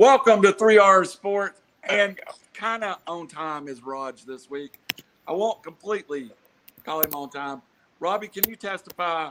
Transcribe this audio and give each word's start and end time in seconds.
Welcome 0.00 0.40
to 0.44 0.52
3R 0.54 1.06
Sports. 1.06 1.60
And 1.84 2.18
kind 2.54 2.84
of 2.84 3.00
on 3.06 3.28
time 3.28 3.68
is 3.68 3.82
Raj 3.82 4.24
this 4.24 4.48
week. 4.48 4.78
I 5.28 5.32
won't 5.32 5.62
completely 5.62 6.30
call 6.86 7.02
him 7.02 7.14
on 7.14 7.28
time. 7.28 7.60
Robbie, 7.98 8.28
can 8.28 8.48
you 8.48 8.56
testify 8.56 9.28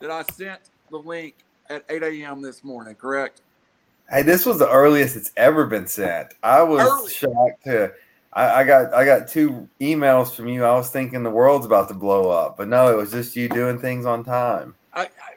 that 0.00 0.10
I 0.10 0.22
sent 0.24 0.60
the 0.90 0.98
link 0.98 1.36
at 1.70 1.86
8 1.88 2.02
a.m. 2.02 2.42
this 2.42 2.62
morning, 2.62 2.94
correct? 2.94 3.40
Hey, 4.10 4.20
this 4.20 4.44
was 4.44 4.58
the 4.58 4.68
earliest 4.68 5.16
it's 5.16 5.32
ever 5.38 5.64
been 5.64 5.86
sent. 5.86 6.34
I 6.42 6.62
was 6.62 6.86
Early. 6.86 7.10
shocked 7.10 7.64
to 7.64 7.94
I, 8.34 8.60
I 8.60 8.64
got 8.64 8.92
I 8.92 9.06
got 9.06 9.28
two 9.28 9.66
emails 9.80 10.34
from 10.34 10.46
you. 10.46 10.62
I 10.62 10.74
was 10.74 10.90
thinking 10.90 11.22
the 11.22 11.30
world's 11.30 11.64
about 11.64 11.88
to 11.88 11.94
blow 11.94 12.28
up, 12.28 12.58
but 12.58 12.68
no, 12.68 12.92
it 12.92 12.98
was 12.98 13.12
just 13.12 13.34
you 13.34 13.48
doing 13.48 13.78
things 13.78 14.04
on 14.04 14.24
time. 14.24 14.74
I, 14.92 15.04
I 15.04 15.31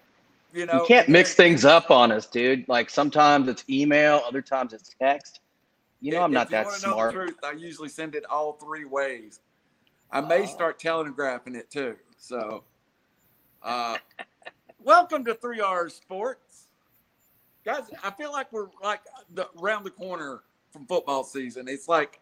you 0.55 0.65
know, 0.65 0.81
You 0.81 0.85
can't 0.87 1.09
mix 1.09 1.33
things 1.33 1.65
up 1.65 1.91
on 1.91 2.11
us, 2.11 2.27
dude. 2.27 2.67
Like 2.69 2.89
sometimes 2.89 3.49
it's 3.49 3.65
email, 3.69 4.21
other 4.25 4.41
times 4.41 4.71
it's 4.73 4.95
text. 4.99 5.41
You 5.99 6.13
know, 6.13 6.21
I'm 6.21 6.31
not 6.31 6.49
that 6.51 6.71
smart. 6.71 7.13
truth, 7.13 7.35
I 7.43 7.51
usually 7.51 7.89
send 7.89 8.15
it 8.15 8.23
all 8.29 8.53
three 8.53 8.85
ways. 8.85 9.41
I 10.11 10.21
may 10.21 10.43
Oh. 10.43 10.45
start 10.45 10.79
telegraphing 10.79 11.55
it 11.55 11.69
too. 11.69 11.97
So, 12.17 12.63
uh, 13.63 13.97
welcome 14.79 15.25
to 15.25 15.33
3R 15.35 15.89
Sports, 15.89 16.67
guys. 17.65 17.83
I 18.01 18.11
feel 18.11 18.31
like 18.31 18.51
we're 18.53 18.69
like 18.81 19.01
the, 19.33 19.49
around 19.61 19.83
the 19.83 19.91
corner 19.91 20.43
from 20.71 20.85
football 20.85 21.23
season. 21.25 21.67
It's 21.67 21.89
like, 21.89 22.21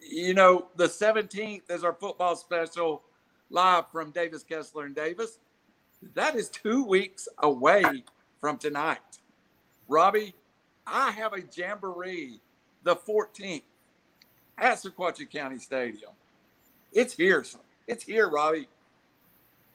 you 0.00 0.34
know, 0.34 0.68
the 0.76 0.88
17th 0.88 1.68
is 1.70 1.82
our 1.82 1.94
football 1.94 2.36
special 2.36 3.02
live 3.48 3.90
from 3.90 4.12
Davis 4.12 4.44
Kessler 4.44 4.84
and 4.84 4.94
Davis. 4.94 5.38
That 6.14 6.34
is 6.34 6.48
two 6.48 6.84
weeks 6.84 7.28
away 7.38 8.04
from 8.40 8.56
tonight. 8.56 8.98
Robbie, 9.88 10.34
I 10.86 11.10
have 11.10 11.34
a 11.34 11.42
jamboree 11.54 12.40
the 12.82 12.96
14th 12.96 13.62
at 14.58 14.78
Sequatchie 14.78 15.30
County 15.30 15.58
Stadium. 15.58 16.12
It's 16.92 17.14
here. 17.14 17.44
It's 17.86 18.04
here, 18.04 18.28
Robbie. 18.28 18.68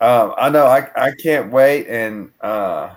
Um, 0.02 0.34
I 0.38 0.50
know 0.50 0.66
I, 0.66 0.90
I 0.95 1.12
can't 1.12 1.52
wait 1.52 1.88
and 1.88 2.32
uh 2.42 2.95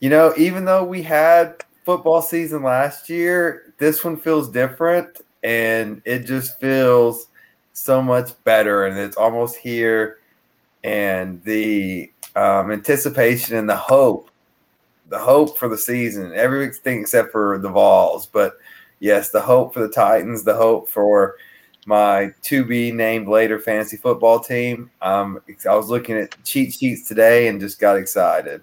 you 0.00 0.08
know, 0.08 0.32
even 0.36 0.64
though 0.64 0.82
we 0.82 1.00
had 1.02 1.62
football 1.84 2.22
season 2.22 2.64
last 2.64 3.08
year, 3.08 3.72
this 3.78 4.04
one 4.04 4.16
feels 4.16 4.48
different 4.48 5.20
and 5.44 6.02
it 6.04 6.20
just 6.20 6.58
feels 6.58 7.28
so 7.72 8.02
much 8.02 8.30
better 8.44 8.86
and 8.86 8.98
it's 8.98 9.16
almost 9.16 9.56
here 9.56 10.18
and 10.84 11.42
the 11.44 12.10
um, 12.36 12.70
anticipation 12.70 13.56
and 13.56 13.68
the 13.68 13.76
hope 13.76 14.30
the 15.08 15.18
hope 15.18 15.58
for 15.58 15.68
the 15.68 15.78
season 15.78 16.32
everything 16.34 17.00
except 17.00 17.30
for 17.30 17.58
the 17.58 17.68
Vols 17.68 18.26
but 18.26 18.58
yes 19.00 19.30
the 19.30 19.40
hope 19.40 19.74
for 19.74 19.80
the 19.80 19.92
Titans 19.92 20.42
the 20.42 20.54
hope 20.54 20.88
for 20.88 21.36
my 21.86 22.32
to 22.42 22.64
be 22.64 22.90
named 22.90 23.28
later 23.28 23.58
fantasy 23.58 23.96
football 23.96 24.40
team 24.40 24.90
um, 25.02 25.40
I 25.68 25.74
was 25.74 25.88
looking 25.88 26.16
at 26.16 26.34
cheat 26.44 26.72
sheets 26.72 27.06
today 27.06 27.48
and 27.48 27.60
just 27.60 27.78
got 27.78 27.96
excited 27.96 28.62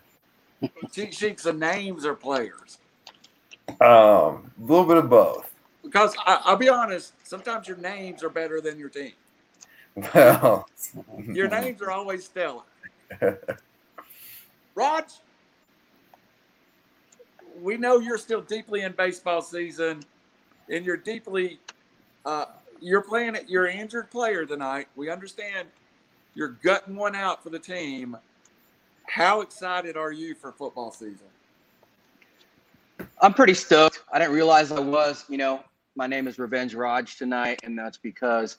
Cheat 0.91 1.13
sheets 1.13 1.45
of 1.45 1.57
names 1.57 2.05
or 2.05 2.15
players. 2.15 2.79
um, 3.69 3.77
a 3.81 4.41
little 4.59 4.85
bit 4.85 4.97
of 4.97 5.09
both 5.09 5.53
Because 5.83 6.15
I, 6.25 6.41
I'll 6.43 6.57
be 6.57 6.69
honest, 6.69 7.13
sometimes 7.23 7.67
your 7.67 7.77
names 7.77 8.23
are 8.23 8.29
better 8.29 8.59
than 8.61 8.77
your 8.79 8.89
team. 8.89 9.13
Well 10.13 10.67
Your 11.25 11.47
names 11.61 11.81
are 11.81 11.91
always 11.91 12.25
stellar. 12.25 12.63
Raj, 14.75 15.05
we 17.61 17.77
know 17.77 17.99
you're 17.99 18.17
still 18.17 18.41
deeply 18.41 18.81
in 18.81 18.93
baseball 18.93 19.41
season, 19.41 20.03
and 20.69 20.85
you're 20.85 20.97
deeply, 20.97 21.59
uh, 22.25 22.45
you're 22.79 23.01
playing 23.01 23.35
it. 23.35 23.45
You're 23.49 23.65
an 23.65 23.77
injured 23.77 24.09
player 24.09 24.45
tonight. 24.45 24.87
We 24.95 25.09
understand 25.09 25.67
you're 26.35 26.57
gutting 26.63 26.95
one 26.95 27.15
out 27.15 27.43
for 27.43 27.49
the 27.49 27.59
team. 27.59 28.15
How 29.07 29.41
excited 29.41 29.97
are 29.97 30.11
you 30.11 30.35
for 30.35 30.51
football 30.51 30.91
season? 30.91 31.27
I'm 33.21 33.33
pretty 33.33 33.55
stoked. 33.55 34.03
I 34.13 34.19
didn't 34.19 34.33
realize 34.33 34.71
I 34.71 34.79
was. 34.79 35.25
You 35.29 35.37
know, 35.37 35.63
my 35.95 36.07
name 36.07 36.27
is 36.27 36.37
Revenge 36.37 36.75
Raj 36.75 37.17
tonight, 37.17 37.59
and 37.63 37.77
that's 37.77 37.97
because 37.97 38.57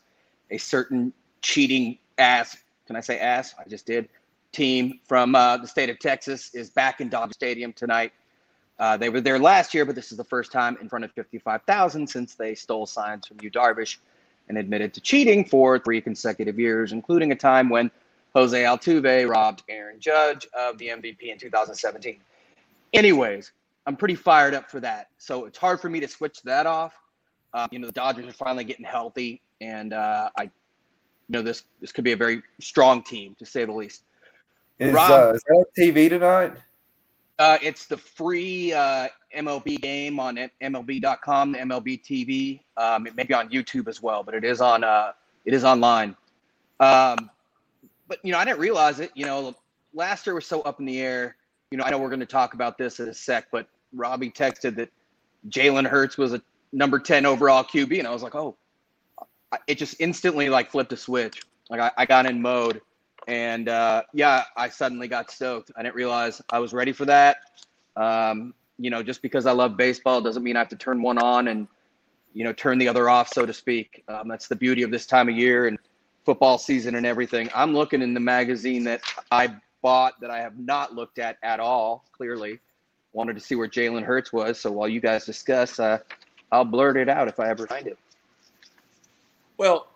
a 0.51 0.59
certain 0.59 1.13
cheating 1.43 1.99
ass, 2.19 2.57
can 2.87 2.97
I 2.97 3.01
say 3.01 3.19
ass? 3.19 3.55
I 3.59 3.69
just 3.69 3.87
did, 3.87 4.09
team 4.53 5.01
from 5.05 5.35
uh, 5.35 5.57
the 5.59 5.69
state 5.69 5.91
of 5.91 5.99
Texas 5.99 6.55
is 6.55 6.71
back 6.71 7.01
in 7.01 7.09
Dodger 7.09 7.33
Stadium 7.33 7.73
tonight. 7.73 8.13
Uh, 8.79 8.97
they 8.97 9.11
were 9.11 9.21
there 9.21 9.39
last 9.39 9.75
year, 9.75 9.85
but 9.85 9.95
this 9.95 10.11
is 10.11 10.17
the 10.17 10.25
first 10.25 10.51
time 10.51 10.77
in 10.81 10.89
front 10.89 11.05
of 11.05 11.13
55,000 11.13 12.07
since 12.07 12.35
they 12.35 12.55
stole 12.55 12.87
signs 12.87 13.27
from 13.27 13.37
Yu 13.43 13.51
Darvish 13.51 13.99
and 14.49 14.57
admitted 14.57 14.95
to 14.95 15.01
cheating 15.01 15.45
for 15.45 15.79
three 15.79 16.01
consecutive 16.01 16.59
years, 16.59 16.93
including 16.93 17.31
a 17.31 17.37
time 17.37 17.69
when 17.69 17.91
Jose 18.35 18.61
Altuve 18.63 19.29
robbed 19.29 19.63
Aaron 19.69 20.01
Judge 20.01 20.47
of 20.59 20.79
the 20.79 20.89
MVP 20.89 21.31
in 21.31 21.39
2017. 21.39 22.21
Anyways, 22.93 23.53
I'm 23.87 23.97
pretty 23.97 24.15
fired 24.15 24.55
up 24.55 24.71
for 24.71 24.81
that. 24.81 25.09
So 25.19 25.45
it's 25.45 25.59
hard 25.59 25.81
for 25.81 25.89
me 25.89 26.01
to 26.01 26.09
switch 26.09 26.43
that 26.43 26.67
off. 26.67 26.95
Uh, 27.53 27.69
you 27.71 27.79
know, 27.79 27.87
the 27.87 27.93
Dodgers 27.93 28.27
are 28.27 28.33
finally 28.33 28.65
getting 28.65 28.85
healthy, 28.85 29.43
and 29.61 29.93
uh, 29.93 30.31
I, 30.39 30.51
you 31.31 31.39
know, 31.39 31.43
this 31.43 31.63
this 31.81 31.93
could 31.93 32.03
be 32.03 32.11
a 32.11 32.17
very 32.17 32.43
strong 32.61 33.05
team 33.05 33.37
to 33.39 33.47
say 33.47 33.65
the 33.65 33.71
least. 33.71 34.03
is, 34.81 34.93
Rob- 34.93 35.11
uh, 35.13 35.33
is 35.35 35.43
that 35.47 35.55
on 35.55 35.65
TV 35.79 36.09
tonight 36.09 36.55
Uh, 37.39 37.57
it's 37.63 37.87
the 37.87 37.97
free 37.97 38.73
uh, 38.73 39.07
MLB 39.37 39.81
game 39.81 40.19
on 40.19 40.51
MLB.com, 40.61 41.53
the 41.53 41.59
MLB 41.59 42.03
TV. 42.03 42.61
Um, 42.77 43.07
it 43.07 43.15
may 43.15 43.23
be 43.23 43.33
on 43.33 43.49
YouTube 43.49 43.87
as 43.87 44.03
well, 44.03 44.25
but 44.25 44.35
it 44.35 44.43
is 44.43 44.61
on 44.61 44.83
uh, 44.83 45.13
it 45.45 45.55
is 45.55 45.63
online. 45.63 46.17
Um, 46.81 47.31
but 48.09 48.19
you 48.25 48.33
know, 48.33 48.39
I 48.39 48.45
didn't 48.45 48.59
realize 48.59 48.99
it. 48.99 49.13
You 49.15 49.27
know, 49.27 49.55
last 49.95 50.27
year 50.27 50.35
was 50.35 50.47
so 50.47 50.63
up 50.63 50.81
in 50.81 50.85
the 50.85 51.01
air. 51.01 51.37
You 51.71 51.79
know, 51.79 51.85
I 51.85 51.91
know 51.91 51.99
we're 51.99 52.09
going 52.09 52.19
to 52.19 52.27
talk 52.27 52.55
about 52.55 52.77
this 52.77 52.99
in 52.99 53.09
a 53.09 53.15
sec, 53.15 53.47
but 53.53 53.69
Robbie 53.95 54.33
texted 54.33 54.75
that 54.75 54.91
Jalen 55.49 55.87
Hurts 55.87 56.19
was 56.19 56.35
a 56.35 56.43
number 56.73 56.99
ten 56.99 57.25
overall 57.25 57.63
QB, 57.63 58.01
and 58.01 58.09
I 58.09 58.11
was 58.11 58.25
like, 58.25 58.35
oh, 58.35 58.57
it 59.67 59.77
just 59.77 59.97
instantly 59.99 60.49
like 60.49 60.71
flipped 60.71 60.93
a 60.93 60.97
switch. 60.97 61.43
Like 61.69 61.81
I, 61.81 61.91
I 61.97 62.07
got 62.07 62.27
in 62.27 62.41
mode. 62.41 62.81
And 63.29 63.69
uh, 63.69 64.03
yeah, 64.13 64.45
I 64.57 64.69
suddenly 64.69 65.07
got 65.07 65.31
stoked. 65.31 65.71
I 65.77 65.83
didn't 65.83 65.95
realize 65.95 66.41
I 66.51 66.59
was 66.59 66.73
ready 66.73 66.93
for 66.93 67.05
that. 67.05 67.39
Um, 67.97 68.55
you 68.79 68.91
know, 68.91 69.03
just 69.03 69.23
because 69.23 69.47
I 69.47 69.53
love 69.53 69.77
baseball 69.77 70.21
doesn't 70.21 70.43
mean 70.43 70.57
I 70.57 70.61
have 70.61 70.71
to 70.71 70.77
turn 70.77 71.03
one 71.03 71.19
on 71.19 71.49
and, 71.49 71.69
you 72.33 72.45
know, 72.45 72.53
turn 72.53 72.79
the 72.79 72.89
other 72.89 73.11
off, 73.11 73.29
so 73.29 73.45
to 73.45 73.53
speak. 73.53 74.03
Um, 74.09 74.27
that's 74.27 74.49
the 74.49 74.57
beauty 74.57 74.83
of 74.83 74.91
this 74.91 75.05
time 75.05 75.29
of 75.29 75.37
year 75.37 75.67
and 75.67 75.79
football 76.25 76.59
season 76.59 76.95
and 76.95 77.05
everything. 77.05 77.51
I'm 77.55 77.75
looking 77.75 78.01
in 78.03 78.15
the 78.15 78.21
magazine 78.21 78.85
that 78.85 79.03
I 79.31 79.55
bought 79.83 80.21
that 80.21 80.31
I 80.31 80.39
have 80.39 80.59
not 80.59 80.95
looked 80.95 81.19
at 81.19 81.37
at 81.43 81.61
all, 81.61 82.05
clearly. 82.13 82.59
Wanted 83.13 83.35
to 83.35 83.41
see 83.41 83.55
where 83.55 83.69
Jalen 83.69 84.05
Hurts 84.05 84.33
was. 84.33 84.59
So 84.59 84.71
while 84.71 84.89
you 84.89 85.01
guys 85.01 85.27
discuss, 85.27 85.79
uh, 85.79 85.99
I'll 86.53 86.65
blurt 86.65 86.97
it 86.97 87.09
out 87.09 87.29
if 87.29 87.39
I 87.39 87.49
ever 87.49 87.67
find 87.67 87.87
it. 87.87 87.99
Well, 89.61 89.89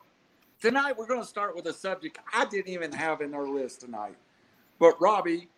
tonight 0.60 0.94
we're 0.98 1.06
going 1.06 1.22
to 1.22 1.26
start 1.26 1.56
with 1.56 1.64
a 1.64 1.72
subject 1.72 2.18
I 2.34 2.44
didn't 2.44 2.68
even 2.68 2.92
have 2.92 3.22
in 3.22 3.32
our 3.32 3.48
list 3.48 3.80
tonight, 3.80 4.14
but 4.78 5.00
Robbie 5.00 5.48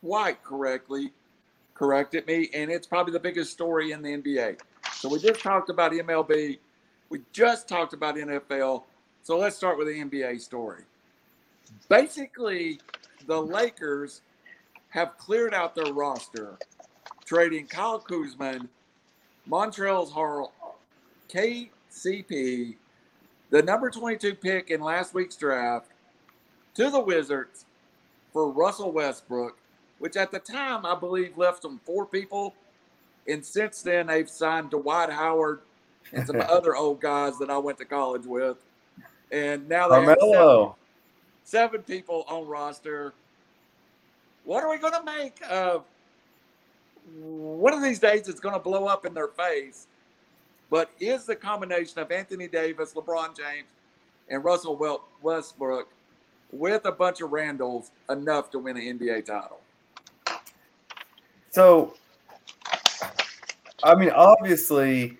quite 0.00 0.42
correctly 0.42 1.12
corrected 1.74 2.26
me, 2.26 2.48
and 2.54 2.70
it's 2.70 2.86
probably 2.86 3.12
the 3.12 3.20
biggest 3.20 3.52
story 3.52 3.92
in 3.92 4.00
the 4.00 4.16
NBA. 4.16 4.60
So 4.94 5.10
we 5.10 5.18
just 5.18 5.40
talked 5.40 5.68
about 5.68 5.92
MLB, 5.92 6.58
we 7.10 7.20
just 7.34 7.68
talked 7.68 7.92
about 7.92 8.16
NFL. 8.16 8.84
So 9.22 9.36
let's 9.36 9.56
start 9.56 9.76
with 9.76 9.88
the 9.88 10.02
NBA 10.02 10.40
story. 10.40 10.84
Basically, 11.90 12.80
the 13.26 13.42
Lakers 13.42 14.22
have 14.88 15.18
cleared 15.18 15.52
out 15.52 15.74
their 15.74 15.92
roster, 15.92 16.56
trading 17.26 17.66
Kyle 17.66 17.98
Kuzma, 17.98 18.60
Montrezl 19.46 20.10
Harrell, 20.12 20.50
KCP, 21.28 22.76
the 23.54 23.62
number 23.62 23.88
22 23.88 24.34
pick 24.34 24.70
in 24.70 24.80
last 24.80 25.14
week's 25.14 25.36
draft 25.36 25.86
to 26.74 26.90
the 26.90 26.98
Wizards 26.98 27.66
for 28.32 28.50
Russell 28.50 28.90
Westbrook, 28.90 29.56
which 30.00 30.16
at 30.16 30.32
the 30.32 30.40
time 30.40 30.84
I 30.84 30.96
believe 30.96 31.38
left 31.38 31.62
them 31.62 31.80
four 31.86 32.04
people. 32.04 32.52
And 33.28 33.46
since 33.46 33.80
then, 33.80 34.08
they've 34.08 34.28
signed 34.28 34.70
Dwight 34.70 35.08
Howard 35.08 35.60
and 36.12 36.26
some 36.26 36.40
other 36.48 36.74
old 36.74 37.00
guys 37.00 37.38
that 37.38 37.48
I 37.48 37.56
went 37.58 37.78
to 37.78 37.84
college 37.84 38.26
with. 38.26 38.56
And 39.30 39.68
now 39.68 39.86
they 39.86 40.02
have 40.02 40.18
seven, 40.18 40.70
seven 41.44 41.82
people 41.82 42.24
on 42.26 42.48
roster. 42.48 43.14
What 44.42 44.64
are 44.64 44.70
we 44.70 44.78
going 44.78 44.94
to 44.94 45.04
make 45.04 45.36
of 45.48 45.84
one 47.20 47.72
of 47.72 47.84
these 47.84 48.00
days? 48.00 48.26
It's 48.26 48.40
going 48.40 48.54
to 48.56 48.60
blow 48.60 48.86
up 48.86 49.06
in 49.06 49.14
their 49.14 49.28
face. 49.28 49.86
But 50.74 50.90
is 50.98 51.24
the 51.24 51.36
combination 51.36 52.00
of 52.00 52.10
Anthony 52.10 52.48
Davis, 52.48 52.94
LeBron 52.94 53.36
James, 53.36 53.68
and 54.28 54.42
Russell 54.42 54.76
Westbrook 55.22 55.88
with 56.50 56.84
a 56.86 56.90
bunch 56.90 57.20
of 57.20 57.30
Randalls 57.30 57.92
enough 58.10 58.50
to 58.50 58.58
win 58.58 58.76
an 58.76 58.98
NBA 58.98 59.24
title? 59.24 59.60
So 61.52 61.94
I 63.84 63.94
mean, 63.94 64.10
obviously, 64.16 65.16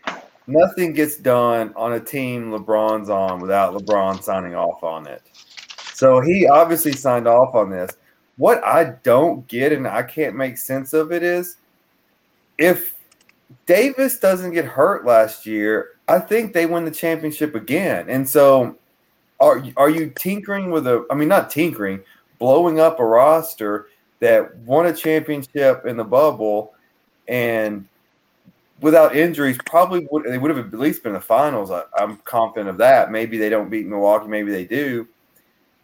nothing 0.48 0.92
gets 0.92 1.18
done 1.18 1.72
on 1.76 1.92
a 1.92 2.00
team 2.00 2.50
LeBron's 2.50 3.08
on 3.08 3.38
without 3.38 3.74
LeBron 3.74 4.24
signing 4.24 4.56
off 4.56 4.82
on 4.82 5.06
it. 5.06 5.22
So 5.92 6.20
he 6.20 6.48
obviously 6.48 6.94
signed 6.94 7.28
off 7.28 7.54
on 7.54 7.70
this. 7.70 7.92
What 8.38 8.60
I 8.64 8.96
don't 9.04 9.46
get 9.46 9.70
and 9.70 9.86
I 9.86 10.02
can't 10.02 10.34
make 10.34 10.58
sense 10.58 10.92
of 10.92 11.12
it 11.12 11.22
is 11.22 11.58
if 12.58 12.93
Davis 13.66 14.18
doesn't 14.18 14.52
get 14.52 14.64
hurt 14.64 15.04
last 15.04 15.46
year, 15.46 15.90
I 16.08 16.18
think 16.18 16.52
they 16.52 16.66
win 16.66 16.84
the 16.84 16.90
championship 16.90 17.54
again. 17.54 18.08
And 18.08 18.28
so 18.28 18.76
are 19.40 19.64
are 19.76 19.90
you 19.90 20.12
tinkering 20.16 20.70
with 20.70 20.86
a 20.86 21.06
I 21.10 21.14
mean 21.14 21.28
not 21.28 21.50
tinkering, 21.50 22.00
blowing 22.38 22.80
up 22.80 23.00
a 23.00 23.04
roster 23.04 23.88
that 24.20 24.56
won 24.58 24.86
a 24.86 24.92
championship 24.92 25.86
in 25.86 25.96
the 25.96 26.04
bubble 26.04 26.74
and 27.28 27.86
without 28.80 29.16
injuries 29.16 29.58
probably 29.66 30.06
would 30.10 30.24
they 30.24 30.38
would 30.38 30.54
have 30.54 30.72
at 30.72 30.78
least 30.78 31.02
been 31.02 31.10
in 31.10 31.14
the 31.14 31.20
finals. 31.20 31.70
I, 31.70 31.82
I'm 31.96 32.18
confident 32.18 32.68
of 32.68 32.78
that. 32.78 33.10
Maybe 33.10 33.38
they 33.38 33.48
don't 33.48 33.70
beat 33.70 33.86
Milwaukee, 33.86 34.28
maybe 34.28 34.50
they 34.50 34.64
do. 34.64 35.08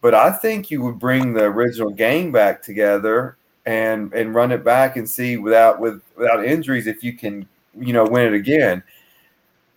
But 0.01 0.15
I 0.15 0.31
think 0.31 0.71
you 0.71 0.81
would 0.81 0.97
bring 0.97 1.33
the 1.33 1.43
original 1.43 1.91
gang 1.91 2.31
back 2.31 2.61
together 2.61 3.37
and 3.65 4.13
and 4.13 4.33
run 4.33 4.51
it 4.51 4.63
back 4.63 4.97
and 4.97 5.09
see 5.09 5.37
without 5.37 5.79
with 5.79 6.01
without 6.15 6.45
injuries 6.45 6.87
if 6.87 7.03
you 7.03 7.13
can 7.13 7.47
you 7.79 7.93
know 7.93 8.05
win 8.05 8.27
it 8.27 8.33
again. 8.33 8.83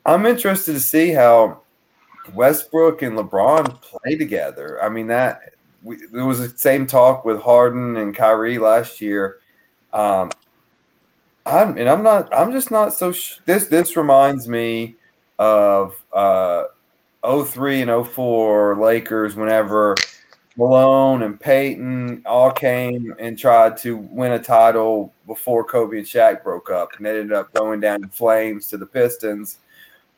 I'm 0.07 0.27
interested 0.27 0.73
to 0.73 0.81
see 0.81 1.11
how 1.11 1.63
Westbrook 2.35 3.03
and 3.03 3.17
LeBron 3.19 3.81
play 3.81 4.17
together. 4.17 4.83
I 4.83 4.89
mean 4.89 5.07
that 5.09 5.55
we, 5.85 5.99
there 6.07 6.25
was 6.25 6.41
the 6.41 6.59
same 6.59 6.87
talk 6.87 7.25
with 7.25 7.41
Harden 7.41 7.97
and 7.97 8.17
Kyrie 8.17 8.59
last 8.59 9.01
year. 9.01 9.39
Um, 9.93 10.31
I'm 11.47 11.77
and 11.77 11.89
I'm 11.89 12.03
not. 12.03 12.35
I'm 12.35 12.53
just 12.53 12.71
not 12.71 12.95
so. 12.95 13.13
Sh- 13.13 13.39
this 13.45 13.67
this 13.67 13.97
reminds 13.97 14.49
me 14.49 14.97
of 15.39 16.03
uh, 16.13 16.65
03 17.23 17.83
and 17.83 18.07
04 18.07 18.81
Lakers 18.81 19.37
whenever 19.37 19.95
Malone 20.57 21.23
and 21.23 21.39
Payton 21.39 22.23
all 22.27 22.51
came 22.51 23.15
and 23.19 23.39
tried 23.39 23.77
to 23.79 23.97
win 23.97 24.33
a 24.33 24.39
title 24.39 25.13
before 25.27 25.65
Kobe 25.65 25.99
and 25.99 26.07
Shaq 26.07 26.45
broke 26.45 26.71
up, 26.71 26.91
and 26.97 27.07
ended 27.07 27.33
up 27.33 27.53
going 27.55 27.81
down 27.81 28.03
in 28.03 28.09
flames 28.09 28.69
to 28.69 28.77
the 28.77 28.87
Pistons. 28.87 29.59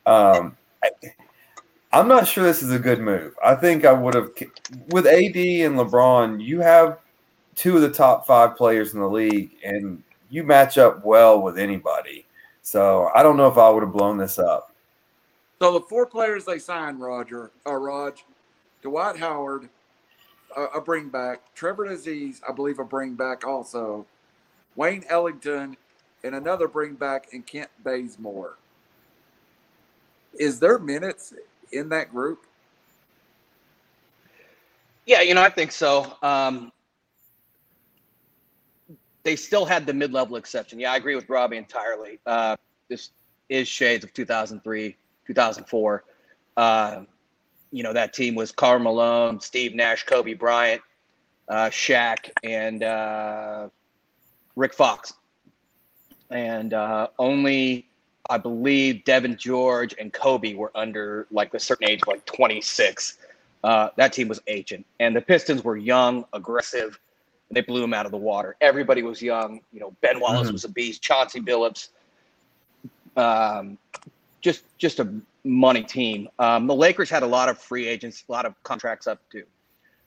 Um, 0.05 0.55
I, 0.83 0.89
I'm 1.91 2.07
not 2.07 2.27
sure 2.27 2.43
this 2.43 2.61
is 2.61 2.71
a 2.71 2.79
good 2.79 2.99
move. 2.99 3.33
I 3.43 3.55
think 3.55 3.83
I 3.83 3.93
would 3.93 4.13
have 4.13 4.29
with 4.89 5.07
AD 5.07 5.35
and 5.35 5.75
LeBron. 5.77 6.43
You 6.43 6.59
have 6.59 6.99
two 7.55 7.75
of 7.75 7.81
the 7.81 7.91
top 7.91 8.27
five 8.27 8.55
players 8.55 8.93
in 8.93 8.99
the 8.99 9.09
league, 9.09 9.51
and 9.65 10.03
you 10.29 10.43
match 10.43 10.77
up 10.77 11.03
well 11.03 11.41
with 11.41 11.57
anybody. 11.57 12.25
So 12.61 13.09
I 13.15 13.23
don't 13.23 13.37
know 13.37 13.47
if 13.47 13.57
I 13.57 13.69
would 13.69 13.81
have 13.81 13.93
blown 13.93 14.17
this 14.17 14.37
up. 14.37 14.75
So 15.59 15.73
the 15.73 15.81
four 15.81 16.05
players 16.05 16.45
they 16.45 16.59
signed, 16.59 16.99
Roger, 16.99 17.51
uh, 17.65 17.73
Raj, 17.73 18.23
Dwight 18.83 19.17
Howard, 19.17 19.69
uh, 20.57 20.67
a 20.73 20.81
bring 20.81 21.09
back, 21.09 21.53
Trevor 21.53 21.85
Ariza, 21.85 22.41
I 22.47 22.51
believe 22.51 22.79
a 22.79 22.83
bring 22.83 23.13
back 23.13 23.45
also, 23.45 24.05
Wayne 24.75 25.05
Ellington, 25.07 25.77
and 26.23 26.35
another 26.35 26.67
bring 26.67 26.95
back, 26.95 27.27
and 27.31 27.45
Kent 27.45 27.69
Bazemore. 27.83 28.57
Is 30.33 30.59
there 30.59 30.79
minutes 30.79 31.33
in 31.71 31.89
that 31.89 32.11
group? 32.11 32.45
Yeah, 35.05 35.21
you 35.21 35.33
know, 35.33 35.41
I 35.41 35.49
think 35.49 35.71
so. 35.71 36.17
Um, 36.21 36.71
they 39.23 39.35
still 39.35 39.65
had 39.65 39.85
the 39.85 39.93
mid-level 39.93 40.35
exception. 40.35 40.79
Yeah, 40.79 40.91
I 40.91 40.97
agree 40.97 41.15
with 41.15 41.29
Robbie 41.29 41.57
entirely. 41.57 42.19
Uh, 42.25 42.55
this 42.89 43.11
is 43.49 43.67
shades 43.67 44.03
of 44.03 44.13
2003, 44.13 44.95
2004. 45.25 46.03
Uh, 46.55 47.01
you 47.71 47.83
know, 47.83 47.93
that 47.93 48.13
team 48.13 48.35
was 48.35 48.51
Karl 48.51 48.79
Malone, 48.79 49.39
Steve 49.39 49.75
Nash, 49.75 50.05
Kobe 50.05 50.33
Bryant, 50.33 50.81
uh, 51.47 51.69
Shaq, 51.69 52.29
and 52.43 52.83
uh, 52.83 53.69
Rick 54.55 54.73
Fox. 54.73 55.13
And 56.29 56.73
uh, 56.73 57.07
only, 57.19 57.87
I 58.29 58.37
believe, 58.37 59.03
Devean 59.05 59.37
George 59.37 59.95
and 59.99 60.11
Kobe 60.11 60.53
were 60.53 60.71
under 60.75 61.27
like 61.31 61.53
a 61.53 61.59
certain 61.59 61.89
age, 61.89 62.01
like 62.07 62.25
26. 62.25 63.17
Uh, 63.63 63.89
that 63.95 64.13
team 64.13 64.27
was 64.27 64.41
ancient. 64.47 64.85
And 64.99 65.15
the 65.15 65.21
Pistons 65.21 65.63
were 65.63 65.77
young, 65.77 66.25
aggressive, 66.33 66.99
they 67.51 67.61
blew 67.61 67.83
him 67.83 67.93
out 67.93 68.05
of 68.05 68.11
the 68.11 68.17
water. 68.17 68.55
Everybody 68.59 69.03
was 69.03 69.21
young. 69.21 69.61
You 69.71 69.79
know, 69.79 69.95
Ben 70.01 70.19
Wallace 70.19 70.47
mm-hmm. 70.47 70.53
was 70.53 70.63
a 70.65 70.69
beast. 70.69 71.01
Chauncey 71.01 71.39
Billups, 71.39 71.89
um, 73.15 73.77
just 74.47 74.63
just 74.77 74.99
a 75.01 75.13
money 75.43 75.83
team. 75.83 76.29
Um, 76.39 76.67
the 76.67 76.75
Lakers 76.75 77.09
had 77.09 77.21
a 77.21 77.27
lot 77.27 77.49
of 77.49 77.57
free 77.57 77.85
agents, 77.85 78.23
a 78.29 78.31
lot 78.31 78.45
of 78.45 78.53
contracts 78.63 79.05
up 79.05 79.19
to, 79.31 79.43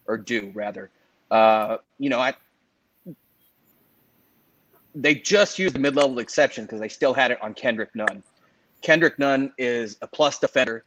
or 0.06 0.16
due 0.16 0.50
rather. 0.54 0.88
Uh, 1.30 1.76
you 1.98 2.08
know, 2.08 2.18
I 2.18 2.32
they 4.94 5.14
just 5.14 5.58
used 5.58 5.74
the 5.74 5.78
mid-level 5.78 6.18
exception 6.20 6.64
because 6.64 6.80
they 6.80 6.88
still 6.88 7.12
had 7.12 7.30
it 7.30 7.38
on 7.42 7.52
Kendrick 7.52 7.94
Nunn. 7.94 8.22
Kendrick 8.80 9.18
Nunn 9.18 9.52
is 9.58 9.98
a 10.00 10.06
plus 10.06 10.38
defender. 10.38 10.84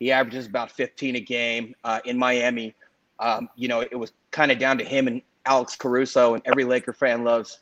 He 0.00 0.10
averages 0.10 0.46
about 0.46 0.72
15 0.72 1.14
a 1.14 1.20
game 1.20 1.76
uh, 1.84 2.00
in 2.04 2.18
Miami. 2.18 2.74
Um, 3.20 3.48
you 3.54 3.68
know, 3.68 3.82
it 3.82 3.94
was 3.94 4.12
kind 4.32 4.50
of 4.50 4.58
down 4.58 4.78
to 4.78 4.84
him 4.84 5.06
and 5.06 5.22
Alex 5.46 5.76
Caruso, 5.76 6.34
and 6.34 6.42
every 6.44 6.64
Laker 6.64 6.92
fan 6.92 7.22
loves 7.22 7.60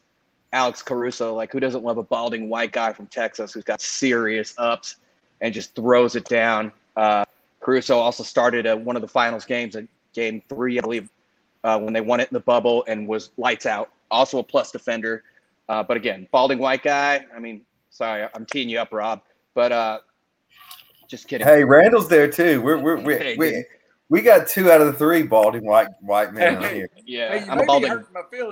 Alex 0.55 0.83
Caruso. 0.83 1.35
Like, 1.35 1.53
who 1.53 1.61
doesn't 1.61 1.85
love 1.85 1.99
a 1.99 2.03
balding 2.03 2.49
white 2.49 2.73
guy 2.73 2.95
from 2.95 3.07
Texas 3.09 3.53
who's 3.53 3.63
got 3.63 3.83
serious 3.83 4.55
ups 4.57 4.97
and 5.41 5.53
just 5.53 5.75
throws 5.75 6.17
it 6.17 6.25
down? 6.25 6.73
Uh, 6.97 7.25
Caruso 7.61 7.99
also 7.99 8.23
started 8.23 8.67
a, 8.67 8.77
one 8.77 8.97
of 8.97 9.03
the 9.03 9.09
finals 9.09 9.45
games, 9.45 9.75
a 9.77 9.87
game 10.13 10.43
three, 10.49 10.79
I 10.79 10.83
believe, 10.83 11.11
uh, 11.65 11.79
when 11.79 11.93
they 11.93 12.01
won 12.01 12.21
it 12.21 12.29
in 12.31 12.35
the 12.35 12.41
bubble 12.41 12.85
and 12.87 13.09
was 13.09 13.31
lights 13.37 13.67
out. 13.67 13.91
Also 14.11 14.39
a 14.39 14.43
plus 14.43 14.71
defender. 14.71 15.25
Uh, 15.69 15.83
but 15.83 15.97
again, 15.97 16.29
balding 16.31 16.59
white 16.59 16.83
guy. 16.83 17.25
I 17.35 17.39
mean, 17.39 17.63
sorry, 17.91 18.29
I'm 18.35 18.45
teeing 18.47 18.69
you 18.69 18.79
up, 18.79 18.93
Rob. 18.93 19.23
But 19.55 19.73
uh, 19.73 19.99
just 21.09 21.29
kidding. 21.29 21.47
Hey, 21.47 21.65
Randall's 21.65 22.09
there 22.09 22.29
too. 22.29 22.61
We're 22.61 22.79
we're, 22.79 23.01
we're 23.01 23.19
hey, 23.19 23.37
we 23.37 23.65
we 24.09 24.21
got 24.21 24.47
two 24.47 24.71
out 24.71 24.81
of 24.81 24.87
the 24.89 24.93
three 24.93 25.23
balding 25.23 25.65
white 25.65 25.89
white 26.01 26.35
men 26.35 26.61
hey, 26.63 26.75
here. 26.75 26.91
Yeah, 27.07 27.39
hey, 27.39 27.49
I'm 27.49 27.61
a 27.61 27.65
balding 27.65 28.05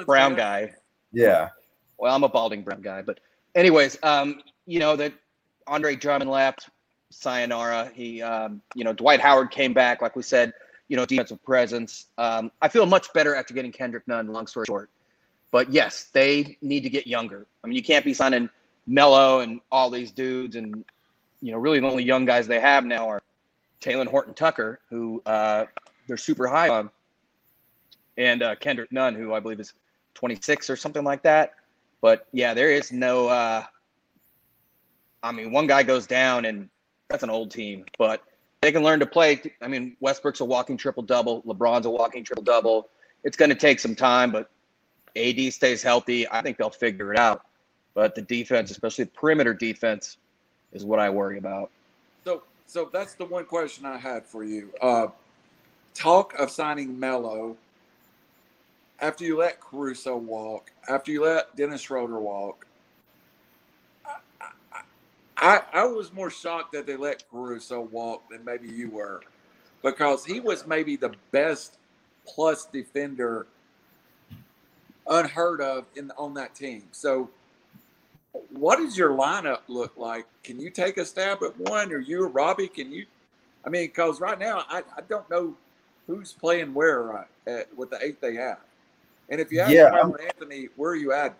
brown 0.06 0.34
guy. 0.34 0.72
Yeah. 1.12 1.48
Well, 1.98 2.14
I'm 2.14 2.24
a 2.24 2.28
balding 2.28 2.62
brown 2.62 2.82
guy, 2.82 3.02
but 3.02 3.20
anyways, 3.54 3.98
um, 4.02 4.42
you 4.66 4.78
know 4.78 4.96
that 4.96 5.12
Andre 5.66 5.96
Drummond 5.96 6.30
left, 6.30 6.68
sayonara. 7.10 7.90
He, 7.94 8.22
um, 8.22 8.62
you 8.74 8.84
know, 8.84 8.92
Dwight 8.92 9.20
Howard 9.20 9.50
came 9.50 9.72
back, 9.72 10.02
like 10.02 10.16
we 10.16 10.22
said, 10.22 10.52
you 10.88 10.96
know, 10.96 11.06
defensive 11.06 11.42
presence. 11.44 12.06
Um, 12.18 12.50
I 12.60 12.68
feel 12.68 12.86
much 12.86 13.12
better 13.12 13.34
after 13.34 13.54
getting 13.54 13.72
Kendrick 13.72 14.06
Nunn. 14.06 14.32
Long 14.32 14.46
story 14.46 14.66
short, 14.66 14.90
but 15.50 15.70
yes, 15.70 16.04
they 16.12 16.56
need 16.62 16.82
to 16.82 16.90
get 16.90 17.06
younger. 17.06 17.46
I 17.62 17.66
mean, 17.66 17.76
you 17.76 17.82
can't 17.82 18.04
be 18.04 18.14
signing 18.14 18.48
Melo 18.86 19.40
and 19.40 19.60
all 19.70 19.90
these 19.90 20.10
dudes, 20.10 20.56
and 20.56 20.84
you 21.40 21.52
know, 21.52 21.58
really 21.58 21.80
the 21.80 21.88
only 21.88 22.04
young 22.04 22.24
guys 22.24 22.46
they 22.46 22.60
have 22.60 22.84
now 22.84 23.08
are 23.08 23.22
Talen 23.80 24.06
Horton 24.06 24.34
Tucker, 24.34 24.80
who 24.90 25.22
uh, 25.26 25.66
they're 26.06 26.16
super 26.16 26.46
high 26.46 26.68
on, 26.68 26.90
and 28.16 28.42
uh, 28.42 28.54
Kendrick 28.56 28.92
Nunn, 28.92 29.14
who 29.14 29.32
I 29.34 29.40
believe 29.40 29.60
is 29.60 29.74
26 30.14 30.70
or 30.70 30.76
something 30.76 31.04
like 31.04 31.22
that. 31.22 31.54
But 32.00 32.26
yeah, 32.32 32.54
there 32.54 32.70
is 32.70 32.92
no. 32.92 33.28
Uh, 33.28 33.64
I 35.22 35.32
mean, 35.32 35.52
one 35.52 35.66
guy 35.66 35.82
goes 35.82 36.06
down, 36.06 36.44
and 36.44 36.68
that's 37.08 37.22
an 37.22 37.30
old 37.30 37.50
team, 37.50 37.84
but 37.98 38.22
they 38.60 38.72
can 38.72 38.82
learn 38.82 39.00
to 39.00 39.06
play. 39.06 39.40
I 39.60 39.68
mean, 39.68 39.96
Westbrook's 40.00 40.40
a 40.40 40.44
walking 40.44 40.76
triple 40.76 41.02
double. 41.02 41.42
LeBron's 41.42 41.86
a 41.86 41.90
walking 41.90 42.24
triple 42.24 42.44
double. 42.44 42.88
It's 43.24 43.36
going 43.36 43.50
to 43.50 43.54
take 43.54 43.78
some 43.78 43.94
time, 43.94 44.32
but 44.32 44.50
AD 45.16 45.52
stays 45.52 45.82
healthy. 45.82 46.28
I 46.30 46.42
think 46.42 46.58
they'll 46.58 46.70
figure 46.70 47.12
it 47.12 47.18
out. 47.18 47.44
But 47.94 48.14
the 48.14 48.22
defense, 48.22 48.70
especially 48.70 49.04
perimeter 49.06 49.52
defense, 49.52 50.16
is 50.72 50.84
what 50.84 50.98
I 50.98 51.10
worry 51.10 51.38
about. 51.38 51.70
So 52.24 52.42
so 52.66 52.88
that's 52.92 53.14
the 53.14 53.26
one 53.26 53.44
question 53.44 53.84
I 53.84 53.98
had 53.98 54.24
for 54.24 54.44
you. 54.44 54.70
Uh, 54.80 55.08
talk 55.94 56.34
of 56.38 56.50
signing 56.50 56.98
Melo 56.98 57.56
after 59.00 59.24
you 59.24 59.36
let 59.36 59.60
Caruso 59.60 60.16
walk, 60.16 60.70
after 60.88 61.12
you 61.12 61.24
let 61.24 61.54
Dennis 61.56 61.82
Schroeder 61.82 62.18
walk. 62.18 62.66
I, 65.42 65.62
I, 65.72 65.84
was 65.84 66.12
more 66.12 66.30
shocked 66.30 66.72
that 66.72 66.86
they 66.86 66.96
let 66.96 67.28
Caruso 67.28 67.80
walk 67.80 68.30
than 68.30 68.44
maybe 68.44 68.68
you 68.68 68.90
were 68.90 69.22
because 69.82 70.24
he 70.24 70.38
was 70.38 70.66
maybe 70.66 70.94
the 70.94 71.12
best 71.32 71.78
plus 72.26 72.66
defender 72.66 73.46
unheard 75.08 75.60
of 75.60 75.86
in 75.96 76.12
on 76.12 76.34
that 76.34 76.54
team. 76.54 76.84
So 76.92 77.28
what 78.50 78.76
does 78.78 78.96
your 78.96 79.10
lineup 79.10 79.62
look 79.68 79.96
like? 79.96 80.26
Can 80.44 80.60
you 80.60 80.70
take 80.70 80.96
a 80.96 81.04
stab 81.04 81.42
at 81.42 81.58
one, 81.58 81.92
or 81.92 81.98
you 81.98 82.22
or 82.22 82.28
Robbie? 82.28 82.68
Can 82.68 82.92
you? 82.92 83.06
I 83.64 83.68
mean, 83.68 83.88
because 83.88 84.20
right 84.20 84.38
now 84.38 84.64
I, 84.68 84.82
I 84.96 85.00
don't 85.08 85.28
know 85.28 85.54
who's 86.06 86.32
playing 86.32 86.72
where 86.72 87.02
right, 87.02 87.26
at, 87.46 87.76
with 87.76 87.90
the 87.90 87.98
eight 88.02 88.20
they 88.20 88.34
have. 88.36 88.58
And 89.28 89.40
if 89.40 89.50
you 89.50 89.60
have 89.60 89.70
yeah, 89.70 89.90
Anthony, 90.24 90.68
where 90.76 90.92
are 90.92 90.96
you 90.96 91.12
at? 91.12 91.36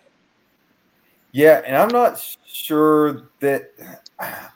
Yeah, 1.32 1.62
and 1.66 1.76
I'm 1.76 1.88
not 1.88 2.22
sure 2.46 3.30
that 3.40 3.72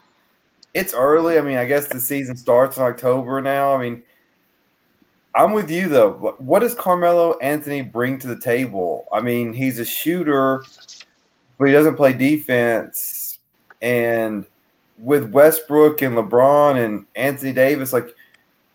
it's 0.75 0.95
early. 0.95 1.39
I 1.39 1.41
mean, 1.41 1.57
I 1.57 1.65
guess 1.65 1.89
the 1.89 2.01
season 2.01 2.37
starts 2.37 2.77
in 2.77 2.83
October 2.83 3.41
now. 3.41 3.75
I 3.75 3.83
mean, 3.83 4.03
I'm 5.35 5.53
with 5.53 5.71
you 5.71 5.89
though. 5.89 6.35
What 6.39 6.61
does 6.61 6.75
Carmelo 6.75 7.39
Anthony 7.39 7.83
bring 7.83 8.19
to 8.21 8.27
the 8.27 8.39
table? 8.39 9.07
I 9.13 9.21
mean, 9.21 9.53
he's 9.53 9.79
a 9.79 9.85
shooter, 9.85 10.65
but 11.59 11.67
he 11.67 11.73
doesn't 11.73 11.97
play 11.97 12.13
defense. 12.13 13.39
And 13.83 14.47
with 14.99 15.31
Westbrook 15.31 16.01
and 16.01 16.17
LeBron 16.17 16.83
and 16.83 17.07
Anthony 17.17 17.53
Davis, 17.53 17.93
like 17.93 18.15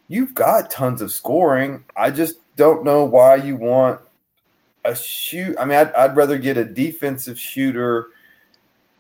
you've 0.07 0.35
got 0.35 0.69
tons 0.69 1.01
of 1.01 1.11
scoring. 1.11 1.83
I 1.95 2.11
just 2.11 2.35
don't 2.57 2.83
know 2.83 3.05
why 3.05 3.35
you 3.35 3.55
want 3.55 3.99
a 4.85 4.95
shoot. 4.95 5.55
I 5.59 5.65
mean, 5.65 5.77
I'd, 5.77 5.93
I'd 5.93 6.15
rather 6.15 6.37
get 6.37 6.57
a 6.57 6.65
defensive 6.65 7.39
shooter 7.39 8.07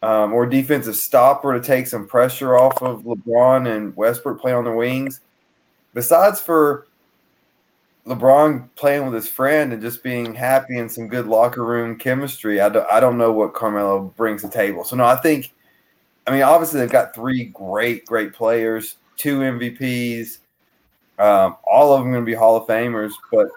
um, 0.03 0.33
or 0.33 0.45
defensive 0.45 0.95
stopper 0.95 1.53
to 1.53 1.65
take 1.65 1.87
some 1.87 2.07
pressure 2.07 2.57
off 2.57 2.81
of 2.81 3.03
LeBron 3.03 3.73
and 3.73 3.95
Westbrook 3.95 4.41
playing 4.41 4.57
on 4.57 4.63
the 4.63 4.71
wings. 4.71 5.21
Besides 5.93 6.39
for 6.39 6.87
LeBron 8.07 8.69
playing 8.75 9.05
with 9.05 9.13
his 9.13 9.27
friend 9.27 9.73
and 9.73 9.81
just 9.81 10.01
being 10.01 10.33
happy 10.33 10.79
and 10.79 10.91
some 10.91 11.07
good 11.07 11.27
locker 11.27 11.63
room 11.63 11.97
chemistry, 11.97 12.61
I 12.61 12.69
don't, 12.69 12.91
I 12.91 12.99
don't 12.99 13.17
know 13.17 13.31
what 13.31 13.53
Carmelo 13.53 14.13
brings 14.17 14.41
to 14.41 14.47
the 14.47 14.53
table. 14.53 14.83
So, 14.83 14.95
no, 14.95 15.05
I 15.05 15.15
think, 15.17 15.53
I 16.25 16.31
mean, 16.31 16.41
obviously 16.41 16.79
they've 16.79 16.89
got 16.89 17.13
three 17.13 17.45
great, 17.45 18.05
great 18.05 18.33
players, 18.33 18.95
two 19.17 19.39
MVPs. 19.39 20.37
Um, 21.19 21.57
all 21.63 21.93
of 21.93 22.01
them 22.01 22.11
going 22.11 22.25
to 22.25 22.29
be 22.29 22.33
Hall 22.33 22.57
of 22.57 22.67
Famers, 22.67 23.11
but 23.31 23.49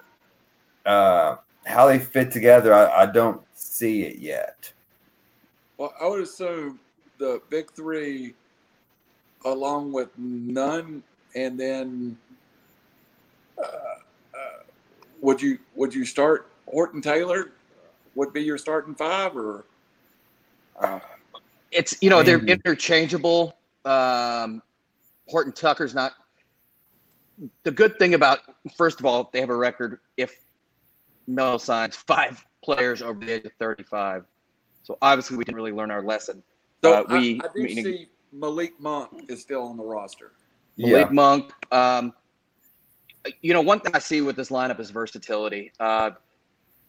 uh, 0.85 1.37
how 1.65 1.87
they 1.87 1.99
fit 1.99 2.31
together, 2.31 2.75
I, 2.75 3.03
I 3.03 3.07
don't 3.07 3.41
see 3.55 4.03
it 4.03 4.19
yet. 4.19 4.73
Well, 5.79 5.95
I 6.01 6.07
would 6.07 6.23
assume 6.23 6.79
the 7.19 7.41
big 7.51 7.71
three, 7.73 8.35
along 9.45 9.93
with 9.93 10.09
Nunn, 10.19 11.03
and 11.35 11.59
then 11.59 12.17
uh, 13.59 13.95
would 15.25 15.41
you 15.41 15.59
would 15.75 15.95
you 15.95 16.05
start 16.05 16.49
Horton 16.67 17.01
Taylor? 17.01 17.51
Would 18.15 18.33
be 18.33 18.43
your 18.43 18.59
starting 18.59 18.95
five, 18.95 19.37
or 19.37 19.65
uh, 20.81 21.01
it's 21.73 21.97
you 22.01 22.11
know 22.11 22.23
maybe. 22.23 22.45
they're 22.45 22.57
interchangeable. 22.57 23.57
Um, 23.85 24.63
Horton 25.29 25.53
Tucker's 25.53 25.95
not. 25.95 26.13
The 27.65 27.73
good 27.73 27.99
thing 27.99 28.15
about 28.15 28.41
first 28.77 29.01
of 29.01 29.07
all, 29.07 29.31
they 29.33 29.41
have 29.41 29.51
a 29.51 29.57
record 29.57 29.99
if 30.17 30.39
Melo 31.27 31.59
signs 31.59 31.97
five 31.97 32.45
players 32.65 33.03
over 33.03 33.25
the 33.25 33.33
age 33.33 33.45
of 33.45 33.53
thirty-five. 33.59 34.25
So 34.83 34.99
obviously, 35.01 35.37
we 35.37 35.45
didn't 35.45 35.57
really 35.57 35.73
learn 35.73 35.91
our 35.91 36.03
lesson. 36.03 36.43
So 36.83 36.93
uh, 36.93 37.05
we 37.09 37.41
I, 37.41 37.47
I 37.47 37.49
do 37.55 37.63
meaning, 37.63 37.85
see 37.85 38.09
Malik 38.33 38.79
Monk 38.79 39.27
is 39.29 39.41
still 39.41 39.63
on 39.63 39.77
the 39.77 39.85
roster. 39.85 40.33
Malik 40.77 41.07
yeah. 41.07 41.13
Monk. 41.13 41.53
Um, 41.73 42.13
you 43.41 43.55
know, 43.55 43.63
one 43.63 43.81
thing 43.81 43.95
I 43.95 43.99
see 43.99 44.21
with 44.21 44.37
this 44.37 44.51
lineup 44.51 44.81
is 44.81 44.91
versatility. 44.91 45.73
Uh, 45.81 46.11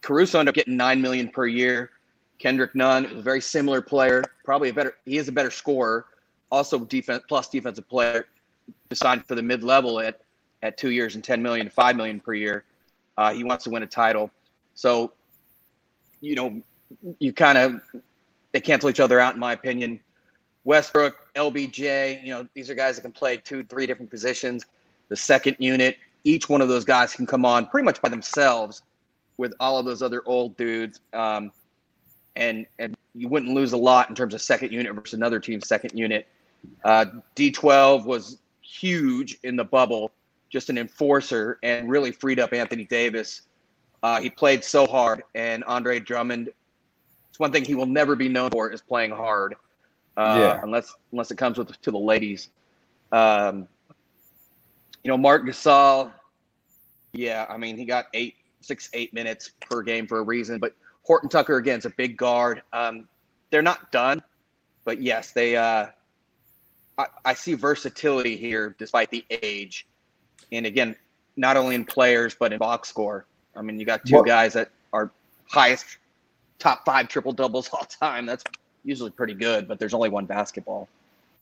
Caruso 0.02 0.40
ended 0.40 0.52
up 0.52 0.56
getting 0.56 0.76
nine 0.76 1.02
million 1.02 1.30
per 1.30 1.46
year. 1.46 1.92
Kendrick 2.38 2.76
Nunn 2.76 3.06
is 3.06 3.20
a 3.20 3.22
very 3.22 3.42
similar 3.42 3.82
player, 3.82 4.24
probably 4.44 4.70
a 4.70 4.74
better. 4.74 4.96
He 5.06 5.18
is 5.18 5.28
a 5.28 5.32
better 5.32 5.52
scorer, 5.52 6.08
also 6.52 6.80
defense 6.80 7.24
plus 7.28 7.50
defensive 7.50 7.88
player. 7.88 8.28
Signed 8.94 9.26
for 9.26 9.36
the 9.36 9.44
mid 9.44 9.64
level 9.64 10.00
at 10.00 10.22
at 10.64 10.78
two 10.78 10.92
years 10.92 11.16
and 11.16 11.24
ten 11.24 11.42
million 11.42 11.68
to 11.68 11.72
five 11.72 11.96
million 11.96 12.20
per 12.20 12.34
year. 12.34 12.66
Uh, 13.18 13.34
he 13.34 13.44
wants 13.44 13.64
to 13.64 13.70
win 13.70 13.84
a 13.84 13.88
title, 13.88 14.30
so 14.74 15.14
you 16.22 16.36
know, 16.36 16.62
you 17.20 17.34
kind 17.34 17.58
of 17.58 17.82
they 18.52 18.62
cancel 18.62 18.90
each 18.90 19.00
other 19.00 19.20
out, 19.20 19.34
in 19.34 19.40
my 19.40 19.54
opinion. 19.54 20.00
Westbrook, 20.64 21.16
LBJ, 21.36 22.24
you 22.24 22.30
know, 22.30 22.48
these 22.54 22.70
are 22.70 22.76
guys 22.76 22.96
that 22.96 23.02
can 23.02 23.12
play 23.12 23.38
two, 23.38 23.64
three 23.66 23.86
different 23.86 24.10
positions. 24.10 24.66
The 25.10 25.16
second 25.16 25.58
unit, 25.60 25.98
each 26.24 26.50
one 26.50 26.62
of 26.62 26.68
those 26.68 26.86
guys 26.86 27.14
can 27.14 27.28
come 27.28 27.46
on 27.46 27.68
pretty 27.68 27.86
much 27.86 28.02
by 28.02 28.10
themselves 28.10 28.82
with 29.38 29.54
all 29.60 29.78
of 29.78 29.86
those 29.86 30.02
other 30.02 30.24
old 30.26 30.58
dudes. 30.58 31.00
Um, 31.14 31.52
and 32.36 32.66
and 32.80 32.96
you 33.14 33.30
wouldn't 33.30 33.54
lose 33.54 33.74
a 33.74 33.78
lot 33.78 34.10
in 34.10 34.16
terms 34.16 34.34
of 34.34 34.42
second 34.42 34.72
unit 34.72 34.94
versus 34.94 35.14
another 35.14 35.40
team's 35.40 35.68
second 35.68 35.98
unit. 35.98 36.28
Uh, 36.84 37.06
D12 37.36 38.06
was 38.06 38.40
huge 38.62 39.38
in 39.44 39.56
the 39.56 39.64
bubble, 39.64 40.12
just 40.56 40.70
an 40.70 40.78
enforcer, 40.78 41.60
and 41.64 41.90
really 41.90 42.14
freed 42.14 42.40
up 42.40 42.54
Anthony 42.54 42.86
Davis. 42.86 43.42
Uh, 44.02 44.22
he 44.22 44.30
played 44.30 44.64
so 44.64 44.88
hard, 44.88 45.22
and 45.36 45.66
Andre 45.66 46.00
Drummond. 46.00 46.50
It's 47.30 47.40
one 47.40 47.52
thing 47.52 47.66
he 47.66 47.76
will 47.76 47.86
never 47.86 48.16
be 48.16 48.30
known 48.30 48.52
for 48.52 48.72
is 48.72 48.82
playing 48.82 49.12
hard, 49.12 49.56
uh, 50.16 50.38
yeah. 50.40 50.62
unless 50.64 50.96
unless 51.12 51.30
it 51.30 51.36
comes 51.36 51.58
with 51.58 51.70
to 51.82 51.92
the 51.92 51.98
ladies. 51.98 52.52
Um, 53.12 53.68
you 55.04 55.12
know, 55.12 55.18
Marc 55.18 55.44
Gasol, 55.44 56.14
yeah, 57.12 57.46
I 57.50 57.58
mean, 57.58 57.76
he 57.76 57.84
got 57.84 58.06
eight, 58.14 58.36
six, 58.62 58.90
eight 58.94 59.14
minutes 59.14 59.52
per 59.60 59.82
game 59.82 60.08
for 60.08 60.20
a 60.20 60.24
reason. 60.24 60.58
But 60.58 60.74
Horton 61.04 61.28
Tucker, 61.28 61.58
again, 61.58 61.80
is 61.80 61.86
a 61.86 61.90
big 61.90 62.16
guard. 62.16 62.62
Um, 62.72 63.10
they're 63.50 63.62
not 63.62 63.92
done, 63.92 64.24
but 64.86 65.02
yes, 65.02 65.34
they. 65.34 65.58
Uh, 65.58 65.88
I, 66.98 67.08
I 67.26 67.34
see 67.34 67.56
versatility 67.56 68.38
here 68.38 68.74
despite 68.80 69.12
the 69.12 69.26
age, 69.30 69.86
and 70.52 70.66
again, 70.66 70.96
not 71.38 71.58
only 71.58 71.76
in 71.76 71.86
players 71.86 72.36
but 72.38 72.54
in 72.54 72.60
box 72.60 72.90
score. 72.90 73.26
I 73.56 73.62
mean, 73.62 73.80
you 73.80 73.86
got 73.86 74.06
two 74.06 74.18
what? 74.18 74.26
guys 74.26 74.54
that 74.54 74.72
are 74.94 75.12
highest 75.50 75.98
top 76.60 76.86
five 76.86 77.08
triple 77.08 77.32
doubles 77.32 77.70
all 77.74 77.86
time. 77.86 78.26
That's 78.26 78.44
usually 78.84 79.12
pretty 79.12 79.34
good, 79.34 79.68
but 79.68 79.80
there's 79.80 79.94
only 79.94 80.10
one 80.10 80.26
basketball. 80.26 80.88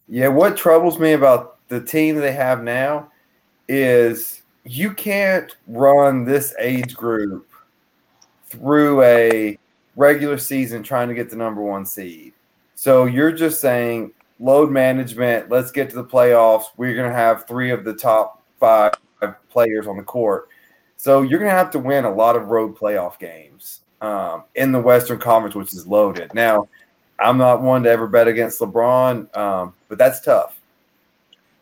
Yeah, 0.08 0.28
what 0.28 0.58
troubles 0.58 1.00
me 1.00 1.14
about 1.14 1.58
the 1.70 1.82
team 1.82 2.18
they 2.18 2.34
have 2.34 2.64
now 2.64 3.10
is 3.70 4.42
you 4.66 4.94
can't 4.94 5.56
run 5.68 6.26
this 6.26 6.54
age 6.60 6.96
group 6.96 7.50
through 8.46 9.02
a 9.02 9.58
regular 9.96 10.38
season 10.38 10.84
trying 10.84 11.08
to 11.08 11.14
get 11.14 11.30
the 11.30 11.36
number 11.36 11.62
one 11.62 11.86
seed. 11.86 12.34
So 12.76 13.06
you're 13.06 13.32
just 13.32 13.62
saying 13.62 14.12
load 14.40 14.70
management, 14.70 15.50
let's 15.50 15.72
get 15.72 15.90
to 15.92 15.96
the 15.96 16.04
playoffs. 16.04 16.66
We're 16.76 16.96
going 16.96 17.10
to 17.10 17.16
have 17.16 17.48
three 17.48 17.72
of 17.72 17.84
the 17.84 17.94
top 17.94 18.43
five 18.64 18.94
players 19.50 19.88
on 19.88 19.98
the 19.98 20.04
court. 20.04 20.48
So 20.96 21.22
you're 21.22 21.40
going 21.40 21.52
to 21.52 21.58
have 21.58 21.72
to 21.72 21.80
win 21.80 22.06
a 22.06 22.14
lot 22.14 22.38
of 22.38 22.48
road 22.48 22.78
playoff 22.78 23.20
games 23.20 23.82
um, 24.00 24.44
in 24.56 24.72
the 24.72 24.80
Western 24.80 25.20
Conference, 25.20 25.54
which 25.54 25.74
is 25.74 25.86
loaded. 25.86 26.34
Now, 26.34 26.70
I'm 27.20 27.38
not 27.38 27.62
one 27.62 27.84
to 27.84 27.90
ever 27.90 28.08
bet 28.08 28.28
against 28.30 28.62
LeBron, 28.62 29.36
um, 29.36 29.74
but 29.90 29.98
that's 29.98 30.22
tough. 30.22 30.60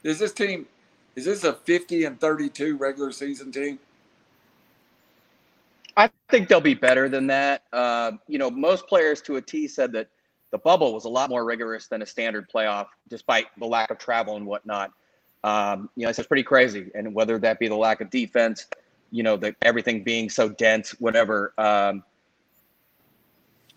Is 0.04 0.20
this 0.20 0.32
team 0.32 0.68
is 1.16 1.26
this 1.26 1.44
a 1.44 1.54
50 1.54 2.06
and 2.06 2.20
32 2.20 2.78
regular 2.78 3.12
season 3.12 3.52
team? 3.52 3.80
I 5.98 6.10
think 6.30 6.48
they'll 6.48 6.62
be 6.62 6.74
better 6.74 7.10
than 7.10 7.28
that. 7.28 7.64
Uh, 7.74 8.14
you 8.28 8.38
know, 8.38 8.50
most 8.50 8.88
players 8.88 9.22
to 9.24 9.36
a 9.36 9.42
T 9.42 9.68
said 9.68 9.92
that 9.92 10.08
the 10.52 10.58
bubble 10.60 10.94
was 10.94 11.06
a 11.06 11.10
lot 11.10 11.30
more 11.30 11.44
rigorous 11.44 11.88
than 11.88 12.02
a 12.02 12.06
standard 12.06 12.50
playoff, 12.50 12.88
despite 13.10 13.48
the 13.58 13.66
lack 13.66 13.92
of 13.92 13.98
travel 13.98 14.38
and 14.38 14.46
whatnot. 14.46 14.92
Um, 15.44 15.90
you 15.96 16.04
know, 16.04 16.10
it's 16.10 16.22
pretty 16.28 16.44
crazy. 16.44 16.92
And 16.94 17.14
whether 17.14 17.38
that 17.40 17.60
be 17.60 17.68
the 17.68 17.76
lack 17.76 18.02
of 18.02 18.10
defense, 18.10 18.68
you 19.12 19.24
know, 19.24 19.38
the, 19.38 19.56
everything 19.62 20.04
being 20.04 20.30
so 20.30 20.50
dense, 20.50 20.92
whatever. 21.00 21.54
Um, 21.58 22.04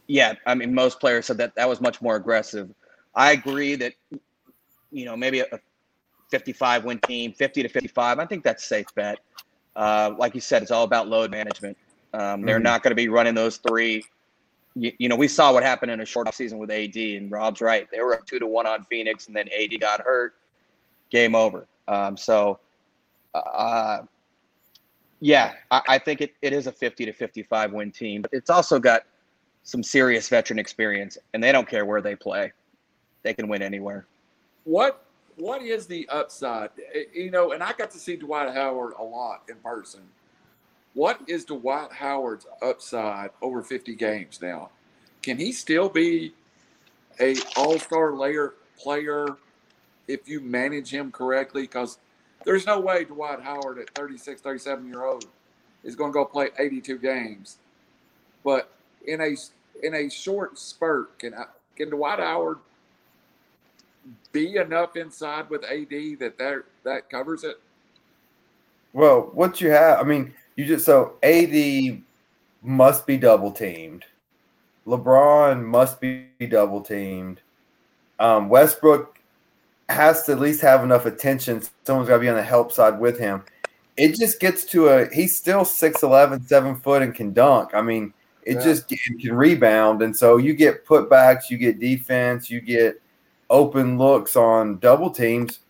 yeah, 0.07 0.35
I 0.47 0.55
mean, 0.55 0.75
most 0.75 1.01
players 1.01 1.27
said 1.27 1.39
that 1.39 1.55
that 1.57 1.69
was 1.69 1.81
much 1.81 2.03
more 2.03 2.17
aggressive. 2.17 2.71
I 3.15 3.33
agree 3.33 3.75
that, 3.77 3.95
you 4.93 5.05
know, 5.05 5.17
maybe 5.17 5.41
a 5.41 5.61
55 6.31 6.85
win 6.85 6.99
team, 7.01 7.33
50 7.33 7.63
to 7.63 7.69
55. 7.69 8.19
I 8.19 8.27
think 8.27 8.45
that's 8.45 8.65
safe 8.65 8.87
bet. 8.95 9.19
Uh, 9.77 10.15
like 10.19 10.35
you 10.35 10.41
said, 10.41 10.63
it's 10.63 10.71
all 10.71 10.85
about 10.85 11.09
load 11.09 11.31
management. 11.31 11.77
Um, 12.13 12.43
they're 12.43 12.57
mm-hmm. 12.57 12.65
not 12.65 12.83
going 12.83 12.93
to 12.93 12.97
be 12.97 13.09
running 13.09 13.35
those 13.35 13.57
three. 13.57 14.05
You, 14.77 14.93
you, 14.99 15.09
know, 15.09 15.17
we 15.17 15.29
saw 15.29 15.53
what 15.53 15.63
happened 15.63 15.91
in 15.91 16.01
a 16.01 16.05
short 16.05 16.29
off 16.29 16.35
season 16.35 16.59
with 16.59 16.71
AD, 16.71 16.97
and 16.97 17.31
Rob's 17.31 17.61
right. 17.61 17.89
They 17.91 18.01
were 18.01 18.15
up 18.15 18.27
two 18.27 18.39
to 18.39 18.47
one 18.47 18.67
on 18.67 18.85
Phoenix, 18.85 19.27
and 19.27 19.35
then 19.35 19.49
AD 19.49 19.81
got 19.81 20.01
hurt. 20.01 20.35
Game 21.11 21.35
over. 21.35 21.67
Um, 21.87 22.17
so, 22.17 22.59
uh, 23.35 24.03
yeah, 25.21 25.53
I, 25.71 25.81
I 25.89 25.99
think 25.99 26.21
it, 26.21 26.35
it 26.43 26.53
is 26.53 26.67
a 26.67 26.73
50 26.73 27.07
to 27.07 27.13
55 27.13 27.73
win 27.73 27.91
team, 27.91 28.23
but 28.23 28.31
it's 28.33 28.51
also 28.51 28.79
got 28.79 29.05
some 29.63 29.83
serious 29.83 30.29
veteran 30.29 30.59
experience, 30.59 31.19
and 31.33 31.43
they 31.43 31.51
don't 31.51 31.69
care 31.69 31.85
where 31.85 32.03
they 32.03 32.15
play. 32.15 32.53
They 33.23 33.35
can 33.35 33.49
win 33.49 33.63
anywhere. 33.63 34.07
What 34.65 35.05
what 35.37 35.63
is 35.63 35.87
the 35.87 36.09
upside? 36.09 36.71
You 37.13 37.31
know, 37.31 37.53
and 37.53 37.63
I 37.63 37.73
got 37.73 37.91
to 37.93 37.99
see 37.99 38.17
Dwight 38.17 38.55
Howard 38.55 38.95
a 38.99 39.03
lot 39.03 39.43
in 39.49 39.57
person. 39.57 40.03
What 40.93 41.21
is 41.27 41.45
Dwight 41.45 41.93
Howard's 41.93 42.47
upside 42.63 43.31
over 43.43 43.63
50 43.63 43.97
games 43.97 44.41
now? 44.41 44.71
Can 45.23 45.39
he 45.39 45.51
still 45.51 45.89
be 45.89 46.35
a 47.19 47.35
all-star 47.57 48.15
layer 48.15 48.55
player 48.79 49.27
if 50.09 50.29
you 50.29 50.41
manage 50.41 50.91
him 50.91 51.11
correctly? 51.11 51.63
Because 51.63 51.99
there's 52.45 52.67
no 52.67 52.81
way 52.81 53.05
Dwight 53.05 53.41
Howard 53.41 53.79
at 53.79 53.91
36, 53.91 54.41
37 54.41 54.87
year 54.87 55.05
old 55.05 55.27
is 55.83 55.95
going 55.97 56.13
to 56.13 56.15
go 56.15 56.25
play 56.25 56.49
82 56.59 56.99
games. 56.99 57.59
But 58.43 58.71
in 59.07 59.21
a 59.21 59.37
in 59.83 59.95
a 59.95 60.09
short 60.09 60.59
spurt, 60.59 61.19
can 61.19 61.35
I, 61.35 61.45
can 61.77 61.91
Dwight 61.91 62.21
Howard 62.21 62.59
be 64.33 64.57
enough 64.57 64.97
inside 64.97 65.49
with 65.51 65.65
AD 65.65 65.91
that 66.21 66.35
that, 66.39 66.63
that 66.85 67.11
covers 67.11 67.45
it? 67.45 67.61
Well, 68.93 69.31
what 69.33 69.61
you 69.61 69.71
have, 69.71 70.01
I 70.01 70.05
mean, 70.05 70.35
you 70.57 70.65
just 70.67 70.87
so 70.87 71.15
AD 71.23 72.03
must 72.63 73.07
be 73.07 73.17
double 73.17 73.51
teamed. 73.51 74.05
LeBron 74.87 75.65
must 75.65 76.01
be 76.01 76.29
double 76.49 76.81
teamed. 76.81 77.41
Um, 78.21 78.49
Westbrook 78.49 79.14
has 79.89 80.25
to 80.25 80.33
at 80.33 80.41
least 80.41 80.61
have 80.63 80.83
enough 80.85 81.07
attention. 81.07 81.63
Someone's 81.85 82.09
got 82.09 82.17
to 82.17 82.21
be 82.21 82.29
on 82.29 82.37
the 82.37 82.43
help 82.43 82.73
side 82.73 82.99
with 82.99 83.19
him. 83.19 83.43
It 83.97 84.17
just 84.17 84.41
gets 84.41 84.65
to 84.67 84.89
a 84.89 85.15
he's 85.15 85.37
still 85.37 85.63
6'11, 85.63 86.47
7 86.49 86.77
foot 86.77 87.03
and 87.03 87.15
can 87.15 87.33
dunk. 87.33 87.75
I 87.75 87.83
mean, 87.83 88.13
it 88.43 88.57
Yeah. 88.57 88.63
just 88.65 88.89
can 88.89 89.19
can 89.19 89.35
rebound. 89.35 90.03
And 90.03 90.17
so 90.17 90.37
you 90.37 90.55
get 90.55 90.85
putbacks, 90.87 91.49
you 91.51 91.59
get 91.59 91.79
defense, 91.79 92.51
you 92.51 92.61
get 92.61 93.01
open 93.51 93.99
looks 93.99 94.37
on 94.37 94.79
double 94.79 95.11
teams. 95.11 95.61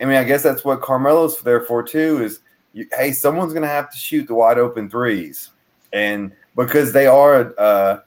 I 0.00 0.04
mean, 0.06 0.16
I 0.16 0.24
guess 0.24 0.42
that's 0.42 0.64
what 0.64 0.82
Carmelo's 0.82 1.40
there 1.40 1.62
for 1.62 1.82
too. 1.82 2.22
Is 2.22 2.40
you, 2.74 2.86
hey, 2.92 3.12
someone's 3.12 3.52
going 3.52 3.62
to 3.62 3.68
have 3.68 3.90
to 3.90 3.96
shoot 3.96 4.26
the 4.26 4.34
wide 4.34 4.58
open 4.58 4.90
threes, 4.90 5.50
and 5.92 6.32
because 6.56 6.92
they 6.92 7.06
are 7.06 7.40
a, 7.40 7.52
a 7.56 8.02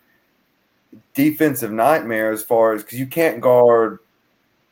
defensive 1.13 1.71
nightmare 1.71 2.31
as 2.31 2.43
far 2.43 2.73
as 2.73 2.83
because 2.83 2.99
you 2.99 3.07
can't 3.07 3.41
guard 3.41 3.99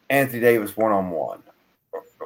Anthony 0.09 0.39
Davis 0.39 0.77
one 0.77 0.91
on 0.91 1.09
one, 1.09 1.41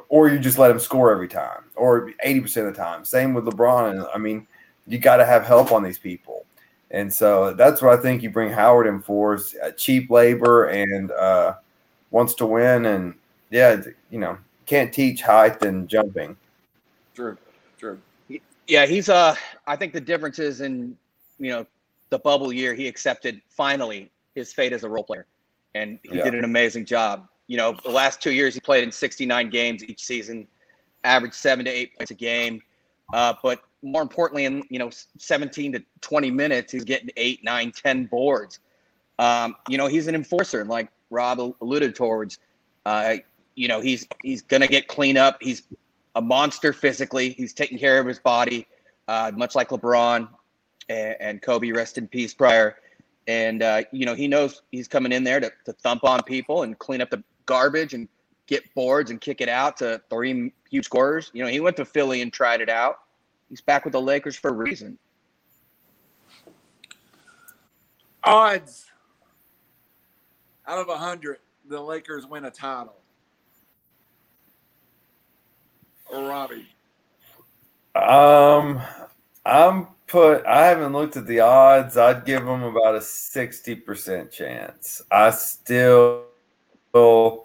or 0.08 0.28
you 0.28 0.38
just 0.38 0.58
let 0.58 0.70
him 0.70 0.78
score 0.78 1.12
every 1.12 1.28
time, 1.28 1.64
or 1.74 2.12
eighty 2.22 2.40
percent 2.40 2.66
of 2.66 2.74
the 2.74 2.80
time. 2.80 3.04
Same 3.04 3.34
with 3.34 3.44
LeBron. 3.44 3.90
And 3.90 4.06
I 4.14 4.18
mean, 4.18 4.46
you 4.86 4.98
got 4.98 5.16
to 5.16 5.24
have 5.24 5.44
help 5.44 5.72
on 5.72 5.82
these 5.82 5.98
people. 5.98 6.44
And 6.90 7.12
so 7.12 7.54
that's 7.54 7.80
what 7.80 7.96
I 7.96 8.02
think 8.02 8.22
you 8.22 8.30
bring 8.30 8.50
Howard 8.50 8.88
in 8.88 9.00
for 9.00 9.34
is 9.34 9.54
uh, 9.62 9.70
cheap 9.70 10.10
labor 10.10 10.66
and 10.66 11.12
uh, 11.12 11.54
wants 12.10 12.34
to 12.34 12.46
win. 12.46 12.86
And 12.86 13.14
yeah, 13.50 13.80
you 14.10 14.18
know, 14.18 14.36
can't 14.66 14.92
teach 14.92 15.22
height 15.22 15.62
and 15.62 15.88
jumping. 15.88 16.36
True, 17.14 17.36
true. 17.78 18.00
Yeah, 18.66 18.86
he's 18.86 19.08
uh 19.08 19.34
I 19.66 19.76
think 19.76 19.92
the 19.92 20.00
difference 20.00 20.38
is 20.38 20.60
in, 20.60 20.96
you 21.38 21.50
know, 21.50 21.66
the 22.10 22.18
bubble 22.18 22.52
year 22.52 22.74
he 22.74 22.88
accepted 22.88 23.40
finally 23.48 24.10
his 24.34 24.52
fate 24.52 24.72
as 24.72 24.84
a 24.84 24.88
role 24.88 25.04
player. 25.04 25.26
And 25.74 25.98
he 26.02 26.18
Yeah. 26.18 26.24
did 26.24 26.34
an 26.34 26.44
amazing 26.44 26.84
job. 26.86 27.28
You 27.50 27.56
know, 27.56 27.76
the 27.82 27.90
last 27.90 28.22
two 28.22 28.30
years 28.30 28.54
he 28.54 28.60
played 28.60 28.84
in 28.84 28.92
69 28.92 29.50
games 29.50 29.82
each 29.82 30.04
season, 30.04 30.46
averaged 31.02 31.34
seven 31.34 31.64
to 31.64 31.70
eight 31.72 31.98
points 31.98 32.12
a 32.12 32.14
game. 32.14 32.62
Uh, 33.12 33.34
but 33.42 33.64
more 33.82 34.02
importantly, 34.02 34.44
in 34.44 34.62
you 34.70 34.78
know, 34.78 34.88
17 35.18 35.72
to 35.72 35.82
20 36.00 36.30
minutes, 36.30 36.70
he's 36.70 36.84
getting 36.84 37.10
eight, 37.16 37.42
nine, 37.42 37.72
10 37.72 38.06
boards. 38.06 38.60
Um, 39.18 39.56
you 39.68 39.78
know, 39.78 39.88
he's 39.88 40.06
an 40.06 40.14
enforcer, 40.14 40.60
and 40.60 40.70
like 40.70 40.92
Rob 41.10 41.40
alluded 41.60 41.96
towards. 41.96 42.38
Uh, 42.86 43.16
you 43.56 43.66
know, 43.66 43.80
he's 43.80 44.06
he's 44.22 44.42
gonna 44.42 44.68
get 44.68 44.86
clean 44.86 45.16
up. 45.16 45.38
He's 45.40 45.64
a 46.14 46.22
monster 46.22 46.72
physically. 46.72 47.30
He's 47.30 47.52
taking 47.52 47.78
care 47.78 47.98
of 47.98 48.06
his 48.06 48.20
body, 48.20 48.68
uh, 49.08 49.32
much 49.34 49.56
like 49.56 49.70
LeBron 49.70 50.28
and, 50.88 51.16
and 51.18 51.42
Kobe, 51.42 51.72
rest 51.72 51.98
in 51.98 52.06
peace, 52.06 52.32
prior. 52.32 52.76
And 53.26 53.64
uh, 53.64 53.82
you 53.90 54.06
know, 54.06 54.14
he 54.14 54.28
knows 54.28 54.62
he's 54.70 54.86
coming 54.86 55.10
in 55.10 55.24
there 55.24 55.40
to, 55.40 55.50
to 55.64 55.72
thump 55.72 56.04
on 56.04 56.22
people 56.22 56.62
and 56.62 56.78
clean 56.78 57.00
up 57.00 57.10
the 57.10 57.24
garbage 57.50 57.94
and 57.94 58.08
get 58.46 58.62
boards 58.74 59.10
and 59.10 59.20
kick 59.20 59.40
it 59.40 59.48
out 59.48 59.76
to 59.78 60.00
three 60.08 60.52
huge 60.70 60.84
scorers. 60.84 61.32
You 61.34 61.42
know, 61.42 61.50
he 61.50 61.58
went 61.58 61.76
to 61.78 61.84
Philly 61.84 62.22
and 62.22 62.32
tried 62.32 62.60
it 62.60 62.68
out. 62.68 63.00
He's 63.48 63.60
back 63.60 63.84
with 63.84 63.90
the 63.92 64.00
Lakers 64.00 64.36
for 64.36 64.50
a 64.50 64.52
reason. 64.52 64.96
Odds 68.22 68.86
out 70.68 70.78
of 70.78 70.86
100, 70.86 71.38
the 71.68 71.80
Lakers 71.80 72.24
win 72.24 72.44
a 72.44 72.50
title. 72.50 72.94
Or 76.08 76.28
Robbie. 76.28 76.68
Um, 77.96 78.80
I'm 79.44 79.88
put. 80.06 80.46
I 80.46 80.66
haven't 80.66 80.92
looked 80.92 81.16
at 81.16 81.26
the 81.26 81.40
odds. 81.40 81.96
I'd 81.96 82.24
give 82.24 82.44
them 82.44 82.62
about 82.62 82.94
a 82.94 83.00
sixty 83.00 83.74
percent 83.74 84.30
chance. 84.30 85.02
I 85.10 85.30
still, 85.30 86.24
um, 86.94 87.40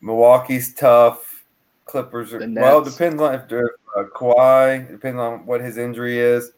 Milwaukee's 0.00 0.74
tough. 0.74 1.44
Clippers 1.84 2.32
are 2.32 2.40
well. 2.48 2.82
Depends 2.82 3.20
on 3.20 3.34
if 3.34 3.48
they're 3.48 3.72
uh, 3.96 4.04
Kawhi. 4.14 4.90
Depends 4.90 5.18
on 5.18 5.46
what 5.46 5.60
his 5.60 5.76
injury 5.76 6.18
is. 6.18 6.52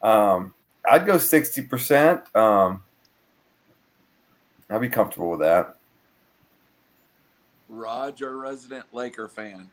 Um, 0.00 0.54
I'd 0.88 1.06
go 1.06 1.18
sixty 1.18 1.62
percent. 1.62 2.22
Um, 2.36 2.82
I'd 4.70 4.80
be 4.80 4.88
comfortable 4.88 5.30
with 5.30 5.40
that. 5.40 5.76
Roger, 7.68 8.38
resident 8.38 8.84
Laker 8.92 9.28
fan. 9.28 9.68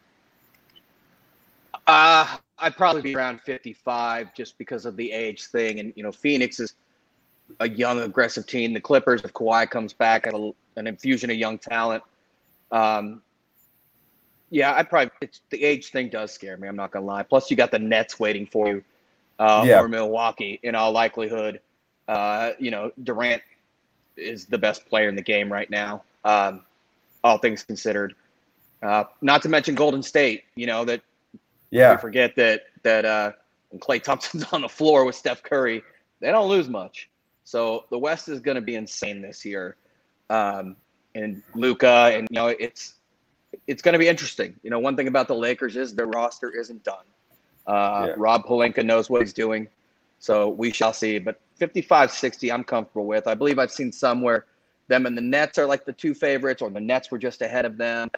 Uh, 1.86 2.38
I'd 2.60 2.76
probably 2.76 3.02
be 3.02 3.16
around 3.16 3.40
55 3.42 4.36
just 4.36 4.58
because 4.58 4.86
of 4.86 4.98
the 4.98 5.12
age 5.12 5.46
thing. 5.46 5.80
And, 5.80 5.94
you 5.96 6.04
know, 6.04 6.12
Phoenix 6.12 6.60
is 6.60 6.74
a 7.60 7.70
young, 7.70 8.02
aggressive 8.02 8.46
team. 8.46 8.74
The 8.74 8.82
Clippers, 8.82 9.22
if 9.24 9.34
Kawhi 9.34 9.70
comes 9.70 9.94
back, 9.94 10.28
at 10.28 10.34
a, 10.34 10.52
an 10.78 10.88
infusion 10.88 11.30
of 11.30 11.38
young 11.38 11.58
talent. 11.58 12.04
Um, 12.72 13.22
yeah, 14.50 14.74
I 14.76 14.84
probably, 14.84 15.12
it's, 15.22 15.42
the 15.50 15.64
age 15.64 15.92
thing 15.92 16.10
does 16.10 16.32
scare 16.32 16.56
me. 16.58 16.68
I'm 16.68 16.76
not 16.76 16.92
going 16.92 17.04
to 17.04 17.08
lie. 17.08 17.24
Plus, 17.24 17.52
you 17.52 17.58
got 17.58 17.72
the 17.72 17.80
Nets 17.80 18.20
waiting 18.20 18.46
for 18.46 18.68
you, 18.68 18.84
uh, 19.40 19.64
Yeah. 19.66 19.82
or 19.82 19.88
Milwaukee 19.90 20.60
in 20.64 20.76
all 20.76 20.92
likelihood. 20.92 21.60
Uh, 22.08 22.52
you 22.58 22.72
know, 22.72 22.92
Durant 23.04 23.42
is 24.16 24.46
the 24.46 24.58
best 24.58 24.86
player 24.88 25.10
in 25.10 25.16
the 25.16 25.22
game 25.22 25.52
right 25.52 25.70
now, 25.70 26.04
um, 26.24 26.62
all 27.24 27.38
things 27.38 27.64
considered. 27.64 28.16
Uh, 28.82 29.04
not 29.22 29.42
to 29.42 29.50
mention 29.50 29.76
Golden 29.76 30.02
State, 30.02 30.44
you 30.56 30.68
know, 30.68 30.86
that 30.86 31.02
Yeah, 31.72 31.92
we 31.96 31.98
forget 31.98 32.36
that 32.38 32.64
that 32.84 33.04
uh, 33.06 33.32
when 33.70 33.80
Klay 33.80 34.02
Thompson's 34.02 34.46
on 34.54 34.62
the 34.62 34.70
floor 34.70 35.04
with 35.04 35.16
Steph 35.16 35.44
Curry, 35.44 35.84
they 36.22 36.32
don't 36.32 36.48
lose 36.48 36.70
much. 36.70 37.10
So 37.44 37.86
the 37.90 37.98
West 37.98 38.30
is 38.30 38.40
going 38.40 38.56
to 38.56 38.62
be 38.62 38.76
insane 38.76 39.22
this 39.22 39.44
year, 39.46 39.76
um, 40.30 40.76
and 41.16 41.42
Luka, 41.56 42.12
and 42.14 42.28
you 42.30 42.36
know 42.36 42.48
it's 42.48 42.96
it's 43.66 43.82
going 43.82 43.94
to 43.94 44.00
be 44.00 44.08
interesting. 44.08 44.56
You 44.64 44.70
know, 44.70 44.80
one 44.80 44.96
thing 44.96 45.08
about 45.08 45.28
the 45.28 45.36
Lakers 45.36 45.76
is 45.76 45.96
their 45.96 46.08
roster 46.08 46.52
isn't 46.52 46.84
done. 46.84 47.06
Uh, 47.66 48.08
Yeah. 48.10 48.14
Rob 48.18 48.46
Pelinka 48.46 48.86
knows 48.86 49.10
what 49.10 49.22
he's 49.22 49.34
doing, 49.34 49.68
so 50.20 50.50
we 50.50 50.72
shall 50.72 50.94
see. 50.94 51.20
But 51.20 51.40
55-60, 51.60 52.54
I'm 52.54 52.64
comfortable 52.64 53.06
with. 53.06 53.28
I 53.28 53.34
believe 53.34 53.60
I've 53.60 53.72
seen 53.72 53.92
somewhere 53.92 54.46
them 54.88 55.06
and 55.06 55.18
the 55.18 55.22
Nets 55.22 55.58
are 55.58 55.66
like 55.66 55.86
the 55.86 55.94
two 55.94 56.14
favorites, 56.14 56.62
or 56.62 56.70
the 56.70 56.80
Nets 56.80 57.12
were 57.12 57.18
just 57.18 57.42
ahead 57.42 57.66
of 57.66 57.78
them. 57.78 58.10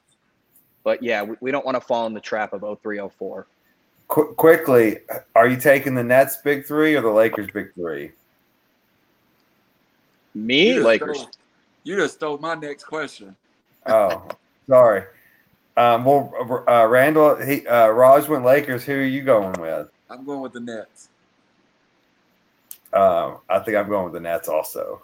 But 0.84 1.02
yeah, 1.04 1.24
we, 1.24 1.36
we 1.42 1.52
don't 1.52 1.66
want 1.66 1.76
to 1.76 1.82
fall 1.82 2.06
in 2.08 2.14
the 2.14 2.20
trap 2.20 2.54
of 2.54 2.62
0304. 2.62 3.48
Qu- 4.08 4.34
quickly, 4.36 5.00
are 5.36 5.48
you 5.48 5.58
taking 5.58 5.94
the 5.96 6.04
Nets 6.04 6.38
big 6.38 6.66
three 6.66 6.96
or 6.96 7.02
the 7.02 7.10
Lakers 7.10 7.48
big 7.54 7.74
three? 7.74 8.12
Me, 10.36 10.80
Lakers. 10.80 11.22
Stole, 11.22 11.32
you 11.90 11.96
just 11.96 12.16
stole 12.16 12.38
my 12.38 12.54
next 12.54 12.84
question. 12.84 13.36
Oh, 13.88 14.28
sorry. 14.68 15.06
Um, 15.76 16.06
well, 16.06 16.64
uh, 16.68 16.86
Randall, 16.86 17.38
he, 17.38 17.66
uh, 17.66 17.88
Raj 17.88 18.28
went 18.28 18.46
Lakers. 18.46 18.84
Who 18.84 18.94
are 18.94 19.04
you 19.04 19.24
going 19.24 19.60
with? 19.60 19.90
I'm 20.08 20.24
going 20.24 20.42
with 20.42 20.54
the 20.54 20.60
Nets. 20.60 21.10
Um, 22.94 23.38
I 23.50 23.58
think 23.60 23.76
I'm 23.76 23.90
going 23.90 24.04
with 24.04 24.14
the 24.14 24.20
Nets 24.20 24.48
also. 24.48 25.02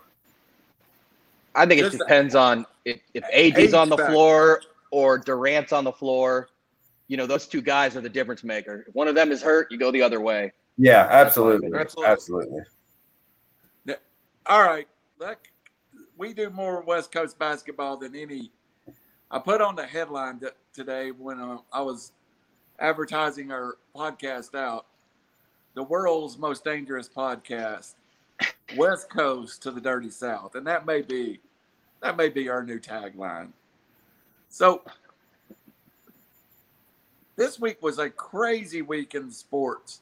I 1.56 1.66
think 1.66 1.80
it 1.82 1.86
Just- 1.86 1.98
depends 1.98 2.36
on 2.36 2.68
if, 2.84 3.00
if 3.16 3.24
AD's 3.34 3.74
on 3.74 3.90
the 3.90 3.98
Age 3.98 4.12
floor 4.12 4.62
or 4.92 5.18
Durant's 5.18 5.74
on 5.74 5.86
the 5.86 5.92
floor. 5.92 6.50
You 7.08 7.18
know, 7.18 7.26
those 7.26 7.48
two 7.48 7.62
guys 7.62 7.96
are 7.96 8.02
the 8.02 8.10
difference 8.10 8.44
maker. 8.44 8.86
If 8.88 8.94
one 8.94 9.08
of 9.08 9.16
them 9.16 9.32
is 9.32 9.42
hurt, 9.42 9.72
you 9.72 9.80
go 9.80 9.90
the 9.90 10.04
other 10.04 10.22
way. 10.22 10.52
Yeah, 10.78 11.08
absolutely, 11.10 11.72
Absolutely. 11.76 12.12
absolutely. 12.12 12.60
All 14.48 14.62
right. 14.62 14.88
That, 15.20 15.40
we 16.18 16.34
do 16.34 16.50
more 16.50 16.82
West 16.82 17.12
Coast 17.12 17.38
basketball 17.38 17.98
than 17.98 18.16
any. 18.16 18.52
I 19.32 19.40
put 19.40 19.62
on 19.62 19.76
the 19.76 19.86
headline 19.86 20.40
t- 20.40 20.48
today 20.74 21.12
when 21.12 21.40
uh, 21.40 21.58
I 21.74 21.82
was 21.82 22.12
advertising 22.80 23.52
our 23.52 23.78
podcast 23.96 24.56
out 24.56 24.86
the 25.74 25.84
world's 25.84 26.38
most 26.38 26.64
dangerous 26.64 27.10
podcast, 27.10 27.96
West 28.78 29.10
Coast 29.10 29.62
to 29.64 29.72
the 29.72 29.82
Dirty 29.82 30.10
South. 30.10 30.56
And 30.56 30.66
that 30.68 30.86
may 30.86 31.02
be 31.02 31.40
that 32.02 32.18
may 32.18 32.30
be 32.30 32.50
our 32.50 32.64
new 32.64 32.80
tagline. 32.80 33.50
So 34.50 34.82
this 37.36 37.60
week 37.60 37.82
was 37.82 38.00
a 38.00 38.10
crazy 38.10 38.82
week 38.82 39.16
in 39.16 39.32
sports. 39.32 40.02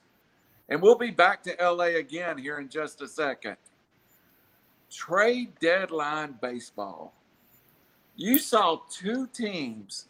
And 0.69 0.81
we'll 0.81 0.97
be 0.97 1.11
back 1.11 1.43
to 1.43 1.55
LA 1.59 1.95
again 1.97 2.37
here 2.37 2.59
in 2.59 2.69
just 2.69 3.01
a 3.01 3.07
second. 3.07 3.57
Trade 4.93 5.51
deadline 5.59 6.35
baseball. 6.41 7.13
You 8.15 8.37
saw 8.37 8.79
two 8.91 9.27
teams 9.27 10.05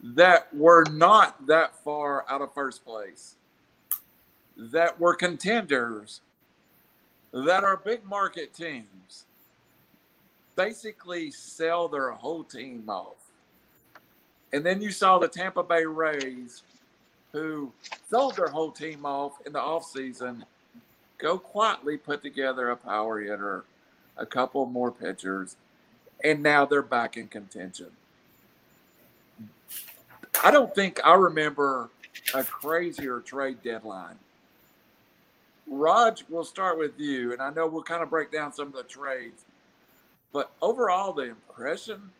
that 0.00 0.54
were 0.54 0.84
not 0.90 1.46
that 1.46 1.74
far 1.84 2.24
out 2.30 2.40
of 2.40 2.54
first 2.54 2.84
place, 2.84 3.34
that 4.56 4.98
were 4.98 5.14
contenders, 5.14 6.20
that 7.32 7.62
are 7.62 7.76
big 7.76 8.04
market 8.04 8.54
teams, 8.54 9.24
basically 10.56 11.30
sell 11.30 11.88
their 11.88 12.10
whole 12.10 12.44
team 12.44 12.84
off. 12.88 13.16
And 14.52 14.64
then 14.64 14.80
you 14.80 14.90
saw 14.90 15.18
the 15.18 15.28
Tampa 15.28 15.62
Bay 15.62 15.84
Rays, 15.84 16.62
who 17.32 17.70
sold 18.08 18.36
their 18.36 18.48
whole 18.48 18.70
team 18.70 19.04
off 19.04 19.34
in 19.44 19.52
the 19.52 19.58
offseason, 19.58 20.42
go 21.18 21.38
quietly 21.38 21.96
put 21.96 22.22
together 22.22 22.70
a 22.70 22.76
power 22.76 23.20
hitter, 23.20 23.64
a 24.16 24.24
couple 24.24 24.64
more 24.66 24.90
pitchers, 24.90 25.56
and 26.24 26.42
now 26.42 26.64
they're 26.64 26.82
back 26.82 27.16
in 27.16 27.28
contention. 27.28 27.90
I 30.42 30.50
don't 30.50 30.74
think 30.74 31.00
I 31.04 31.14
remember 31.14 31.90
a 32.34 32.44
crazier 32.44 33.20
trade 33.20 33.58
deadline. 33.62 34.16
Raj, 35.66 36.24
we'll 36.28 36.44
start 36.44 36.78
with 36.78 36.98
you, 36.98 37.32
and 37.32 37.42
I 37.42 37.50
know 37.50 37.66
we'll 37.66 37.82
kind 37.82 38.02
of 38.02 38.10
break 38.10 38.32
down 38.32 38.52
some 38.52 38.68
of 38.68 38.74
the 38.74 38.84
trades. 38.84 39.44
But 40.32 40.50
overall, 40.62 41.12
the 41.12 41.30
impression 41.30 42.10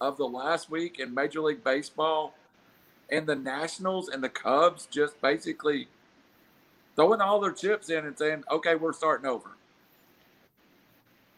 of 0.00 0.16
the 0.16 0.26
last 0.26 0.70
week 0.70 0.98
in 0.98 1.14
Major 1.14 1.40
League 1.40 1.62
Baseball 1.62 2.34
and 3.10 3.26
the 3.26 3.36
Nationals 3.36 4.08
and 4.08 4.22
the 4.22 4.28
Cubs 4.28 4.86
just 4.86 5.20
basically 5.20 5.88
throwing 6.98 7.20
all 7.20 7.38
their 7.38 7.52
chips 7.52 7.90
in 7.90 8.06
and 8.06 8.18
saying, 8.18 8.42
okay, 8.50 8.74
we're 8.74 8.92
starting 8.92 9.26
over. 9.26 9.50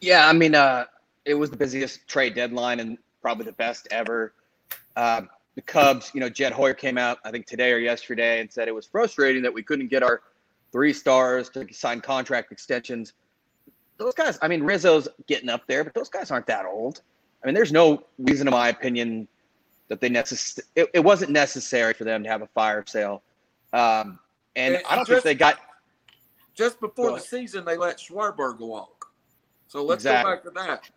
Yeah, 0.01 0.27
I 0.27 0.33
mean, 0.33 0.55
uh, 0.55 0.87
it 1.27 1.35
was 1.35 1.51
the 1.51 1.57
busiest 1.57 2.09
trade 2.09 2.35
deadline 2.35 2.81
and 2.81 2.97
probably 3.21 3.45
the 3.45 3.53
best 3.53 3.87
ever. 3.91 4.33
Uh, 4.97 5.23
the 5.57 5.61
Cubs, 5.61 6.13
you 6.15 6.21
know, 6.21 6.31
Jed 6.31 6.53
Hoyer 6.53 6.73
came 6.73 6.97
out, 6.97 7.19
I 7.27 7.31
think 7.31 7.45
today 7.45 7.73
or 7.73 7.79
yesterday, 7.79 8.41
and 8.41 8.51
said 8.51 8.69
it 8.69 8.75
was 8.75 8.87
frustrating 8.87 9.43
that 9.43 9.53
we 9.53 9.63
couldn't 9.63 9.89
get 9.89 10.03
our 10.03 10.23
three 10.73 10.95
stars 10.95 11.51
to 11.51 11.71
sign 11.75 12.01
contract 12.01 12.53
extensions. 12.53 13.13
Those 13.99 14.15
guys, 14.15 14.39
I 14.41 14.49
mean, 14.49 14.63
Rizzo's 14.63 15.09
getting 15.27 15.51
up 15.51 15.67
there, 15.67 15.85
but 15.85 15.93
those 15.93 16.09
guys 16.09 16.31
aren't 16.31 16.47
that 16.47 16.65
old. 16.65 17.03
I 17.43 17.47
mean, 17.47 17.55
there's 17.55 17.73
no 17.73 18.05
reason, 18.19 18.49
in 18.49 18.53
my 18.53 18.71
opinion, 18.71 19.29
that 19.89 20.01
they 20.01 20.09
necessary. 20.09 20.67
It, 20.75 20.91
it, 20.95 21.01
wasn't 21.01 21.33
necessary 21.33 21.93
for 21.93 22.05
them 22.05 22.23
to 22.23 22.31
have 22.31 22.41
a 22.41 22.47
fire 22.47 22.83
sale. 22.87 23.23
Um, 23.75 24.19
and, 24.61 24.75
and, 24.77 24.85
I 24.89 24.97
don't 24.97 25.07
just, 25.07 25.23
think 25.23 25.25
they 25.25 25.35
got. 25.35 25.59
Just 26.55 26.81
before 26.81 27.13
the 27.13 27.21
season, 27.21 27.65
they 27.65 27.77
let 27.77 27.99
Schwarber 27.99 28.59
walk. 28.59 29.07
So 29.69 29.85
let's 29.85 30.05
exactly. 30.05 30.51
go 30.51 30.51
back 30.53 30.83
to 30.83 30.91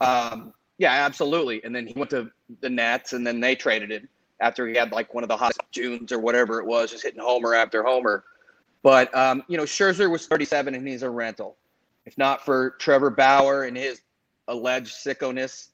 that. 0.00 0.06
Um, 0.06 0.54
yeah, 0.78 0.92
absolutely. 0.92 1.62
And 1.64 1.74
then 1.74 1.86
he 1.86 1.94
went 1.94 2.10
to 2.10 2.30
the 2.60 2.70
Nats, 2.70 3.12
and 3.12 3.26
then 3.26 3.40
they 3.40 3.54
traded 3.54 3.90
him 3.90 4.08
after 4.40 4.66
he 4.66 4.74
had 4.74 4.92
like 4.92 5.12
one 5.14 5.22
of 5.22 5.28
the 5.28 5.36
hottest 5.36 5.60
Junes 5.70 6.12
or 6.12 6.18
whatever 6.18 6.60
it 6.60 6.66
was, 6.66 6.90
just 6.90 7.02
hitting 7.02 7.20
homer 7.20 7.54
after 7.54 7.82
homer. 7.82 8.24
But 8.82 9.14
um, 9.14 9.42
you 9.48 9.56
know, 9.56 9.64
Scherzer 9.64 10.10
was 10.10 10.26
37 10.26 10.74
and 10.74 10.86
he's 10.86 11.02
a 11.02 11.10
rental. 11.10 11.56
If 12.06 12.16
not 12.16 12.44
for 12.44 12.70
Trevor 12.78 13.10
Bauer 13.10 13.64
and 13.64 13.76
his 13.76 14.00
alleged 14.48 14.94
sickoness, 14.94 15.68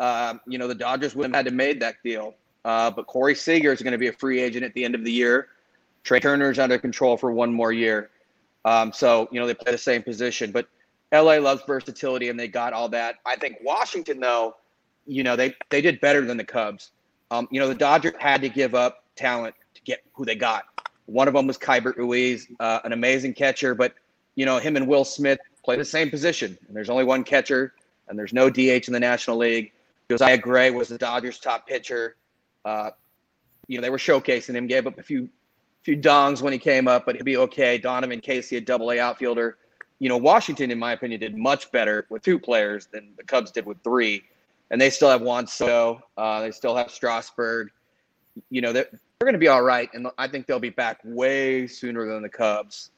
um, 0.00 0.40
you 0.46 0.58
know, 0.58 0.66
the 0.66 0.74
Dodgers 0.74 1.14
wouldn't 1.14 1.34
have 1.34 1.44
had 1.46 1.50
to 1.50 1.56
made 1.56 1.80
that 1.80 1.96
deal. 2.04 2.34
Uh, 2.64 2.90
but 2.90 3.06
Corey 3.06 3.34
Seager 3.34 3.72
is 3.72 3.80
going 3.80 3.92
to 3.92 3.98
be 3.98 4.08
a 4.08 4.12
free 4.12 4.40
agent 4.40 4.64
at 4.64 4.74
the 4.74 4.84
end 4.84 4.94
of 4.94 5.04
the 5.04 5.12
year. 5.12 5.48
Trea 6.10 6.18
Turner's 6.18 6.58
under 6.58 6.76
control 6.76 7.16
for 7.16 7.30
one 7.30 7.52
more 7.52 7.70
year. 7.70 8.10
Um, 8.64 8.92
so, 8.92 9.28
you 9.30 9.38
know, 9.38 9.46
they 9.46 9.54
play 9.54 9.70
the 9.70 9.78
same 9.78 10.02
position. 10.02 10.50
But 10.50 10.66
LA 11.12 11.34
loves 11.34 11.62
versatility 11.68 12.30
and 12.30 12.40
they 12.40 12.48
got 12.48 12.72
all 12.72 12.88
that. 12.88 13.18
I 13.24 13.36
think 13.36 13.58
Washington, 13.62 14.18
though, 14.18 14.56
you 15.06 15.22
know, 15.22 15.36
they, 15.36 15.54
they 15.68 15.80
did 15.80 16.00
better 16.00 16.24
than 16.24 16.36
the 16.36 16.42
Cubs. 16.42 16.90
Um, 17.30 17.46
you 17.52 17.60
know, 17.60 17.68
the 17.68 17.76
Dodgers 17.76 18.14
had 18.18 18.40
to 18.40 18.48
give 18.48 18.74
up 18.74 19.04
talent 19.14 19.54
to 19.74 19.82
get 19.82 20.02
who 20.12 20.24
they 20.24 20.34
got. 20.34 20.64
One 21.06 21.28
of 21.28 21.34
them 21.34 21.46
was 21.46 21.56
Keibert 21.56 21.94
Ruiz, 21.96 22.48
uh, 22.58 22.80
an 22.82 22.92
amazing 22.92 23.34
catcher, 23.34 23.76
but, 23.76 23.94
you 24.34 24.44
know, 24.44 24.58
him 24.58 24.74
and 24.74 24.88
Will 24.88 25.04
Smith 25.04 25.38
play 25.64 25.76
the 25.76 25.84
same 25.84 26.10
position. 26.10 26.58
And 26.66 26.76
there's 26.76 26.90
only 26.90 27.04
one 27.04 27.22
catcher 27.22 27.72
and 28.08 28.18
there's 28.18 28.32
no 28.32 28.50
DH 28.50 28.88
in 28.88 28.92
the 28.92 28.98
National 28.98 29.36
League. 29.36 29.70
Josiah 30.10 30.38
Gray 30.38 30.72
was 30.72 30.88
the 30.88 30.98
Dodgers' 30.98 31.38
top 31.38 31.68
pitcher. 31.68 32.16
Uh, 32.64 32.90
you 33.68 33.78
know, 33.78 33.82
they 33.82 33.90
were 33.90 33.96
showcasing 33.96 34.54
him, 34.54 34.66
gave 34.66 34.88
up 34.88 34.98
a 34.98 35.04
few 35.04 35.28
few 35.82 35.96
dongs 35.96 36.42
when 36.42 36.52
he 36.52 36.58
came 36.58 36.88
up, 36.88 37.06
but 37.06 37.16
he'll 37.16 37.24
be 37.24 37.36
okay. 37.36 37.78
Donovan 37.78 38.20
Casey, 38.20 38.56
a 38.56 38.60
double 38.60 38.92
A 38.92 39.00
outfielder. 39.00 39.56
You 39.98 40.08
know, 40.08 40.16
Washington, 40.16 40.70
in 40.70 40.78
my 40.78 40.92
opinion, 40.92 41.20
did 41.20 41.36
much 41.36 41.70
better 41.72 42.06
with 42.08 42.22
two 42.22 42.38
players 42.38 42.86
than 42.86 43.12
the 43.16 43.24
Cubs 43.24 43.50
did 43.50 43.66
with 43.66 43.82
three. 43.82 44.24
And 44.70 44.80
they 44.80 44.90
still 44.90 45.10
have 45.10 45.20
Juan 45.20 45.46
Soto. 45.46 46.02
Uh, 46.16 46.40
they 46.40 46.50
still 46.50 46.76
have 46.76 46.90
Strasburg. 46.90 47.70
You 48.50 48.60
know, 48.60 48.72
they're, 48.72 48.88
they're 48.90 49.26
going 49.26 49.34
to 49.34 49.38
be 49.38 49.48
all 49.48 49.62
right. 49.62 49.90
And 49.92 50.06
I 50.16 50.28
think 50.28 50.46
they'll 50.46 50.60
be 50.60 50.70
back 50.70 51.00
way 51.04 51.66
sooner 51.66 52.06
than 52.06 52.22
the 52.22 52.28
Cubs. 52.28 52.90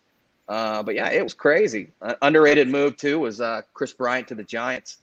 Uh, 0.48 0.82
but 0.82 0.94
yeah, 0.94 1.10
it 1.10 1.22
was 1.22 1.34
crazy. 1.34 1.90
Uh, 2.02 2.14
underrated 2.22 2.68
move, 2.68 2.96
too, 2.96 3.18
was 3.18 3.40
uh, 3.40 3.62
Kris 3.74 3.92
Bryant 3.92 4.28
to 4.28 4.34
the 4.34 4.44
Giants. 4.44 4.98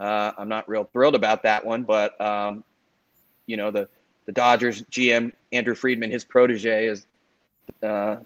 Uh, 0.00 0.32
I'm 0.38 0.48
not 0.48 0.66
real 0.66 0.88
thrilled 0.92 1.14
about 1.14 1.42
that 1.42 1.64
one, 1.64 1.82
but 1.82 2.18
um, 2.20 2.64
you 3.46 3.58
know 3.58 3.70
the 3.70 3.86
the 4.24 4.32
Dodgers 4.32 4.82
GM 4.84 5.32
Andrew 5.52 5.74
Friedman, 5.74 6.10
his 6.10 6.24
protege 6.24 6.86
is 6.86 7.06
uh, 7.82 8.16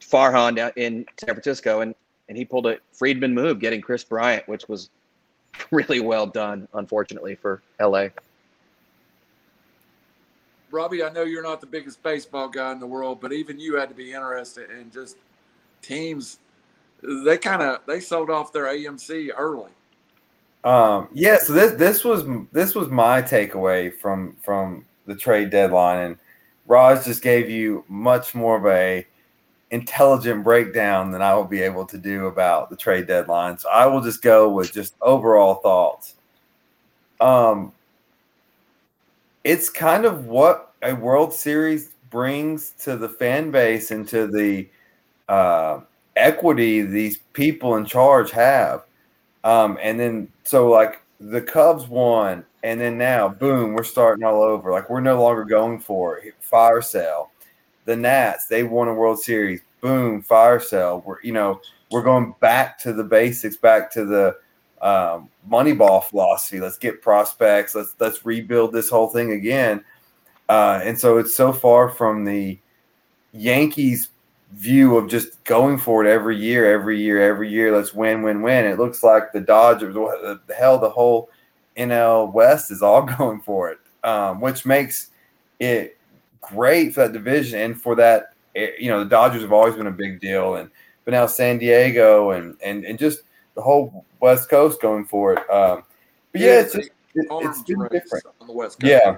Farhan 0.00 0.72
in 0.76 1.06
San 1.18 1.34
Francisco, 1.34 1.80
and 1.80 1.94
and 2.28 2.38
he 2.38 2.44
pulled 2.44 2.66
a 2.66 2.78
Friedman 2.92 3.34
move, 3.34 3.58
getting 3.58 3.80
Kris 3.80 4.04
Bryant, 4.04 4.46
which 4.48 4.68
was 4.68 4.90
really 5.70 6.00
well 6.00 6.26
done. 6.26 6.68
Unfortunately 6.74 7.34
for 7.34 7.62
LA. 7.80 8.08
Robbie, 10.70 11.02
I 11.02 11.10
know 11.10 11.24
you're 11.24 11.42
not 11.42 11.60
the 11.60 11.66
biggest 11.66 12.02
baseball 12.02 12.48
guy 12.48 12.70
in 12.72 12.78
the 12.78 12.86
world, 12.86 13.20
but 13.20 13.32
even 13.32 13.58
you 13.58 13.76
had 13.76 13.88
to 13.88 13.94
be 13.94 14.12
interested 14.12 14.70
in 14.70 14.90
just 14.90 15.16
teams. 15.82 16.38
They 17.02 17.38
kind 17.38 17.62
of 17.62 17.80
they 17.86 18.00
sold 18.00 18.30
off 18.30 18.52
their 18.52 18.66
AMC 18.66 19.30
early. 19.36 19.70
Um, 20.62 21.08
yeah, 21.12 21.38
so 21.38 21.52
this 21.52 21.72
this 21.72 22.04
was 22.04 22.24
this 22.52 22.74
was 22.74 22.88
my 22.88 23.22
takeaway 23.22 23.92
from 23.92 24.36
from 24.42 24.84
the 25.06 25.16
trade 25.16 25.50
deadline, 25.50 26.06
and 26.06 26.16
Raj 26.70 27.04
just 27.04 27.20
gave 27.20 27.50
you 27.50 27.84
much 27.88 28.32
more 28.32 28.56
of 28.56 28.64
a 28.64 29.04
intelligent 29.72 30.44
breakdown 30.44 31.10
than 31.10 31.20
I 31.20 31.34
will 31.34 31.44
be 31.44 31.62
able 31.62 31.84
to 31.86 31.98
do 31.98 32.26
about 32.26 32.70
the 32.70 32.76
trade 32.76 33.08
deadline. 33.08 33.58
So 33.58 33.68
I 33.68 33.86
will 33.86 34.00
just 34.00 34.22
go 34.22 34.48
with 34.48 34.72
just 34.72 34.94
overall 35.00 35.54
thoughts. 35.54 36.14
Um, 37.20 37.72
it's 39.42 39.68
kind 39.68 40.04
of 40.04 40.26
what 40.26 40.72
a 40.82 40.94
World 40.94 41.34
Series 41.34 41.90
brings 42.08 42.70
to 42.84 42.96
the 42.96 43.08
fan 43.08 43.50
base 43.50 43.90
and 43.90 44.06
to 44.06 44.28
the 44.28 44.68
uh, 45.28 45.80
equity 46.14 46.82
these 46.82 47.18
people 47.32 47.76
in 47.78 47.84
charge 47.84 48.30
have. 48.30 48.84
Um, 49.42 49.76
and 49.82 49.98
then 49.98 50.28
so 50.44 50.70
like 50.70 51.02
the 51.18 51.42
Cubs 51.42 51.88
won, 51.88 52.44
and 52.62 52.80
then 52.80 52.98
now 52.98 53.28
boom, 53.28 53.72
we're 53.72 53.84
starting 53.84 54.24
all 54.24 54.42
over. 54.42 54.70
Like 54.70 54.90
we're 54.90 55.00
no 55.00 55.22
longer 55.22 55.44
going 55.44 55.80
for 55.80 56.18
it. 56.18 56.34
Fire 56.40 56.82
sale. 56.82 57.30
The 57.84 57.96
Nats, 57.96 58.46
they 58.46 58.62
won 58.62 58.88
a 58.88 58.94
World 58.94 59.20
Series. 59.20 59.62
Boom, 59.80 60.22
fire 60.22 60.60
sale. 60.60 61.02
We're 61.04 61.22
you 61.22 61.32
know 61.32 61.60
we're 61.90 62.02
going 62.02 62.34
back 62.40 62.78
to 62.80 62.92
the 62.92 63.04
basics, 63.04 63.56
back 63.56 63.90
to 63.92 64.04
the 64.04 64.36
um, 64.80 65.28
Moneyball 65.48 66.04
philosophy. 66.04 66.60
Let's 66.60 66.78
get 66.78 67.02
prospects. 67.02 67.74
Let's 67.74 67.94
let's 67.98 68.24
rebuild 68.24 68.72
this 68.72 68.90
whole 68.90 69.08
thing 69.08 69.32
again. 69.32 69.84
Uh, 70.48 70.80
and 70.82 70.98
so 70.98 71.18
it's 71.18 71.34
so 71.34 71.52
far 71.52 71.88
from 71.88 72.24
the 72.24 72.58
Yankees 73.32 74.08
view 74.52 74.96
of 74.96 75.08
just 75.08 75.42
going 75.44 75.78
for 75.78 76.04
it 76.04 76.10
every 76.10 76.36
year, 76.36 76.72
every 76.72 77.00
year, 77.00 77.22
every 77.22 77.48
year. 77.48 77.74
Let's 77.74 77.94
win, 77.94 78.22
win, 78.22 78.42
win. 78.42 78.64
It 78.64 78.78
looks 78.78 79.02
like 79.02 79.32
the 79.32 79.40
Dodgers, 79.40 79.94
the 79.94 80.40
hell, 80.56 80.78
the 80.78 80.90
whole 80.90 81.30
NL 81.76 82.32
West 82.32 82.70
is 82.70 82.82
all 82.82 83.02
going 83.18 83.40
for 83.40 83.70
it, 83.70 83.78
um, 84.04 84.40
which 84.40 84.64
makes 84.66 85.08
it 85.58 85.98
great 86.40 86.94
for 86.94 87.00
that 87.00 87.12
division 87.12 87.60
and 87.60 87.80
for 87.80 87.94
that. 87.96 88.34
Eh, 88.56 88.70
you 88.78 88.90
know, 88.90 89.00
the 89.00 89.10
Dodgers 89.10 89.42
have 89.42 89.52
always 89.52 89.74
been 89.74 89.86
a 89.86 89.92
big 89.92 90.20
deal, 90.20 90.56
and 90.56 90.70
but 91.04 91.12
now 91.12 91.26
San 91.26 91.58
Diego 91.58 92.30
and 92.30 92.56
and 92.64 92.84
and 92.84 92.98
just 92.98 93.22
the 93.54 93.62
whole 93.62 94.04
West 94.20 94.48
Coast 94.48 94.80
going 94.80 95.04
for 95.04 95.34
it. 95.34 95.50
Um, 95.50 95.84
but 96.32 96.40
yeah, 96.40 96.60
it's 96.60 96.74
just 96.74 96.90
it, 97.14 97.26
it's 97.30 97.62
different 97.62 98.24
on 98.40 98.46
the 98.46 98.52
West 98.52 98.80
Coast. 98.80 98.90
Yeah. 98.90 99.16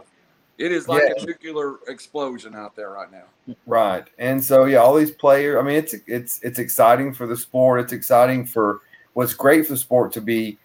It 0.58 0.70
is 0.70 0.86
like 0.86 1.02
yeah. 1.02 1.22
a 1.22 1.26
nuclear 1.26 1.78
explosion 1.88 2.54
out 2.54 2.76
there 2.76 2.90
right 2.90 3.10
now. 3.10 3.54
Right. 3.66 4.04
And 4.18 4.42
so 4.42 4.66
yeah, 4.66 4.78
all 4.78 4.94
these 4.94 5.10
players, 5.10 5.58
I 5.58 5.62
mean 5.62 5.76
it's 5.76 5.94
it's 6.06 6.40
it's 6.42 6.58
exciting 6.58 7.12
for 7.12 7.26
the 7.26 7.36
sport. 7.36 7.80
It's 7.80 7.92
exciting 7.92 8.46
for 8.46 8.80
what's 9.14 9.34
great 9.34 9.66
for 9.66 9.72
the 9.72 9.78
sport 9.78 10.12
to 10.12 10.20
be 10.20 10.58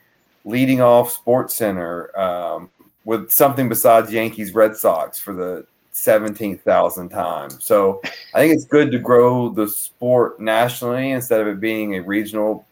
leading 0.48 0.80
off 0.82 1.12
Sports 1.12 1.56
Center 1.56 2.18
um, 2.18 2.70
with 3.04 3.30
something 3.30 3.68
besides 3.68 4.12
Yankees 4.12 4.54
Red 4.54 4.78
Sox 4.78 5.20
for 5.20 5.34
the 5.34 5.66
17,000 5.92 7.10
time. 7.10 7.50
So 7.50 8.02
I 8.34 8.40
think 8.40 8.54
it's 8.54 8.66
good 8.66 8.90
to 8.92 9.00
grow 9.00 9.50
the 9.50 9.68
sport 9.68 10.40
nationally 10.40 11.12
instead 11.12 11.42
of 11.42 11.48
it 11.48 11.60
being 11.60 11.96
a 11.96 12.02
regional 12.02 12.66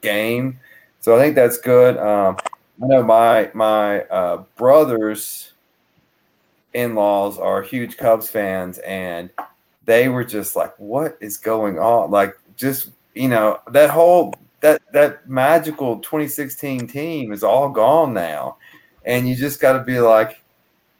game. 0.00 0.58
So 1.00 1.14
I 1.14 1.18
think 1.20 1.34
that's 1.34 1.58
good. 1.58 1.98
Um, 1.98 2.38
I 2.82 2.86
know 2.86 3.02
my 3.02 3.50
my 3.54 4.00
uh, 4.04 4.44
brothers 4.56 5.52
in-laws 6.74 7.38
are 7.38 7.62
huge 7.62 7.96
Cubs 7.96 8.28
fans, 8.28 8.78
and 8.78 9.30
they 9.84 10.08
were 10.08 10.24
just 10.24 10.56
like, 10.56 10.74
"What 10.78 11.16
is 11.20 11.38
going 11.38 11.78
on?" 11.78 12.10
Like, 12.10 12.36
just 12.56 12.90
you 13.14 13.28
know, 13.28 13.60
that 13.70 13.88
whole 13.90 14.34
that 14.60 14.82
that 14.92 15.28
magical 15.28 15.98
2016 15.98 16.86
team 16.86 17.32
is 17.32 17.42
all 17.42 17.68
gone 17.68 18.14
now, 18.14 18.56
and 19.04 19.28
you 19.28 19.36
just 19.36 19.60
got 19.60 19.74
to 19.74 19.84
be 19.84 20.00
like, 20.00 20.42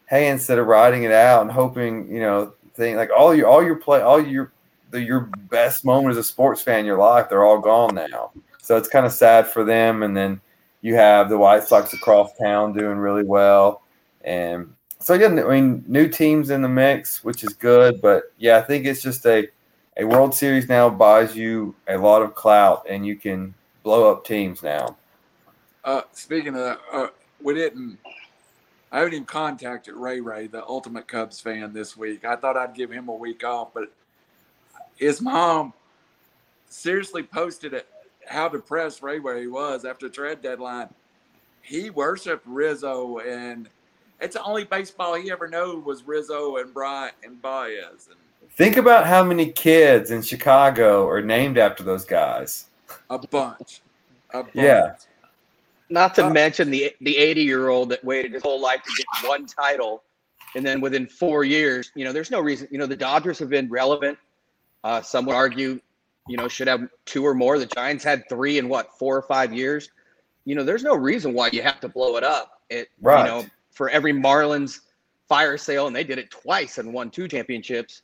hey, 0.07 0.29
instead 0.29 0.59
of 0.59 0.67
writing 0.67 1.05
it 1.05 1.13
out 1.13 1.43
and 1.43 1.51
hoping, 1.51 2.09
you 2.13 2.21
know, 2.21 2.53
thing 2.75 2.97
like 2.97 3.11
all 3.17 3.35
your 3.35 3.49
all 3.49 3.65
your 3.65 3.77
play, 3.77 4.01
all 4.01 4.25
your 4.25 4.53
the, 4.91 5.03
your 5.03 5.31
best 5.51 5.85
moment 5.85 6.13
as 6.13 6.19
a 6.19 6.25
sports 6.25 6.63
fan 6.63 6.81
in 6.81 6.87
your 6.87 6.99
life, 6.99 7.29
they're 7.29 7.45
all 7.45 7.59
gone 7.59 7.95
now. 7.95 8.31
So 8.59 8.77
it's 8.77 8.89
kind 8.89 9.07
of 9.07 9.13
sad 9.13 9.47
for 9.47 9.65
them. 9.65 10.03
And 10.03 10.17
then 10.17 10.41
you 10.83 10.95
have 10.95 11.29
the 11.29 11.39
White 11.39 11.65
Sox 11.65 11.93
across 11.93 12.37
town 12.37 12.73
doing 12.73 12.99
really 12.99 13.25
well, 13.25 13.83
and 14.23 14.73
so 15.01 15.15
yeah, 15.15 15.27
I 15.27 15.61
mean, 15.61 15.85
new 15.87 16.09
teams 16.09 16.51
in 16.51 16.63
the 16.63 16.69
mix, 16.69 17.25
which 17.25 17.45
is 17.45 17.53
good. 17.55 18.01
But 18.01 18.33
yeah, 18.39 18.59
I 18.59 18.63
think 18.63 18.87
it's 18.87 19.03
just 19.03 19.25
a 19.27 19.49
a 19.97 20.05
World 20.05 20.35
Series 20.35 20.69
now 20.69 20.91
buys 20.91 21.35
you 21.35 21.75
a 21.89 21.97
lot 21.97 22.23
of 22.23 22.35
clout, 22.35 22.87
and 22.89 23.07
you 23.07 23.17
can 23.17 23.55
blow 23.83 24.13
up 24.13 24.25
teams 24.25 24.63
now. 24.63 24.97
Uh, 25.85 26.03
speaking 26.13 26.49
of 26.49 26.61
that, 26.61 26.81
uh, 26.93 27.07
we 27.43 27.55
didn't. 27.55 27.99
I 28.93 28.99
haven't 28.99 29.15
even 29.15 29.27
contacted 29.27 29.95
Ray 29.95 30.21
Ray, 30.21 30.47
the 30.47 30.65
ultimate 30.67 31.09
Cubs 31.09 31.41
fan, 31.41 31.73
this 31.73 31.97
week. 31.97 32.25
I 32.25 32.37
thought 32.37 32.57
I'd 32.57 32.75
give 32.75 32.91
him 32.91 33.09
a 33.09 33.15
week 33.15 33.45
off, 33.45 33.75
but 33.75 33.91
his 34.97 35.21
mom 35.21 35.73
seriously 36.69 37.23
posted 37.23 37.75
it 37.75 37.89
how 38.27 38.49
depressed 38.49 39.03
Ray 39.03 39.19
Ray 39.19 39.47
was 39.47 39.85
after 39.85 40.09
trade 40.09 40.43
deadline. 40.43 40.89
He 41.63 41.91
worshipped 41.91 42.47
Rizzo, 42.47 43.19
and 43.19 43.69
it's 44.21 44.35
the 44.35 44.43
only 44.43 44.65
baseball 44.65 45.15
he 45.15 45.31
ever 45.31 45.49
knew 45.49 45.81
was 45.81 46.07
Rizzo 46.07 46.57
and 46.57 46.73
Bryant 46.73 47.15
and 47.25 47.41
Baez. 47.41 48.09
And 48.09 48.19
Think 48.57 48.79
about 48.79 49.07
how 49.07 49.23
many 49.23 49.53
kids 49.53 50.11
in 50.11 50.23
Chicago 50.23 51.07
are 51.09 51.21
named 51.21 51.59
after 51.59 51.83
those 51.83 52.05
guys. 52.05 52.67
a 53.11 53.19
bunch. 53.19 53.83
A 54.31 54.43
bunch. 54.43 54.49
Yeah. 54.55 54.95
Not 55.91 56.15
to 56.17 56.27
Uh, 56.27 56.31
mention 56.31 56.71
the 56.71 56.95
the 57.01 57.17
80 57.17 57.43
year 57.43 57.69
old 57.69 57.91
that 57.91 58.03
waited 58.05 58.33
his 58.33 58.43
whole 58.43 58.61
life 58.61 58.83
to 58.83 58.91
get 58.97 59.29
one 59.29 59.47
title, 59.47 60.03
and 60.57 60.65
then 60.67 60.81
within 60.81 61.07
four 61.07 61.45
years, 61.45 61.93
you 61.95 62.05
know, 62.05 62.13
there's 62.13 62.31
no 62.31 62.41
reason. 62.41 62.67
You 62.71 62.79
know, 62.79 62.87
the 62.87 62.97
Dodgers 62.97 63.39
have 63.39 63.51
been 63.51 63.69
relevant. 63.69 64.19
Uh, 64.83 65.03
some 65.03 65.27
would 65.27 65.35
argue, 65.37 65.79
you 66.27 66.37
know, 66.37 66.49
should 66.49 66.67
have 66.67 66.89
two 67.05 67.25
or 67.25 67.35
more. 67.35 67.59
The 67.59 67.67
Giants 67.67 68.03
had 68.03 68.29
three 68.29 68.59
in 68.59 68.69
what 68.69 68.99
four 68.99 69.17
or 69.17 69.23
five 69.23 69.53
years. 69.53 69.91
You 70.45 70.55
know, 70.55 70.65
there's 70.65 70.83
no 70.83 70.95
reason 70.97 71.35
why 71.35 71.51
you 71.53 71.63
have 71.63 71.79
to 71.81 71.89
blow 71.89 72.17
it 72.17 72.25
up. 72.25 72.63
It 72.71 72.89
Right. 73.01 73.25
you 73.27 73.31
know 73.31 73.47
for 73.71 73.91
every 73.91 74.13
Marlins 74.15 74.81
fire 75.29 75.59
sale, 75.59 75.87
and 75.87 75.95
they 75.95 76.05
did 76.05 76.19
it 76.19 76.31
twice 76.31 76.79
and 76.79 76.93
won 76.93 77.11
two 77.11 77.29
championships. 77.29 78.03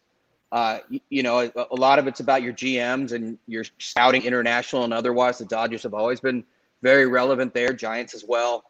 Uh, 0.53 0.81
you 1.09 1.23
know, 1.23 1.41
a, 1.41 1.51
a 1.71 1.75
lot 1.75 1.99
of 1.99 2.07
it's 2.07 2.21
about 2.21 2.43
your 2.43 2.53
GMs 2.53 3.12
and 3.12 3.38
your 3.47 3.65
scouting 3.79 4.23
international 4.23 4.85
and 4.85 4.93
otherwise. 4.93 5.38
The 5.38 5.47
Dodgers 5.47 5.83
have 5.83 5.95
always 5.95 6.21
been 6.21 6.45
very 6.83 7.07
relevant 7.07 7.55
there. 7.55 7.73
Giants 7.73 8.15
as 8.15 8.23
well. 8.23 8.65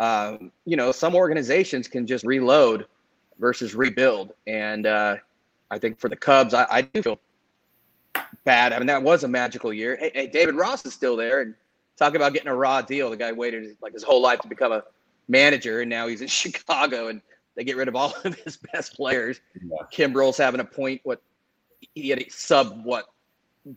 Um, 0.00 0.50
you 0.64 0.76
know, 0.76 0.90
some 0.90 1.14
organizations 1.14 1.86
can 1.86 2.08
just 2.08 2.24
reload 2.24 2.86
versus 3.38 3.74
rebuild, 3.74 4.32
and 4.48 4.86
uh, 4.86 5.16
I 5.70 5.78
think 5.78 6.00
for 6.00 6.08
the 6.08 6.16
Cubs, 6.16 6.54
I, 6.54 6.66
I 6.70 6.82
do 6.82 7.02
feel 7.02 7.20
bad. 8.44 8.72
I 8.72 8.78
mean, 8.78 8.88
that 8.88 9.02
was 9.02 9.22
a 9.22 9.28
magical 9.28 9.72
year. 9.72 9.96
Hey, 9.96 10.10
hey, 10.12 10.26
David 10.26 10.56
Ross 10.56 10.84
is 10.86 10.92
still 10.92 11.16
there, 11.16 11.40
and 11.40 11.54
talk 11.96 12.16
about 12.16 12.32
getting 12.32 12.48
a 12.48 12.54
raw 12.54 12.82
deal. 12.82 13.10
The 13.10 13.16
guy 13.16 13.30
waited 13.30 13.76
like 13.80 13.92
his 13.92 14.02
whole 14.02 14.20
life 14.20 14.40
to 14.40 14.48
become 14.48 14.72
a 14.72 14.82
manager, 15.28 15.82
and 15.82 15.90
now 15.90 16.08
he's 16.08 16.20
in 16.20 16.28
Chicago, 16.28 17.08
and 17.08 17.22
they 17.54 17.62
get 17.62 17.76
rid 17.76 17.86
of 17.88 17.94
all 17.94 18.14
of 18.24 18.34
his 18.36 18.56
best 18.56 18.94
players. 18.94 19.40
Yeah. 19.54 19.78
Kimbrel's 19.92 20.38
having 20.38 20.60
a 20.60 20.64
point. 20.64 21.00
What 21.04 21.20
he 21.94 22.08
had 22.08 22.20
a 22.20 22.28
sub 22.30 22.84
what 22.84 23.06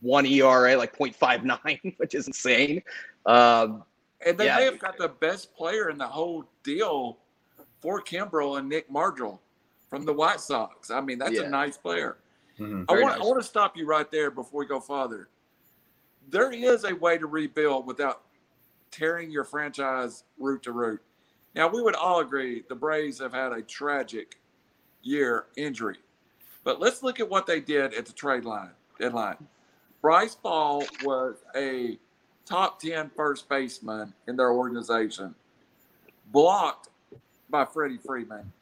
one 0.00 0.24
ERA 0.26 0.76
like 0.76 0.96
0.59, 0.96 1.94
which 1.98 2.14
is 2.14 2.26
insane. 2.26 2.82
Um, 3.26 3.84
And 4.24 4.38
they 4.38 4.44
Yeah. 4.46 4.56
may 4.56 4.64
have 4.66 4.78
got 4.78 4.96
the 4.98 5.08
best 5.08 5.52
player 5.54 5.90
in 5.90 5.98
the 5.98 6.06
whole 6.06 6.44
deal 6.62 7.18
for 7.80 8.00
Kimbrel 8.00 8.58
and 8.58 8.68
Nick 8.68 8.88
Madrigal 8.90 9.40
from 9.90 10.04
the 10.04 10.12
White 10.12 10.40
Sox. 10.40 10.90
I 10.90 11.00
mean, 11.00 11.18
that's 11.18 11.32
Yeah. 11.32 11.42
a 11.42 11.48
nice 11.48 11.76
player. 11.76 12.18
Mhm. 12.58 12.84
I 12.88 12.92
Very 12.92 13.02
want, 13.02 13.20
I 13.20 13.24
want 13.24 13.40
to 13.40 13.46
stop 13.46 13.76
you 13.76 13.84
right 13.84 14.08
there 14.10 14.30
before 14.30 14.60
we 14.60 14.66
go 14.66 14.78
further. 14.78 15.28
There 16.28 16.52
is 16.52 16.84
a 16.84 16.94
way 16.94 17.18
to 17.18 17.26
rebuild 17.26 17.84
without 17.86 18.22
tearing 18.92 19.30
your 19.30 19.42
franchise 19.44 20.22
root 20.38 20.62
to 20.62 20.72
root. 20.72 21.02
Now, 21.54 21.66
we 21.68 21.82
would 21.82 21.96
all 21.96 22.20
agree 22.20 22.62
the 22.68 22.76
Braves 22.76 23.18
have 23.18 23.32
had 23.32 23.52
a 23.52 23.60
tragic 23.62 24.38
year 25.02 25.46
injury, 25.56 25.98
but 26.64 26.80
let's 26.80 27.02
look 27.02 27.20
at 27.20 27.28
what 27.28 27.46
they 27.46 27.60
did 27.60 27.94
at 27.94 28.06
the 28.06 28.12
trade 28.12 28.44
line 28.44 28.70
deadline. 28.98 29.36
Bryce 30.00 30.34
Ball 30.34 30.84
was 31.04 31.36
a 31.56 31.98
top 32.44 32.80
10 32.80 33.10
first 33.16 33.48
baseman 33.48 34.12
in 34.26 34.36
their 34.36 34.52
organization, 34.52 35.34
blocked 36.32 36.88
by 37.50 37.64
Freddie 37.64 37.98
Freeman. 37.98 38.52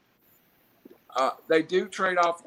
Uh, 1.16 1.30
they 1.48 1.62
do 1.62 1.86
trade 1.88 2.18
off 2.18 2.42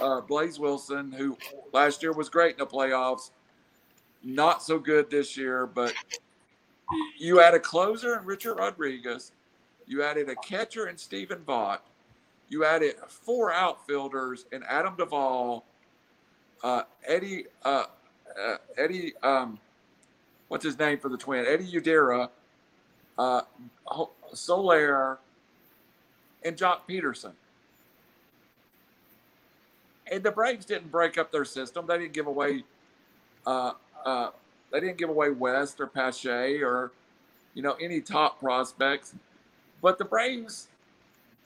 uh, 0.00 0.20
Blaze 0.20 0.58
Wilson, 0.58 1.12
who 1.12 1.36
last 1.72 2.02
year 2.02 2.12
was 2.12 2.28
great 2.28 2.52
in 2.52 2.58
the 2.58 2.66
playoffs, 2.66 3.30
not 4.22 4.62
so 4.62 4.78
good 4.78 5.10
this 5.10 5.36
year, 5.36 5.66
but 5.66 5.94
you 7.18 7.40
add 7.40 7.54
a 7.54 7.60
closer 7.60 8.18
in 8.18 8.24
Richard 8.24 8.54
Rodriguez, 8.54 9.32
you 9.86 10.02
added 10.02 10.28
a 10.28 10.36
catcher 10.36 10.88
in 10.88 10.96
Stephen 10.96 11.42
Vogt, 11.44 11.80
you 12.48 12.64
added 12.64 12.96
four 13.08 13.52
outfielders 13.52 14.46
and 14.52 14.64
Adam 14.68 14.96
Duvall, 14.96 15.64
uh, 16.62 16.82
Eddie, 17.06 17.46
uh, 17.64 17.84
uh, 18.40 18.56
Eddie, 18.76 19.14
um, 19.22 19.58
what's 20.48 20.64
his 20.64 20.78
name 20.78 20.98
for 20.98 21.08
the 21.08 21.16
twin? 21.16 21.44
Eddie 21.46 21.72
Udera, 21.72 22.30
uh, 23.18 23.42
Soler, 24.32 25.18
and 26.44 26.56
Joc 26.56 26.80
Pederson. 26.88 27.32
And 30.10 30.22
the 30.22 30.30
Braves 30.30 30.64
didn't 30.64 30.92
break 30.92 31.18
up 31.18 31.32
their 31.32 31.44
system. 31.44 31.86
They 31.86 31.98
didn't 31.98 32.12
give 32.12 32.28
away, 32.28 32.62
uh, 33.44 33.72
uh, 34.04 34.30
they 34.70 34.78
didn't 34.78 34.98
give 34.98 35.08
away 35.08 35.30
West 35.30 35.80
or 35.80 35.88
Pache 35.88 36.62
or, 36.62 36.92
you 37.54 37.62
know, 37.62 37.72
any 37.80 38.00
top 38.00 38.38
prospects. 38.38 39.14
But 39.82 39.98
the 39.98 40.04
Braves 40.04 40.68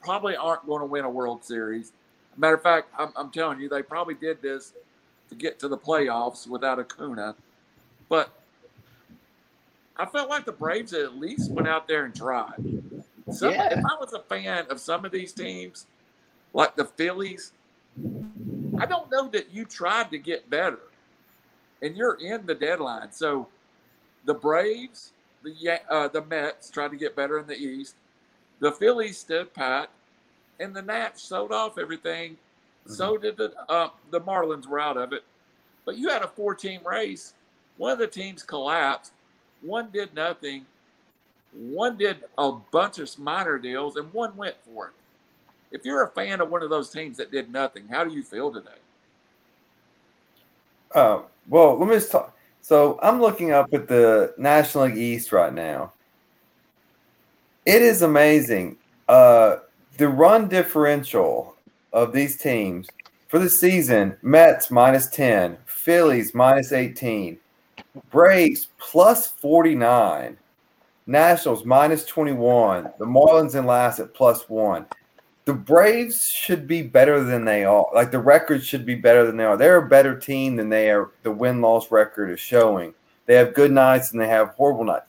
probably 0.01 0.35
aren't 0.35 0.65
going 0.65 0.81
to 0.81 0.85
win 0.85 1.05
a 1.05 1.09
World 1.09 1.43
Series. 1.43 1.91
Matter 2.37 2.55
of 2.55 2.63
fact, 2.63 2.89
I'm, 2.97 3.11
I'm 3.15 3.29
telling 3.31 3.59
you, 3.59 3.69
they 3.69 3.83
probably 3.83 4.15
did 4.15 4.41
this 4.41 4.73
to 5.29 5.35
get 5.35 5.59
to 5.59 5.67
the 5.67 5.77
playoffs 5.77 6.47
without 6.47 6.79
Acuna. 6.79 7.35
But 8.09 8.31
I 9.97 10.05
felt 10.05 10.29
like 10.29 10.45
the 10.45 10.51
Braves 10.51 10.93
at 10.93 11.17
least 11.17 11.51
went 11.51 11.67
out 11.67 11.87
there 11.87 12.05
and 12.05 12.15
tried. 12.15 12.55
Some, 13.31 13.51
Yeah. 13.51 13.77
If 13.77 13.85
I 13.85 13.95
was 13.99 14.13
a 14.13 14.19
fan 14.19 14.65
of 14.69 14.79
some 14.79 15.05
of 15.05 15.11
these 15.11 15.31
teams, 15.31 15.85
like 16.53 16.75
the 16.75 16.85
Phillies, 16.85 17.51
I 18.79 18.85
don't 18.85 19.11
know 19.11 19.29
that 19.29 19.53
you 19.53 19.65
tried 19.65 20.09
to 20.11 20.17
get 20.17 20.49
better, 20.49 20.79
and 21.81 21.95
you're 21.95 22.15
in 22.15 22.45
the 22.45 22.55
deadline. 22.55 23.11
So 23.11 23.47
the 24.25 24.33
Braves, 24.33 25.11
the 25.43 25.79
uh, 25.89 26.07
the 26.07 26.23
Mets 26.23 26.69
tried 26.69 26.91
to 26.91 26.97
get 26.97 27.15
better 27.15 27.37
in 27.39 27.47
the 27.47 27.55
East. 27.57 27.95
The 28.61 28.71
Phillies 28.71 29.17
stood 29.17 29.53
pat, 29.53 29.89
and 30.59 30.73
the 30.73 30.83
Nats 30.83 31.21
sold 31.21 31.51
off 31.51 31.77
everything. 31.77 32.37
So 32.85 33.17
did 33.17 33.37
the 33.37 33.53
uh, 33.67 33.89
the 34.11 34.21
Marlins 34.21 34.67
were 34.67 34.79
out 34.79 34.97
of 34.97 35.13
it. 35.13 35.23
But 35.85 35.97
you 35.97 36.09
had 36.09 36.21
a 36.21 36.27
four 36.27 36.55
team 36.55 36.81
race. 36.85 37.33
One 37.77 37.91
of 37.91 37.99
the 37.99 38.07
teams 38.07 38.43
collapsed. 38.43 39.11
One 39.61 39.89
did 39.91 40.13
nothing. 40.13 40.65
One 41.53 41.97
did 41.97 42.23
a 42.37 42.51
bunch 42.51 42.99
of 42.99 43.19
minor 43.19 43.57
deals, 43.57 43.97
and 43.97 44.13
one 44.13 44.35
went 44.37 44.55
for 44.63 44.87
it. 44.87 44.93
If 45.71 45.85
you're 45.85 46.03
a 46.03 46.09
fan 46.09 46.41
of 46.41 46.49
one 46.49 46.63
of 46.63 46.69
those 46.69 46.89
teams 46.89 47.17
that 47.17 47.31
did 47.31 47.51
nothing, 47.51 47.87
how 47.87 48.03
do 48.03 48.13
you 48.13 48.23
feel 48.23 48.51
today? 48.51 48.69
Uh, 50.93 51.21
well, 51.47 51.77
let 51.77 51.87
me 51.87 51.95
just 51.95 52.11
talk. 52.11 52.37
So 52.61 52.99
I'm 53.01 53.19
looking 53.21 53.51
up 53.51 53.73
at 53.73 53.87
the 53.87 54.33
National 54.37 54.85
League 54.85 54.97
East 54.97 55.31
right 55.31 55.53
now. 55.53 55.93
It 57.65 57.81
is 57.83 58.01
amazing. 58.01 58.77
Uh, 59.07 59.57
the 59.97 60.07
run 60.07 60.47
differential 60.47 61.55
of 61.93 62.11
these 62.11 62.37
teams 62.37 62.87
for 63.27 63.37
the 63.37 63.49
season 63.49 64.17
Mets 64.23 64.71
minus 64.71 65.07
10, 65.11 65.57
Phillies 65.65 66.33
minus 66.33 66.71
18, 66.71 67.37
Braves 68.09 68.69
plus 68.79 69.27
49, 69.27 70.37
Nationals 71.05 71.63
minus 71.63 72.05
21, 72.05 72.89
the 72.97 73.05
Marlins 73.05 73.53
in 73.53 73.65
last 73.65 73.99
at 73.99 74.13
plus 74.15 74.49
one. 74.49 74.85
The 75.45 75.53
Braves 75.53 76.29
should 76.29 76.67
be 76.67 76.81
better 76.81 77.23
than 77.23 77.45
they 77.45 77.63
are. 77.63 77.87
Like 77.93 78.09
the 78.09 78.19
record 78.19 78.63
should 78.63 78.85
be 78.85 78.95
better 78.95 79.25
than 79.25 79.37
they 79.37 79.43
are. 79.43 79.57
They're 79.57 79.77
a 79.77 79.87
better 79.87 80.17
team 80.17 80.55
than 80.55 80.69
they 80.69 80.89
are. 80.89 81.11
The 81.23 81.31
win 81.31 81.61
loss 81.61 81.91
record 81.91 82.31
is 82.31 82.39
showing. 82.39 82.93
They 83.27 83.35
have 83.35 83.53
good 83.53 83.71
nights 83.71 84.11
and 84.11 84.21
they 84.21 84.27
have 84.27 84.49
horrible 84.49 84.85
nights. 84.85 85.05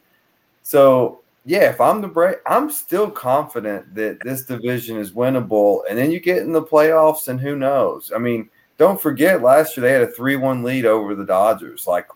So 0.63 1.22
yeah, 1.45 1.71
if 1.71 1.81
I'm 1.81 2.01
the 2.01 2.09
Braves, 2.09 2.39
I'm 2.47 2.71
still 2.71 3.11
confident 3.11 3.95
that 3.95 4.19
this 4.23 4.45
division 4.45 4.97
is 4.99 5.13
winnable. 5.13 5.83
And 5.89 5.99
then 5.99 6.13
you 6.13 6.21
get 6.21 6.39
in 6.39 6.53
the 6.53 6.63
playoffs, 6.63 7.29
and 7.29 7.41
who 7.41 7.57
knows? 7.57 8.13
I 8.15 8.19
mean, 8.19 8.49
don't 8.79 9.01
forget 9.01 9.43
last 9.43 9.77
year 9.77 9.83
they 9.83 9.93
had 9.93 10.03
a 10.03 10.13
three-one 10.13 10.63
lead 10.63 10.87
over 10.87 11.15
the 11.15 11.27
Dodgers. 11.27 11.87
Like, 11.87 12.09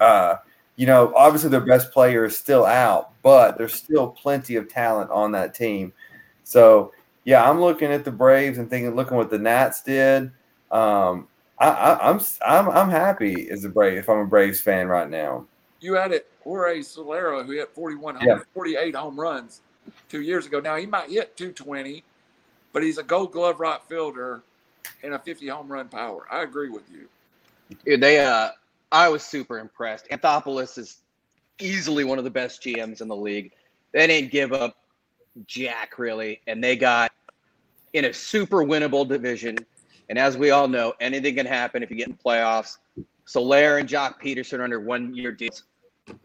uh, 0.00 0.36
you 0.76 0.86
know, 0.86 1.12
obviously 1.16 1.50
their 1.50 1.60
best 1.60 1.92
player 1.92 2.24
is 2.24 2.38
still 2.38 2.64
out, 2.64 3.12
but 3.22 3.58
there's 3.58 3.74
still 3.74 4.08
plenty 4.08 4.56
of 4.56 4.68
talent 4.68 5.10
on 5.10 5.32
that 5.32 5.54
team. 5.54 5.92
So 6.44 6.92
yeah, 7.24 7.48
I'm 7.48 7.60
looking 7.60 7.92
at 7.92 8.04
the 8.04 8.12
Braves 8.12 8.58
and 8.58 8.70
thinking, 8.70 8.94
looking 8.94 9.16
what 9.16 9.28
the 9.28 9.38
Nats 9.38 9.82
did. 9.82 10.30
Um, 10.70 11.28
I, 11.58 11.68
I, 11.68 12.10
I'm 12.10 12.20
I'm 12.46 12.68
I'm 12.70 12.90
happy 12.90 13.50
as 13.50 13.64
a 13.64 13.68
Brave 13.68 13.98
if 13.98 14.08
I'm 14.08 14.20
a 14.20 14.26
Braves 14.26 14.60
fan 14.60 14.86
right 14.86 15.10
now. 15.10 15.46
You 15.80 15.94
had 15.94 16.12
it 16.12 16.30
Jorge 16.48 16.80
Soler, 16.80 17.42
who 17.42 17.52
hit 17.52 17.74
41, 17.74 18.16
home, 18.16 18.26
Yeah. 18.26 18.38
48 18.54 18.94
home 18.94 19.20
runs 19.20 19.60
two 20.08 20.22
years 20.22 20.46
ago. 20.46 20.60
Now 20.60 20.76
he 20.76 20.86
might 20.86 21.10
hit 21.10 21.36
220, 21.36 22.02
but 22.72 22.82
he's 22.82 22.96
a 22.96 23.02
Gold 23.02 23.32
Glove 23.32 23.60
right 23.60 23.80
fielder 23.82 24.42
and 25.02 25.12
a 25.12 25.18
50 25.18 25.46
home 25.48 25.70
run 25.70 25.88
power. 25.88 26.26
I 26.30 26.42
agree 26.42 26.70
with 26.70 26.84
you. 26.90 27.08
Dude, 27.84 28.00
they 28.00 28.20
uh 28.20 28.50
I 28.90 29.10
was 29.10 29.22
super 29.22 29.58
impressed. 29.58 30.08
Anthopoulos 30.08 30.78
is 30.78 31.02
easily 31.58 32.04
one 32.04 32.16
of 32.16 32.24
the 32.24 32.30
best 32.30 32.62
GMs 32.62 33.02
in 33.02 33.08
the 33.08 33.16
league. 33.16 33.52
They 33.92 34.06
didn't 34.06 34.30
give 34.30 34.54
up 34.54 34.78
jack 35.46 35.98
really, 35.98 36.40
and 36.46 36.64
they 36.64 36.76
got 36.76 37.12
in 37.92 38.06
a 38.06 38.12
super 38.12 38.64
winnable 38.64 39.06
division. 39.06 39.58
And 40.08 40.18
as 40.18 40.38
we 40.38 40.50
all 40.50 40.66
know, 40.66 40.94
anything 41.00 41.34
can 41.34 41.44
happen 41.44 41.82
if 41.82 41.90
you 41.90 41.96
get 41.96 42.08
in 42.08 42.14
playoffs. 42.14 42.78
Soler 43.26 43.76
and 43.76 43.86
Joc 43.86 44.22
Pederson 44.22 44.60
are 44.60 44.64
under 44.64 44.80
one 44.80 45.14
year 45.14 45.32
deals. 45.32 45.64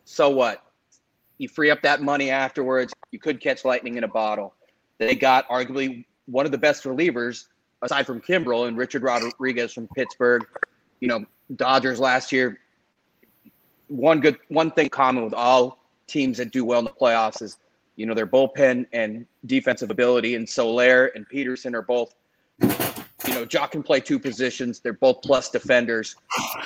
So 0.05 0.29
what? 0.29 0.63
You 1.37 1.49
free 1.49 1.71
up 1.71 1.81
that 1.81 2.01
money 2.01 2.29
afterwards. 2.29 2.93
You 3.11 3.19
could 3.19 3.39
catch 3.39 3.65
lightning 3.65 3.97
in 3.97 4.03
a 4.03 4.07
bottle. 4.07 4.53
They 4.97 5.15
got 5.15 5.47
arguably 5.49 6.05
one 6.25 6.45
of 6.45 6.51
the 6.51 6.57
best 6.57 6.83
relievers 6.83 7.45
aside 7.81 8.05
from 8.05 8.21
Kimbrel 8.21 8.67
and 8.67 8.77
Richard 8.77 9.03
Rodriguez 9.03 9.73
from 9.73 9.87
Pittsburgh. 9.89 10.45
You 10.99 11.07
know, 11.09 11.25
Dodgers 11.55 11.99
last 11.99 12.31
year. 12.31 12.59
One 13.87 14.21
good 14.21 14.37
one 14.47 14.71
thing 14.71 14.89
common 14.89 15.23
with 15.23 15.33
all 15.33 15.83
teams 16.07 16.37
that 16.37 16.51
do 16.51 16.65
well 16.65 16.79
in 16.79 16.85
the 16.85 16.91
playoffs 16.91 17.41
is, 17.41 17.57
you 17.95 18.05
know, 18.05 18.13
their 18.13 18.25
bullpen 18.25 18.85
and 18.93 19.25
defensive 19.45 19.91
ability. 19.91 20.35
And 20.35 20.47
Soler 20.47 21.07
and 21.07 21.27
Pederson 21.29 21.73
are 21.73 21.81
both, 21.81 22.15
you 22.61 23.33
know, 23.33 23.45
Joc 23.45 23.71
can 23.71 23.83
play 23.83 23.99
two 23.99 24.17
positions. 24.17 24.79
They're 24.79 24.93
both 24.93 25.21
plus 25.21 25.49
defenders. 25.49 26.15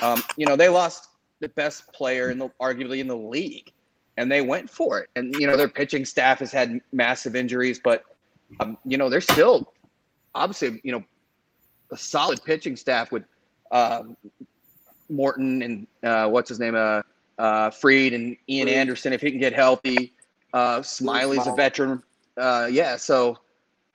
Um, 0.00 0.22
you 0.36 0.46
know, 0.46 0.56
they 0.56 0.68
lost 0.68 1.08
the 1.40 1.48
best 1.50 1.92
player 1.92 2.30
in 2.30 2.38
the 2.38 2.48
arguably 2.60 3.00
in 3.00 3.06
the 3.06 3.16
league, 3.16 3.72
and 4.16 4.30
they 4.30 4.40
went 4.40 4.68
for 4.68 4.98
it. 5.00 5.10
And 5.16 5.34
you 5.34 5.46
know, 5.46 5.56
their 5.56 5.68
pitching 5.68 6.04
staff 6.04 6.38
has 6.40 6.52
had 6.52 6.80
massive 6.92 7.36
injuries, 7.36 7.80
but 7.82 8.04
um, 8.60 8.78
you 8.84 8.96
know, 8.96 9.08
they're 9.08 9.20
still 9.20 9.72
obviously, 10.34 10.80
you 10.84 10.92
know, 10.92 11.04
a 11.90 11.96
solid 11.96 12.42
pitching 12.44 12.76
staff 12.76 13.12
with 13.12 13.24
um, 13.70 14.16
Morton 15.08 15.62
and 15.62 15.86
uh, 16.02 16.28
what's 16.28 16.48
his 16.48 16.60
name, 16.60 16.74
uh, 16.74 17.02
uh, 17.38 17.70
Fried 17.70 18.12
and 18.12 18.36
Ian 18.48 18.68
Fried. 18.68 18.76
Anderson 18.76 19.12
if 19.12 19.20
he 19.20 19.30
can 19.30 19.40
get 19.40 19.52
healthy. 19.52 20.12
Uh, 20.52 20.80
Smyly's 20.80 21.46
a 21.46 21.54
veteran. 21.54 22.02
Uh, 22.36 22.68
yeah, 22.70 22.96
so 22.96 23.38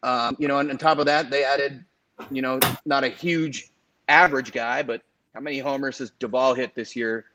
um, 0.03 0.35
you 0.37 0.47
know, 0.47 0.59
and 0.59 0.69
on 0.69 0.77
top 0.77 0.99
of 0.99 1.05
that, 1.05 1.29
they 1.29 1.43
added, 1.43 1.83
you 2.29 2.41
know, 2.41 2.59
not 2.85 3.03
a 3.03 3.09
huge 3.09 3.71
average 4.09 4.51
guy, 4.51 4.83
but 4.83 5.01
how 5.33 5.39
many 5.39 5.59
homers 5.59 5.97
has 5.97 6.11
Duvall 6.19 6.53
hit 6.53 6.75
this 6.75 6.95
year? 6.95 7.25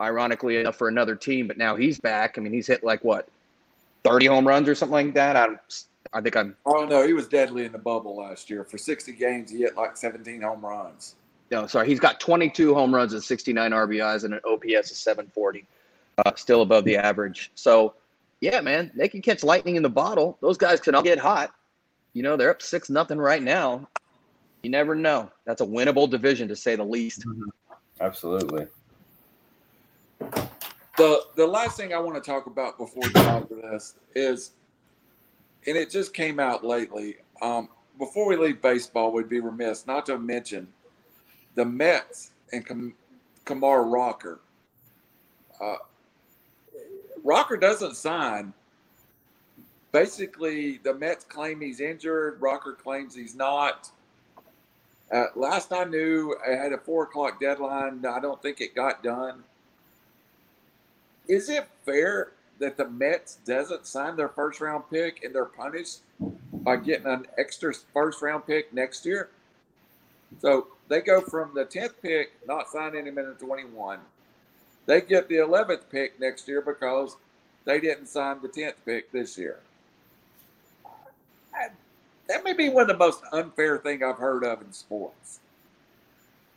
Ironically 0.00 0.56
enough, 0.56 0.76
for 0.76 0.88
another 0.88 1.14
team, 1.14 1.46
but 1.46 1.58
now 1.58 1.76
he's 1.76 1.98
back. 1.98 2.38
I 2.38 2.40
mean, 2.40 2.52
he's 2.52 2.66
hit 2.66 2.82
like 2.82 3.04
what, 3.04 3.28
thirty 4.02 4.26
home 4.26 4.46
runs 4.46 4.68
or 4.68 4.74
something 4.74 4.92
like 4.92 5.14
that. 5.14 5.36
I, 5.36 5.48
I 6.12 6.20
think 6.20 6.36
I'm 6.36 6.56
Oh, 6.66 6.84
no, 6.84 7.06
he 7.06 7.12
was 7.12 7.28
deadly 7.28 7.64
in 7.64 7.72
the 7.72 7.78
bubble 7.78 8.16
last 8.16 8.50
year. 8.50 8.64
For 8.64 8.78
60 8.78 9.12
games, 9.12 9.50
he 9.50 9.58
hit 9.58 9.76
like 9.76 9.96
17 9.96 10.42
home 10.42 10.64
runs. 10.64 11.14
no, 11.50 11.66
sorry, 11.66 11.88
he's 11.88 12.00
got 12.00 12.20
22 12.20 12.74
home 12.74 12.94
runs 12.94 13.12
and 13.12 13.22
69 13.22 13.70
RBIs 13.70 14.24
and 14.24 14.34
an 14.34 14.40
OPS 14.44 14.90
of 14.90 14.96
740, 14.96 15.66
uh, 16.18 16.32
still 16.34 16.62
above 16.62 16.84
the 16.84 16.96
average. 16.96 17.50
So, 17.54 17.94
yeah, 18.40 18.60
man, 18.60 18.90
they 18.94 19.08
can 19.08 19.20
catch 19.22 19.44
lightning 19.44 19.76
in 19.76 19.82
the 19.82 19.90
bottle. 19.90 20.38
Those 20.40 20.56
guys 20.56 20.80
can 20.80 20.94
all 20.94 21.02
get 21.02 21.18
hot. 21.18 21.52
You 22.12 22.22
know, 22.22 22.36
they're 22.36 22.50
up 22.50 22.62
six 22.62 22.90
nothing 22.90 23.18
right 23.18 23.42
now. 23.42 23.88
You 24.62 24.70
never 24.70 24.94
know. 24.94 25.30
That's 25.44 25.60
a 25.60 25.66
winnable 25.66 26.10
division 26.10 26.48
to 26.48 26.56
say 26.56 26.76
the 26.76 26.84
least. 26.84 27.24
Absolutely. 28.00 28.66
The 30.96 31.24
the 31.34 31.46
last 31.46 31.76
thing 31.76 31.94
I 31.94 31.98
want 31.98 32.22
to 32.22 32.30
talk 32.30 32.46
about 32.46 32.76
before 32.76 33.02
we 33.04 33.12
get 33.12 33.48
to 33.48 33.54
this 33.54 33.94
is, 34.14 34.52
and 35.66 35.76
it 35.76 35.90
just 35.90 36.12
came 36.12 36.38
out 36.38 36.64
lately. 36.64 37.16
Um, 37.40 37.68
before 37.98 38.26
we 38.26 38.36
leave 38.36 38.60
baseball, 38.60 39.12
we'd 39.12 39.28
be 39.28 39.40
remiss 39.40 39.86
not 39.86 40.06
to 40.06 40.18
mention 40.18 40.68
the 41.54 41.64
Mets 41.64 42.32
and 42.52 42.66
Kam- 42.66 42.94
Kumar 43.44 43.84
Rocker. 43.84 44.40
Uh, 45.60 45.76
Rocker 47.22 47.56
doesn't 47.56 47.96
sign. 47.96 48.52
Basically, 49.92 50.78
the 50.78 50.94
Mets 50.94 51.24
claim 51.24 51.60
he's 51.60 51.80
injured. 51.80 52.40
Rocker 52.40 52.72
claims 52.72 53.14
he's 53.14 53.34
not. 53.34 53.90
Uh, 55.10 55.26
last 55.34 55.72
I 55.72 55.84
knew, 55.84 56.36
I 56.46 56.50
had 56.50 56.72
a 56.72 56.78
four 56.78 57.04
o'clock 57.04 57.40
deadline. 57.40 58.04
I 58.06 58.20
don't 58.20 58.40
think 58.40 58.60
it 58.60 58.74
got 58.74 59.02
done. 59.02 59.42
Is 61.30 61.48
it 61.48 61.68
fair 61.86 62.32
that 62.58 62.76
the 62.76 62.88
Mets 62.88 63.36
doesn't 63.46 63.86
sign 63.86 64.16
their 64.16 64.28
first 64.28 64.60
round 64.60 64.82
pick 64.90 65.22
and 65.22 65.32
they're 65.32 65.44
punished 65.44 66.00
by 66.52 66.74
getting 66.74 67.06
an 67.06 67.28
extra 67.38 67.72
first 67.94 68.20
round 68.20 68.48
pick 68.48 68.74
next 68.74 69.06
year? 69.06 69.28
So 70.40 70.66
they 70.88 71.00
go 71.00 71.20
from 71.20 71.54
the 71.54 71.64
tenth 71.64 72.02
pick, 72.02 72.32
not 72.48 72.68
signing 72.68 73.06
him 73.06 73.16
in 73.16 73.26
the 73.26 73.34
twenty-one. 73.34 74.00
They 74.86 75.02
get 75.02 75.28
the 75.28 75.36
eleventh 75.36 75.88
pick 75.88 76.18
next 76.18 76.48
year 76.48 76.62
because 76.62 77.16
they 77.64 77.78
didn't 77.78 78.06
sign 78.06 78.42
the 78.42 78.48
tenth 78.48 78.84
pick 78.84 79.12
this 79.12 79.38
year. 79.38 79.60
That 82.26 82.42
may 82.42 82.54
be 82.54 82.70
one 82.70 82.82
of 82.82 82.88
the 82.88 82.96
most 82.96 83.22
unfair 83.32 83.78
thing 83.78 84.02
I've 84.02 84.18
heard 84.18 84.42
of 84.42 84.62
in 84.62 84.72
sports. 84.72 85.38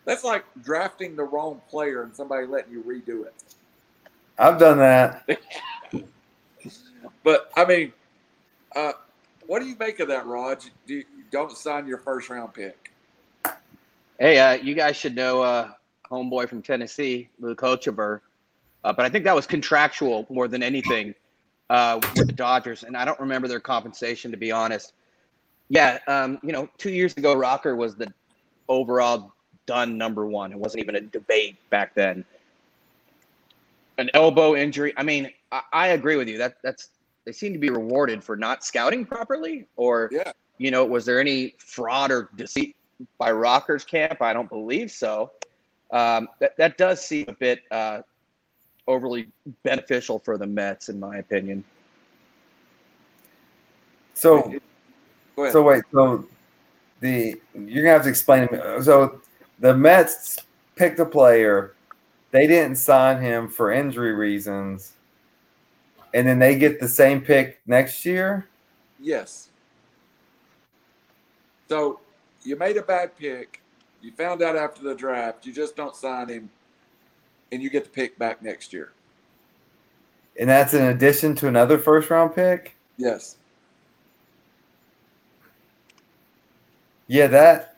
That's 0.05 0.23
like 0.23 0.45
drafting 0.63 1.15
the 1.15 1.23
wrong 1.25 1.62
player 1.69 2.01
and 2.01 2.15
somebody 2.15 2.47
letting 2.47 2.71
you 2.73 2.81
redo 2.81 3.25
it. 3.27 3.33
I've 4.38 4.60
done 4.60 4.80
that. 4.80 5.28
But 7.24 7.52
I 7.56 7.65
mean, 7.65 7.93
uh, 8.76 8.91
what 9.48 9.62
do 9.62 9.65
you 9.65 9.76
make 9.78 10.00
of 10.00 10.10
that, 10.10 10.26
Raj? 10.26 10.72
Do 10.86 10.96
you 10.96 11.06
don't 11.32 11.52
sign 11.58 11.88
your 11.88 11.98
first 11.98 12.30
round 12.30 12.54
pick? 12.54 12.91
Hey, 14.19 14.39
uh, 14.39 14.54
you 14.54 14.76
guys 14.76 14.96
should 14.96 15.15
know 15.15 15.41
uh, 15.41 15.72
homeboy 16.10 16.50
from 16.50 16.62
Tennessee, 16.62 17.30
Luke 17.39 17.62
Hochevar. 17.62 18.22
Uh, 18.84 18.93
but 18.93 19.06
I 19.06 19.10
think 19.10 19.24
that 19.24 19.36
was 19.36 19.48
contractual 19.48 20.28
more 20.30 20.48
than 20.48 20.62
anything 20.62 21.15
uh, 21.69 22.00
with 22.15 22.28
the 22.28 22.34
Dodgers, 22.34 22.84
and 22.84 22.98
I 22.98 23.06
don't 23.06 23.19
remember 23.19 23.48
their 23.48 23.62
compensation 23.62 24.30
to 24.32 24.38
be 24.38 24.52
honest. 24.52 24.93
Yeah, 25.69 26.00
um, 26.08 26.39
you 26.43 26.52
know, 26.52 26.69
two 26.78 26.91
years 26.91 27.15
ago, 27.15 27.34
Rocker 27.34 27.76
was 27.76 27.96
the 27.96 28.13
overall 28.67 29.32
done 29.65 29.98
number 29.98 30.26
one. 30.26 30.52
It 30.52 30.58
wasn't 30.58 30.84
even 30.84 30.96
a 30.96 31.02
debate 31.02 31.58
back 31.69 31.96
then. 31.96 32.26
An 33.97 34.10
elbow 34.13 34.56
injury. 34.56 34.93
I 34.97 35.03
mean, 35.03 35.29
I, 35.51 35.62
I 35.71 35.88
agree 35.89 36.15
with 36.15 36.27
you. 36.27 36.38
That 36.38 36.56
that's 36.63 36.89
they 37.25 37.32
seem 37.32 37.53
to 37.53 37.60
be 37.60 37.69
rewarded 37.69 38.23
for 38.23 38.36
not 38.36 38.63
scouting 38.63 39.06
properly, 39.06 39.67
or 39.75 40.10
Yeah. 40.12 40.32
you 40.58 40.71
know, 40.71 40.84
was 40.86 41.06
there 41.06 41.19
any 41.19 41.56
fraud 41.58 42.12
or 42.12 42.29
deceit 42.36 42.75
by 43.17 43.32
Rocker's 43.32 43.84
camp? 43.84 44.21
I 44.21 44.34
don't 44.34 44.49
believe 44.49 44.91
so. 44.91 45.32
Um, 45.91 46.27
that 46.39 46.58
that 46.58 46.77
does 46.77 47.06
seem 47.06 47.25
a 47.27 47.33
bit 47.33 47.62
uh, 47.71 48.02
overly 48.87 49.29
beneficial 49.63 50.19
for 50.19 50.37
the 50.37 50.48
Mets, 50.48 50.89
in 50.89 51.00
my 51.00 51.17
opinion. 51.17 51.63
So 54.15 54.54
Go 55.35 55.44
ahead. 55.44 55.54
So 55.54 55.63
wait, 55.63 55.83
so 55.91 56.25
the 57.00 57.35
you're 57.54 57.83
gonna 57.83 57.94
have 57.94 58.04
to 58.04 58.10
explain 58.10 58.48
to 58.48 58.54
me. 58.54 58.83
So 58.83 59.21
the 59.60 59.75
Mets 59.75 60.37
picked 60.75 61.00
a 61.00 61.06
player, 61.06 61.75
they 62.34 62.48
didn't 62.48 62.77
sign 62.77 63.21
him 63.21 63.48
for 63.48 63.71
injury 63.71 64.12
reasons, 64.12 64.94
and 66.15 66.27
then 66.27 66.40
they 66.40 66.58
get 66.58 66.79
the 66.79 66.88
same 66.88 67.21
pick 67.21 67.62
next 67.67 68.04
year. 68.06 68.50
yes. 69.00 69.50
So 71.69 72.00
you 72.44 72.56
made 72.56 72.77
a 72.77 72.81
bad 72.81 73.15
pick. 73.17 73.62
You 74.02 74.12
found 74.12 74.42
out 74.44 74.56
after 74.56 74.84
the 74.84 74.94
draft. 74.94 75.46
You 75.46 75.54
just 75.54 75.75
don't 75.75 75.96
sign 75.96 76.27
him, 76.27 76.50
and 77.52 77.62
you 77.63 77.69
get 77.69 77.84
the 77.86 77.90
pick 77.90 78.17
back 78.19 78.42
next 78.42 78.73
year. 78.73 78.92
And 80.40 80.50
that's 80.50 80.73
in 80.73 80.86
addition 80.86 81.36
to 81.36 81.48
another 81.48 81.77
first 81.77 82.10
round 82.10 82.36
pick. 82.36 82.75
Yes. 82.98 83.38
Yeah, 87.08 87.27
that. 87.27 87.73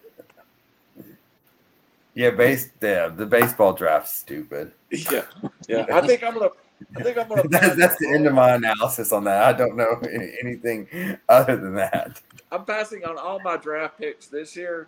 Yeah, 2.16 2.32
base. 2.32 2.70
Yeah, 2.82 3.09
the 3.09 3.26
baseball 3.26 3.74
draft's 3.74 4.13
stupid. 4.13 4.72
Yeah. 4.89 5.26
Yeah. 5.68 5.86
I 5.91 6.05
think 6.07 6.24
I'm 6.24 6.34
gonna. 6.34 6.49
I 6.97 7.03
think 7.03 7.18
I'm 7.18 7.28
gonna. 7.28 7.43
That's, 7.49 7.76
that's 7.76 7.97
the 7.99 8.09
end 8.13 8.26
of 8.26 8.34
my 8.34 8.55
analysis 8.55 9.11
on 9.11 9.26
that. 9.26 9.43
I 9.43 9.57
don't 9.57 9.76
know 9.76 9.99
any- 10.11 10.36
anything 10.41 11.18
other 11.30 11.57
than 11.57 11.76
that. 11.76 12.22
I'm 12.51 12.66
passing 12.66 13.03
on 13.03 13.18
all 13.18 13.39
my 13.41 13.57
draft 13.57 13.97
picks 13.99 14.28
this 14.28 14.55
year, 14.55 14.88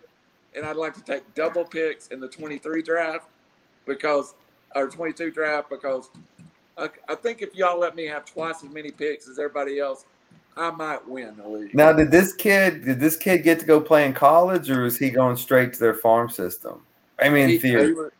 and 0.56 0.66
I'd 0.66 0.78
like 0.78 0.94
to 0.96 1.04
take 1.04 1.34
double 1.36 1.66
picks 1.66 2.08
in 2.08 2.20
the 2.20 2.28
23 2.30 2.82
draft 2.82 3.28
because, 3.86 4.34
or 4.76 4.88
22 4.88 5.32
draft 5.32 5.70
because 5.70 6.10
I, 6.78 6.90
I 7.10 7.16
think 7.16 7.42
if 7.42 7.54
y'all 7.56 7.80
let 7.80 7.96
me 7.96 8.06
have 8.06 8.26
twice 8.26 8.64
as 8.64 8.70
many 8.70 8.92
picks 8.92 9.28
as 9.28 9.40
everybody 9.40 9.80
else, 9.80 10.06
I 10.56 10.72
might 10.72 11.06
win 11.08 11.36
the 11.38 11.48
league. 11.48 11.76
Now, 11.76 11.92
did 11.92 12.12
this 12.12 12.34
kid 12.34 12.86
did 12.86 13.00
this 13.00 13.18
kid 13.18 13.44
get 13.44 13.60
to 13.60 13.66
go 13.66 13.82
play 13.82 14.06
in 14.06 14.14
college, 14.14 14.70
or 14.70 14.86
is 14.86 14.98
he 14.98 15.10
going 15.10 15.36
straight 15.36 15.74
to 15.74 15.80
their 15.80 15.94
farm 15.94 16.30
system? 16.30 16.82
I 17.20 17.30
mean, 17.30 17.50
he, 17.50 17.58
theory. 17.58 17.88
he 17.88 17.94
was, 17.94 18.12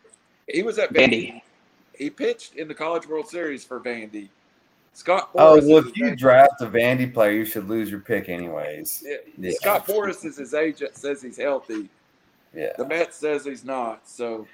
he 0.48 0.62
was 0.62 0.78
at 0.78 0.92
Vandy. 0.92 1.32
Vandy. 1.32 1.42
He 1.96 2.10
pitched 2.10 2.54
in 2.56 2.68
the 2.68 2.74
College 2.74 3.06
World 3.06 3.28
Series 3.28 3.64
for 3.64 3.80
Vandy. 3.80 4.28
Scott 4.92 5.30
Oh 5.36 5.54
well, 5.64 5.78
if 5.78 5.96
you 5.96 6.06
agent. 6.06 6.18
draft 6.18 6.60
a 6.60 6.66
Vandy 6.66 7.12
player, 7.12 7.30
you 7.30 7.44
should 7.44 7.68
lose 7.68 7.88
your 7.90 8.00
pick 8.00 8.28
anyways. 8.28 9.04
Yeah, 9.06 9.16
Yeah. 9.38 9.52
Scott 9.60 9.86
Boras 9.86 10.24
is 10.24 10.36
his 10.36 10.54
agent. 10.54 10.96
Says 10.96 11.22
he's 11.22 11.36
healthy. 11.36 11.88
Yeah. 12.52 12.72
The 12.76 12.84
Mets 12.84 13.16
says 13.16 13.44
he's 13.44 13.64
not. 13.64 14.08
So 14.08 14.46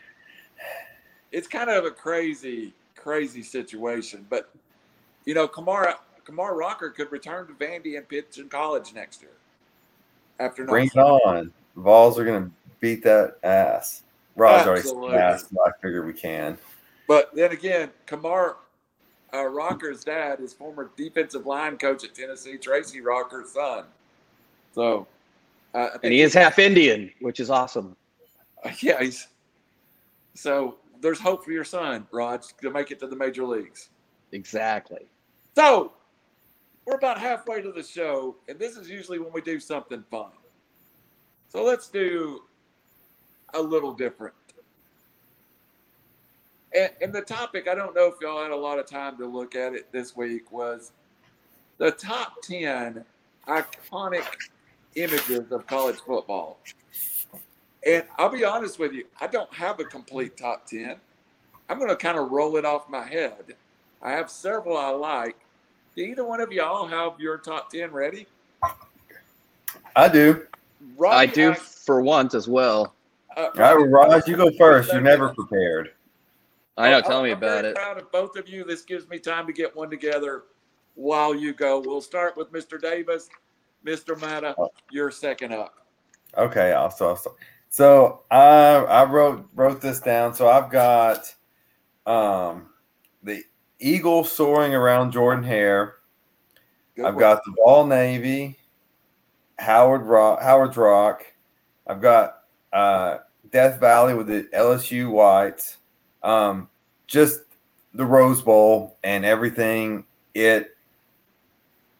it's 1.32 1.49
kind 1.49 1.70
of 1.70 1.86
a 1.86 1.90
crazy, 1.90 2.74
crazy 2.95 3.42
situation. 3.42 4.26
But 4.28 4.51
you 5.24 5.32
know, 5.32 5.49
Kamara 5.49 5.95
Kumar 6.24 6.55
Rocker 6.55 6.90
could 6.90 7.11
return 7.11 7.47
to 7.47 7.55
Vandy 7.55 7.97
and 7.97 8.07
pitch 8.07 8.38
in 8.38 8.49
college 8.51 8.92
next 8.95 9.22
year. 9.22 9.30
After 10.40 10.64
Bring 10.66 10.86
it 10.86 10.97
on. 10.97 11.53
Vols 11.76 12.18
are 12.18 12.24
gonna 12.24 12.51
beat 12.80 13.03
that 13.05 13.38
ass. 13.42 14.03
Raj 14.37 14.66
already 14.66 14.80
Absolutely. 14.80 15.11
said 15.11 15.20
ass, 15.20 15.49
so 15.51 15.57
I 15.64 15.70
figure 15.80 16.05
we 16.05 16.12
can. 16.12 16.59
But 17.07 17.35
then 17.35 17.53
again, 17.53 17.91
Kumar 18.07 18.57
uh, 19.32 19.47
Rocker's 19.47 20.05
dad 20.05 20.41
is 20.41 20.53
former 20.53 20.91
defensive 20.97 21.47
line 21.47 21.76
coach 21.76 22.05
at 22.05 22.14
Tennessee, 22.14 22.57
Tracy 22.57 23.01
Rocker's 23.01 23.53
son. 23.53 23.85
So, 24.74 25.07
uh, 25.74 25.78
I 25.78 25.91
think 25.91 26.05
And 26.05 26.12
he 26.12 26.22
is 26.22 26.35
half 26.35 26.59
Indian, 26.59 27.11
which 27.20 27.41
is 27.41 27.51
awesome. 27.51 27.97
yeah, 28.80 29.01
he's 29.03 29.28
so 30.35 30.76
there's 31.01 31.20
hope 31.20 31.45
for 31.45 31.53
your 31.53 31.64
son, 31.64 32.07
Raj, 32.12 32.47
to 32.61 32.70
make 32.70 32.91
it 32.91 32.99
to 33.01 33.07
the 33.07 33.16
major 33.16 33.45
leagues. 33.45 33.91
Exactly. 34.32 35.07
So 35.55 35.93
we're 36.87 36.97
about 36.97 37.18
halfway 37.18 37.62
to 37.62 37.72
the 37.72 37.82
show, 37.82 38.37
and 38.49 38.59
this 38.59 38.76
is 38.76 38.89
usually 38.89 39.18
when 39.18 39.32
we 39.32 39.41
do 39.41 39.61
something 39.61 40.05
fun. 40.11 40.30
So 41.49 41.62
let's 41.62 41.89
do 41.89 42.43
a 43.55 43.61
little 43.61 43.92
different. 43.92 44.34
And, 46.74 46.90
and 47.00 47.12
the 47.12 47.22
topic, 47.22 47.68
I 47.68 47.74
don't 47.74 47.94
know 47.94 48.07
if 48.07 48.14
y'all 48.20 48.42
had 48.42 48.50
a 48.50 48.57
lot 48.57 48.78
of 48.78 48.86
time 48.86 49.16
to 49.18 49.26
look 49.26 49.55
at 49.55 49.74
it 49.74 49.90
this 49.92 50.16
week, 50.16 50.50
was 50.50 50.92
the 51.78 51.90
top 51.92 52.42
10 52.42 53.05
iconic 53.46 54.24
images 54.96 55.50
of 55.52 55.66
college 55.66 55.96
football. 56.05 56.59
And 57.86 58.05
I'll 58.18 58.30
be 58.30 58.44
honest 58.44 58.78
with 58.78 58.92
you, 58.92 59.05
I 59.20 59.26
don't 59.26 59.52
have 59.55 59.78
a 59.78 59.84
complete 59.84 60.36
top 60.36 60.66
10. 60.66 60.96
I'm 61.68 61.78
going 61.78 61.90
to 61.90 61.96
kind 61.96 62.18
of 62.18 62.30
roll 62.30 62.57
it 62.57 62.64
off 62.64 62.88
my 62.88 63.07
head. 63.07 63.55
I 64.02 64.12
have 64.12 64.30
several 64.30 64.76
I 64.76 64.88
like. 64.88 65.36
Do 65.96 66.02
either 66.02 66.24
one 66.24 66.40
of 66.40 66.50
y'all 66.52 66.86
have 66.86 67.20
your 67.20 67.38
top 67.38 67.70
10 67.70 67.92
ready? 67.92 68.26
I 69.94 70.09
do. 70.09 70.46
Rodney 70.96 71.16
I 71.18 71.26
do 71.26 71.50
asked- 71.52 71.86
for 71.86 72.00
once 72.02 72.34
as 72.34 72.48
well. 72.48 72.94
Uh, 73.37 73.49
All 73.62 73.76
right, 73.78 73.91
Raj, 73.91 74.26
you 74.28 74.37
go 74.37 74.51
first. 74.59 74.93
You're 74.93 75.01
never 75.01 75.30
prepared. 75.35 75.93
I 76.76 76.91
know. 76.91 76.97
I'm- 76.97 77.05
Tell 77.05 77.22
me 77.22 77.30
I'm 77.30 77.39
about 77.39 77.62
very 77.62 77.68
it. 77.68 77.76
Proud 77.76 77.99
of 77.99 78.11
both 78.12 78.37
of 78.37 78.49
you. 78.49 78.64
This 78.64 78.82
gives 78.82 79.09
me 79.09 79.18
time 79.18 79.47
to 79.47 79.53
get 79.53 79.74
one 79.74 79.91
together 79.91 80.45
while 80.95 81.35
you 81.35 81.53
go. 81.53 81.80
We'll 81.80 82.01
start 82.01 82.37
with 82.37 82.53
Mr. 82.53 82.80
Davis. 82.80 83.28
Mr. 83.85 84.18
Mata, 84.20 84.57
you're 84.91 85.11
second 85.11 85.53
up. 85.53 85.74
Okay, 86.39 86.72
also, 86.72 87.09
also. 87.09 87.37
So 87.68 88.22
I 88.30 88.76
I 88.76 89.05
wrote 89.05 89.49
wrote 89.55 89.80
this 89.80 90.01
down. 90.01 90.35
So 90.35 90.49
I've 90.49 90.70
got 90.70 91.35
um 92.07 92.70
the 93.22 93.43
eagle 93.80 94.24
soaring 94.24 94.74
around 94.74 95.12
Jordan 95.12 95.45
Hare. 95.45 95.97
Good 96.97 97.05
I've 97.05 97.14
one. 97.14 97.20
got 97.20 97.43
the 97.45 97.53
Ball 97.57 97.87
Navy, 97.87 98.57
Howard 99.59 100.03
Rock, 100.03 100.41
Howard's 100.41 100.76
Rock. 100.76 101.24
I've 101.87 102.01
got 102.01 102.43
uh, 102.74 103.18
Death 103.50 103.80
Valley 103.80 104.12
with 104.14 104.26
the 104.26 104.48
LSU 104.52 105.10
Whites. 105.10 105.78
Um, 106.22 106.68
just 107.06 107.40
the 107.94 108.04
Rose 108.04 108.42
Bowl 108.42 108.96
and 109.04 109.24
everything 109.24 110.04
it 110.34 110.76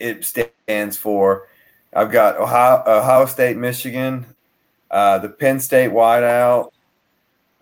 it 0.01 0.25
stands 0.25 0.97
for. 0.97 1.49
I've 1.95 2.11
got 2.11 2.37
Ohio, 2.37 2.83
Ohio 2.87 3.27
State, 3.27 3.57
Michigan, 3.57 4.27
uh, 4.91 5.19
the 5.19 5.29
Penn 5.29 5.61
State 5.61 5.91
Whiteout, 5.91 6.73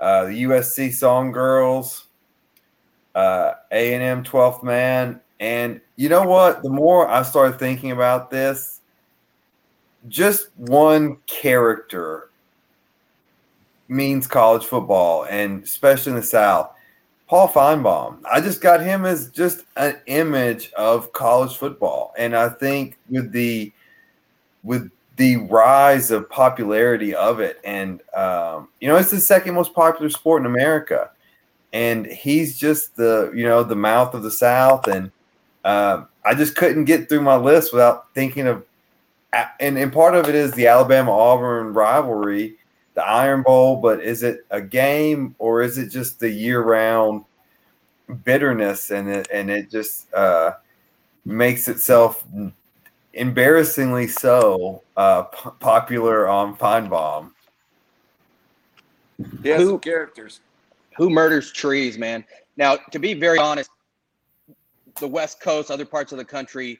uh, 0.00 0.24
the 0.24 0.44
USC 0.44 0.92
Song 0.94 1.30
Girls, 1.30 2.06
uh, 3.14 3.52
A&M 3.70 4.24
12th 4.24 4.62
Man. 4.62 5.20
And 5.38 5.80
you 5.96 6.08
know 6.08 6.22
what? 6.22 6.62
The 6.62 6.70
more 6.70 7.08
I 7.08 7.22
started 7.22 7.58
thinking 7.58 7.90
about 7.90 8.30
this, 8.30 8.80
just 10.08 10.48
one 10.56 11.18
character 11.26 12.30
means 13.89 14.26
college 14.26 14.64
football, 14.64 15.24
and 15.24 15.62
especially 15.62 16.11
in 16.11 16.16
the 16.16 16.22
South. 16.22 16.70
Paul 17.33 17.49
Finebaum. 17.49 18.18
I 18.30 18.43
just 18.43 18.61
got 18.61 18.83
him 18.83 19.07
as 19.07 19.30
just 19.30 19.62
an 19.78 19.97
image 20.05 20.70
of 20.74 21.14
college 21.14 21.57
football, 21.57 22.12
and 22.18 22.37
I 22.37 22.51
think 22.51 22.99
with 23.09 23.33
the 23.33 23.72
with 24.62 24.91
the 25.16 25.37
rise 25.37 26.11
of 26.11 26.28
popularity 26.28 27.14
of 27.14 27.41
it, 27.41 27.59
and 27.64 28.03
um, 28.14 28.68
you 28.80 28.89
know, 28.89 28.97
it's 28.97 29.11
the 29.11 29.18
second 29.18 29.55
most 29.55 29.72
popular 29.72 30.11
sport 30.11 30.43
in 30.43 30.47
America, 30.47 31.11
and 31.72 32.05
he's 32.05 32.59
just 32.59 32.97
the 32.97 33.33
you 33.35 33.45
know 33.45 33.62
the 33.62 33.76
mouth 33.76 34.12
of 34.12 34.22
the 34.22 34.30
South, 34.30 34.87
and 34.87 35.11
um, 35.64 36.09
I 36.26 36.35
just 36.35 36.55
couldn't 36.55 36.85
get 36.85 37.09
through 37.09 37.22
my 37.22 37.37
list 37.37 37.72
without 37.72 38.12
thinking 38.14 38.47
of, 38.47 38.62
and 39.59 39.78
and 39.78 39.91
part 39.91 40.14
of 40.14 40.28
it 40.28 40.35
is 40.35 40.53
the 40.53 40.66
Alabama 40.66 41.12
Auburn 41.12 41.72
rivalry, 41.72 42.59
the 42.95 43.05
Iron 43.05 43.43
Bowl, 43.43 43.76
but 43.76 44.03
is 44.03 44.22
it 44.22 44.45
a 44.51 44.61
game 44.61 45.34
or 45.38 45.62
is 45.62 45.78
it 45.78 45.88
just 45.88 46.20
the 46.20 46.28
year 46.28 46.62
round 46.62 47.24
bitterness 48.24 48.90
and 48.90 49.09
it 49.09 49.28
and 49.32 49.51
it 49.51 49.70
just 49.70 50.12
uh, 50.12 50.53
makes 51.24 51.68
itself 51.68 52.24
embarrassingly 53.14 54.07
so 54.07 54.82
uh, 54.97 55.22
p- 55.22 55.51
popular 55.61 56.28
on 56.28 56.57
Finebaum. 56.57 57.30
He 59.43 59.49
has 59.51 59.62
Who- 59.62 59.68
some 59.70 59.80
characters. 59.80 60.40
Who 60.99 61.09
murders 61.09 61.51
trees, 61.51 61.97
man? 61.97 62.22
Now, 62.59 62.76
to 62.90 62.99
be 62.99 63.14
very 63.14 63.38
honest, 63.38 63.70
the 65.01 65.09
West 65.09 65.40
Coast, 65.40 65.70
other 65.70 65.86
parts 65.86 66.12
of 66.12 66.18
the 66.18 66.24
country, 66.24 66.78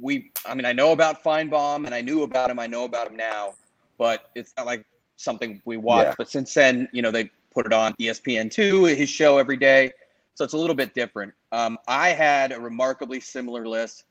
we, 0.00 0.32
I 0.46 0.54
mean, 0.54 0.64
I 0.64 0.72
know 0.72 0.92
about 0.92 1.22
Finebaum 1.22 1.84
and 1.84 1.94
I 1.94 2.00
knew 2.00 2.22
about 2.22 2.50
him. 2.50 2.58
I 2.58 2.66
know 2.66 2.84
about 2.84 3.10
him 3.10 3.16
now, 3.16 3.52
but 3.98 4.30
it's 4.34 4.54
not 4.56 4.64
like 4.64 4.82
something 5.18 5.60
we 5.64 5.76
watch. 5.76 6.06
Yeah. 6.06 6.14
But 6.16 6.30
since 6.30 6.54
then, 6.54 6.88
you 6.92 7.02
know, 7.02 7.10
they 7.10 7.30
put 7.52 7.66
it 7.66 7.72
on 7.72 7.94
E 7.98 8.06
ESPN2, 8.06 8.96
his 8.96 9.10
show 9.10 9.36
every 9.36 9.56
day. 9.56 9.92
So 10.34 10.44
it's 10.44 10.54
a 10.54 10.58
little 10.58 10.76
bit 10.76 10.94
different. 10.94 11.34
Um, 11.52 11.76
I 11.88 12.10
had 12.10 12.52
a 12.52 12.60
remarkably 12.60 13.20
similar 13.20 13.66
list. 13.66 14.04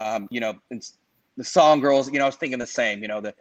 Um, 0.00 0.26
you 0.30 0.40
know, 0.40 0.58
the 0.70 1.44
song 1.44 1.80
girls, 1.80 2.10
you 2.10 2.18
know, 2.18 2.24
I 2.24 2.28
was 2.28 2.36
thinking 2.36 2.58
the 2.58 2.66
same, 2.66 3.02
you 3.02 3.08
know, 3.08 3.20
the 3.20 3.34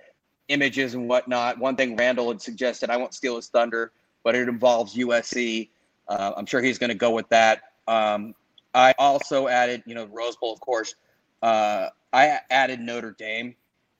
images 0.49 0.93
and 0.93 1.09
whatnot. 1.09 1.57
One 1.57 1.75
thing 1.75 1.95
Randall 1.95 2.29
had 2.29 2.41
suggested, 2.41 2.89
I 2.89 2.97
won't 2.97 3.13
steal 3.13 3.35
his 3.35 3.47
thunder, 3.47 3.91
but 4.23 4.35
it 4.35 4.47
involves 4.47 4.95
USC. 4.95 5.69
Uh, 6.07 6.33
I'm 6.37 6.45
sure 6.45 6.61
he's 6.61 6.77
going 6.77 6.89
to 6.89 6.95
go 6.95 7.11
with 7.11 7.27
that. 7.29 7.61
Um, 7.87 8.35
I 8.75 8.93
also 8.99 9.47
added, 9.47 9.81
you 9.85 9.95
know, 9.95 10.05
Rose 10.05 10.35
Bowl, 10.35 10.53
of 10.53 10.59
course. 10.59 10.95
Uh, 11.41 11.87
I 12.13 12.39
added 12.51 12.79
Notre 12.79 13.15
Dame, 13.17 13.55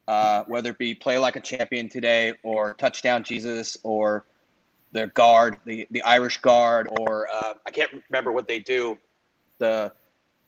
uh, 0.10 0.43
whether 0.47 0.72
it 0.72 0.78
be 0.80 0.95
play 0.95 1.20
like 1.20 1.36
a 1.36 1.39
champion 1.39 1.88
today 1.88 2.34
or 2.41 2.74
touchdown 2.74 3.24
Jesus 3.24 3.78
or 3.84 4.26
the 4.91 5.05
guard, 5.14 5.57
the, 5.66 5.88
the 5.91 6.01
Irish 6.01 6.38
guard, 6.38 6.88
or 6.99 7.28
uh, 7.32 7.53
I 7.64 7.70
can't 7.70 7.91
remember 8.10 8.32
what 8.32 8.47
they 8.47 8.57
do, 8.57 8.97
the 9.60 9.93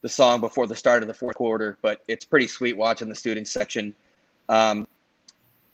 the 0.02 0.10
song 0.10 0.40
before 0.40 0.66
the 0.66 0.76
start 0.76 1.04
of 1.04 1.08
the 1.08 1.14
fourth 1.14 1.36
quarter, 1.36 1.78
but 1.84 2.02
it's 2.08 2.26
pretty 2.26 2.48
sweet 2.48 2.76
watching 2.76 3.08
the 3.08 3.14
student 3.14 3.48
section. 3.48 3.94
Um, 4.50 4.88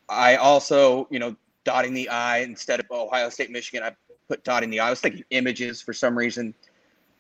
I 0.10 0.36
also, 0.36 1.08
you 1.10 1.20
know, 1.20 1.38
dotting 1.64 1.94
the 1.94 2.10
I 2.10 2.40
instead 2.40 2.82
of 2.82 2.88
Ohio 2.92 3.30
State, 3.30 3.52
Michigan, 3.52 3.84
I 3.84 3.96
put 4.28 4.44
dotting 4.44 4.70
the 4.70 4.82
I. 4.82 4.88
I 4.88 4.90
was 4.90 5.00
thinking 5.00 5.24
images 5.30 5.82
for 5.82 5.94
some 5.94 6.18
reason. 6.18 6.54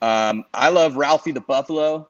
Um, 0.01 0.43
I 0.53 0.67
love 0.67 0.97
Ralphie 0.97 1.31
the 1.31 1.39
Buffalo 1.39 2.09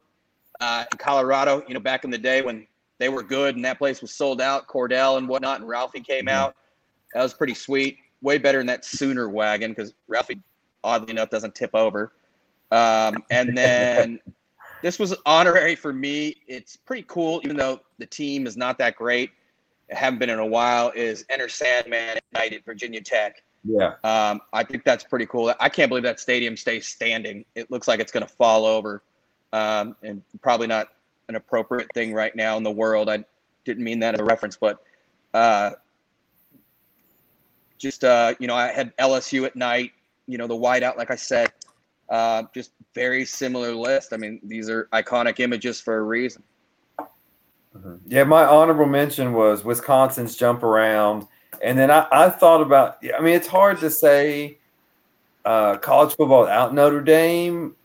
uh, 0.60 0.86
in 0.91 0.97
Colorado. 0.97 1.62
You 1.68 1.76
know, 1.76 1.80
back 1.80 2.03
in 2.03 2.10
the 2.10 2.18
day 2.18 2.41
when 2.41 2.66
they 3.00 3.10
were 3.10 3.24
good 3.24 3.56
and 3.56 3.64
that 3.66 3.78
place 3.78 4.02
was 4.02 4.12
sold 4.12 4.41
out, 4.41 4.68
Kordell 4.68 5.18
and 5.18 5.28
whatnot, 5.28 5.60
and 5.60 5.70
Ralphie 5.70 6.02
came 6.02 6.28
out. 6.28 6.56
That 7.14 7.24
was 7.24 7.34
pretty 7.34 7.54
sweet. 7.54 7.98
Way 8.22 8.38
better 8.38 8.58
than 8.58 8.68
that 8.68 8.84
Sooner 8.84 9.30
wagon 9.30 9.72
because 9.72 9.93
Ralphie, 10.08 10.41
oddly 10.84 11.12
enough, 11.12 11.30
doesn't 11.30 11.56
tip 11.56 11.72
over. 11.74 12.14
Um, 12.72 13.24
and 13.30 13.56
then 13.58 14.20
this 14.82 15.00
was 15.00 15.16
honorary 15.26 15.76
for 15.76 15.93
me. 15.93 16.38
It's 16.48 16.76
pretty 16.76 17.06
cool, 17.08 17.41
even 17.43 17.58
though 17.58 17.82
the 18.00 18.06
team 18.06 18.48
is 18.48 18.58
not 18.58 18.78
that 18.80 18.95
great. 18.95 19.32
It 19.89 19.95
haven't 19.95 20.20
been 20.20 20.30
in 20.30 20.39
a 20.39 20.45
while. 20.45 20.91
Is 20.95 21.26
Enter 21.30 21.48
Sandman 21.48 22.18
at 22.18 22.24
night 22.34 22.54
at 22.54 22.66
Virginia 22.66 23.02
Tech. 23.02 23.41
Yeah. 23.64 23.93
Um, 24.04 24.41
I 24.54 24.64
think 24.64 24.84
that's 24.84 25.04
pretty 25.04 25.26
cool. 25.26 25.54
I 25.60 25.70
can't 25.70 25.89
believe 25.89 26.04
that 26.04 26.20
stadium 26.20 26.58
stays 26.58 26.88
standing. 26.88 27.45
It 27.56 27.72
looks 27.72 27.88
like 27.88 28.00
it's 28.00 28.12
going 28.12 28.26
to 28.26 28.34
fall 28.34 28.66
over, 28.66 29.04
um, 29.54 29.95
and 30.04 30.22
probably 30.41 30.68
not 30.68 30.89
an 31.30 31.36
appropriate 31.36 31.88
thing 31.93 32.13
right 32.13 32.36
now 32.36 32.57
in 32.57 32.63
the 32.63 32.71
world. 32.71 33.09
I 33.09 33.23
didn't 33.65 33.84
mean 33.84 33.99
that 33.99 34.13
as 34.13 34.19
a 34.19 34.23
reference, 34.23 34.55
but 34.55 34.84
uh, 35.34 35.71
just 37.78 38.03
uh, 38.03 38.34
you 38.39 38.47
know, 38.47 38.55
I 38.55 38.67
had 38.67 38.95
LSU 38.97 39.45
at 39.45 39.55
night. 39.55 39.91
You 40.28 40.38
know, 40.38 40.47
the 40.47 40.55
whiteout, 40.55 40.97
like 40.97 41.11
I 41.11 41.15
said, 41.15 41.51
uh, 42.09 42.43
just 42.53 42.71
very 42.93 43.25
similar 43.25 43.73
list. 43.73 44.13
I 44.13 44.17
mean, 44.17 44.39
these 44.43 44.69
are 44.69 44.89
iconic 44.93 45.39
images 45.39 45.80
for 45.80 45.97
a 45.97 46.01
reason. 46.01 46.43
Mm-hmm. 46.99 47.95
Yeah, 48.07 48.23
my 48.23 48.45
honorable 48.45 48.88
mention 48.88 49.34
was 49.34 49.63
Wisconsin's 49.63 50.36
jump 50.36 50.63
around, 50.63 51.28
and 51.61 51.78
then 51.78 51.91
I, 51.91 52.07
I 52.11 52.30
thought 52.30 52.61
about. 52.61 52.97
I 53.17 53.21
mean, 53.21 53.36
it's 53.36 53.47
hard 53.47 53.80
to 53.80 53.89
say 53.89 54.57
uh, 55.45 55.78
college 55.78 56.15
football 56.15 56.47
out 56.47 56.73
Notre 56.73 57.01
Dame. 57.01 57.75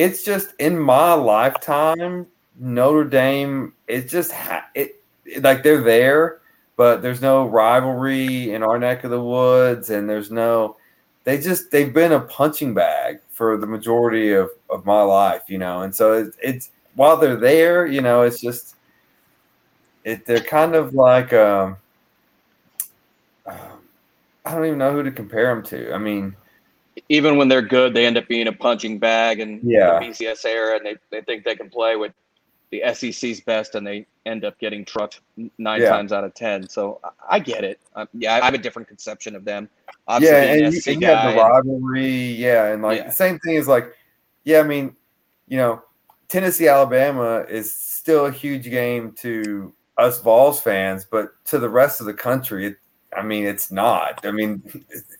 It's 0.00 0.22
just 0.22 0.54
in 0.58 0.78
my 0.78 1.12
lifetime, 1.12 2.26
Notre 2.58 3.04
Dame. 3.04 3.74
It's 3.86 4.10
just 4.10 4.32
ha- 4.32 4.66
it 4.74 5.04
like 5.40 5.62
they're 5.62 5.82
there, 5.82 6.40
but 6.78 7.02
there's 7.02 7.20
no 7.20 7.46
rivalry 7.46 8.54
in 8.54 8.62
our 8.62 8.78
neck 8.78 9.04
of 9.04 9.10
the 9.10 9.22
woods, 9.22 9.90
and 9.90 10.08
there's 10.08 10.30
no. 10.30 10.78
They 11.24 11.36
just 11.36 11.70
they've 11.70 11.92
been 11.92 12.12
a 12.12 12.20
punching 12.20 12.72
bag 12.72 13.20
for 13.28 13.58
the 13.58 13.66
majority 13.66 14.32
of, 14.32 14.48
of 14.70 14.86
my 14.86 15.02
life, 15.02 15.42
you 15.48 15.58
know, 15.58 15.82
and 15.82 15.94
so 15.94 16.14
it, 16.14 16.34
it's 16.42 16.70
while 16.94 17.18
they're 17.18 17.36
there, 17.36 17.86
you 17.86 18.00
know, 18.00 18.22
it's 18.22 18.40
just 18.40 18.76
it. 20.04 20.24
They're 20.24 20.40
kind 20.40 20.74
of 20.74 20.94
like 20.94 21.34
um, 21.34 21.76
um, 23.44 23.80
I 24.46 24.54
don't 24.54 24.64
even 24.64 24.78
know 24.78 24.92
who 24.94 25.02
to 25.02 25.12
compare 25.12 25.54
them 25.54 25.62
to. 25.64 25.92
I 25.92 25.98
mean, 25.98 26.34
even 27.10 27.36
when 27.36 27.48
they're 27.48 27.60
good, 27.60 27.92
they 27.92 28.06
end 28.06 28.16
up 28.16 28.26
being 28.28 28.46
a 28.46 28.52
punching 28.52 28.98
bag 28.98 29.40
and 29.40 29.60
Yeah. 29.64 29.98
the 29.98 30.06
BCS 30.06 30.44
era, 30.46 30.76
and 30.76 30.86
they, 30.86 30.96
they 31.10 31.20
think 31.20 31.44
they 31.44 31.56
can 31.56 31.68
play 31.68 31.96
with 31.96 32.12
the 32.70 32.82
SEC's 32.94 33.40
best, 33.40 33.74
and 33.74 33.84
they 33.84 34.06
end 34.26 34.44
up 34.44 34.56
getting 34.60 34.84
trucked 34.84 35.20
nine 35.58 35.80
Yeah. 35.80 35.90
times 35.90 36.12
out 36.12 36.22
of 36.22 36.34
ten. 36.34 36.68
So 36.68 37.00
I, 37.28 37.40
get 37.40 37.64
it. 37.64 37.80
Um, 37.96 38.08
yeah, 38.14 38.36
I 38.36 38.44
have 38.44 38.54
a 38.54 38.58
different 38.58 38.86
conception 38.86 39.34
of 39.34 39.44
them. 39.44 39.68
yeah, 39.86 39.92
Obviously, 40.06 40.40
being 40.40 40.64
and 40.66 40.74
you, 40.74 40.80
and 40.92 41.00
you 41.02 41.06
have 41.08 41.34
the 41.34 41.40
and- 41.42 41.50
rivalry, 41.50 42.06
yeah, 42.06 42.72
and 42.72 42.80
like 42.80 42.98
Yeah. 42.98 43.06
the 43.08 43.12
same 43.12 43.40
thing 43.40 43.56
is 43.56 43.66
like, 43.66 43.92
yeah, 44.44 44.60
I 44.60 44.62
mean, 44.62 44.94
you 45.48 45.56
know, 45.58 45.82
Tennessee 46.28 46.68
Alabama 46.68 47.44
is 47.48 47.72
still 47.72 48.26
a 48.26 48.30
huge 48.30 48.64
game 48.70 49.10
to 49.18 49.72
us 49.98 50.20
Vols 50.22 50.60
fans, 50.60 51.04
but 51.10 51.30
to 51.46 51.58
the 51.58 51.68
rest 51.68 51.98
of 51.98 52.06
the 52.06 52.14
country, 52.14 52.66
it, 52.68 52.76
I 53.16 53.22
mean, 53.22 53.46
it's 53.46 53.72
not. 53.72 54.24
I 54.24 54.30
mean, 54.30 54.62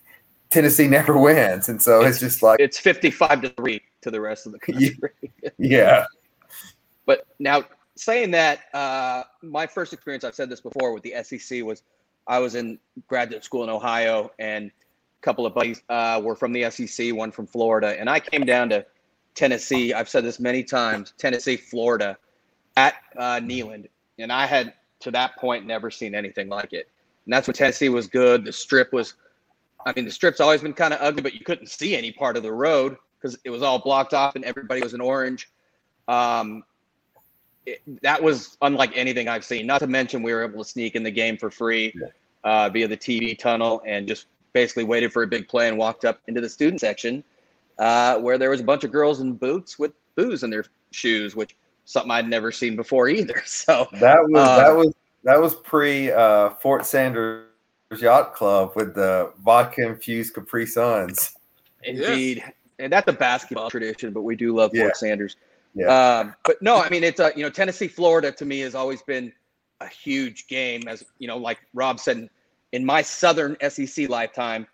Tennessee 0.51 0.88
never 0.88 1.16
wins, 1.16 1.68
and 1.68 1.80
so 1.80 2.03
it's, 2.03 2.20
just 2.20 2.42
like, 2.42 2.59
it's 2.61 2.78
fifty-five 2.78 3.42
to 3.42 3.51
three 3.51 3.80
to 4.03 4.11
the 4.11 4.20
rest 4.20 4.46
of 4.46 4.53
the 4.53 4.59
country. 4.61 4.98
yeah, 5.59 6.05
But 7.07 7.26
now 7.38 7.64
saying 7.96 8.30
that, 8.30 8.61
uh, 8.74 9.24
my 9.42 9.66
first 9.66 9.92
experience, 9.92 10.24
I've 10.24 10.34
said 10.34 10.48
this 10.48 10.61
before 10.61 10.92
with 10.92 11.03
the 11.03 11.14
SEC 11.22 11.62
was 11.62 11.82
I 12.26 12.38
was 12.38 12.55
in 12.55 12.78
graduate 13.09 13.44
school 13.44 13.64
in 13.64 13.70
Ohio 13.70 14.30
and 14.38 14.66
a 14.68 15.22
couple 15.22 15.44
of 15.46 15.55
buddies 15.55 15.82
uh, 15.88 16.20
were 16.22 16.34
from 16.34 16.53
the 16.53 16.70
SEC, 16.70 17.14
one 17.14 17.30
from 17.30 17.46
Florida. 17.46 17.98
And 17.98 18.09
I 18.09 18.20
came 18.20 18.46
down 18.46 18.70
to 18.70 18.86
Tennessee. 19.34 19.92
I've 19.92 20.09
said 20.09 20.24
this 20.24 20.40
many 20.40 20.62
times, 20.64 21.12
Tennessee, 21.18 21.57
Florida 21.57 22.16
at 22.76 22.94
uh, 23.16 23.40
Neyland. 23.40 23.88
And 24.18 24.32
I 24.32 24.46
had 24.46 24.74
to 25.01 25.11
that 25.11 25.36
point 25.36 25.66
never 25.66 25.90
seen 25.90 26.14
anything 26.14 26.48
like 26.48 26.72
it. 26.72 26.88
And 27.26 27.34
that's 27.34 27.46
when 27.46 27.55
Tennessee 27.55 27.88
was 27.88 28.07
good. 28.07 28.44
The 28.44 28.53
strip 28.53 28.92
was, 28.92 29.14
I 29.87 29.93
mean, 29.95 30.05
the 30.05 30.11
strip's 30.11 30.41
always 30.41 30.62
been 30.62 30.72
kind 30.72 30.93
of 30.93 31.01
ugly, 31.01 31.22
but 31.22 31.35
you 31.35 31.41
couldn't 31.41 31.68
see 31.68 31.97
any 31.97 32.12
part 32.12 32.37
of 32.37 32.43
the 32.43 32.53
road 32.53 32.97
because 33.18 33.39
it 33.45 33.51
was 33.51 33.62
all 33.62 33.78
blocked 33.78 34.14
off 34.14 34.37
and 34.37 34.45
everybody 34.45 34.83
was 34.83 34.95
in 34.95 35.01
orange. 35.01 35.51
Um, 36.09 36.64
it, 37.66 37.81
that 38.03 38.22
was 38.22 38.57
unlike 38.62 38.97
anything 38.97 39.28
I've 39.28 39.45
seen. 39.45 39.66
Not 39.66 39.78
to 39.81 39.87
mention, 39.87 40.22
we 40.22 40.33
were 40.33 40.45
able 40.45 40.62
to 40.64 40.68
sneak 40.68 40.97
in 40.97 41.03
the 41.03 41.11
game 41.11 41.37
for 41.37 41.51
free 41.51 41.95
uh, 42.45 42.68
via 42.70 42.89
the 42.89 42.97
TV 42.97 43.39
tunnel 43.39 43.83
and 43.87 44.07
just 44.09 44.26
basically 44.53 44.85
waited 44.85 45.12
for 45.12 45.22
a 45.22 45.26
big 45.26 45.49
play 45.49 45.68
and 45.68 45.78
walked 45.78 46.05
up 46.05 46.20
into 46.26 46.41
the 46.41 46.49
student 46.49 46.81
section 46.81 47.22
uh, 47.78 48.18
where 48.18 48.39
there 48.39 48.51
was 48.51 48.61
a 48.61 48.64
bunch 48.64 48.85
of 48.85 48.93
girls 48.93 49.20
in 49.20 49.35
boots 49.35 49.78
with 49.78 49.93
booze 50.14 50.43
in 50.43 50.51
their 50.51 50.64
shoes, 50.91 51.37
which 51.37 51.57
something 51.85 52.11
I'd 52.11 52.28
never 52.28 52.53
seen 52.53 52.76
before 52.76 53.09
either. 53.09 53.43
So 53.47 53.89
that 53.93 54.18
was 54.22 54.49
Uh, 54.49 54.57
that 54.57 54.76
was 54.76 54.95
that 55.24 55.41
was 55.41 55.55
pre 55.57 56.11
uh, 56.11 56.51
Fort 56.51 56.87
Sanders 56.87 57.49
Yacht 57.99 58.34
Club 58.34 58.72
with 58.76 58.95
the 58.95 59.32
vodka 59.43 59.86
infused 59.86 60.34
Capri 60.34 60.66
Suns. 60.66 61.36
Indeed, 61.82 62.45
and 62.78 62.93
that's 62.93 63.09
a 63.09 63.12
basketball 63.12 63.70
tradition, 63.70 64.12
but 64.12 64.22
we 64.22 64.36
do 64.36 64.55
love 64.55 64.70
Yeah. 64.72 64.84
Fort 64.84 64.97
Sanders. 64.97 65.36
Yeah. 65.74 66.18
Um, 66.18 66.34
but 66.45 66.61
no, 66.62 66.76
I 66.76 66.88
mean 66.91 67.05
it's 67.05 67.20
uh, 67.20 67.30
you 67.36 67.43
know 67.43 67.51
Tennessee 67.51 67.88
Florida 67.88 68.32
to 68.32 68.45
me 68.45 68.61
has 68.61 68.74
always 68.74 69.03
been 69.03 69.32
a 69.80 69.86
huge 69.88 70.47
game. 70.47 70.82
As 70.88 71.05
you 71.18 71.28
know, 71.28 71.36
like 71.36 71.59
Rob 71.74 72.01
said, 72.01 72.28
in 72.72 72.84
my 72.84 73.03
Southern 73.03 73.57
SEC 73.68 74.09
lifetime, 74.09 74.66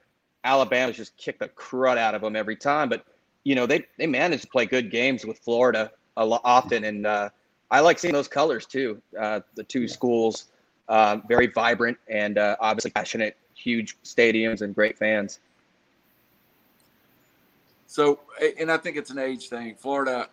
Alabama's 0.44 0.96
just 0.96 1.16
kicked 1.16 1.40
the 1.40 1.48
crud 1.48 1.98
out 1.98 2.14
of 2.14 2.22
them 2.22 2.36
every 2.36 2.56
time. 2.56 2.88
But 2.88 3.04
you 3.44 3.54
know 3.54 3.66
they 3.66 3.86
they 3.98 4.06
managed 4.06 4.44
to 4.44 4.48
play 4.48 4.66
good 4.66 4.90
games 4.90 5.24
with 5.24 5.38
Florida 5.38 5.90
a 6.16 6.24
lot 6.24 6.40
often, 6.44 6.84
and 6.84 7.06
uh, 7.06 7.28
I 7.70 7.80
like 7.80 7.98
seeing 7.98 8.14
those 8.14 8.28
colors 8.28 8.66
too. 8.66 9.00
Uh, 9.18 9.40
the 9.54 9.64
two 9.64 9.88
schools, 9.88 10.46
uh, 10.88 11.18
very 11.28 11.48
vibrant 11.48 11.98
and 12.08 12.38
uh, 12.38 12.56
obviously 12.60 12.90
passionate, 12.90 13.36
huge 13.54 13.96
stadiums 14.02 14.62
and 14.62 14.74
great 14.74 14.98
fans. 14.98 15.40
So, 17.86 18.20
and 18.58 18.70
I 18.70 18.76
think 18.76 18.96
it's 18.96 19.10
an 19.10 19.18
age 19.18 19.48
thing. 19.48 19.74
Florida 19.76 20.28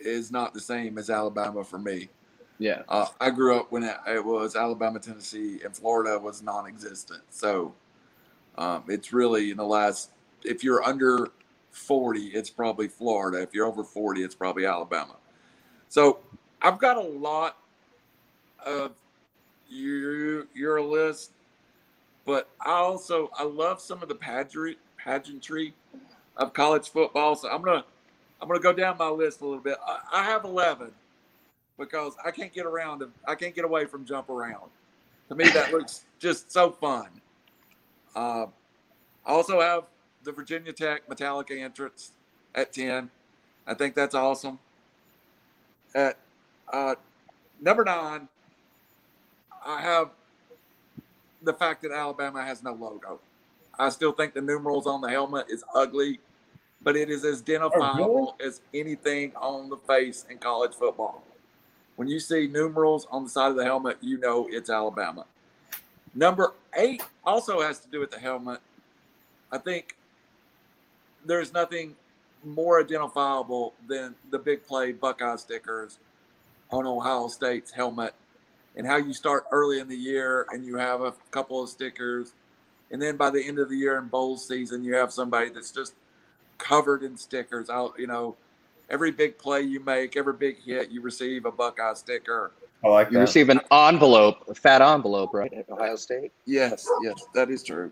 is 0.00 0.30
not 0.30 0.54
the 0.54 0.60
same 0.60 0.98
as 0.98 1.10
Alabama 1.10 1.62
for 1.62 1.78
me. 1.78 2.08
Yeah. 2.58 2.82
Uh, 2.88 3.06
I 3.20 3.30
grew 3.30 3.54
up 3.56 3.70
when 3.70 3.84
it, 3.84 3.96
it 4.08 4.24
was 4.24 4.56
Alabama, 4.56 4.98
Tennessee, 4.98 5.60
and 5.62 5.76
Florida 5.76 6.18
was 6.18 6.42
non-existent. 6.42 7.22
So, 7.30 7.74
um, 8.56 8.84
it's 8.88 9.12
really 9.12 9.50
in 9.50 9.58
the 9.58 9.64
last. 9.64 10.10
If 10.42 10.64
you're 10.64 10.82
under 10.82 11.28
forty, 11.70 12.28
it's 12.28 12.48
probably 12.48 12.88
Florida. 12.88 13.42
If 13.42 13.52
you're 13.52 13.66
over 13.66 13.84
forty, 13.84 14.22
it's 14.22 14.34
probably 14.34 14.64
Alabama. 14.64 15.16
So, 15.90 16.20
I've 16.62 16.78
got 16.78 16.96
a 16.96 17.02
lot 17.02 17.58
of 18.64 18.92
your 19.68 20.46
your 20.54 20.80
list, 20.80 21.32
but 22.24 22.48
I 22.64 22.72
also 22.72 23.30
I 23.38 23.44
love 23.44 23.80
some 23.80 24.02
of 24.02 24.08
the 24.08 24.14
pageantry 24.14 24.78
pageantry 24.96 25.74
of 26.36 26.52
college 26.52 26.88
football. 26.90 27.34
So 27.36 27.48
I'm 27.48 27.62
gonna 27.62 27.84
I'm 28.40 28.48
gonna 28.48 28.60
go 28.60 28.72
down 28.72 28.98
my 28.98 29.08
list 29.08 29.40
a 29.40 29.44
little 29.44 29.62
bit. 29.62 29.78
I, 29.86 30.00
I 30.12 30.24
have 30.24 30.44
eleven 30.44 30.92
because 31.78 32.14
I 32.24 32.30
can't 32.30 32.52
get 32.52 32.66
around. 32.66 33.00
To, 33.00 33.10
I 33.26 33.34
can't 33.34 33.54
get 33.54 33.64
away 33.64 33.86
from 33.86 34.04
jump 34.04 34.28
around. 34.28 34.70
To 35.28 35.34
me, 35.34 35.48
that 35.50 35.72
looks 35.72 36.04
just 36.18 36.50
so 36.52 36.70
fun. 36.70 37.08
Uh, 38.14 38.46
I 39.24 39.30
also 39.30 39.60
have 39.60 39.84
the 40.24 40.32
Virginia 40.32 40.72
Tech 40.72 41.08
Metallica 41.08 41.58
entrance 41.60 42.12
at 42.54 42.72
ten. 42.72 43.10
I 43.66 43.74
think 43.74 43.94
that's 43.94 44.14
awesome. 44.14 44.58
At 45.94 46.18
uh, 46.72 46.94
number 47.60 47.84
nine, 47.84 48.28
I 49.66 49.80
have 49.80 50.10
the 51.42 51.52
fact 51.52 51.82
that 51.82 51.90
Alabama 51.90 52.44
has 52.44 52.62
no 52.62 52.72
logo. 52.72 53.20
I 53.78 53.88
still 53.88 54.12
think 54.12 54.32
the 54.32 54.40
numerals 54.40 54.86
on 54.86 55.00
the 55.00 55.08
helmet 55.08 55.46
is 55.48 55.64
ugly, 55.74 56.20
but 56.82 56.96
it 56.96 57.10
is 57.10 57.24
as 57.24 57.40
oh, 57.40 57.42
identifiable 57.42 58.36
as 58.40 58.60
anything 58.72 59.32
on 59.36 59.68
the 59.68 59.76
face 59.76 60.24
in 60.30 60.38
college 60.38 60.72
football. 60.74 61.22
When 61.96 62.08
you 62.08 62.20
see 62.20 62.46
numerals 62.46 63.06
on 63.10 63.24
the 63.24 63.30
side 63.30 63.50
of 63.50 63.56
the 63.56 63.64
helmet, 63.64 63.98
you 64.00 64.18
know 64.18 64.46
it's 64.50 64.70
Alabama. 64.70 65.26
Number 66.14 66.54
eight 66.74 67.02
also 67.24 67.60
has 67.60 67.80
to 67.80 67.88
do 67.88 68.00
with 68.00 68.10
the 68.10 68.18
helmet. 68.18 68.60
I 69.50 69.58
think 69.58 69.96
there's 71.24 71.52
nothing 71.52 71.96
more 72.44 72.80
identifiable 72.80 73.74
than 73.88 74.14
the 74.30 74.38
big 74.38 74.64
play 74.64 74.92
Buckeye 74.92 75.36
stickers 75.36 75.98
on 76.70 76.86
Ohio 76.86 77.28
State's 77.28 77.72
helmet 77.72 78.14
and 78.76 78.86
how 78.86 78.96
you 78.96 79.12
start 79.12 79.44
early 79.52 79.80
in 79.80 79.88
the 79.88 79.96
year 79.96 80.46
and 80.52 80.64
you 80.64 80.76
have 80.76 81.00
a 81.00 81.12
couple 81.30 81.62
of 81.62 81.68
stickers. 81.68 82.32
And 82.90 83.00
then 83.00 83.16
by 83.16 83.30
the 83.30 83.42
end 83.42 83.58
of 83.58 83.68
the 83.68 83.76
year 83.76 83.98
in 83.98 84.06
bowl 84.08 84.36
season, 84.36 84.84
you 84.84 84.94
have 84.94 85.12
somebody 85.12 85.50
that's 85.50 85.70
just 85.72 85.94
covered 86.58 87.02
in 87.02 87.16
stickers. 87.16 87.68
Out, 87.70 87.94
you 87.98 88.06
know, 88.06 88.36
every 88.90 89.10
big 89.10 89.38
play 89.38 89.62
you 89.62 89.80
make, 89.80 90.16
every 90.16 90.34
big 90.34 90.62
hit, 90.62 90.90
you 90.90 91.00
receive 91.00 91.46
a 91.46 91.50
Buckeye 91.52 91.94
sticker. 91.94 92.52
I 92.84 92.88
like 92.88 93.08
You 93.08 93.14
that. 93.14 93.20
receive 93.20 93.48
an 93.48 93.60
envelope, 93.72 94.44
a 94.48 94.54
fat 94.54 94.82
envelope, 94.82 95.32
right? 95.34 95.52
At 95.52 95.68
Ohio 95.70 95.96
State. 95.96 96.30
Yes, 96.44 96.88
yes, 97.02 97.24
that 97.34 97.50
is 97.50 97.62
true. 97.62 97.90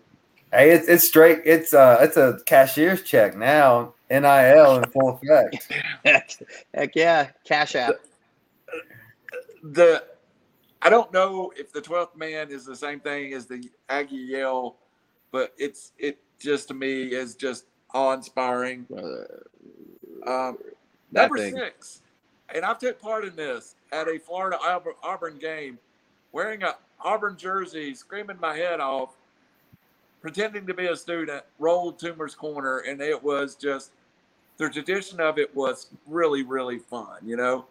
Hey, 0.53 0.69
it's 0.71 0.87
it's 0.87 1.05
straight. 1.05 1.41
It's 1.43 1.73
uh, 1.73 1.97
it's 2.01 2.15
a 2.17 2.39
cashier's 2.45 3.01
check 3.01 3.35
now. 3.35 3.93
Nil 4.09 4.77
in 4.77 4.83
full 4.91 5.19
effect. 5.21 5.71
Heck 6.73 6.95
yeah, 6.95 7.29
Cash 7.43 7.75
App. 7.75 7.95
the 9.63 10.03
I 10.81 10.89
don't 10.89 11.11
know 11.11 11.51
if 11.55 11.71
the 11.71 11.81
twelfth 11.81 12.15
man 12.15 12.51
is 12.51 12.65
the 12.65 12.75
same 12.75 12.99
thing 12.99 13.33
as 13.33 13.45
the 13.45 13.69
Aggie 13.89 14.17
yell, 14.17 14.75
but 15.31 15.53
it's 15.57 15.93
it 15.97 16.19
just 16.39 16.67
to 16.67 16.73
me 16.73 17.07
is 17.07 17.35
just 17.35 17.65
awe 17.93 18.13
inspiring. 18.13 18.85
Um, 20.27 20.57
number 21.11 21.37
thing. 21.37 21.55
six, 21.55 22.01
and 22.53 22.63
I've 22.63 22.79
took 22.79 23.01
part 23.01 23.25
in 23.25 23.35
this 23.35 23.75
at 23.91 24.07
a 24.07 24.19
Florida 24.19 24.57
Auburn, 25.03 25.37
game, 25.37 25.79
wearing 26.31 26.63
a 26.63 26.75
Auburn 26.99 27.37
jersey, 27.37 27.93
screaming 27.95 28.37
my 28.39 28.55
head 28.55 28.79
off, 28.79 29.15
pretending 30.21 30.67
to 30.67 30.73
be 30.73 30.87
a 30.87 30.95
student, 30.95 31.43
rolled 31.59 31.99
Toomer's 31.99 32.35
corner, 32.35 32.79
and 32.79 33.01
it 33.01 33.21
was 33.21 33.55
just 33.55 33.91
the 34.57 34.69
tradition 34.69 35.19
of 35.19 35.37
it 35.37 35.53
was 35.55 35.87
really 36.07 36.43
really 36.43 36.79
fun. 36.79 37.17
You 37.23 37.37
know, 37.37 37.65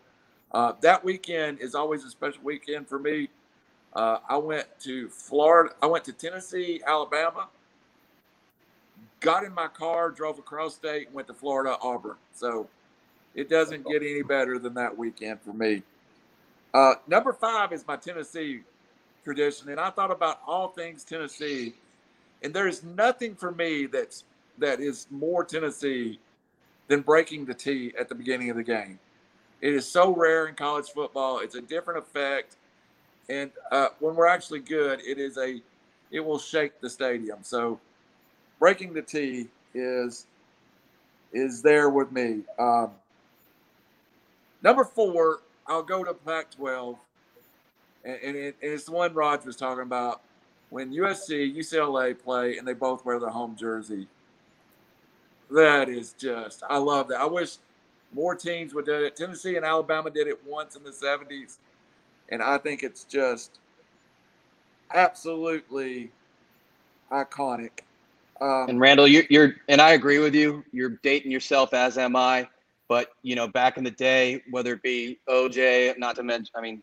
uh, 0.55 0.73
that 0.81 1.05
weekend 1.05 1.59
is 1.59 1.75
always 1.75 2.05
a 2.05 2.11
special 2.11 2.41
weekend 2.45 2.89
for 2.89 3.01
me. 3.01 3.29
Uh, 3.93 4.19
I 4.29 4.37
went 4.37 4.67
to 4.81 5.09
Florida. 5.09 5.75
I 5.83 5.87
went 5.87 6.05
to 6.05 6.13
Tennessee, 6.13 6.81
Alabama. 6.87 7.49
Got 9.19 9.43
in 9.43 9.53
my 9.53 9.67
car, 9.67 10.11
drove 10.11 10.39
across 10.39 10.77
state, 10.77 11.11
went 11.13 11.27
to 11.27 11.35
Florida, 11.35 11.77
Auburn. 11.83 12.17
So 12.35 12.69
it 13.35 13.49
doesn't 13.49 13.85
get 13.87 14.03
any 14.03 14.23
better 14.23 14.61
than 14.61 14.75
that 14.75 14.97
weekend 14.97 15.41
for 15.41 15.53
me. 15.53 15.83
Uh, 16.73 16.95
number 17.09 17.33
five 17.33 17.73
is 17.73 17.85
my 17.87 17.97
Tennessee 17.97 18.61
tradition, 19.25 19.71
and 19.71 19.81
I 19.81 19.91
thought 19.91 20.11
about 20.13 20.41
all 20.47 20.69
things 20.69 21.03
Tennessee, 21.03 21.75
and 22.43 22.55
there's 22.55 22.85
nothing 22.85 23.35
for 23.35 23.51
me 23.51 23.87
that's 23.87 24.25
that 24.59 24.79
is 24.81 25.09
more 25.11 25.45
Tennessee 25.45 26.21
than 26.87 27.01
breaking 27.01 27.45
the 27.45 27.55
tee 27.55 27.93
at 27.99 28.09
the 28.09 28.15
beginning 28.15 28.51
of 28.51 28.57
the 28.57 28.63
game. 28.63 29.01
It 29.65 29.73
is 29.73 29.89
so 29.89 30.15
rare 30.15 30.47
in 30.49 30.55
college 30.55 30.91
football. 30.91 31.39
It's 31.39 31.55
a 31.55 31.62
different 31.62 31.99
effect, 31.99 32.57
and 33.31 33.51
uh, 33.73 33.89
when 33.99 34.15
we're 34.15 34.27
actually 34.27 34.61
good, 34.61 35.01
it 35.01 35.19
is 35.19 35.39
a 35.39 35.62
it 36.11 36.21
will 36.21 36.39
shake 36.39 36.83
the 36.83 36.91
stadium. 36.91 37.39
So 37.41 37.81
breaking 38.59 38.93
the 38.93 39.01
tee 39.01 39.49
is 39.73 40.27
is 41.33 41.62
there 41.62 41.89
with 41.89 42.12
me. 42.12 42.43
Um, 42.59 42.91
number 44.62 44.85
four, 44.85 45.41
I'll 45.67 45.83
go 45.83 46.05
to 46.05 46.12
Pac-12, 46.12 46.99
and, 48.05 48.19
and, 48.23 48.37
it, 48.37 48.57
and 48.62 48.71
it's 48.71 48.85
the 48.85 48.93
one 48.93 49.15
Raj 49.15 49.47
was 49.47 49.57
talking 49.57 49.83
about. 49.83 50.21
When 50.69 50.93
USC, 50.93 51.57
UCLA 51.57 52.23
play, 52.23 52.59
and 52.59 52.69
they 52.69 52.75
both 52.75 53.03
wear 53.07 53.19
their 53.19 53.31
home 53.31 53.57
jersey. 53.57 54.09
That 55.51 55.89
is 55.89 56.12
just, 56.12 56.62
I 56.69 56.77
love 56.77 57.09
that. 57.09 57.21
I 57.21 57.25
wish 57.27 57.57
more 58.15 58.35
teams 58.35 58.75
would 58.75 58.87
do 58.87 58.95
it. 58.95 59.17
Tennessee 59.17 59.57
and 59.57 59.65
Alabama 59.65 60.11
did 60.11 60.27
it 60.27 60.39
once 60.47 60.77
in 60.77 60.85
the 60.85 60.91
70s, 60.91 61.59
and 62.29 62.43
I 62.43 62.59
think 62.59 62.83
it's 62.83 63.05
just 63.05 63.59
absolutely 64.95 66.11
iconic. 67.11 67.81
Um, 68.41 68.69
And 68.69 68.81
Randall, 68.81 69.09
you're, 69.09 69.25
you're, 69.31 69.57
and 69.69 69.81
I 69.81 69.91
agree 69.93 70.19
with 70.19 70.35
you. 70.35 70.65
You're 70.73 70.99
dating 71.03 71.31
yourself, 71.31 71.75
as 71.75 71.99
am 71.99 72.17
I. 72.17 72.49
But 72.89 73.11
you 73.23 73.35
know, 73.35 73.49
back 73.49 73.79
in 73.79 73.85
the 73.85 73.91
day, 73.91 74.43
whether 74.51 74.75
it 74.75 74.83
be 74.83 75.19
OJ, 75.29 75.97
not 75.99 76.17
to 76.17 76.23
mention, 76.23 76.53
I 76.55 76.61
mean, 76.61 76.83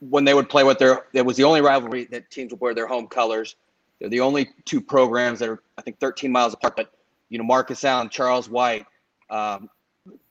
when 0.00 0.24
they 0.24 0.34
would 0.34 0.48
play 0.48 0.62
with 0.62 0.78
their, 0.78 1.06
it 1.12 1.24
was 1.24 1.36
the 1.36 1.44
only 1.44 1.60
rivalry 1.60 2.04
that 2.10 2.30
teams 2.30 2.52
would 2.52 2.60
wear 2.60 2.74
their 2.74 2.86
home 2.86 3.06
colors. 3.06 3.56
They're 3.98 4.10
the 4.10 4.20
only 4.20 4.50
two 4.64 4.80
programs 4.80 5.38
that 5.38 5.48
are, 5.48 5.62
I 5.78 5.82
think, 5.82 5.98
13 6.00 6.30
miles 6.30 6.54
apart. 6.54 6.76
But 6.76 6.92
you 7.30 7.38
know, 7.38 7.44
Marcus 7.44 7.84
Allen, 7.84 8.08
Charles 8.08 8.48
White, 8.48 8.86
um, 9.30 9.70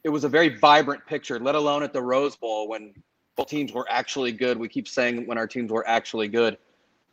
it 0.04 0.10
was 0.10 0.24
a 0.24 0.30
very 0.30 0.50
vibrant 0.58 1.06
picture. 1.06 1.40
Let 1.40 1.56
alone 1.56 1.84
at 1.84 1.94
the 1.94 2.02
Rose 2.02 2.36
Bowl 2.36 2.68
when 2.68 2.94
both 3.36 3.48
teams 3.48 3.72
were 3.74 3.86
actually 3.90 4.32
good. 4.32 4.58
We 4.58 4.68
keep 4.70 4.88
saying 4.88 5.26
when 5.28 5.38
our 5.38 5.48
teams 5.48 5.72
were 5.72 5.88
actually 5.88 6.28
good. 6.28 6.58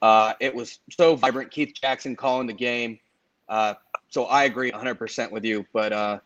Uh, 0.03 0.35
it 0.41 0.55
was 0.55 0.79
so 0.91 1.17
vibrant. 1.17 1.51
Keith 1.51 1.73
Jackson 1.81 2.15
calling 2.17 2.47
the 2.47 2.53
game. 2.53 2.99
Uh, 3.49 3.75
so 4.09 4.25
I 4.27 4.45
agree 4.45 4.71
100% 4.71 5.31
with 5.31 5.45
you, 5.45 5.65
but 5.73 5.93
uh, 5.93 6.19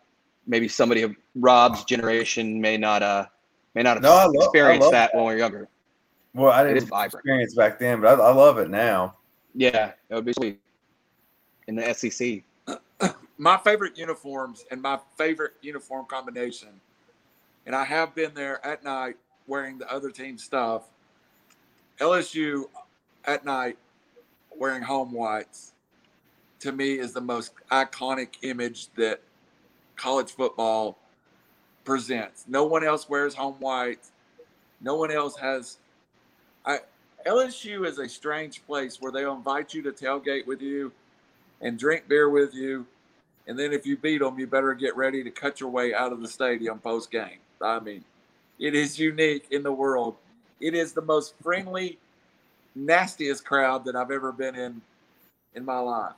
maybe 0.46 0.68
somebody 0.68 1.02
of 1.02 1.14
Rob's 1.34 1.84
generation 1.84 2.60
may 2.60 2.76
not 2.76 3.02
uh, 3.02 3.26
may 3.74 3.82
not 3.82 3.96
have 3.96 4.02
No, 4.02 4.10
love- 4.10 4.34
experienced 4.34 4.90
that 4.90 5.12
that. 5.12 5.16
when 5.16 5.26
we 5.26 5.32
were 5.34 5.38
younger. 5.38 5.68
Well, 6.34 6.50
I 6.52 6.62
didn't 6.62 6.88
experience 6.92 7.54
back 7.54 7.78
then, 7.78 8.00
but 8.00 8.20
I, 8.20 8.22
I 8.22 8.32
love 8.32 8.58
it 8.58 8.70
now. 8.70 9.16
Yeah, 9.54 9.92
that 10.08 10.14
would 10.14 10.24
be 10.24 10.32
sweet. 10.32 10.60
In 11.66 11.74
the 11.76 11.92
SEC, 11.94 12.42
my 13.40 13.56
favorite 13.56 13.96
uniforms 13.96 14.66
and 14.70 14.82
my 14.82 14.98
favorite 15.16 15.54
uniform 15.62 16.04
combination, 16.04 16.68
and 17.64 17.74
I 17.74 17.84
have 17.84 18.14
been 18.14 18.34
there 18.34 18.64
at 18.66 18.84
night 18.84 19.16
wearing 19.46 19.78
the 19.78 19.90
other 19.90 20.10
team's 20.10 20.44
stuff. 20.44 20.82
LSU 22.00 22.64
at 23.24 23.46
night 23.46 23.78
wearing 24.54 24.82
home 24.82 25.10
whites 25.10 25.72
to 26.58 26.70
me 26.70 26.98
is 26.98 27.14
the 27.14 27.20
most 27.22 27.52
iconic 27.72 28.28
image 28.42 28.88
that 28.96 29.22
college 29.96 30.32
football 30.32 30.98
presents. 31.84 32.44
No 32.46 32.66
one 32.66 32.84
else 32.84 33.08
wears 33.08 33.34
home 33.34 33.54
whites. 33.54 34.12
No 34.82 34.96
one 34.96 35.10
else 35.10 35.34
has. 35.36 35.78
I 36.66 36.80
LSU 37.26 37.86
is 37.86 37.98
a 37.98 38.08
strange 38.08 38.64
place 38.66 39.00
where 39.00 39.10
they'll 39.10 39.34
invite 39.34 39.72
you 39.72 39.80
to 39.82 39.92
tailgate 39.92 40.46
with 40.46 40.60
you 40.60 40.92
and 41.62 41.78
drink 41.78 42.06
beer 42.06 42.28
with 42.28 42.52
you. 42.52 42.86
And 43.46 43.58
then 43.58 43.72
if 43.72 43.86
you 43.86 43.96
beat 43.96 44.18
them, 44.18 44.38
you 44.38 44.46
better 44.46 44.74
get 44.74 44.96
ready 44.96 45.24
to 45.24 45.30
cut 45.30 45.60
your 45.60 45.70
way 45.70 45.92
out 45.94 46.12
of 46.12 46.20
the 46.20 46.28
stadium 46.28 46.78
post 46.78 47.10
game. 47.10 47.38
I 47.60 47.80
mean, 47.80 48.04
it 48.58 48.74
is 48.74 48.98
unique 48.98 49.46
in 49.50 49.62
the 49.62 49.72
world. 49.72 50.16
It 50.60 50.74
is 50.74 50.92
the 50.92 51.02
most 51.02 51.34
friendly, 51.42 51.98
nastiest 52.74 53.44
crowd 53.44 53.84
that 53.86 53.96
I've 53.96 54.10
ever 54.10 54.32
been 54.32 54.54
in 54.54 54.80
in 55.54 55.64
my 55.64 55.78
life. 55.78 56.12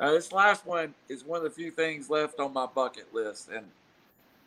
Now, 0.00 0.10
this 0.10 0.32
last 0.32 0.66
one 0.66 0.94
is 1.08 1.24
one 1.24 1.38
of 1.38 1.44
the 1.44 1.50
few 1.50 1.70
things 1.70 2.10
left 2.10 2.40
on 2.40 2.52
my 2.52 2.66
bucket 2.66 3.14
list, 3.14 3.48
and 3.50 3.64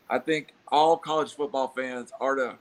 I 0.08 0.18
think 0.18 0.54
all 0.68 0.96
college 0.96 1.34
football 1.34 1.68
fans 1.68 2.12
are 2.20 2.34
to 2.36 2.54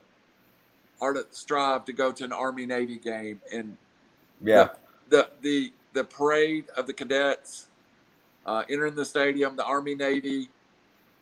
are 1.01 1.13
to 1.13 1.25
strive 1.31 1.85
to 1.85 1.93
go 1.93 2.11
to 2.11 2.23
an 2.23 2.33
Army 2.33 2.65
Navy 2.65 2.97
game 2.97 3.41
and 3.53 3.77
Yeah. 4.43 4.69
the 5.09 5.29
the 5.41 5.73
the 5.93 6.03
parade 6.03 6.65
of 6.77 6.87
the 6.87 6.93
cadets 6.93 7.68
uh, 8.45 8.63
entering 8.69 8.95
the 8.95 9.05
stadium, 9.05 9.55
the 9.55 9.65
Army 9.65 9.95
Navy 9.95 10.49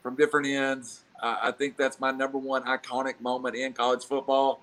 from 0.01 0.15
different 0.15 0.47
ends. 0.47 1.01
Uh, 1.21 1.37
I 1.41 1.51
think 1.51 1.77
that's 1.77 1.99
my 1.99 2.11
number 2.11 2.37
one 2.37 2.63
iconic 2.63 3.19
moment 3.19 3.55
in 3.55 3.73
college 3.73 4.05
football. 4.05 4.61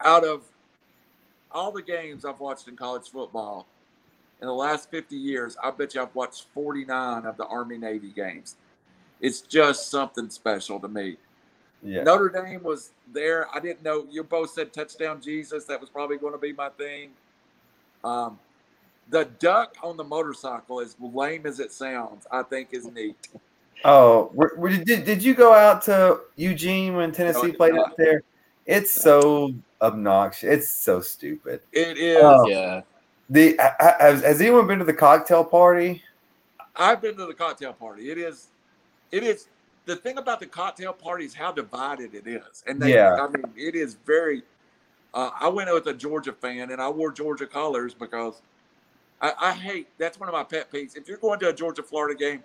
Out 0.00 0.24
of 0.24 0.42
all 1.52 1.72
the 1.72 1.82
games 1.82 2.24
I've 2.24 2.40
watched 2.40 2.68
in 2.68 2.76
college 2.76 3.08
football 3.08 3.66
in 4.40 4.46
the 4.46 4.54
last 4.54 4.90
50 4.90 5.16
years, 5.16 5.56
I 5.62 5.70
bet 5.70 5.94
you 5.94 6.02
I've 6.02 6.14
watched 6.14 6.46
49 6.54 7.26
of 7.26 7.36
the 7.36 7.44
Army 7.46 7.76
Navy 7.76 8.10
games. 8.10 8.56
It's 9.20 9.42
just 9.42 9.90
something 9.90 10.30
special 10.30 10.80
to 10.80 10.88
me. 10.88 11.18
Yeah. 11.82 12.02
Notre 12.02 12.28
Dame 12.28 12.62
was 12.62 12.90
there. 13.12 13.46
I 13.54 13.60
didn't 13.60 13.82
know. 13.82 14.06
You 14.10 14.22
both 14.22 14.50
said 14.50 14.72
touchdown 14.72 15.20
Jesus. 15.20 15.64
That 15.64 15.80
was 15.80 15.90
probably 15.90 16.16
going 16.16 16.32
to 16.32 16.38
be 16.38 16.52
my 16.52 16.68
thing. 16.70 17.10
Um, 18.04 18.38
the 19.10 19.24
duck 19.38 19.76
on 19.82 19.96
the 19.96 20.04
motorcycle, 20.04 20.80
as 20.80 20.96
lame 21.00 21.46
as 21.46 21.60
it 21.60 21.72
sounds, 21.72 22.26
I 22.30 22.42
think 22.42 22.68
is 22.72 22.86
neat. 22.86 23.28
Oh, 23.84 24.30
were, 24.34 24.54
were, 24.56 24.70
did, 24.70 25.04
did 25.04 25.22
you 25.22 25.34
go 25.34 25.52
out 25.52 25.82
to 25.82 26.20
Eugene 26.36 26.94
when 26.96 27.12
Tennessee 27.12 27.48
did 27.48 27.56
played 27.56 27.74
not. 27.74 27.90
out 27.90 27.96
there? 27.96 28.22
It's 28.66 28.92
so 28.92 29.54
obnoxious. 29.80 30.50
It's 30.50 30.68
so 30.68 31.00
stupid. 31.00 31.60
It 31.72 31.98
is. 31.98 32.18
Oh. 32.20 32.46
yeah. 32.46 32.82
The 33.30 33.56
ha- 33.58 33.76
ha- 33.80 33.96
has, 33.98 34.22
has 34.22 34.40
anyone 34.40 34.66
been 34.66 34.78
to 34.80 34.84
the 34.84 34.92
cocktail 34.92 35.44
party? 35.44 36.02
I've 36.76 37.00
been 37.00 37.16
to 37.16 37.26
the 37.26 37.34
cocktail 37.34 37.72
party. 37.72 38.10
It 38.10 38.18
is. 38.18 38.48
It 39.12 39.22
is. 39.22 39.48
The 39.86 39.96
thing 39.96 40.18
about 40.18 40.40
the 40.40 40.46
cocktail 40.46 40.92
party 40.92 41.24
is 41.24 41.34
how 41.34 41.50
divided 41.50 42.14
it 42.14 42.26
is, 42.26 42.62
and 42.66 42.80
they, 42.80 42.94
Yeah. 42.94 43.16
I 43.16 43.28
mean, 43.28 43.44
it 43.56 43.74
is 43.74 43.94
very. 44.06 44.42
Uh, 45.12 45.30
I 45.40 45.48
went 45.48 45.72
with 45.72 45.86
a 45.86 45.94
Georgia 45.94 46.32
fan, 46.32 46.70
and 46.70 46.80
I 46.80 46.88
wore 46.88 47.10
Georgia 47.10 47.46
colors 47.46 47.94
because 47.94 48.42
I, 49.20 49.32
I 49.38 49.52
hate. 49.52 49.88
That's 49.98 50.18
one 50.18 50.28
of 50.28 50.32
my 50.32 50.44
pet 50.44 50.70
peeves. 50.70 50.96
If 50.96 51.08
you're 51.08 51.18
going 51.18 51.38
to 51.40 51.48
a 51.48 51.52
Georgia 51.52 51.82
Florida 51.82 52.18
game, 52.18 52.42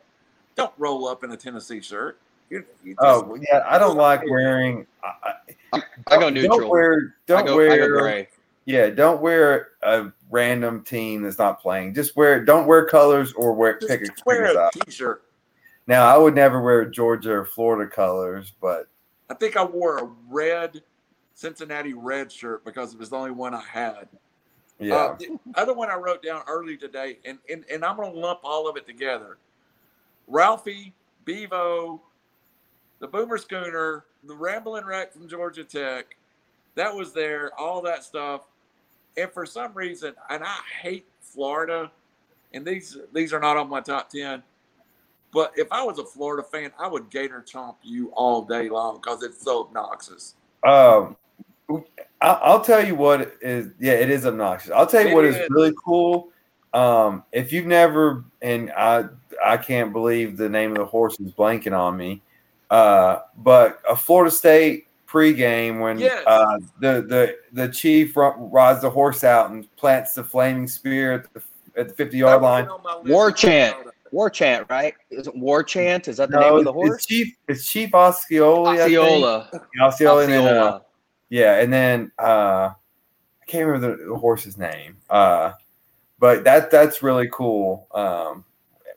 don't 0.56 0.74
roll 0.78 1.08
up 1.08 1.24
in 1.24 1.32
a 1.32 1.38
Tennessee 1.38 1.82
shirt. 1.82 2.20
You, 2.50 2.64
you 2.84 2.96
oh, 3.00 3.22
just, 3.22 3.26
Oh 3.32 3.36
yeah, 3.50 3.64
I 3.68 3.80
don't 3.80 3.98
like 3.98 4.22
wearing. 4.30 4.86
I, 5.04 5.34
I 5.74 5.82
go 6.16 6.20
don't- 6.22 6.34
neutral. 6.34 6.60
Don't 6.60 6.70
wear. 6.70 7.16
Don't 7.26 7.44
I 7.44 7.46
go, 7.46 7.56
wear. 7.58 7.72
I 7.72 7.78
go 7.78 8.00
gray. 8.00 8.30
Yeah, 8.66 8.90
don't 8.90 9.22
wear 9.22 9.70
a 9.84 10.12
random 10.32 10.84
team 10.84 11.22
that's 11.22 11.38
not 11.38 11.62
playing. 11.62 11.94
Just 11.94 12.16
wear. 12.16 12.44
Don't 12.44 12.68
wear 12.68 12.86
colors 12.86 13.32
or 13.34 13.54
wear 13.54 13.78
just 13.80 13.90
pick 13.90 14.02
a 14.02 14.12
wear 14.26 14.48
pick 14.48 14.56
a 14.56 14.60
a 14.60 14.72
side. 14.74 14.86
t-shirt. 14.86 15.24
Now 15.88 16.08
I 16.08 16.18
would 16.18 16.34
never 16.34 16.62
wear 16.62 16.86
Georgia 16.86 17.32
or 17.32 17.46
Florida 17.46 17.90
colors, 17.90 18.54
but 18.60 18.88
I 19.30 19.36
think 19.36 19.56
I 19.56 19.64
wore 19.64 19.98
a 19.98 20.10
red 20.30 20.82
Cincinnati 21.36 21.94
red 21.94 22.32
shirt 22.32 22.66
because 22.66 22.94
it 22.94 23.00
was 23.00 23.10
the 23.10 23.18
only 23.18 23.32
one 23.32 23.54
I 23.54 23.62
had. 23.62 24.08
Yeah, 24.80 24.96
Uh, 24.96 25.16
the 25.16 25.40
other 25.56 25.74
one 25.74 25.90
I 25.90 25.96
wrote 25.96 26.22
down 26.24 26.44
early 26.48 26.78
today, 26.78 27.18
and, 27.26 27.38
and, 27.50 27.64
and 27.72 27.84
I'm 27.84 27.96
going 27.96 28.12
to 28.12 28.20
lump 28.20 28.40
all 28.44 28.68
of 28.68 28.78
it 28.78 28.86
together. 28.86 29.38
Ralphie, 30.28 30.94
Bevo, 31.24 32.02
the 33.00 33.08
Boomer 33.08 33.38
Schooner, 33.38 34.06
the 34.24 34.36
Rambling 34.36 34.86
Wreck 34.86 35.14
from 35.14 35.28
Georgia 35.28 35.64
Tech, 35.64 36.18
that 36.76 36.94
was 36.94 37.14
there, 37.14 37.52
all 37.58 37.82
that 37.84 38.04
stuff. 38.04 38.42
And 39.18 39.32
for 39.32 39.46
some 39.46 39.74
reason, 39.74 40.14
and 40.30 40.44
I 40.44 40.60
hate 40.82 41.06
Florida 41.22 41.92
and 42.56 42.66
these 42.66 42.98
these 43.14 43.34
are 43.34 43.40
not 43.40 43.58
on 43.58 43.70
my 43.70 43.82
top 43.82 44.10
ten. 44.10 44.42
But 45.32 45.52
if 45.58 45.68
I 45.72 45.84
was 45.84 46.00
a 46.00 46.06
Florida 46.06 46.42
fan, 46.44 46.72
I 46.80 46.88
would 46.88 47.10
Gator 47.10 47.44
chomp 47.46 47.76
you 47.84 48.08
all 48.14 48.42
day 48.42 48.70
long 48.70 48.96
because 48.96 49.22
it's 49.22 49.44
so 49.44 49.66
obnoxious. 49.66 50.36
Um, 50.64 51.18
I'll, 52.26 52.40
I'll 52.44 52.62
tell 52.62 52.84
you 52.86 52.96
what 52.96 53.36
is. 53.42 53.72
Yeah, 53.80 53.94
it 53.94 54.10
is 54.10 54.26
obnoxious. 54.26 54.72
I'll 54.72 54.88
tell 54.88 55.02
you 55.04 55.10
It 55.10 55.14
what 55.16 55.26
is 55.26 55.36
is. 55.36 55.48
really 55.52 55.74
cool. 55.86 56.30
Um, 56.74 57.24
if 57.32 57.54
you've 57.54 57.68
never, 57.68 58.26
and 58.42 58.72
I, 58.72 59.06
I 59.44 59.58
can't 59.58 59.94
believe 59.94 60.36
the 60.36 60.50
name 60.50 60.72
of 60.72 60.78
the 60.78 60.86
horse 60.86 61.18
is 61.20 61.32
blanking 61.32 61.78
on 61.78 61.96
me. 61.96 62.22
Uh, 62.70 63.20
but 63.38 63.80
a 63.88 63.96
Florida 63.96 64.32
State 64.32 64.88
pregame 65.08 65.80
when 65.80 66.00
Yes. 66.00 66.24
uh, 66.26 66.58
the 66.80 67.02
the 67.08 67.38
the 67.54 67.70
chief 67.70 68.18
ro- 68.18 68.50
rides 68.52 68.82
the 68.82 68.90
horse 68.90 69.24
out 69.24 69.52
and 69.52 69.74
plants 69.78 70.14
the 70.14 70.24
flaming 70.24 70.68
spear 70.68 71.14
at 71.14 71.34
the 71.34 71.42
at 71.78 71.90
the 71.90 71.94
fifty 71.94 72.18
yard 72.18 72.42
line. 72.42 72.68
War 73.06 73.32
chant. 73.32 73.78
War 74.12 74.30
chant, 74.30 74.66
right? 74.70 74.96
Is 75.12 75.28
it 75.28 75.36
war 75.36 75.62
chant? 75.64 76.08
Is 76.08 76.18
that 76.18 76.30
the 76.32 76.40
name 76.40 76.56
of 76.56 76.64
the 76.64 76.72
it's 76.72 76.88
horse? 76.88 77.06
Chief. 77.06 77.36
It's 77.48 77.70
Chief 77.70 77.94
Osceola. 77.94 78.72
I 78.72 78.78
think. 78.78 78.98
Osceola. 78.98 79.50
Osceola. 79.82 80.24
and 80.24 80.34
uh, 80.34 80.38
Osceola. 80.38 80.82
Yeah, 81.30 81.60
and 81.60 81.72
then 81.72 82.12
uh 82.20 82.72
I 83.42 83.46
can't 83.48 83.66
remember 83.68 83.98
the, 83.98 84.06
the 84.10 84.16
horse's 84.18 84.58
name. 84.58 84.98
Uh 85.10 85.54
but 86.20 86.44
that 86.44 86.72
that's 86.72 87.04
really 87.04 87.30
cool. 87.32 87.88
Um 87.92 88.46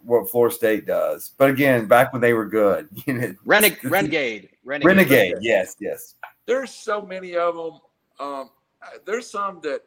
what 0.08 0.30
Florida 0.30 0.54
State 0.54 0.86
does. 0.86 1.32
But 1.36 1.50
again, 1.50 1.86
back 1.86 2.12
when 2.12 2.22
they 2.22 2.32
were 2.32 2.46
good, 2.46 2.88
you 3.06 3.14
know, 3.14 3.34
Reneg- 3.46 3.82
Renegade. 3.90 4.50
Renegade. 4.64 4.86
Renegade. 4.86 5.34
Yes, 5.40 5.76
yes. 5.80 6.14
There's 6.46 6.72
so 6.72 7.02
many 7.02 7.36
of 7.36 7.54
them. 7.56 7.80
Um, 8.18 8.50
there's 9.04 9.28
some 9.30 9.60
that 9.62 9.82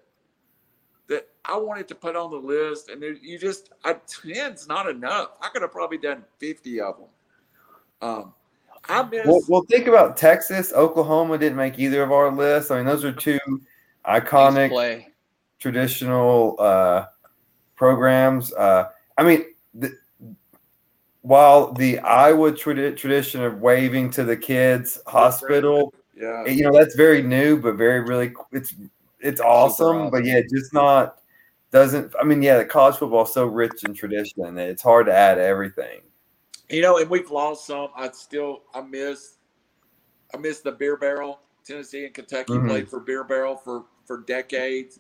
that 1.08 1.28
I 1.44 1.58
wanted 1.58 1.88
to 1.90 1.96
put 1.96 2.16
on 2.16 2.32
the 2.32 2.38
list, 2.38 2.90
and 2.90 3.02
there, 3.02 3.14
you 3.14 3.38
just 3.38 3.72
I, 3.84 3.94
ten's 3.94 4.68
not 4.68 4.88
enough. 4.88 5.32
I 5.42 5.50
could 5.50 5.62
have 5.62 5.72
probably 5.72 5.98
done 5.98 6.24
fifty 6.38 6.80
of 6.80 6.98
them. 6.98 7.08
Um, 8.02 8.34
I 8.90 9.04
miss. 9.04 9.26
Well, 9.26 9.42
well, 9.48 9.62
think 9.70 9.88
about 9.88 10.18
Texas, 10.18 10.74
Oklahoma 10.74 11.38
didn't 11.38 11.58
make 11.58 11.80
either 11.80 12.04
of 12.04 12.12
our 12.12 12.32
lists. 12.32 12.72
I 12.72 12.78
mean, 12.78 12.86
those 12.86 13.04
are 13.04 13.12
two 13.12 13.40
iconic 14.06 14.70
Play. 14.70 15.08
traditional 15.60 16.56
uh, 16.60 17.06
programs. 17.76 18.54
Uh, 18.54 18.90
I 19.18 19.24
mean, 19.24 19.46
the, 19.74 19.96
while 21.22 21.74
the 21.74 22.00
Iowa 22.00 22.52
tradi- 22.52 22.98
tradition 22.98 23.44
of 23.44 23.62
waving 23.62 24.10
to 24.12 24.24
the 24.24 24.36
kids 24.36 25.00
hospital, 25.06 25.94
yeah, 26.16 26.46
you 26.46 26.64
know, 26.64 26.72
that's 26.72 26.96
very 26.96 27.22
new, 27.22 27.58
but 27.60 27.76
very 27.76 28.02
really, 28.02 28.34
it's 28.52 28.74
it's 29.20 29.42
awesome. 29.42 30.10
But 30.10 30.26
yeah, 30.26 30.42
just 30.42 30.74
not 30.74 31.20
doesn't. 31.72 32.14
I 32.20 32.24
mean, 32.24 32.42
yeah, 32.42 32.58
the 32.58 32.66
college 32.66 32.98
football 32.98 33.24
is 33.24 33.34
so 33.34 33.46
rich 33.46 33.84
in 33.86 33.94
tradition 33.94 34.56
that 34.56 34.70
it's 34.70 34.82
hard 34.82 35.06
to 35.06 35.14
add 35.14 35.38
everything. 35.38 36.02
You 36.72 36.82
know, 36.82 36.98
and 36.98 37.10
we've 37.10 37.30
lost 37.30 37.66
some. 37.68 37.90
I 37.96 38.10
still 38.12 38.64
I 38.74 38.82
miss 38.82 39.38
I 40.34 40.38
miss 40.38 40.62
the 40.62 40.72
beer 40.72 40.98
barrel. 40.98 41.42
Tennessee 41.66 42.06
and 42.06 42.14
Kentucky 42.14 42.54
Mhm. 42.54 42.68
played 42.68 42.90
for 42.90 43.00
beer 43.00 43.24
barrel 43.24 43.56
for 43.58 43.86
for 44.06 44.20
decades. 44.20 45.00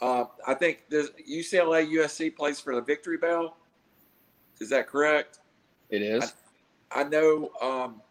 Uh, 0.00 0.24
I 0.46 0.54
think 0.54 0.84
the 0.88 1.10
UCLA 1.26 1.82
USC 1.84 2.30
plays 2.30 2.58
for 2.58 2.74
the 2.74 2.80
Victory 2.80 3.16
Bell. 3.18 3.56
Is 4.60 4.70
that 4.70 4.86
correct? 4.86 5.40
It 5.90 6.02
is. 6.02 6.34
I 6.90 7.04
know 7.04 7.50
um, 7.60 8.02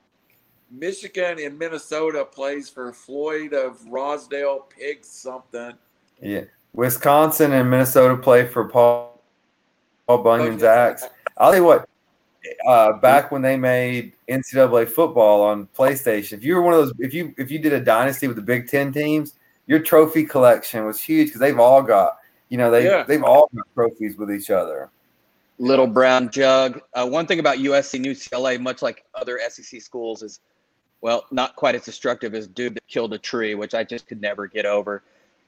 Michigan 0.72 1.40
and 1.40 1.58
Minnesota 1.58 2.24
plays 2.26 2.70
for 2.70 2.94
Floyd 2.94 3.54
of 3.54 3.84
Rosedale 3.88 4.68
Pig 4.70 5.04
something. 5.04 5.74
Yeah, 6.22 6.44
Wisconsin 6.74 7.54
and 7.54 7.70
Minnesota 7.70 8.16
play 8.16 8.46
for 8.46 8.66
Paul 8.66 9.22
Paul 10.08 10.20
Bunyan's 10.24 10.64
axe. 10.64 11.06
I'll 11.38 11.52
tell 11.52 11.60
you 11.60 11.66
what. 11.66 11.89
Uh, 12.66 12.94
back 12.94 13.32
when 13.32 13.42
they 13.42 13.58
made 13.58 14.14
NCAA 14.30 14.88
football 14.88 15.42
on 15.42 15.68
PlayStation, 15.78 16.34
if 16.34 16.44
you 16.44 16.56
were 16.56 16.62
one 16.62 16.74
of 16.74 16.80
those, 16.80 16.94
if 17.00 17.14
you 17.14 17.34
if 17.38 17.52
you 17.52 17.60
did 17.60 17.74
a 17.74 17.80
dynasty 17.80 18.28
with 18.28 18.36
the 18.36 18.42
Big 18.42 18.68
Ten 18.68 18.94
teams, 18.94 19.36
your 19.68 19.80
trophy 19.80 20.24
collection 20.26 20.86
was 20.86 21.02
huge 21.02 21.28
because 21.28 21.42
they've 21.42 21.60
all 21.60 21.82
got, 21.82 22.18
you 22.50 22.58
know, 22.58 22.72
they 22.72 22.86
Yeah. 22.86 23.04
they've 23.04 23.24
all 23.24 23.50
got 23.54 23.66
trophies 23.76 24.18
with 24.18 24.32
each 24.32 24.50
other. 24.50 24.90
Little 25.58 25.88
brown 25.88 26.30
jug. 26.30 26.82
Uh, 26.94 27.08
one 27.08 27.28
thing 27.28 27.40
about 27.40 27.58
USC 27.58 27.96
and 27.96 28.06
UCLA, 28.06 28.60
much 28.60 28.82
like 28.82 29.04
other 29.14 29.40
SEC 29.50 29.82
schools, 29.82 30.24
is 30.24 30.40
well, 31.02 31.26
not 31.32 31.56
quite 31.56 31.76
as 31.76 31.84
destructive 31.84 32.34
as 32.34 32.48
dude 32.48 32.76
that 32.76 32.88
killed 32.88 33.14
a 33.14 33.18
tree, 33.18 33.56
which 33.56 33.74
I 33.74 33.84
just 33.84 34.08
could 34.08 34.22
never 34.22 34.48
get 34.48 34.66
over. 34.66 35.04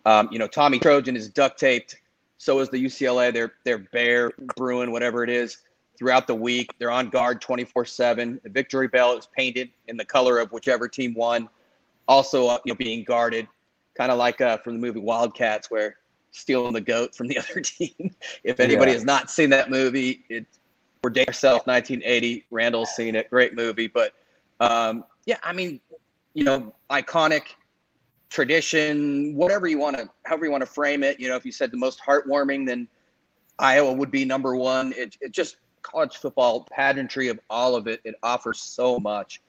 Um, 0.06 0.30
you 0.32 0.40
know, 0.40 0.48
Tommy 0.48 0.80
Trojan 0.80 1.16
is 1.16 1.30
duct 1.30 1.60
taped. 1.60 1.98
So 2.38 2.60
is 2.60 2.70
the 2.70 2.84
UCLA. 2.84 3.32
They're 3.32 3.54
they're 3.64 3.78
Bear, 3.78 4.32
Bruin, 4.58 4.92
whatever 4.92 5.24
it 5.24 5.30
is, 5.30 5.60
throughout 6.02 6.26
the 6.26 6.34
week. 6.34 6.74
They're 6.80 6.90
on 6.90 7.10
guard 7.10 7.42
twenty 7.42 7.64
four 7.64 7.86
seven. 7.86 8.42
The 8.44 8.50
victory 8.50 8.88
bell 8.88 9.16
is 9.16 9.28
painted 9.38 9.70
in 9.88 9.98
the 9.98 10.04
color 10.04 10.40
of 10.40 10.52
whichever 10.52 10.88
team 10.88 11.14
won. 11.14 11.48
Also, 12.08 12.48
uh, 12.48 12.58
you 12.66 12.74
know, 12.74 12.76
being 12.76 13.04
guarded, 13.04 13.48
kind 13.96 14.12
of 14.12 14.18
like 14.18 14.42
uh, 14.42 14.58
from 14.58 14.74
the 14.74 14.80
movie 14.80 15.00
Wildcats, 15.00 15.70
where 15.70 15.98
stealing 16.32 16.74
the 16.74 16.82
goat 16.82 17.14
from 17.14 17.28
the 17.28 17.38
other 17.44 17.62
team. 17.62 18.16
if 18.44 18.60
anybody 18.60 18.92
Yeah. 18.92 18.96
has 18.98 19.06
not 19.06 19.30
seen 19.30 19.52
that 19.52 19.70
movie, 19.70 20.26
it 20.28 20.48
we're 21.04 21.12
dating 21.12 21.30
ourselves. 21.30 21.68
1980. 21.68 22.46
Randall's 22.50 22.96
seen 22.96 23.14
it. 23.14 23.30
Great 23.30 23.54
movie, 23.54 23.88
but 23.88 24.14
um, 24.60 25.04
yeah, 25.28 25.38
I 25.44 25.54
mean, 25.54 25.80
you 26.34 26.44
know, 26.44 26.74
iconic 26.90 27.44
tradition, 28.32 29.36
whatever 29.36 29.68
you 29.68 29.78
want 29.78 29.98
to, 29.98 30.10
however 30.26 30.46
you 30.46 30.52
want 30.52 30.62
to 30.62 30.70
frame 30.70 31.04
it. 31.04 31.20
You 31.20 31.30
know, 31.30 31.36
if 31.36 31.46
you 31.46 31.52
said 31.52 31.70
the 31.70 31.78
most 31.78 32.02
heartwarming, 32.02 32.66
then 32.66 32.88
Iowa 33.60 33.94
would 33.94 34.10
be 34.10 34.26
number 34.26 34.56
one. 34.56 34.94
It, 34.98 35.16
it 35.22 35.32
just 35.32 35.58
college 35.82 36.18
football 36.18 36.68
pageantry 36.72 37.28
of 37.28 37.40
all 37.50 37.76
of 37.76 37.88
it. 37.88 38.02
It 38.04 38.16
offers 38.24 38.62
so 38.62 39.00
much, 39.00 39.42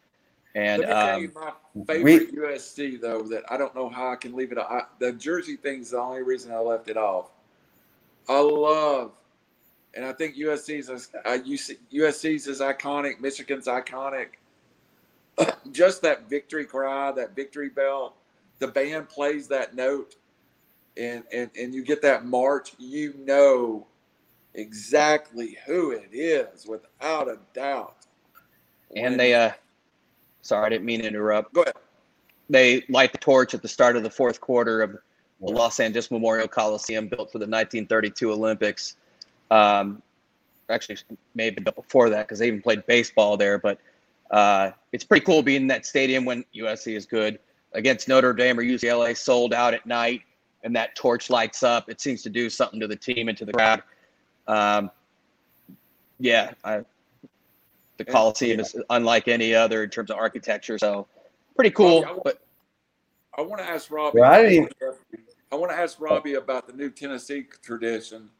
and 0.54 0.82
Let 0.82 0.88
me 0.88 0.94
tell 0.94 1.16
um, 1.16 1.22
you 1.22 1.32
my 1.34 1.84
favorite 1.84 2.34
USC 2.34 3.00
though 3.00 3.22
that 3.22 3.44
I 3.50 3.56
don't 3.56 3.74
know 3.74 3.88
how 3.88 4.10
I 4.10 4.16
can 4.16 4.34
leave 4.34 4.52
it. 4.52 4.58
I, 4.58 4.82
the 4.98 5.12
jersey 5.12 5.56
thing's 5.56 5.90
the 5.90 5.98
only 5.98 6.22
reason 6.22 6.52
I 6.52 6.58
left 6.58 6.88
it 6.88 6.96
off. 6.96 7.30
I 8.28 8.40
love, 8.40 9.12
and 9.94 10.04
I 10.04 10.12
think 10.12 10.36
USC's 10.36 10.88
is, 10.88 11.08
uh, 11.24 11.30
UC, 11.30 11.78
USC's 11.92 12.46
is 12.46 12.60
iconic. 12.60 13.20
Michigan's 13.20 13.66
iconic. 13.66 14.28
Just 15.72 16.02
that 16.02 16.28
victory 16.28 16.64
cry, 16.64 17.12
that 17.12 17.34
victory 17.34 17.68
bell. 17.68 18.14
The 18.58 18.68
band 18.68 19.08
plays 19.08 19.48
that 19.48 19.74
note, 19.74 20.14
and 20.96 21.24
and 21.32 21.50
and 21.58 21.74
you 21.74 21.82
get 21.82 22.02
that 22.02 22.26
march. 22.26 22.74
You 22.78 23.14
know 23.18 23.86
exactly 24.54 25.56
who 25.66 25.90
it 25.92 26.08
is 26.12 26.66
without 26.66 27.28
a 27.28 27.38
doubt. 27.54 27.96
and 28.94 29.12
When- 29.12 29.16
they 29.18 29.34
uh, 29.34 29.52
sorry, 30.42 30.66
I 30.66 30.68
didn't 30.68 30.84
mean 30.84 31.00
to 31.02 31.08
interrupt. 31.08 31.52
go 31.54 31.62
ahead. 31.62 31.74
they 32.50 32.84
light 32.88 33.12
the 33.12 33.18
torch 33.18 33.54
at 33.54 33.62
the 33.62 33.68
start 33.68 33.96
of 33.96 34.02
the 34.02 34.10
fourth 34.10 34.40
quarter 34.40 34.82
of 34.82 34.92
the 34.92 35.50
Los 35.50 35.80
Angeles 35.80 36.10
Memorial 36.10 36.46
Coliseum, 36.46 37.08
built 37.08 37.32
for 37.32 37.38
the 37.38 37.46
1932 37.46 38.30
Olympics. 38.32 38.96
Um, 39.50 40.00
actually, 40.68 40.98
maybe 41.34 41.60
built 41.62 41.76
before 41.76 42.10
that, 42.10 42.26
because 42.28 42.38
they 42.38 42.46
even 42.48 42.62
played 42.62 42.86
baseball 42.86 43.36
there. 43.36 43.58
But 43.58 43.78
uh, 44.30 44.70
it's 44.92 45.02
pretty 45.04 45.24
cool 45.24 45.42
being 45.42 45.62
in 45.62 45.66
that 45.68 45.84
stadium 45.86 46.24
when 46.24 46.44
USC 46.54 46.94
is 46.96 47.06
good 47.06 47.38
against 47.72 48.06
Notre 48.06 48.32
Dame 48.32 48.58
or 48.58 48.62
UCLA, 48.62 49.16
sold 49.16 49.52
out 49.52 49.74
at 49.74 49.84
night, 49.86 50.20
and 50.62 50.76
that 50.76 50.94
torch 50.94 51.28
lights 51.30 51.62
up. 51.62 51.88
It 51.88 52.00
seems 52.00 52.22
to 52.22 52.30
do 52.30 52.48
something 52.50 52.78
to 52.80 52.86
the 52.86 52.96
team 52.96 53.28
and 53.28 53.36
to 53.38 53.44
the 53.44 53.52
crowd. 53.52 53.82
Um, 54.46 54.90
yeah, 56.18 56.52
I, 56.64 56.84
the 57.96 58.04
Coliseum 58.04 58.60
is 58.60 58.76
unlike 58.90 59.28
any 59.28 59.54
other 59.54 59.84
in 59.84 59.90
terms 59.90 60.10
of 60.10 60.16
architecture. 60.16 60.78
So 60.78 61.06
pretty 61.56 61.70
cool. 61.70 62.02
Well, 62.02 62.20
But 62.24 62.40
I 63.36 63.42
want 63.42 63.60
to 63.60 63.68
ask 63.68 63.90
Robbie. 63.90 64.20
Well, 64.20 64.32
I 64.32 64.68
I 65.50 65.54
want 65.54 65.70
to 65.70 65.76
ask 65.76 66.00
Robbie 66.00 66.34
about 66.34 66.66
the 66.66 66.72
new 66.72 66.90
Tennessee 66.90 67.46
tradition, 67.62 68.30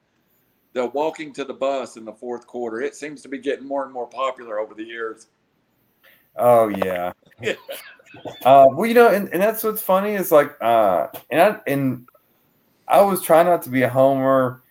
the 0.72 0.86
walking 0.86 1.32
to 1.34 1.44
the 1.44 1.53
bus 1.53 1.96
in 1.96 2.05
the 2.05 2.12
fourth 2.12 2.46
quarter. 2.46 2.80
It 2.80 2.94
seems 2.94 3.20
to 3.22 3.28
be 3.28 3.38
getting 3.38 3.66
more 3.66 3.84
and 3.84 3.92
more 3.92 4.07
popular 4.07 4.59
over 4.59 4.74
the 4.74 4.84
years. 4.84 5.26
Oh 6.36 6.68
yeah. 6.68 7.12
uh, 8.44 8.66
well, 8.70 8.86
you 8.86 8.94
know, 8.94 9.09
and, 9.09 9.28
and 9.28 9.42
that's 9.42 9.62
what's 9.62 9.82
funny 9.82 10.14
is 10.14 10.32
like, 10.32 10.57
uh, 10.62 11.09
and 11.30 11.40
I, 11.40 11.61
and 11.66 12.09
I 12.88 13.03
was 13.03 13.22
trying 13.22 13.46
not 13.46 13.62
to 13.62 13.70
be 13.70 13.82
a 13.82 13.88
homer. 13.88 14.62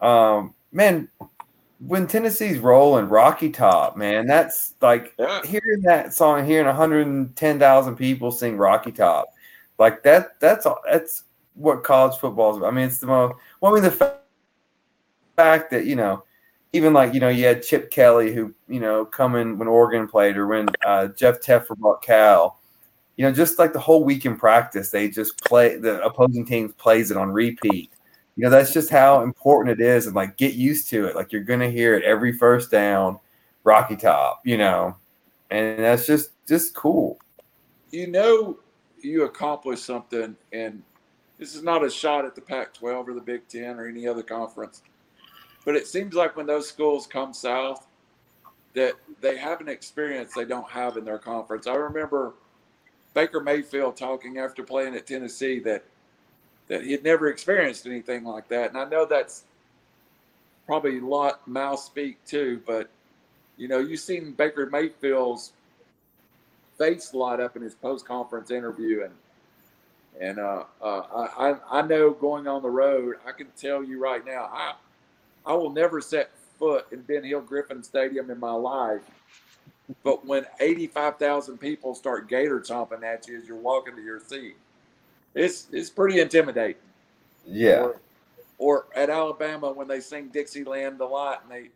Um, 0.00 0.54
man, 0.72 1.08
when 1.80 2.06
Tennessee's 2.06 2.58
rolling, 2.58 3.08
Rocky 3.08 3.50
Top, 3.50 3.96
man, 3.96 4.26
that's 4.26 4.74
like 4.80 5.14
Yeah. 5.18 5.42
hearing 5.44 5.80
that 5.82 6.12
song, 6.12 6.44
hearing 6.44 6.66
110,000 6.66 7.96
people 7.96 8.32
sing 8.32 8.56
Rocky 8.56 8.92
Top, 8.92 9.28
like 9.78 10.02
that. 10.02 10.40
That's 10.40 10.66
all. 10.66 10.80
That's 10.90 11.24
what 11.54 11.84
college 11.84 12.18
football 12.18 12.52
is. 12.52 12.56
About. 12.58 12.68
I 12.68 12.70
mean, 12.72 12.86
it's 12.86 12.98
the 12.98 13.06
most. 13.06 13.34
Well, 13.60 13.72
I 13.72 13.74
mean, 13.74 13.84
the 13.84 13.90
fa- 13.92 14.18
fact 15.36 15.70
that 15.70 15.84
you 15.86 15.96
know, 15.96 16.24
even 16.72 16.92
like 16.92 17.14
you 17.14 17.20
know, 17.20 17.28
you 17.28 17.44
had 17.44 17.62
Chip 17.62 17.90
Kelly 17.90 18.32
who 18.34 18.52
you 18.68 18.80
know 18.80 19.04
coming 19.04 19.56
when 19.58 19.68
Oregon 19.68 20.08
played, 20.08 20.36
or 20.36 20.46
when 20.48 20.68
uh, 20.84 21.08
Jeff 21.08 21.40
Tedford 21.40 21.78
bought 21.78 22.02
Cal. 22.02 22.58
You 23.16 23.24
know, 23.24 23.32
just 23.32 23.58
like 23.58 23.72
the 23.72 23.80
whole 23.80 24.04
week 24.04 24.26
in 24.26 24.36
practice, 24.36 24.90
they 24.90 25.08
just 25.08 25.42
play 25.44 25.76
the 25.76 26.00
opposing 26.04 26.46
teams 26.46 26.72
plays 26.74 27.10
it 27.10 27.16
on 27.16 27.30
repeat. 27.32 27.90
You 28.38 28.44
know 28.44 28.50
that's 28.50 28.72
just 28.72 28.88
how 28.88 29.22
important 29.22 29.80
it 29.80 29.84
is, 29.84 30.06
and 30.06 30.14
like 30.14 30.36
get 30.36 30.54
used 30.54 30.88
to 30.90 31.06
it. 31.06 31.16
Like 31.16 31.32
you're 31.32 31.42
gonna 31.42 31.68
hear 31.68 31.96
it 31.96 32.04
every 32.04 32.30
first 32.32 32.70
down, 32.70 33.18
Rocky 33.64 33.96
Top, 33.96 34.42
you 34.44 34.56
know, 34.56 34.94
and 35.50 35.80
that's 35.80 36.06
just 36.06 36.30
just 36.46 36.72
cool. 36.72 37.18
You 37.90 38.06
know, 38.06 38.60
you 39.00 39.24
accomplished 39.24 39.84
something, 39.84 40.36
and 40.52 40.80
this 41.40 41.56
is 41.56 41.64
not 41.64 41.84
a 41.84 41.90
shot 41.90 42.24
at 42.24 42.36
the 42.36 42.40
Pac-12 42.40 43.08
or 43.08 43.12
the 43.12 43.20
Big 43.20 43.48
Ten 43.48 43.76
or 43.76 43.88
any 43.88 44.06
other 44.06 44.22
conference, 44.22 44.82
but 45.64 45.74
it 45.74 45.88
seems 45.88 46.14
like 46.14 46.36
when 46.36 46.46
those 46.46 46.68
schools 46.68 47.08
come 47.08 47.34
south, 47.34 47.88
that 48.74 48.94
they 49.20 49.36
have 49.36 49.60
an 49.60 49.68
experience 49.68 50.32
they 50.32 50.44
don't 50.44 50.70
have 50.70 50.96
in 50.96 51.04
their 51.04 51.18
conference. 51.18 51.66
I 51.66 51.74
remember 51.74 52.34
Baker 53.14 53.40
Mayfield 53.40 53.96
talking 53.96 54.38
after 54.38 54.62
playing 54.62 54.94
at 54.94 55.08
Tennessee 55.08 55.58
that 55.60 55.82
that 56.68 56.84
he 56.84 56.92
had 56.92 57.02
never 57.02 57.28
experienced 57.28 57.86
anything 57.86 58.24
like 58.24 58.48
that. 58.48 58.70
And 58.70 58.78
I 58.78 58.84
know 58.84 59.04
that's 59.04 59.44
probably 60.66 60.98
a 60.98 61.04
lot 61.04 61.46
mouth 61.48 61.80
speak 61.80 62.24
too, 62.24 62.60
but 62.66 62.88
you 63.56 63.68
know, 63.68 63.78
you've 63.78 64.00
seen 64.00 64.32
Baker 64.32 64.66
Mayfield's 64.66 65.52
face 66.76 67.12
light 67.12 67.40
up 67.40 67.56
in 67.56 67.62
his 67.62 67.74
post 67.74 68.06
conference 68.06 68.50
interview 68.50 69.02
and 69.04 69.14
and 70.20 70.40
uh, 70.40 70.64
uh, 70.82 71.28
I, 71.38 71.56
I 71.70 71.82
know 71.82 72.10
going 72.10 72.48
on 72.48 72.62
the 72.62 72.70
road, 72.70 73.16
I 73.24 73.30
can 73.30 73.46
tell 73.56 73.84
you 73.84 74.02
right 74.02 74.24
now, 74.26 74.50
I 74.52 74.74
I 75.46 75.54
will 75.54 75.70
never 75.70 76.00
set 76.00 76.30
foot 76.58 76.86
in 76.90 77.02
Ben 77.02 77.24
Hill 77.24 77.40
Griffin 77.40 77.82
Stadium 77.82 78.30
in 78.30 78.40
my 78.40 78.52
life. 78.52 79.02
But 80.02 80.26
when 80.26 80.44
85,000 80.60 81.56
people 81.58 81.94
start 81.94 82.28
gator 82.28 82.60
chomping 82.60 83.02
at 83.02 83.26
you 83.26 83.38
as 83.38 83.46
you're 83.46 83.56
walking 83.56 83.96
to 83.96 84.02
your 84.02 84.20
seat, 84.20 84.56
it's 85.34 85.66
it's 85.72 85.90
pretty 85.90 86.20
intimidating. 86.20 86.80
Yeah. 87.46 87.80
Or, 87.80 88.00
or 88.58 88.86
at 88.94 89.10
Alabama 89.10 89.72
when 89.72 89.88
they 89.88 90.00
sing 90.00 90.28
Dixieland 90.28 90.98
Delight 90.98 91.38
and 91.42 91.50
they 91.50 91.70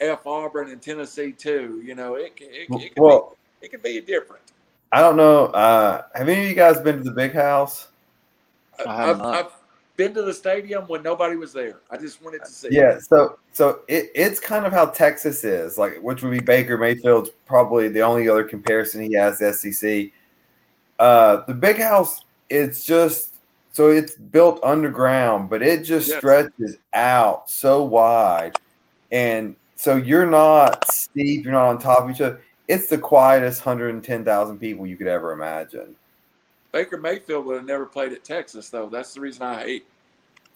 F 0.00 0.26
Auburn 0.26 0.70
and 0.70 0.80
Tennessee 0.80 1.32
too. 1.32 1.82
You 1.84 1.94
know, 1.94 2.14
it 2.14 2.32
it, 2.38 2.70
it, 2.70 2.82
it 2.82 2.94
can 2.94 3.02
well, 3.02 3.36
be 3.60 3.66
it 3.66 3.70
can 3.70 3.80
be 3.80 4.00
different. 4.00 4.42
I 4.92 5.00
don't 5.00 5.16
know. 5.16 5.46
Uh, 5.46 6.02
have 6.14 6.28
any 6.28 6.42
of 6.42 6.48
you 6.48 6.54
guys 6.54 6.80
been 6.80 6.98
to 6.98 7.02
the 7.02 7.10
Big 7.10 7.32
House? 7.32 7.88
I 8.86 9.06
have 9.06 9.20
I've. 9.20 9.46
I've 9.46 9.52
been 9.96 10.14
to 10.14 10.22
the 10.22 10.34
stadium 10.34 10.84
when 10.88 11.02
nobody 11.02 11.36
was 11.36 11.52
there. 11.52 11.80
I 11.90 11.96
just 11.96 12.22
wanted 12.22 12.44
to 12.44 12.50
see. 12.50 12.68
Yeah, 12.70 12.98
so 12.98 13.38
so 13.52 13.80
it, 13.88 14.10
it's 14.14 14.40
kind 14.40 14.66
of 14.66 14.72
how 14.72 14.86
Texas 14.86 15.44
is, 15.44 15.78
like 15.78 15.98
which 16.02 16.22
would 16.22 16.32
be 16.32 16.40
Baker 16.40 16.76
Mayfield's 16.76 17.30
probably 17.46 17.88
the 17.88 18.00
only 18.00 18.28
other 18.28 18.44
comparison 18.44 19.02
he 19.02 19.14
has 19.14 19.38
to 19.38 19.52
SEC. 19.52 20.10
Uh, 20.98 21.44
the 21.46 21.54
Big 21.54 21.78
House, 21.78 22.22
it's 22.54 22.84
just 22.84 23.34
so 23.72 23.90
it's 23.90 24.14
built 24.16 24.60
underground, 24.62 25.50
but 25.50 25.62
it 25.62 25.82
just 25.82 26.08
Yes. 26.08 26.18
stretches 26.18 26.78
out 26.92 27.50
so 27.50 27.82
wide, 27.82 28.58
and 29.10 29.56
so 29.76 29.96
you're 29.96 30.26
not 30.26 30.86
steep, 30.86 31.44
you're 31.44 31.52
not 31.52 31.68
on 31.68 31.78
top 31.78 32.04
of 32.04 32.10
each 32.10 32.20
other. 32.20 32.40
It's 32.68 32.86
the 32.86 32.98
quietest 32.98 33.66
110,000 33.66 34.58
people 34.58 34.86
you 34.86 34.96
could 34.96 35.08
ever 35.08 35.32
imagine. 35.32 35.96
Baker 36.72 36.96
Mayfield 36.96 37.44
would 37.46 37.56
have 37.56 37.66
never 37.66 37.84
played 37.86 38.12
at 38.12 38.24
Texas, 38.24 38.70
though. 38.70 38.88
That's 38.88 39.12
the 39.14 39.20
reason 39.20 39.42
I 39.42 39.62
hate. 39.62 39.86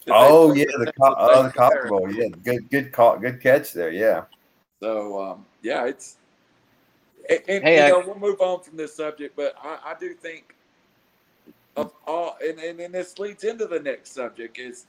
Oh 0.07 0.53
yeah, 0.53 0.65
the 0.77 0.85
Texas 0.85 0.95
co- 1.01 1.13
uh, 1.13 1.43
the 1.43 1.49
Cotton. 1.51 1.89
Bowl, 1.89 2.11
yeah, 2.11 2.29
good 2.43 2.69
good 2.69 2.91
call, 2.91 3.19
good 3.19 3.41
catch 3.41 3.73
there, 3.73 3.91
yeah. 3.91 4.23
So 4.81 5.21
um, 5.21 5.45
yeah, 5.61 5.85
it's. 5.85 6.17
And, 7.29 7.41
and, 7.47 7.63
Hey, 7.63 7.75
you 7.77 7.83
I- 7.83 7.89
know, 7.89 8.03
we'll 8.07 8.17
move 8.17 8.41
on 8.41 8.63
from 8.63 8.75
this 8.77 8.95
subject, 8.95 9.35
but 9.35 9.53
I, 9.61 9.77
I 9.91 9.95
do 9.99 10.13
think 10.13 10.55
of 11.75 11.93
all, 12.07 12.37
and, 12.41 12.59
and, 12.59 12.79
and 12.79 12.93
this 12.93 13.19
leads 13.19 13.43
into 13.43 13.65
the 13.65 13.79
next 13.79 14.13
subject 14.13 14.57
is 14.57 14.85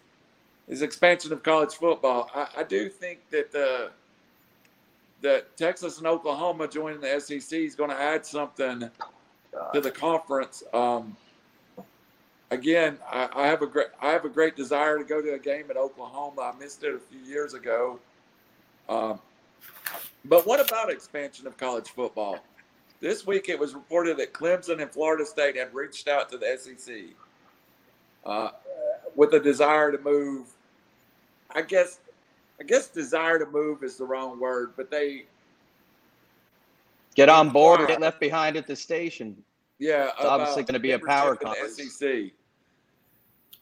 is 0.69 0.83
expansion 0.83 1.33
of 1.33 1.43
college 1.43 1.75
football. 1.75 2.31
I, 2.35 2.47
I 2.59 2.63
do 2.63 2.89
think 2.89 3.21
that 3.31 3.51
the 3.51 3.91
that 5.23 5.57
Texas 5.57 5.99
and 5.99 6.07
Oklahoma 6.07 6.69
joining 6.69 7.01
the 7.01 7.21
SEC 7.21 7.59
is 7.59 7.75
going 7.75 7.91
to 7.91 8.01
add 8.01 8.25
something 8.25 8.91
to 9.75 9.81
the 9.81 9.91
conference. 9.91 10.63
Um, 10.73 11.17
again, 12.51 12.99
I, 13.11 13.29
I 13.35 13.47
have 13.47 13.63
a 13.63 13.67
great 13.67 13.89
I 14.01 14.11
have 14.11 14.25
a 14.25 14.29
great 14.29 14.57
desire 14.57 14.99
to 14.99 15.05
go 15.05 15.21
to 15.21 15.35
a 15.35 15.39
game 15.39 15.65
at 15.71 15.77
Oklahoma. 15.77 16.53
I 16.55 16.59
missed 16.59 16.83
it 16.85 16.95
a 16.95 16.99
few 16.99 17.21
years 17.21 17.55
ago. 17.55 17.99
Um, 18.89 19.21
but 20.25 20.47
what 20.47 20.65
about 20.67 20.91
expansion 20.91 21.47
of 21.47 21.57
college 21.57 21.89
football? 21.89 22.39
This 23.01 23.27
week 23.27 23.49
it 23.49 23.59
was 23.59 23.75
reported 23.75 24.17
that 24.19 24.33
Clemson 24.35 24.81
and 24.83 24.91
Florida 24.91 25.25
State 25.25 25.57
had 25.57 25.73
reached 25.75 26.07
out 26.07 26.31
to 26.31 26.39
the 26.39 26.57
SEC 26.59 26.95
uh, 28.27 28.51
with 29.17 29.33
a 29.33 29.41
desire 29.41 29.91
to 29.91 29.99
move. 30.03 30.49
I 31.55 31.63
guess, 31.63 32.01
I 32.61 32.65
guess 32.65 32.89
desire 32.89 33.39
to 33.39 33.47
move 33.47 33.83
is 33.83 33.97
the 33.97 34.05
wrong 34.05 34.39
word, 34.39 34.73
but 34.77 34.91
they, 34.91 35.25
Get 37.17 37.29
on 37.29 37.49
board 37.51 37.81
or 37.81 37.87
get 37.87 38.01
left 38.01 38.21
behind 38.21 38.57
at 38.57 38.67
the 38.69 38.77
station. 38.77 39.37
yeah, 39.79 40.11
It's 40.17 40.25
obviously 40.25 40.63
gonna 40.63 40.79
be 40.79 40.93
a 40.93 40.99
power 40.99 41.35
conference. 41.35 41.77
SEC. 41.99 42.31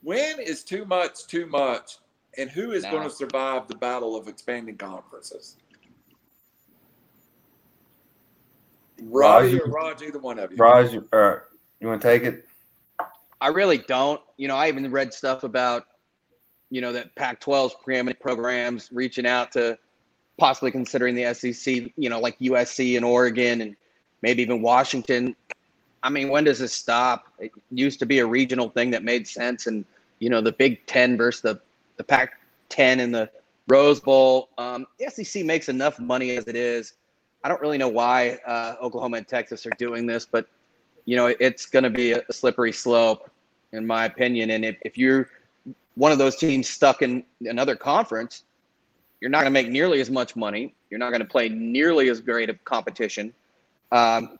When 0.02 0.38
is 0.38 0.62
too 0.62 0.84
much 0.84 1.26
too 1.26 1.46
much, 1.46 1.96
and 2.36 2.50
who 2.50 2.72
is 2.72 2.82
No. 2.84 2.90
going 2.90 3.02
to 3.04 3.10
survive 3.10 3.66
the 3.66 3.74
battle 3.76 4.14
of 4.16 4.28
expanding 4.28 4.76
conferences? 4.76 5.56
Roddy 9.02 9.54
Raj- 9.54 9.60
or 9.60 9.70
Raj, 9.70 10.02
either 10.02 10.18
one 10.18 10.38
of 10.38 10.50
you. 10.50 10.56
Raj, 10.56 10.94
uh, 11.12 11.36
you 11.80 11.88
want 11.88 12.02
to 12.02 12.08
take 12.08 12.22
it? 12.22 12.44
I 13.40 13.48
really 13.48 13.78
don't. 13.78 14.20
You 14.36 14.48
know, 14.48 14.56
I 14.56 14.68
even 14.68 14.90
read 14.90 15.12
stuff 15.12 15.44
about, 15.44 15.86
you 16.70 16.80
know, 16.80 16.92
that 16.92 17.14
Pac-12's 17.14 17.76
preeminent 17.82 18.18
programs 18.20 18.90
reaching 18.92 19.26
out 19.26 19.52
to 19.52 19.78
possibly 20.38 20.70
considering 20.70 21.14
the 21.14 21.32
SEC. 21.34 21.92
You 21.96 22.10
know, 22.10 22.20
like 22.20 22.38
USC 22.40 22.96
and 22.96 23.04
Oregon 23.04 23.60
and 23.60 23.76
maybe 24.22 24.42
even 24.42 24.62
Washington. 24.62 25.36
I 26.02 26.10
mean, 26.10 26.28
when 26.28 26.44
does 26.44 26.58
this 26.58 26.72
stop? 26.72 27.24
It 27.38 27.52
used 27.70 27.98
to 28.00 28.06
be 28.06 28.20
a 28.20 28.26
regional 28.26 28.68
thing 28.68 28.90
that 28.90 29.04
made 29.04 29.26
sense, 29.26 29.66
and 29.66 29.84
you 30.18 30.30
know, 30.30 30.40
the 30.40 30.52
Big 30.52 30.84
Ten 30.86 31.16
versus 31.16 31.42
the 31.42 31.60
the 31.96 32.04
Pac-10 32.04 33.00
and 33.00 33.14
the 33.14 33.30
Rose 33.68 34.00
Bowl. 34.00 34.48
Um, 34.58 34.86
the 34.98 35.10
SEC 35.10 35.44
makes 35.44 35.68
enough 35.68 35.98
money 35.98 36.36
as 36.36 36.46
it 36.46 36.56
is. 36.56 36.94
I 37.44 37.48
don't 37.48 37.60
really 37.60 37.78
know 37.78 37.88
why 37.88 38.38
uh, 38.46 38.74
Oklahoma 38.82 39.18
and 39.18 39.28
Texas 39.28 39.64
are 39.66 39.72
doing 39.78 40.06
this, 40.06 40.26
but 40.26 40.46
you 41.04 41.16
know, 41.16 41.34
it's 41.40 41.66
going 41.66 41.84
to 41.84 41.90
be 41.90 42.12
a 42.12 42.22
slippery 42.30 42.72
slope, 42.72 43.30
in 43.72 43.86
my 43.86 44.04
opinion. 44.04 44.50
And 44.50 44.64
if, 44.64 44.76
if 44.82 44.98
you're 44.98 45.30
one 45.94 46.12
of 46.12 46.18
those 46.18 46.36
teams 46.36 46.68
stuck 46.68 47.00
in 47.00 47.24
another 47.40 47.74
conference, 47.74 48.44
you're 49.20 49.30
not 49.30 49.40
going 49.40 49.52
to 49.52 49.62
make 49.62 49.70
nearly 49.70 50.00
as 50.00 50.10
much 50.10 50.36
money. 50.36 50.74
You're 50.90 50.98
not 50.98 51.10
going 51.10 51.20
to 51.20 51.26
play 51.26 51.48
nearly 51.48 52.08
as 52.10 52.20
great 52.20 52.50
of 52.50 52.62
competition. 52.64 53.32
Um, 53.90 54.38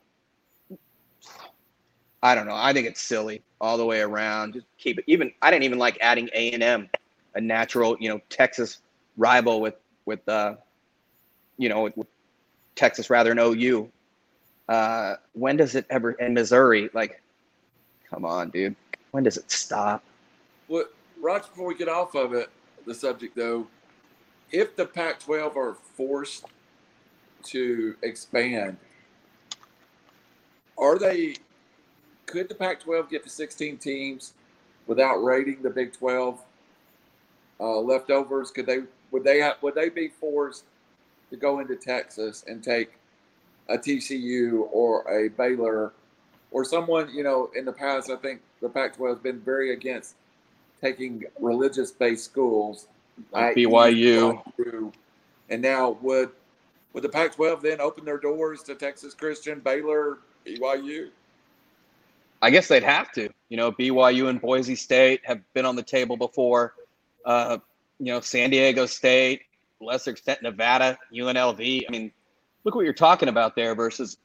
I 2.22 2.34
don't 2.34 2.46
know. 2.46 2.54
I 2.54 2.72
think 2.72 2.86
it's 2.86 3.00
silly 3.00 3.42
all 3.60 3.76
the 3.76 3.84
way 3.84 4.00
around. 4.00 4.54
Just 4.54 4.66
keep 4.76 4.98
it. 4.98 5.04
Even 5.06 5.32
I 5.40 5.50
didn't 5.50 5.64
even 5.64 5.78
like 5.78 5.98
adding 6.00 6.28
A 6.34 6.52
and 6.52 6.62
M, 6.62 6.90
a 7.34 7.40
natural, 7.40 7.96
you 7.98 8.08
know, 8.08 8.20
Texas 8.28 8.78
rival 9.16 9.60
with 9.60 9.76
with 10.04 10.28
uh, 10.28 10.56
you 11.56 11.68
know, 11.68 11.90
with 11.96 12.08
Texas 12.78 13.10
rather 13.10 13.30
than 13.30 13.38
OU. 13.38 13.90
Uh, 14.68 15.16
when 15.32 15.56
does 15.56 15.74
it 15.74 15.84
ever 15.90 16.12
in 16.12 16.34
Missouri? 16.34 16.88
Like, 16.94 17.20
come 18.08 18.24
on, 18.24 18.50
dude. 18.50 18.76
When 19.10 19.24
does 19.24 19.36
it 19.36 19.50
stop? 19.50 20.02
Well, 20.68 20.84
Raj, 21.20 21.42
before 21.42 21.66
we 21.66 21.74
get 21.74 21.88
off 21.88 22.14
of 22.14 22.32
it, 22.34 22.48
the 22.86 22.94
subject 22.94 23.36
though, 23.36 23.66
if 24.50 24.76
the 24.76 24.86
Pac-12 24.86 25.56
are 25.56 25.74
forced 25.74 26.46
to 27.44 27.96
expand, 28.02 28.76
are 30.78 30.98
they? 30.98 31.34
Could 32.26 32.48
the 32.48 32.54
Pac-12 32.54 33.10
get 33.10 33.24
to 33.24 33.30
16 33.30 33.78
teams 33.78 34.34
without 34.86 35.16
raiding 35.24 35.62
the 35.62 35.70
Big 35.70 35.92
12 35.92 36.40
uh, 37.58 37.78
leftovers? 37.80 38.50
Could 38.50 38.66
they? 38.66 38.80
Would 39.10 39.24
they? 39.24 39.40
Have, 39.40 39.56
would 39.62 39.74
they 39.74 39.88
be 39.88 40.08
forced 40.08 40.64
to 41.30 41.36
go 41.36 41.60
into 41.60 41.76
Texas 41.76 42.44
and 42.46 42.62
take 42.62 42.92
a 43.68 43.76
TCU 43.76 44.68
or 44.72 45.02
a 45.10 45.28
Baylor 45.28 45.92
or 46.50 46.64
someone? 46.64 47.12
You 47.14 47.22
know, 47.22 47.50
in 47.56 47.64
the 47.64 47.72
past, 47.72 48.10
I 48.10 48.16
think 48.16 48.40
the 48.60 48.68
Pac-12 48.68 49.08
has 49.08 49.18
been 49.18 49.40
very 49.40 49.72
against 49.72 50.14
taking 50.80 51.24
religious-based 51.40 52.24
schools, 52.24 52.86
Like 53.32 53.56
BYU. 53.56 54.42
BYU. 54.58 54.92
And 55.50 55.62
now 55.62 55.98
would 56.02 56.30
would 56.92 57.02
the 57.04 57.08
Pac-12 57.08 57.62
then 57.62 57.80
open 57.80 58.04
their 58.04 58.18
doors 58.18 58.62
to 58.64 58.74
Texas 58.74 59.14
Christian, 59.14 59.60
Baylor, 59.60 60.18
BYU? 60.46 61.10
I 62.40 62.50
guess 62.50 62.68
they'd 62.68 62.82
have 62.82 63.12
to. 63.12 63.30
You 63.48 63.56
know, 63.56 63.72
BYU 63.72 64.28
and 64.28 64.40
Boise 64.40 64.74
State 64.74 65.20
have 65.24 65.40
been 65.54 65.64
on 65.64 65.76
the 65.76 65.82
table 65.82 66.16
before. 66.16 66.74
Uh, 67.24 67.58
you 67.98 68.12
know, 68.12 68.20
San 68.20 68.50
Diego 68.50 68.86
State, 68.86 69.42
lesser 69.80 70.10
extent 70.10 70.42
Nevada, 70.42 70.98
UNLV. 71.12 71.84
I 71.86 71.90
mean, 71.90 72.12
look 72.64 72.74
what 72.74 72.84
you're 72.84 72.92
talking 72.92 73.28
about 73.28 73.56
there 73.56 73.74
versus 73.74 74.18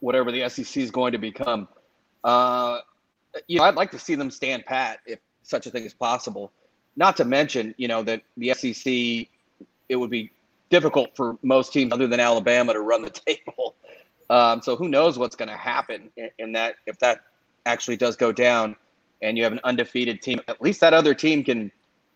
whatever 0.00 0.32
the 0.32 0.48
SEC 0.48 0.76
is 0.82 0.90
going 0.90 1.12
to 1.12 1.18
become. 1.18 1.68
Uh, 2.24 2.78
you 3.46 3.58
know, 3.58 3.64
I'd 3.64 3.74
like 3.74 3.90
to 3.92 3.98
see 3.98 4.14
them 4.14 4.30
stand 4.30 4.66
pat 4.66 5.00
if 5.06 5.20
such 5.42 5.66
a 5.66 5.70
thing 5.70 5.84
is 5.84 5.94
possible. 5.94 6.52
not 6.94 7.16
to 7.16 7.24
mention, 7.24 7.74
you 7.78 7.88
know, 7.88 8.02
that 8.02 8.22
the 8.36 8.52
SEC, 8.52 9.28
it 9.88 9.96
would 9.96 10.10
be 10.10 10.30
difficult 10.68 11.16
for 11.16 11.38
most 11.42 11.72
teams 11.72 11.92
other 11.92 12.06
than 12.06 12.20
Alabama 12.20 12.72
to 12.74 12.80
run 12.80 13.02
the 13.02 13.10
table. 13.26 13.76
Um, 14.28 14.60
so 14.60 14.76
who 14.76 14.88
knows 14.88 15.18
what's 15.18 15.36
going 15.36 15.48
to 15.48 15.56
happen 15.56 16.10
in, 16.16 16.30
in 16.38 16.52
that 16.52 16.76
if 16.86 16.98
that 16.98 17.20
actually 17.64 17.96
does 17.96 18.16
go 18.16 18.32
down, 18.32 18.76
and 19.22 19.38
you 19.38 19.44
have 19.44 19.52
an 19.52 19.60
undefeated 19.64 20.20
team. 20.20 20.40
At 20.48 20.60
least 20.60 20.80
that 20.80 20.92
other 20.92 21.14
team 21.14 21.44
can, 21.44 21.70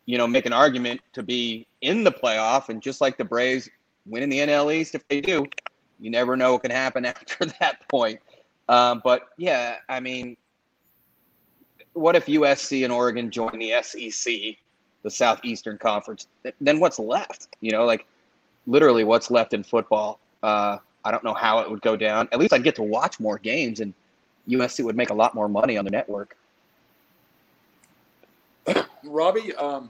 you 0.07 0.19
know, 0.19 0.27
make 0.27 0.45
an 0.45 0.53
argument 0.53 1.01
to 1.13 1.23
be 1.23 1.67
in 1.87 2.03
the 2.03 2.13
playoff. 2.13 2.69
And 2.69 2.83
just 2.83 3.01
like 3.01 3.17
the 3.17 3.25
Braves 3.25 3.71
winning 4.07 4.29
the 4.29 4.41
NL 4.41 4.75
East, 4.75 4.95
if 4.95 5.07
they 5.09 5.21
do, 5.21 5.47
you 6.01 6.11
never 6.11 6.37
know 6.37 6.53
what 6.53 6.63
can 6.63 6.71
happen 6.71 7.05
after 7.07 7.47
that 7.61 7.89
point. 7.89 8.21
Um, 8.69 9.01
but 9.05 9.29
yeah, 9.39 9.77
I 9.89 10.01
mean, 10.01 10.37
what 11.93 12.17
if 12.17 12.27
USC 12.27 12.85
and 12.85 12.93
Oregon 12.93 13.31
join 13.31 13.59
the 13.59 13.81
SEC, 13.83 14.57
the 15.03 15.11
Southeastern 15.11 15.79
Conference? 15.79 16.27
Then 16.61 16.81
what's 16.81 16.99
left? 16.99 17.49
You 17.61 17.71
know, 17.71 17.85
like 17.85 18.07
literally 18.67 19.05
what's 19.05 19.31
left 19.31 19.55
in 19.55 19.63
football. 19.63 20.19
Uh, 20.43 20.79
I 21.05 21.13
don't 21.13 21.23
know 21.23 21.35
how 21.35 21.61
it 21.61 21.71
would 21.71 21.83
go 21.83 21.97
down. 21.97 22.29
At 22.33 22.41
least 22.41 22.53
I'd 22.53 22.65
get 22.65 22.75
to 22.77 22.83
watch 22.83 23.21
more 23.21 23.39
games, 23.39 23.79
and 23.79 23.95
USC 24.49 24.85
would 24.85 24.97
make 24.97 25.11
a 25.11 25.15
lot 25.15 25.35
more 25.35 25.49
money 25.49 25.79
on 25.79 25.85
the 25.85 25.91
network. 25.93 26.37
Robbie, 29.05 29.55
um, 29.55 29.89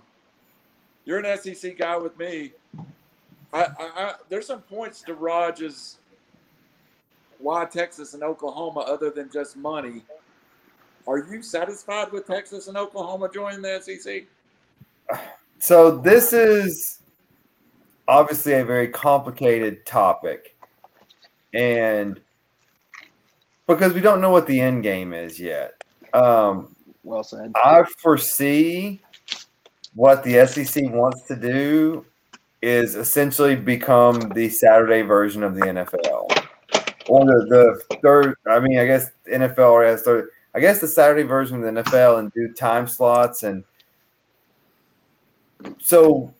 you're 1.06 1.18
an 1.18 1.38
SEC 1.38 1.78
guy 1.78 1.96
with 1.96 2.18
me. 2.18 2.52
I, 3.52 3.62
I, 3.62 3.74
I, 3.78 4.14
there's 4.28 4.46
some 4.46 4.60
points 4.60 5.00
to 5.02 5.14
Raj's 5.14 5.96
why 7.38 7.64
Texas 7.64 8.14
and 8.14 8.22
Oklahoma 8.22 8.80
other 8.80 9.10
than 9.10 9.30
just 9.30 9.56
money. 9.56 10.02
Are 11.06 11.18
you 11.18 11.42
satisfied 11.42 12.10
with 12.12 12.26
Texas 12.26 12.66
and 12.68 12.76
Oklahoma 12.76 13.30
joining 13.32 13.62
the 13.62 13.80
SEC? 13.80 14.24
So 15.58 15.98
this 15.98 16.32
is 16.32 17.00
obviously 18.08 18.54
a 18.54 18.64
very 18.64 18.88
complicated 18.88 19.86
topic. 19.86 20.56
And 21.54 22.20
because 23.66 23.92
we 23.92 24.00
don't 24.00 24.20
know 24.20 24.30
what 24.30 24.46
the 24.46 24.60
end 24.60 24.82
game 24.82 25.12
is 25.12 25.38
yet. 25.38 25.82
Um, 26.12 26.74
well 27.04 27.22
said. 27.22 27.52
I 27.54 27.84
foresee 28.02 29.00
what 29.96 30.22
the 30.22 30.46
SEC 30.46 30.84
wants 30.92 31.22
to 31.22 31.34
do 31.34 32.04
is 32.62 32.94
essentially 32.94 33.56
become 33.56 34.20
the 34.34 34.48
Saturday 34.48 35.02
version 35.02 35.42
of 35.42 35.56
the 35.56 35.62
NFL. 35.62 36.46
Or 37.08 37.24
the, 37.24 37.80
the 37.88 37.96
third, 38.02 38.36
I 38.48 38.60
mean, 38.60 38.78
I 38.78 38.86
guess 38.86 39.10
NFL 39.30 39.84
has 39.84 40.02
third, 40.02 40.28
I 40.54 40.60
guess 40.60 40.80
the 40.80 40.86
Saturday 40.86 41.24
version 41.24 41.56
of 41.56 41.74
the 41.74 41.82
NFL 41.82 42.20
and 42.20 42.32
do 42.32 42.52
time 42.52 42.86
slots. 42.86 43.42
And 43.42 43.64
so 45.78 46.32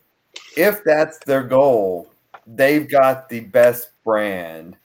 if 0.55 0.83
that's 0.85 1.17
their 1.25 1.43
goal, 1.43 2.09
they've 2.45 2.89
got 2.89 3.27
the 3.27 3.41
best 3.41 3.89
brand 4.05 4.77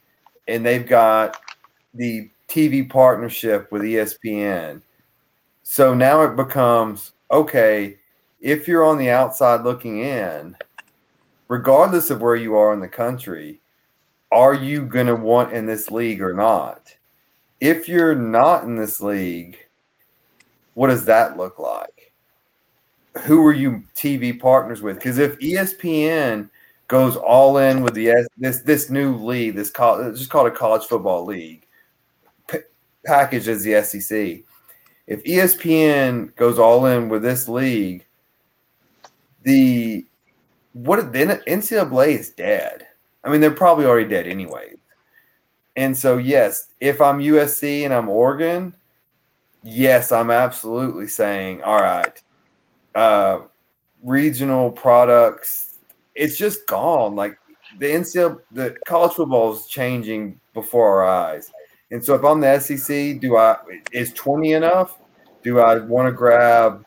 and 0.48 0.66
they've 0.66 0.86
got 0.86 1.40
the 1.94 2.28
TV 2.48 2.88
partnership 2.88 3.70
with 3.70 3.82
ESPN 3.82 4.82
so 5.62 5.94
now 5.94 6.22
it 6.22 6.36
becomes 6.36 7.12
okay, 7.30 7.96
if 8.42 8.68
you're 8.68 8.84
on 8.84 8.98
the 8.98 9.08
outside 9.08 9.62
looking 9.62 10.00
in, 10.00 10.56
regardless 11.48 12.10
of 12.10 12.20
where 12.20 12.36
you 12.36 12.56
are 12.56 12.74
in 12.74 12.80
the 12.80 12.88
country, 12.88 13.60
are 14.30 14.54
you 14.54 14.84
going 14.84 15.06
to 15.06 15.14
want 15.14 15.52
in 15.52 15.64
this 15.64 15.90
league 15.90 16.20
or 16.20 16.34
not? 16.34 16.94
If 17.60 17.88
you're 17.88 18.14
not 18.14 18.64
in 18.64 18.76
this 18.76 19.00
league, 19.00 19.56
what 20.74 20.88
does 20.88 21.04
that 21.06 21.36
look 21.36 21.58
like? 21.58 22.12
Who 23.24 23.46
are 23.46 23.52
you 23.52 23.84
TV 23.94 24.38
partners 24.38 24.82
with? 24.82 24.96
Because 24.96 25.18
if 25.18 25.38
ESPN 25.38 26.50
goes 26.88 27.16
all 27.16 27.58
in 27.58 27.82
with 27.82 27.94
the 27.94 28.26
this 28.38 28.60
this 28.60 28.90
new 28.90 29.14
league, 29.16 29.54
this 29.54 29.70
college, 29.70 30.08
it's 30.08 30.18
just 30.18 30.30
called 30.30 30.48
a 30.48 30.50
college 30.50 30.84
football 30.84 31.24
league, 31.24 31.66
p- 32.48 32.58
as 33.06 33.62
the 33.62 33.82
SEC 33.84 34.44
if 35.06 35.22
ESPN 35.24 36.34
goes 36.36 36.58
all 36.58 36.86
in 36.86 37.08
with 37.08 37.22
this 37.22 37.48
league, 37.48 38.06
the 39.42 40.04
what 40.72 41.12
then 41.12 41.28
NCAA 41.46 42.18
is 42.18 42.30
dead. 42.30 42.86
I 43.24 43.30
mean, 43.30 43.40
they're 43.40 43.50
probably 43.50 43.84
already 43.84 44.08
dead 44.08 44.26
anyway. 44.26 44.74
And 45.76 45.96
so, 45.96 46.18
yes, 46.18 46.68
if 46.80 47.00
I'm 47.00 47.18
USC 47.18 47.84
and 47.84 47.94
I'm 47.94 48.08
Oregon, 48.08 48.74
yes, 49.62 50.12
I'm 50.12 50.30
absolutely 50.30 51.08
saying, 51.08 51.62
all 51.62 51.80
right, 51.80 52.22
uh, 52.94 53.40
regional 54.02 54.70
products, 54.70 55.78
it's 56.14 56.36
just 56.36 56.66
gone. 56.66 57.14
Like 57.16 57.38
the 57.78 57.86
NCAA, 57.86 58.40
the 58.50 58.76
college 58.86 59.12
football 59.12 59.54
is 59.54 59.66
changing 59.66 60.38
before 60.52 61.02
our 61.02 61.08
eyes. 61.08 61.50
And 61.90 62.04
so 62.04 62.14
if 62.14 62.24
I'm 62.24 62.40
the 62.40 62.58
SEC, 62.58 63.20
do 63.20 63.36
I 63.36 63.56
is 63.92 64.12
20 64.14 64.52
enough? 64.52 64.98
Do 65.42 65.60
I 65.60 65.78
want 65.78 66.06
to 66.08 66.12
grab 66.12 66.84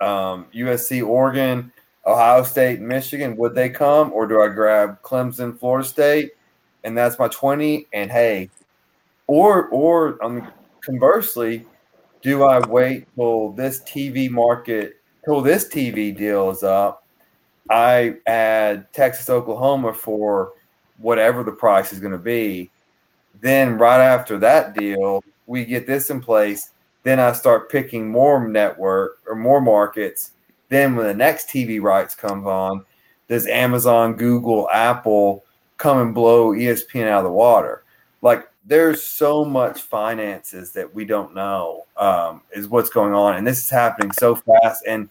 um, 0.00 0.46
USC, 0.54 1.06
Oregon, 1.06 1.72
Ohio 2.06 2.42
State, 2.42 2.80
Michigan? 2.80 3.36
Would 3.36 3.54
they 3.54 3.68
come, 3.68 4.12
or 4.12 4.26
do 4.26 4.42
I 4.42 4.48
grab 4.48 5.00
Clemson, 5.02 5.58
Florida 5.58 5.86
State, 5.86 6.32
and 6.84 6.96
that's 6.96 7.18
my 7.18 7.28
20? 7.28 7.86
And 7.92 8.10
hey, 8.10 8.50
or 9.26 9.68
or 9.68 10.22
um, 10.24 10.50
conversely, 10.80 11.66
do 12.22 12.44
I 12.44 12.66
wait 12.66 13.06
till 13.14 13.52
this 13.52 13.82
TV 13.82 14.30
market, 14.30 15.00
till 15.24 15.40
this 15.40 15.68
TV 15.68 16.16
deal 16.16 16.50
is 16.50 16.62
up? 16.62 17.04
I 17.68 18.16
add 18.26 18.92
Texas, 18.92 19.28
Oklahoma 19.28 19.92
for 19.92 20.52
whatever 20.98 21.42
the 21.42 21.52
price 21.52 21.92
is 21.92 21.98
going 21.98 22.12
to 22.12 22.18
be 22.18 22.70
then 23.40 23.76
right 23.78 24.00
after 24.00 24.38
that 24.38 24.74
deal, 24.74 25.22
we 25.46 25.64
get 25.64 25.86
this 25.86 26.10
in 26.10 26.20
place. 26.20 26.70
Then 27.06 27.20
I 27.20 27.30
start 27.34 27.70
picking 27.70 28.10
more 28.10 28.48
network 28.48 29.20
or 29.28 29.36
more 29.36 29.60
markets. 29.60 30.32
Then 30.70 30.96
when 30.96 31.06
the 31.06 31.14
next 31.14 31.48
TV 31.48 31.80
rights 31.80 32.16
comes 32.16 32.44
on, 32.48 32.84
does 33.28 33.46
Amazon, 33.46 34.14
Google, 34.14 34.68
Apple 34.70 35.44
come 35.76 35.98
and 35.98 36.12
blow 36.12 36.50
ESPN 36.50 37.06
out 37.06 37.18
of 37.18 37.26
the 37.26 37.30
water? 37.30 37.84
Like 38.22 38.48
there's 38.64 39.04
so 39.04 39.44
much 39.44 39.82
finances 39.82 40.72
that 40.72 40.92
we 40.92 41.04
don't 41.04 41.32
know 41.32 41.86
um, 41.96 42.42
is 42.50 42.66
what's 42.66 42.90
going 42.90 43.14
on, 43.14 43.36
and 43.36 43.46
this 43.46 43.62
is 43.62 43.70
happening 43.70 44.10
so 44.10 44.34
fast. 44.34 44.82
And 44.84 45.08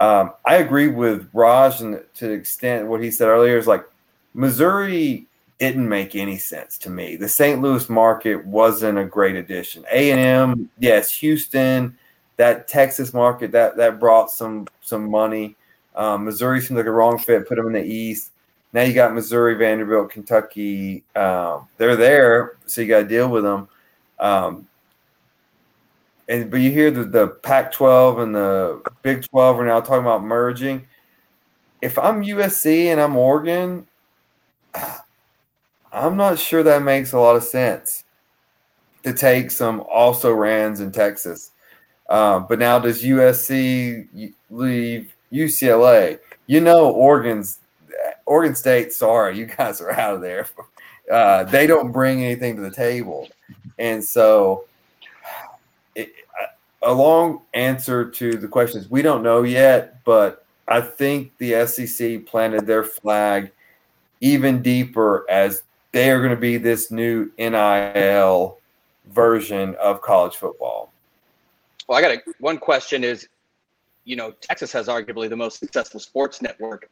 um, 0.00 0.34
I 0.44 0.56
agree 0.56 0.88
with 0.88 1.30
Raj 1.32 1.80
and 1.80 2.04
to 2.16 2.26
the 2.26 2.34
extent 2.34 2.86
what 2.86 3.02
he 3.02 3.10
said 3.10 3.28
earlier 3.28 3.56
is 3.56 3.66
like 3.66 3.86
Missouri 4.34 5.26
didn't 5.58 5.88
make 5.88 6.14
any 6.14 6.38
sense 6.38 6.78
to 6.78 6.90
me. 6.90 7.16
The 7.16 7.28
St. 7.28 7.60
Louis 7.60 7.88
market 7.88 8.44
wasn't 8.46 8.98
a 8.98 9.04
great 9.04 9.36
addition. 9.36 9.84
A 9.90 10.12
and 10.12 10.20
M, 10.20 10.70
yes, 10.78 11.12
Houston, 11.12 11.96
that 12.36 12.68
Texas 12.68 13.12
market 13.12 13.50
that 13.52 13.76
that 13.76 13.98
brought 13.98 14.30
some 14.30 14.68
some 14.80 15.10
money. 15.10 15.56
Um, 15.96 16.24
Missouri 16.24 16.60
seemed 16.60 16.78
like 16.78 16.86
a 16.86 16.90
wrong 16.90 17.18
fit. 17.18 17.48
Put 17.48 17.56
them 17.56 17.66
in 17.66 17.72
the 17.72 17.84
East. 17.84 18.30
Now 18.72 18.82
you 18.82 18.92
got 18.92 19.14
Missouri, 19.14 19.54
Vanderbilt, 19.54 20.10
Kentucky. 20.10 21.02
Um, 21.16 21.68
they're 21.76 21.96
there, 21.96 22.58
so 22.66 22.80
you 22.80 22.86
got 22.86 23.00
to 23.00 23.08
deal 23.08 23.28
with 23.28 23.42
them. 23.42 23.68
Um, 24.20 24.68
and 26.28 26.50
but 26.50 26.58
you 26.60 26.70
hear 26.70 26.90
the 26.90 27.04
the 27.04 27.28
Pac-12 27.28 28.22
and 28.22 28.34
the 28.34 28.82
Big 29.02 29.26
12 29.28 29.60
are 29.60 29.66
now 29.66 29.80
talking 29.80 30.02
about 30.02 30.22
merging. 30.22 30.86
If 31.82 31.98
I'm 31.98 32.22
USC 32.22 32.86
and 32.86 33.00
I'm 33.00 33.16
Oregon, 33.16 33.86
I'm 35.92 36.16
not 36.16 36.38
sure 36.38 36.62
that 36.62 36.82
makes 36.82 37.12
a 37.12 37.18
lot 37.18 37.36
of 37.36 37.44
sense 37.44 38.04
to 39.04 39.12
take 39.12 39.50
some 39.50 39.80
also 39.80 40.32
rans 40.32 40.80
in 40.80 40.92
Texas. 40.92 41.52
Uh, 42.08 42.40
but 42.40 42.58
now 42.58 42.78
does 42.78 43.02
USC 43.02 44.32
leave 44.50 45.14
UCLA? 45.32 46.18
You 46.46 46.60
know, 46.60 46.90
Oregon's 46.90 47.58
Oregon 48.26 48.54
State. 48.54 48.92
Sorry, 48.92 49.38
you 49.38 49.46
guys 49.46 49.80
are 49.80 49.90
out 49.90 50.14
of 50.14 50.20
there. 50.20 50.46
Uh, 51.10 51.42
they 51.44 51.66
don't 51.66 51.90
bring 51.90 52.22
anything 52.22 52.54
to 52.54 52.60
the 52.60 52.70
table, 52.70 53.26
and 53.78 54.04
so 54.04 54.66
it, 55.94 56.12
a 56.82 56.92
long 56.92 57.40
answer 57.54 58.10
to 58.10 58.32
the 58.32 58.46
question 58.46 58.78
is 58.78 58.90
we 58.90 59.00
don't 59.00 59.22
know 59.22 59.42
yet. 59.42 60.04
But 60.04 60.44
I 60.68 60.82
think 60.82 61.32
the 61.38 61.64
SEC 61.66 62.26
planted 62.26 62.66
their 62.66 62.84
flag 62.84 63.50
even 64.20 64.60
deeper 64.60 65.24
as 65.30 65.62
they 65.92 66.10
are 66.10 66.18
going 66.18 66.34
to 66.34 66.40
be 66.40 66.56
this 66.56 66.90
new 66.90 67.30
NIL 67.38 68.58
version 69.06 69.74
of 69.76 70.00
college 70.02 70.36
football. 70.36 70.92
Well, 71.88 71.98
I 71.98 72.02
got 72.02 72.10
a, 72.12 72.22
one 72.40 72.58
question 72.58 73.04
is, 73.04 73.28
you 74.04 74.16
know, 74.16 74.32
Texas 74.40 74.72
has 74.72 74.88
arguably 74.88 75.28
the 75.28 75.36
most 75.36 75.58
successful 75.58 76.00
sports 76.00 76.42
network 76.42 76.90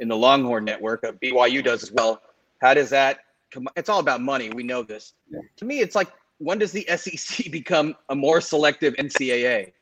in 0.00 0.08
the 0.08 0.16
Longhorn 0.16 0.64
network. 0.64 1.04
Uh, 1.04 1.12
BYU 1.12 1.62
does 1.62 1.82
as 1.82 1.92
well. 1.92 2.20
How 2.60 2.74
does 2.74 2.90
that? 2.90 3.20
come? 3.50 3.68
It's 3.76 3.88
all 3.88 4.00
about 4.00 4.20
money. 4.20 4.50
We 4.50 4.62
know 4.62 4.82
this. 4.82 5.14
Yeah. 5.30 5.40
To 5.56 5.64
me, 5.64 5.80
it's 5.80 5.94
like 5.94 6.10
when 6.38 6.58
does 6.58 6.72
the 6.72 6.86
SEC 6.96 7.50
become 7.50 7.94
a 8.08 8.14
more 8.14 8.40
selective 8.40 8.94
NCAA? 8.94 9.72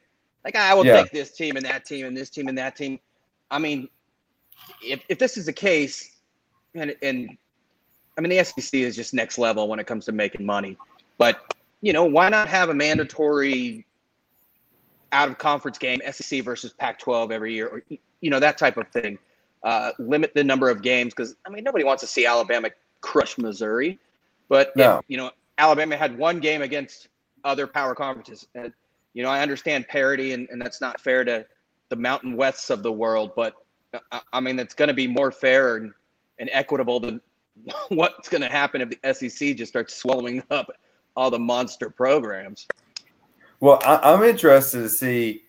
Like 0.45 0.57
I 0.57 0.75
will 0.75 0.85
Yeah. 0.85 1.03
take 1.03 1.13
this 1.13 1.33
team 1.33 1.57
and 1.57 1.65
that 1.65 1.85
team 1.85 2.07
and 2.07 2.17
this 2.17 2.29
team 2.31 2.49
and 2.49 2.59
that 2.59 2.77
team. 2.77 3.01
I 3.51 3.59
mean, 3.59 3.89
if 4.83 5.03
if 5.09 5.19
this 5.19 5.37
is 5.37 5.47
the 5.47 5.53
case, 5.53 6.17
and 6.75 6.95
and 7.03 7.37
I 8.17 8.21
mean 8.21 8.31
the 8.31 8.45
SEC 8.45 8.75
is 8.75 8.97
just 8.97 9.15
next 9.15 9.39
level 9.39 9.69
when 9.69 9.79
it 9.79 9.87
comes 9.87 10.05
to 10.07 10.13
making 10.13 10.45
money. 10.45 10.77
But 11.19 11.55
you 11.81 11.93
know, 11.93 12.05
why 12.05 12.29
not 12.29 12.49
have 12.49 12.69
a 12.69 12.75
mandatory 12.75 13.87
out 15.13 15.29
of 15.29 15.39
conference 15.39 15.79
game, 15.79 16.01
SEC 16.11 16.43
versus 16.43 16.73
Pac-12 16.73 17.33
every 17.33 17.55
year, 17.55 17.69
or 17.69 17.83
you 18.21 18.31
know 18.31 18.41
that 18.41 18.59
type 18.59 18.77
of 18.77 18.89
thing? 18.89 19.19
Uh, 19.63 19.93
limit 20.01 20.35
the 20.35 20.43
number 20.43 20.69
of 20.69 20.83
games 20.83 21.15
because 21.15 21.37
I 21.47 21.51
mean 21.51 21.65
nobody 21.65 21.85
wants 21.85 22.01
to 22.01 22.07
see 22.07 22.27
Alabama 22.27 22.71
crush 23.01 23.39
Missouri, 23.39 23.99
but 24.49 24.73
if, 24.99 25.05
you 25.09 25.17
know 25.17 25.31
Alabama 25.59 25.97
had 25.97 26.17
one 26.19 26.41
game 26.41 26.63
against 26.63 27.09
other 27.45 27.67
power 27.67 27.95
conferences. 27.95 28.47
And, 28.55 28.73
you 29.15 29.23
know, 29.23 29.29
I 29.29 29.41
understand 29.41 29.87
parity, 29.89 30.33
and, 30.33 30.49
and 30.51 30.61
that's 30.61 30.81
not 30.81 31.01
fair 31.01 31.25
to 31.25 31.47
the 31.89 31.97
Mountain 31.97 32.37
Wests 32.37 32.71
of 32.71 32.83
the 32.83 32.93
world, 32.93 33.33
but 33.37 33.55
I, 34.11 34.21
I 34.33 34.41
mean, 34.41 34.59
it's 34.59 34.75
going 34.75 34.89
to 34.89 34.95
be 34.95 35.07
more 35.07 35.31
fair 35.31 35.77
and, 35.77 35.93
and 36.39 36.49
equitable 36.53 37.01
than 37.01 37.21
what's 37.89 38.29
going 38.29 38.43
to 38.43 38.49
happen 38.49 38.81
if 38.81 38.91
the 38.91 39.15
SEC 39.15 39.57
just 39.57 39.73
starts 39.73 39.95
swallowing 39.95 40.43
up 40.51 40.71
all 41.17 41.31
the 41.31 41.39
monster 41.39 41.91
programs. 41.91 42.67
Well, 43.61 43.81
I, 43.85 44.13
I'm 44.13 44.23
interested 44.23 44.81
to 44.81 44.89
see, 44.89 45.43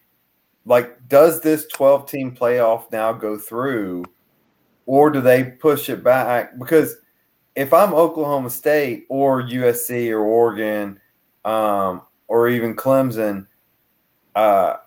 like, 0.66 1.08
does 1.08 1.42
this 1.42 1.68
12 1.68 2.10
team 2.10 2.36
playoff 2.36 2.92
now 2.92 3.14
go 3.14 3.38
through, 3.38 4.06
or 4.86 5.10
do 5.10 5.22
they 5.22 5.44
push 5.44 5.90
it 5.90 6.04
back? 6.04 6.60
Because 6.60 6.98
if 7.56 7.74
I'm 7.74 7.94
Oklahoma 7.94 8.50
State 8.50 9.06
or 9.10 9.42
USC 9.44 10.12
or 10.12 10.20
Oregon, 10.20 11.00
um, 11.46 12.02
or 12.28 12.50
even 12.50 12.76
Clemson, 12.76 13.48
uh, 14.36 14.78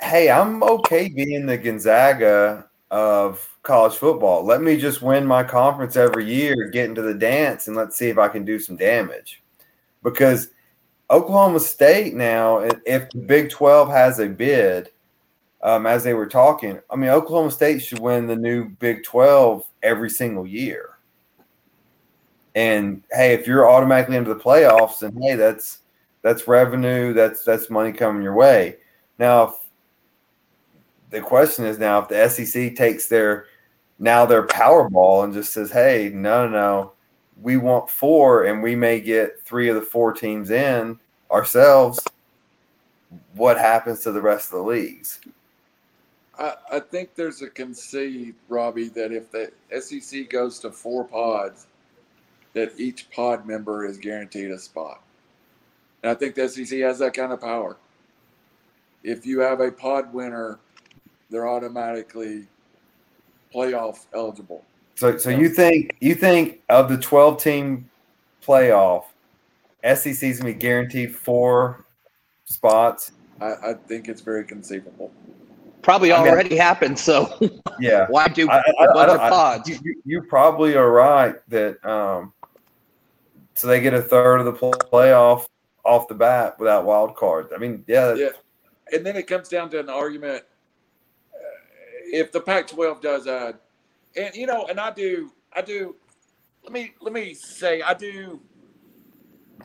hey, 0.00 0.30
I'm 0.30 0.62
okay 0.62 1.08
being 1.08 1.46
the 1.46 1.58
Gonzaga 1.58 2.68
of 2.90 3.57
college 3.68 3.96
football. 3.96 4.44
Let 4.44 4.62
me 4.62 4.78
just 4.78 5.02
win 5.02 5.26
my 5.26 5.44
conference 5.44 5.94
every 5.94 6.24
year, 6.24 6.70
get 6.70 6.88
into 6.88 7.02
the 7.02 7.12
dance, 7.12 7.68
and 7.68 7.76
let's 7.76 7.96
see 7.96 8.08
if 8.08 8.16
I 8.16 8.28
can 8.28 8.42
do 8.42 8.58
some 8.58 8.76
damage. 8.76 9.42
Because 10.02 10.48
Oklahoma 11.10 11.60
State 11.60 12.14
now, 12.14 12.60
if 12.60 13.10
the 13.10 13.18
Big 13.18 13.50
12 13.50 13.90
has 13.90 14.20
a 14.20 14.26
bid, 14.26 14.90
um, 15.62 15.86
as 15.86 16.02
they 16.02 16.14
were 16.14 16.26
talking, 16.26 16.80
I 16.90 16.96
mean, 16.96 17.10
Oklahoma 17.10 17.50
State 17.50 17.80
should 17.80 17.98
win 17.98 18.26
the 18.26 18.36
new 18.36 18.70
Big 18.70 19.04
12 19.04 19.62
every 19.82 20.08
single 20.08 20.46
year. 20.46 20.96
And 22.54 23.02
hey, 23.12 23.34
if 23.34 23.46
you're 23.46 23.70
automatically 23.70 24.16
into 24.16 24.32
the 24.32 24.40
playoffs, 24.40 25.00
then 25.00 25.14
hey, 25.20 25.34
that's 25.34 25.80
that's 26.22 26.48
revenue, 26.48 27.12
that's 27.12 27.44
that's 27.44 27.68
money 27.68 27.92
coming 27.92 28.22
your 28.22 28.34
way. 28.34 28.78
Now, 29.18 29.56
the 31.10 31.20
question 31.20 31.66
is 31.66 31.78
now 31.78 31.98
if 31.98 32.08
the 32.08 32.28
SEC 32.28 32.74
takes 32.74 33.08
their 33.08 33.46
now 33.98 34.26
their 34.26 34.46
Powerball 34.46 35.24
and 35.24 35.32
just 35.32 35.52
says, 35.52 35.70
"Hey, 35.70 36.10
no, 36.12 36.48
no, 36.48 36.52
no, 36.52 36.92
we 37.42 37.56
want 37.56 37.90
four, 37.90 38.44
and 38.44 38.62
we 38.62 38.74
may 38.76 39.00
get 39.00 39.42
three 39.42 39.68
of 39.68 39.74
the 39.74 39.82
four 39.82 40.12
teams 40.12 40.50
in 40.50 40.98
ourselves." 41.30 42.00
What 43.34 43.58
happens 43.58 44.00
to 44.00 44.12
the 44.12 44.20
rest 44.20 44.52
of 44.52 44.58
the 44.58 44.64
leagues? 44.64 45.20
I, 46.38 46.54
I 46.72 46.80
think 46.80 47.14
there's 47.14 47.42
a 47.42 47.48
conceit, 47.48 48.34
Robbie, 48.48 48.88
that 48.90 49.12
if 49.12 49.30
the 49.30 49.50
SEC 49.80 50.28
goes 50.30 50.58
to 50.60 50.70
four 50.70 51.04
pods, 51.04 51.66
that 52.52 52.72
each 52.78 53.10
pod 53.10 53.46
member 53.46 53.86
is 53.86 53.98
guaranteed 53.98 54.50
a 54.50 54.58
spot. 54.58 55.02
And 56.02 56.10
I 56.10 56.14
think 56.14 56.34
the 56.34 56.48
SEC 56.48 56.78
has 56.80 56.98
that 57.00 57.14
kind 57.14 57.32
of 57.32 57.40
power. 57.40 57.76
If 59.02 59.26
you 59.26 59.40
have 59.40 59.60
a 59.60 59.70
pod 59.70 60.12
winner, 60.12 60.58
they're 61.30 61.48
automatically 61.48 62.46
playoff 63.54 64.06
eligible. 64.14 64.64
So, 64.94 65.16
so 65.16 65.30
you 65.30 65.48
think 65.48 65.96
you 66.00 66.14
think 66.14 66.62
of 66.68 66.88
the 66.88 66.98
twelve 66.98 67.40
team 67.42 67.88
playoff, 68.44 69.04
SEC's 69.84 70.38
gonna 70.40 70.52
be 70.52 70.58
guaranteed 70.58 71.14
four 71.14 71.84
spots? 72.44 73.12
I, 73.40 73.52
I 73.70 73.74
think 73.86 74.08
it's 74.08 74.20
very 74.20 74.44
conceivable. 74.44 75.12
Probably 75.82 76.12
I 76.12 76.22
mean- 76.22 76.32
already 76.32 76.56
happened, 76.56 76.98
so 76.98 77.38
Yeah, 77.80 78.06
why 78.08 78.26
do 78.28 78.48
I- 78.50 78.56
I- 78.56 78.62
a 78.86 78.90
I 78.90 78.92
bunch 78.92 79.08
don't- 79.08 79.20
of 79.20 79.30
pods? 79.30 79.68
you, 79.68 79.78
you, 79.84 80.02
you 80.04 80.22
probably 80.22 80.74
are 80.76 80.90
right 80.90 81.36
that 81.48 81.84
um, 81.88 82.32
so 83.54 83.68
they 83.68 83.80
get 83.80 83.94
a 83.94 84.02
third 84.02 84.38
of 84.40 84.46
the 84.46 84.52
pl- 84.52 84.72
playoff 84.72 85.46
off 85.84 86.08
the 86.08 86.14
bat 86.14 86.58
without 86.58 86.84
wild 86.84 87.14
cards. 87.16 87.52
I 87.54 87.58
mean, 87.58 87.84
yeah, 87.86 88.14
Yeah. 88.14 88.28
And 88.92 89.04
then 89.06 89.16
it 89.16 89.26
comes 89.28 89.48
down 89.48 89.70
to 89.70 89.80
an 89.80 89.88
argument 89.88 90.42
if 92.12 92.32
the 92.32 92.40
Pac 92.40 92.68
12 92.68 93.00
does 93.00 93.24
that, 93.24 93.60
and 94.16 94.34
you 94.34 94.46
know, 94.46 94.66
and 94.66 94.80
I 94.80 94.90
do, 94.90 95.32
I 95.52 95.62
do, 95.62 95.96
let 96.62 96.72
me, 96.72 96.92
let 97.00 97.12
me 97.12 97.34
say, 97.34 97.82
I 97.82 97.94
do 97.94 98.40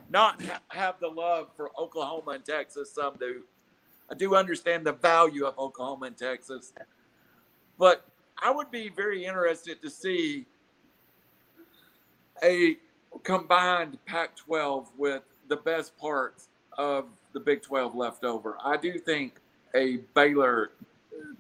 not 0.09 0.41
ha- 0.41 0.61
have 0.69 0.99
the 0.99 1.07
love 1.07 1.49
for 1.55 1.71
Oklahoma 1.79 2.31
and 2.31 2.45
Texas. 2.45 2.93
Some 2.93 3.15
do. 3.19 3.43
I 4.11 4.15
do 4.15 4.35
understand 4.35 4.85
the 4.85 4.93
value 4.93 5.45
of 5.45 5.57
Oklahoma 5.57 6.07
and 6.07 6.17
Texas, 6.17 6.73
but 7.79 8.05
I 8.41 8.51
would 8.51 8.69
be 8.69 8.89
very 8.89 9.25
interested 9.25 9.81
to 9.81 9.89
see 9.89 10.45
a 12.43 12.77
combined 13.23 13.97
Pac 14.05 14.35
12 14.35 14.89
with 14.97 15.23
the 15.47 15.57
best 15.57 15.97
parts 15.97 16.49
of 16.77 17.05
the 17.33 17.39
Big 17.39 17.61
12 17.61 17.95
left 17.95 18.23
over. 18.23 18.57
I 18.63 18.77
do 18.77 18.97
think 18.97 19.39
a 19.75 19.97
Baylor, 20.13 20.71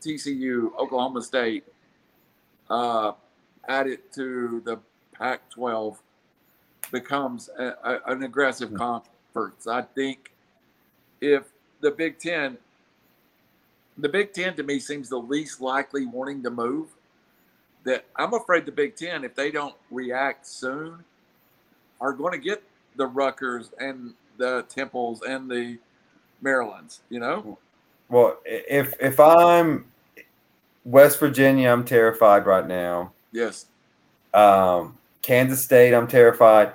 TCU, 0.01 0.75
Oklahoma 0.77 1.21
State 1.21 1.65
uh, 2.69 3.13
added 3.67 3.99
to 4.15 4.61
the 4.65 4.79
Pac 5.13 5.49
12 5.51 5.99
becomes 6.91 7.49
a, 7.57 7.73
a- 7.83 8.01
an 8.13 8.23
aggressive 8.23 8.73
conference. 8.73 9.67
I 9.67 9.81
think 9.83 10.31
if 11.21 11.43
the 11.81 11.91
Big 11.91 12.19
Ten, 12.19 12.57
the 13.97 14.09
Big 14.09 14.33
Ten 14.33 14.55
to 14.55 14.63
me 14.63 14.79
seems 14.79 15.09
the 15.09 15.17
least 15.19 15.61
likely 15.61 16.05
wanting 16.05 16.43
to 16.43 16.49
move. 16.51 16.89
That 17.85 18.05
I'm 18.15 18.33
afraid 18.33 18.65
the 18.65 18.71
Big 18.71 18.95
Ten, 18.95 19.23
if 19.23 19.35
they 19.35 19.51
don't 19.51 19.75
react 19.91 20.47
soon, 20.47 21.03
are 22.01 22.13
going 22.13 22.33
to 22.33 22.39
get 22.39 22.63
the 22.95 23.07
Rutgers 23.07 23.71
and 23.79 24.13
the 24.37 24.63
Temples 24.69 25.21
and 25.21 25.49
the 25.49 25.79
Marylands. 26.41 27.01
You 27.09 27.19
know, 27.19 27.59
Well, 28.13 28.37
if 28.45 28.93
if 29.01 29.19
I'm 29.19 29.85
West 30.85 31.19
Virginia, 31.19 31.71
I'm 31.71 31.83
terrified 31.83 32.45
right 32.45 32.67
now. 32.67 33.11
yes, 33.31 33.65
Um, 34.35 34.99
Kansas 35.23 35.63
State, 35.63 35.95
I'm 35.95 36.07
terrified, 36.07 36.73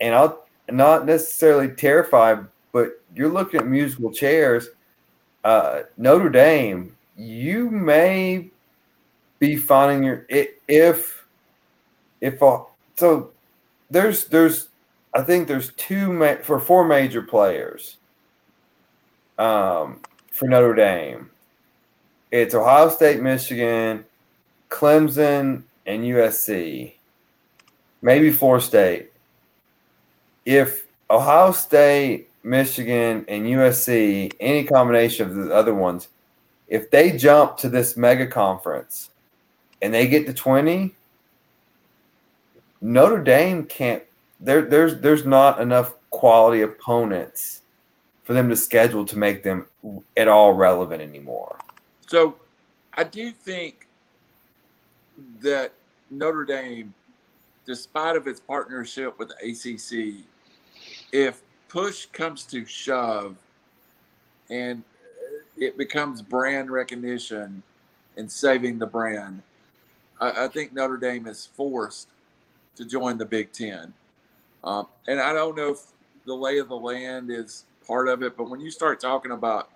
and 0.00 0.14
I'll 0.14 0.44
not 0.70 1.04
necessarily 1.04 1.68
terrified, 1.68 2.46
but 2.70 3.02
you're 3.12 3.28
looking 3.28 3.58
at 3.58 3.66
musical 3.66 4.12
chairs. 4.12 4.68
Uh, 5.42 5.80
Notre 5.96 6.28
Dame, 6.28 6.94
you 7.16 7.70
may 7.72 8.48
be 9.40 9.56
finding 9.56 10.04
your 10.04 10.26
if 10.68 11.26
if 12.20 12.38
so. 12.94 13.32
There's 13.90 14.26
there's 14.26 14.68
I 15.12 15.22
think 15.22 15.48
there's 15.48 15.72
two 15.72 16.12
ma- 16.12 16.36
for 16.44 16.60
four 16.60 16.84
major 16.84 17.22
players. 17.22 17.96
Um, 19.40 20.00
for 20.38 20.48
Notre 20.48 20.74
Dame, 20.74 21.30
it's 22.30 22.54
Ohio 22.54 22.88
State, 22.90 23.20
Michigan, 23.20 24.04
Clemson, 24.70 25.62
and 25.86 26.04
USC 26.04 26.92
maybe 28.02 28.30
Florida 28.30 28.64
State. 28.64 29.12
If 30.44 30.86
Ohio 31.10 31.52
State, 31.52 32.28
Michigan, 32.42 33.24
and 33.28 33.44
USC, 33.44 34.32
any 34.40 34.64
combination 34.64 35.28
of 35.28 35.34
the 35.34 35.54
other 35.54 35.74
ones, 35.74 36.08
if 36.68 36.90
they 36.90 37.16
jump 37.16 37.56
to 37.58 37.68
this 37.68 37.96
mega 37.96 38.26
conference 38.26 39.10
and 39.82 39.92
they 39.92 40.06
get 40.06 40.26
to 40.26 40.34
20, 40.34 40.94
Notre 42.80 43.22
Dame 43.22 43.64
can't 43.64 44.02
there 44.40 44.62
there's 44.62 45.00
there's 45.00 45.26
not 45.26 45.60
enough 45.60 45.94
quality 46.10 46.62
opponents 46.62 47.62
for 48.28 48.34
them 48.34 48.50
to 48.50 48.56
schedule 48.56 49.06
to 49.06 49.16
make 49.16 49.42
them 49.42 49.64
at 50.14 50.28
all 50.28 50.52
relevant 50.52 51.00
anymore. 51.00 51.58
So 52.06 52.36
I 52.92 53.04
do 53.04 53.30
think 53.30 53.88
that 55.40 55.72
Notre 56.10 56.44
Dame, 56.44 56.92
despite 57.64 58.16
of 58.16 58.26
its 58.26 58.38
partnership 58.38 59.18
with 59.18 59.30
ACC, 59.42 60.26
if 61.10 61.40
push 61.70 62.04
comes 62.12 62.44
to 62.48 62.66
shove 62.66 63.36
and 64.50 64.82
it 65.56 65.78
becomes 65.78 66.20
brand 66.20 66.70
recognition 66.70 67.62
and 68.18 68.30
saving 68.30 68.78
the 68.78 68.86
brand, 68.86 69.40
I, 70.20 70.44
I 70.44 70.48
think 70.48 70.74
Notre 70.74 70.98
Dame 70.98 71.26
is 71.28 71.46
forced 71.54 72.08
to 72.76 72.84
join 72.84 73.16
the 73.16 73.24
Big 73.24 73.52
Ten. 73.52 73.94
Um, 74.62 74.86
and 75.06 75.18
I 75.18 75.32
don't 75.32 75.56
know 75.56 75.70
if 75.70 75.80
the 76.26 76.34
lay 76.34 76.58
of 76.58 76.68
the 76.68 76.76
land 76.76 77.30
is 77.30 77.64
part 77.88 78.06
of 78.08 78.22
it, 78.22 78.36
but 78.36 78.48
when 78.48 78.60
you 78.60 78.70
start 78.70 79.00
talking 79.00 79.32
about 79.32 79.70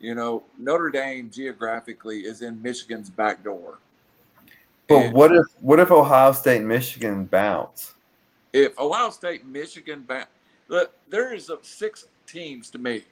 You 0.00 0.14
know, 0.14 0.42
Notre 0.58 0.90
Dame 0.90 1.30
geographically 1.30 2.20
is 2.20 2.40
in 2.42 2.60
Michigan's 2.62 3.10
back 3.10 3.44
door. 3.44 3.78
But 4.88 4.96
And 4.96 5.14
what 5.14 5.30
if 5.30 5.46
what 5.60 5.78
if 5.78 5.90
Ohio 5.90 6.32
State 6.32 6.58
and 6.58 6.68
Michigan 6.68 7.26
bounce? 7.26 7.94
if 8.52 8.76
Ohio 8.78 9.10
State, 9.10 9.46
Michigan, 9.46 10.04
ba- 10.08 10.26
look, 10.68 10.92
there 11.08 11.32
is 11.32 11.50
a, 11.50 11.58
six 11.62 12.06
teams 12.26 12.70
to 12.70 12.78
me 12.78 13.04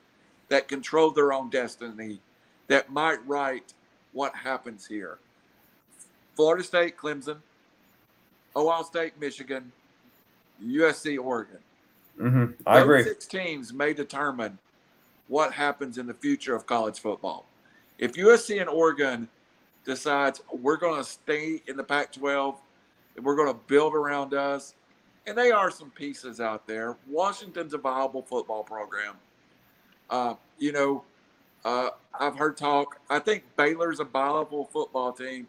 that 0.48 0.66
control 0.66 1.10
their 1.10 1.32
own 1.32 1.50
destiny 1.50 2.18
that 2.68 2.90
might 2.90 3.24
write 3.26 3.74
what 4.12 4.34
happens 4.34 4.86
here. 4.86 5.18
Florida 6.34 6.64
State, 6.64 6.96
Clemson, 6.96 7.36
Ohio 8.56 8.82
State, 8.82 9.12
Michigan, 9.20 9.70
USC, 10.64 11.18
Oregon. 11.22 11.58
Hmm 12.18 12.46
I 12.66 12.76
Those 12.80 12.84
agree. 12.84 13.02
six 13.04 13.26
teams 13.26 13.72
may 13.72 13.92
determine 13.92 14.58
what 15.28 15.52
happens 15.52 15.98
in 15.98 16.06
the 16.06 16.14
future 16.14 16.54
of 16.54 16.66
college 16.66 17.00
football. 17.00 17.46
If 17.98 18.14
USC 18.14 18.60
and 18.60 18.68
Oregon 18.68 19.28
decides 19.84 20.40
we're 20.52 20.76
going 20.76 21.02
to 21.02 21.08
stay 21.08 21.62
in 21.66 21.76
the 21.76 21.84
Pac-12 21.84 22.56
and 23.16 23.24
we're 23.24 23.36
going 23.36 23.48
to 23.48 23.60
build 23.66 23.94
around 23.94 24.34
us, 24.34 24.74
and 25.26 25.36
they 25.36 25.50
are 25.50 25.70
some 25.70 25.90
pieces 25.90 26.40
out 26.40 26.66
there. 26.66 26.96
Washington's 27.06 27.74
a 27.74 27.78
viable 27.78 28.22
football 28.22 28.62
program. 28.62 29.14
Uh, 30.08 30.34
you 30.58 30.72
know, 30.72 31.04
uh, 31.64 31.90
I've 32.18 32.36
heard 32.36 32.56
talk. 32.56 33.00
I 33.10 33.18
think 33.18 33.44
Baylor's 33.56 34.00
a 34.00 34.04
viable 34.04 34.64
football 34.66 35.12
team. 35.12 35.46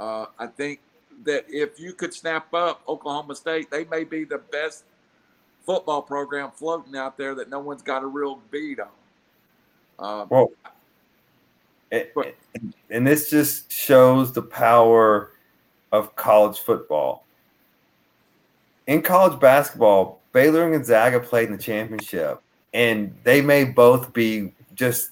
Uh, 0.00 0.26
I 0.38 0.46
think 0.46 0.80
that 1.24 1.44
if 1.48 1.78
you 1.78 1.92
could 1.92 2.12
snap 2.14 2.52
up 2.54 2.82
Oklahoma 2.88 3.34
State, 3.34 3.70
they 3.70 3.84
may 3.84 4.02
be 4.02 4.24
the 4.24 4.38
best 4.38 4.84
football 5.64 6.02
program 6.02 6.50
floating 6.50 6.96
out 6.96 7.16
there 7.16 7.34
that 7.34 7.48
no 7.48 7.60
one's 7.60 7.82
got 7.82 8.02
a 8.02 8.06
real 8.06 8.40
beat 8.50 8.80
on. 8.80 8.88
Uh, 9.98 10.26
Well, 10.28 10.50
it- 11.90 12.12
But- 12.14 12.34
and 12.90 13.06
this 13.06 13.30
just 13.30 13.70
shows 13.70 14.32
the 14.32 14.42
power 14.42 15.32
of 15.92 16.14
college 16.16 16.58
football. 16.60 17.24
In 18.86 19.02
college 19.02 19.38
basketball, 19.38 20.20
Baylor 20.32 20.64
and 20.64 20.72
Gonzaga 20.72 21.20
played 21.20 21.46
in 21.46 21.56
the 21.56 21.62
championship, 21.62 22.40
and 22.72 23.14
they 23.24 23.40
may 23.40 23.64
both 23.64 24.12
be 24.12 24.52
just 24.74 25.10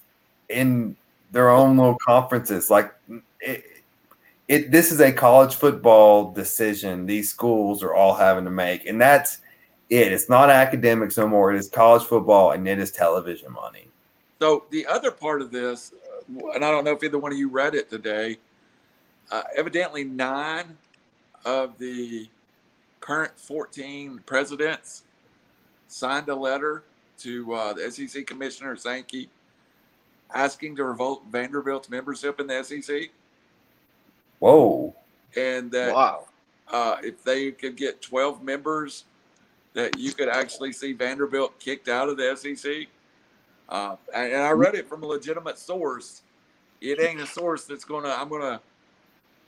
in 0.49 0.97
their 1.33 1.51
own 1.51 1.77
little 1.77 1.99
conferences. 2.05 2.71
Like 2.71 2.93
it, 3.41 3.65
it 4.49 4.71
this 4.71 4.91
is 4.91 5.01
a 5.01 5.13
college 5.13 5.55
football 5.55 6.33
decision 6.33 7.07
these 7.07 7.29
schools 7.29 7.83
are 7.83 7.95
all 7.95 8.15
having 8.15 8.45
to 8.45 8.51
make, 8.51 8.87
and 8.87 9.01
that's 9.01 9.39
it. 9.91 10.13
It's 10.13 10.29
not 10.29 10.51
academics 10.51 11.17
no 11.17 11.27
more. 11.27 11.53
It 11.53 11.59
is 11.59 11.69
college 11.69 12.05
football, 12.05 12.53
and 12.53 12.67
it 12.69 12.79
is 12.79 12.91
television 12.93 13.53
money. 13.53 13.89
So 14.41 14.65
the 14.71 14.87
other 14.87 15.11
part 15.11 15.43
of 15.43 15.51
this, 15.51 15.93
uh, 16.37 16.49
and 16.55 16.65
I 16.65 16.71
don't 16.71 16.85
know 16.85 16.93
if 16.93 17.03
either 17.03 17.19
one 17.19 17.33
of 17.33 17.39
you 17.39 17.49
read 17.49 17.75
it 17.75 17.91
today. 17.91 18.39
Uh, 19.31 19.43
evidently, 19.57 20.05
nine 20.05 20.77
of 21.45 21.77
the 21.79 22.29
current 23.01 23.39
14 23.39 24.21
presidents 24.27 25.05
signed 25.89 26.29
a 26.29 26.35
letter 26.35 26.85
to 27.19 27.53
uh, 27.55 27.73
the 27.73 27.91
SEC 27.91 28.27
Commissioner 28.27 28.77
Sankey 28.77 29.29
asking 30.35 30.77
to 30.77 30.85
revoke 30.85 31.25
Vanderbilt's 31.31 31.89
membership 31.89 32.39
in 32.39 32.47
the 32.47 32.63
SEC, 32.63 33.11
Whoa. 34.39 34.95
and 35.37 35.71
that 35.73 35.93
Wow. 35.95 36.27
uh, 36.71 36.97
if 37.03 37.25
they 37.25 37.51
could 37.51 37.77
get 37.77 38.03
12 38.03 38.43
members, 38.43 39.05
that 39.79 39.97
you 39.97 40.13
could 40.13 40.29
actually 40.29 40.73
see 40.73 40.93
Vanderbilt 40.93 41.57
kicked 41.61 41.89
out 41.89 42.09
of 42.09 42.17
the 42.17 42.35
SEC. 42.37 42.89
Uh, 43.69 43.95
and, 44.13 44.33
and 44.33 44.43
I 44.43 44.51
read 44.51 44.75
it 44.75 44.89
from 44.89 45.05
a 45.05 45.07
legitimate 45.07 45.57
source. 45.57 46.23
It 46.81 47.01
ain't 47.01 47.21
a 47.21 47.27
source 47.29 47.65
that's 47.65 47.85
going 47.85 48.03
to, 48.03 48.11
I'm 48.11 48.29
going 48.29 48.43
to, 48.43 48.61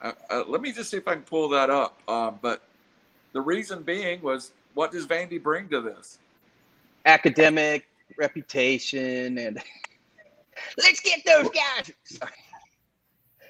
uh, 0.01 0.11
uh, 0.29 0.43
let 0.47 0.61
me 0.61 0.71
just 0.71 0.89
see 0.89 0.95
if 0.95 1.05
I 1.05 1.15
can 1.15 1.23
pull 1.23 1.49
that 1.49 1.69
up. 1.69 2.01
Uh, 2.07 2.31
but 2.31 2.61
the 3.33 3.41
reason 3.41 3.83
being 3.83 4.21
was, 4.21 4.53
what 4.73 4.93
does 4.93 5.05
Vandy 5.05 5.41
bring 5.41 5.67
to 5.67 5.81
this? 5.81 6.17
Academic 7.05 7.89
reputation 8.17 9.37
and 9.37 9.61
let's 10.77 11.01
get 11.01 11.25
those 11.25 11.49
guys. 11.49 11.91
Sorry. 12.05 12.31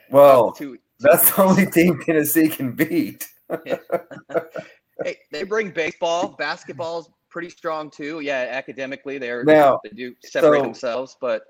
Well, 0.09 0.57
that's 0.99 1.29
the 1.29 1.43
only 1.43 1.67
team 1.67 2.01
Tennessee 2.03 2.49
can 2.49 2.71
beat. 2.71 3.27
Hey, 5.03 5.18
they 5.32 5.44
bring 5.44 5.72
baseball, 5.72 6.30
basketball's 6.38 7.10
pretty 7.30 7.49
strong 7.49 7.90
too. 7.90 8.19
Yeah, 8.19 8.48
academically 8.49 9.18
they're 9.18 9.44
Now, 9.44 9.80
they 9.84 9.90
do 9.90 10.15
separate 10.23 10.60
so- 10.60 10.64
themselves, 10.64 11.18
but 11.19 11.44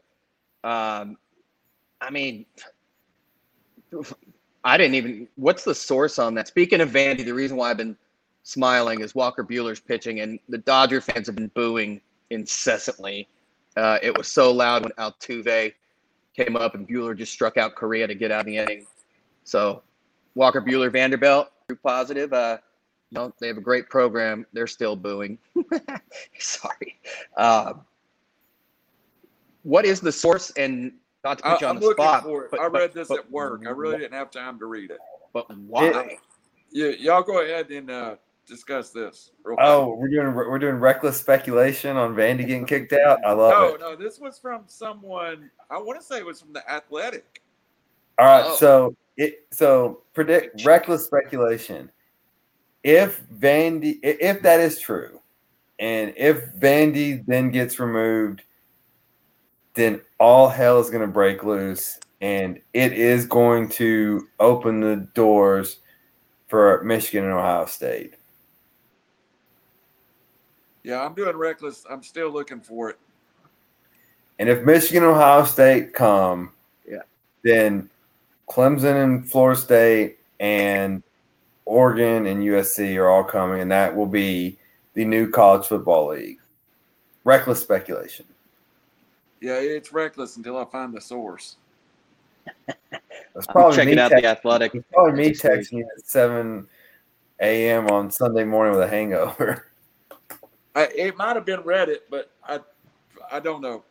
um, 0.63 1.17
I 1.99 2.09
mean, 2.11 2.45
I 4.63 4.77
didn't 4.77 4.95
even. 4.95 5.27
What's 5.35 5.63
the 5.63 5.75
source 5.75 6.19
on 6.19 6.33
that? 6.35 6.47
Speaking 6.47 6.81
of 6.81 6.89
Vandy, 6.89 7.25
the 7.25 7.33
reason 7.33 7.57
why 7.57 7.71
I've 7.71 7.77
been 7.77 7.97
smiling 8.43 9.01
is 9.01 9.15
Walker 9.15 9.43
Buehler's 9.43 9.79
pitching, 9.79 10.21
and 10.21 10.39
the 10.49 10.59
Dodger 10.59 11.01
fans 11.01 11.27
have 11.27 11.35
been 11.35 11.51
booing 11.55 12.01
incessantly. 12.29 13.27
Uh, 13.75 13.97
it 14.01 14.15
was 14.17 14.27
so 14.27 14.51
loud 14.51 14.83
when 14.83 14.91
Altuve 14.93 15.73
came 16.35 16.55
up 16.55 16.75
and 16.75 16.87
Buehler 16.87 17.17
just 17.17 17.31
struck 17.31 17.57
out 17.57 17.75
Correa 17.75 18.07
to 18.07 18.15
get 18.15 18.31
out 18.31 18.41
of 18.41 18.45
the 18.45 18.57
inning. 18.57 18.85
So 19.43 19.83
Walker 20.35 20.61
Buehler 20.61 20.91
Vanderbilt, 20.91 21.49
positive. 21.83 22.33
Uh, 22.33 22.57
you 23.11 23.19
know, 23.19 23.33
they 23.39 23.47
have 23.47 23.57
a 23.57 23.61
great 23.61 23.89
program. 23.89 24.45
They're 24.53 24.67
still 24.67 24.95
booing. 24.95 25.37
Sorry. 26.39 26.97
Um, 27.37 27.81
what 29.63 29.85
is 29.85 29.99
the 29.99 30.11
source? 30.11 30.49
And 30.51 30.93
not 31.23 31.39
to 31.39 31.47
I, 31.47 31.51
put 31.51 31.61
you 31.61 31.67
on 31.67 31.75
I'm 31.75 31.81
the 31.81 31.87
looking 31.87 32.03
spot, 32.05 32.23
for 32.23 32.45
it. 32.45 32.51
but- 32.51 32.59
I 32.61 32.69
but- 32.69 32.81
read 32.81 32.93
this 32.93 33.07
but- 33.09 33.19
at 33.19 33.31
work. 33.31 33.63
I 33.67 33.69
really 33.71 33.97
didn't 33.97 34.13
have 34.13 34.31
time 34.31 34.57
to 34.59 34.65
read 34.65 34.91
it. 34.91 34.99
But 35.33 35.55
why? 35.57 36.17
Yeah, 36.71 36.87
y'all 36.89 37.21
go 37.21 37.41
ahead 37.41 37.69
and 37.69 37.89
uh, 37.91 38.15
discuss 38.47 38.91
this. 38.91 39.31
Real 39.43 39.55
quick. 39.57 39.65
Oh, 39.67 39.95
we're 39.95 40.07
doing 40.09 40.33
we're 40.33 40.59
doing 40.59 40.75
reckless 40.75 41.17
speculation 41.19 41.95
on 41.97 42.15
Vandy 42.15 42.39
getting 42.47 42.65
kicked 42.65 42.93
out. 42.93 43.19
I 43.25 43.31
love 43.33 43.51
no, 43.53 43.75
it. 43.75 43.79
no, 43.81 43.95
this 43.95 44.19
was 44.19 44.39
from 44.39 44.63
someone. 44.67 45.49
I 45.69 45.77
want 45.77 45.99
to 45.99 46.05
say 46.05 46.17
it 46.17 46.25
was 46.25 46.41
from 46.41 46.53
the 46.53 46.69
Athletic. 46.69 47.41
All 48.19 48.25
right, 48.25 48.43
Oh. 48.45 48.55
so 48.55 48.95
it 49.17 49.45
so 49.51 50.01
predict 50.13 50.65
reckless 50.65 51.05
speculation. 51.05 51.89
If 52.83 53.23
Vandy, 53.29 53.99
if 54.01 54.41
that 54.41 54.59
is 54.59 54.79
true, 54.79 55.19
and 55.79 56.13
if 56.17 56.53
Vandy 56.55 57.25
then 57.25 57.51
gets 57.51 57.79
removed, 57.79 58.41
then 59.73 60.01
all 60.19 60.49
hell 60.49 60.79
is 60.79 60.89
going 60.89 61.01
to 61.01 61.07
break 61.07 61.43
loose, 61.43 61.99
and 62.21 62.59
it 62.73 62.93
is 62.93 63.25
going 63.25 63.69
to 63.69 64.27
open 64.39 64.79
the 64.81 65.07
doors 65.13 65.79
for 66.47 66.83
Michigan 66.83 67.25
and 67.25 67.33
Ohio 67.33 67.65
State. 67.65 68.15
Yeah, 70.83 71.05
I'm 71.05 71.13
doing 71.13 71.37
reckless. 71.37 71.85
I'm 71.89 72.03
still 72.03 72.29
looking 72.29 72.59
for 72.59 72.89
it. 72.89 72.99
And 74.39 74.49
if 74.49 74.63
Michigan 74.63 75.03
and 75.03 75.13
Ohio 75.13 75.45
State 75.45 75.93
come, 75.93 76.51
Yeah. 76.87 77.03
then 77.43 77.89
Clemson 78.49 79.03
and 79.03 79.29
Florida 79.29 79.59
State 79.59 80.19
and 80.39 81.03
Oregon 81.71 82.27
and 82.27 82.43
USC 82.43 82.97
are 82.97 83.07
all 83.07 83.23
coming, 83.23 83.61
and 83.61 83.71
that 83.71 83.95
will 83.95 84.05
be 84.05 84.57
the 84.93 85.05
new 85.05 85.29
college 85.29 85.65
football 85.67 86.09
league. 86.09 86.37
Reckless 87.23 87.61
speculation. 87.61 88.25
Yeah, 89.39 89.53
it's 89.53 89.93
reckless 89.93 90.35
until 90.35 90.57
I 90.57 90.65
find 90.65 90.93
the 90.93 90.99
source. 90.99 91.55
That's 92.67 93.47
probably 93.47 93.77
checking 93.77 93.99
out 93.99 94.09
text- 94.09 94.21
the 94.21 94.27
athletic. 94.27 94.75
it's 94.75 94.85
probably 94.91 95.13
me 95.13 95.29
texting 95.31 95.71
you 95.73 95.89
at 95.97 96.05
7 96.05 96.67
a.m. 97.39 97.87
on 97.87 98.11
Sunday 98.11 98.43
morning 98.43 98.73
with 98.73 98.83
a 98.83 98.89
hangover. 98.89 99.67
I, 100.75 100.83
it 100.95 101.17
might 101.17 101.37
have 101.37 101.45
been 101.45 101.61
Reddit, 101.61 101.99
but 102.09 102.31
I, 102.43 102.59
I 103.31 103.39
don't 103.39 103.61
know. 103.61 103.83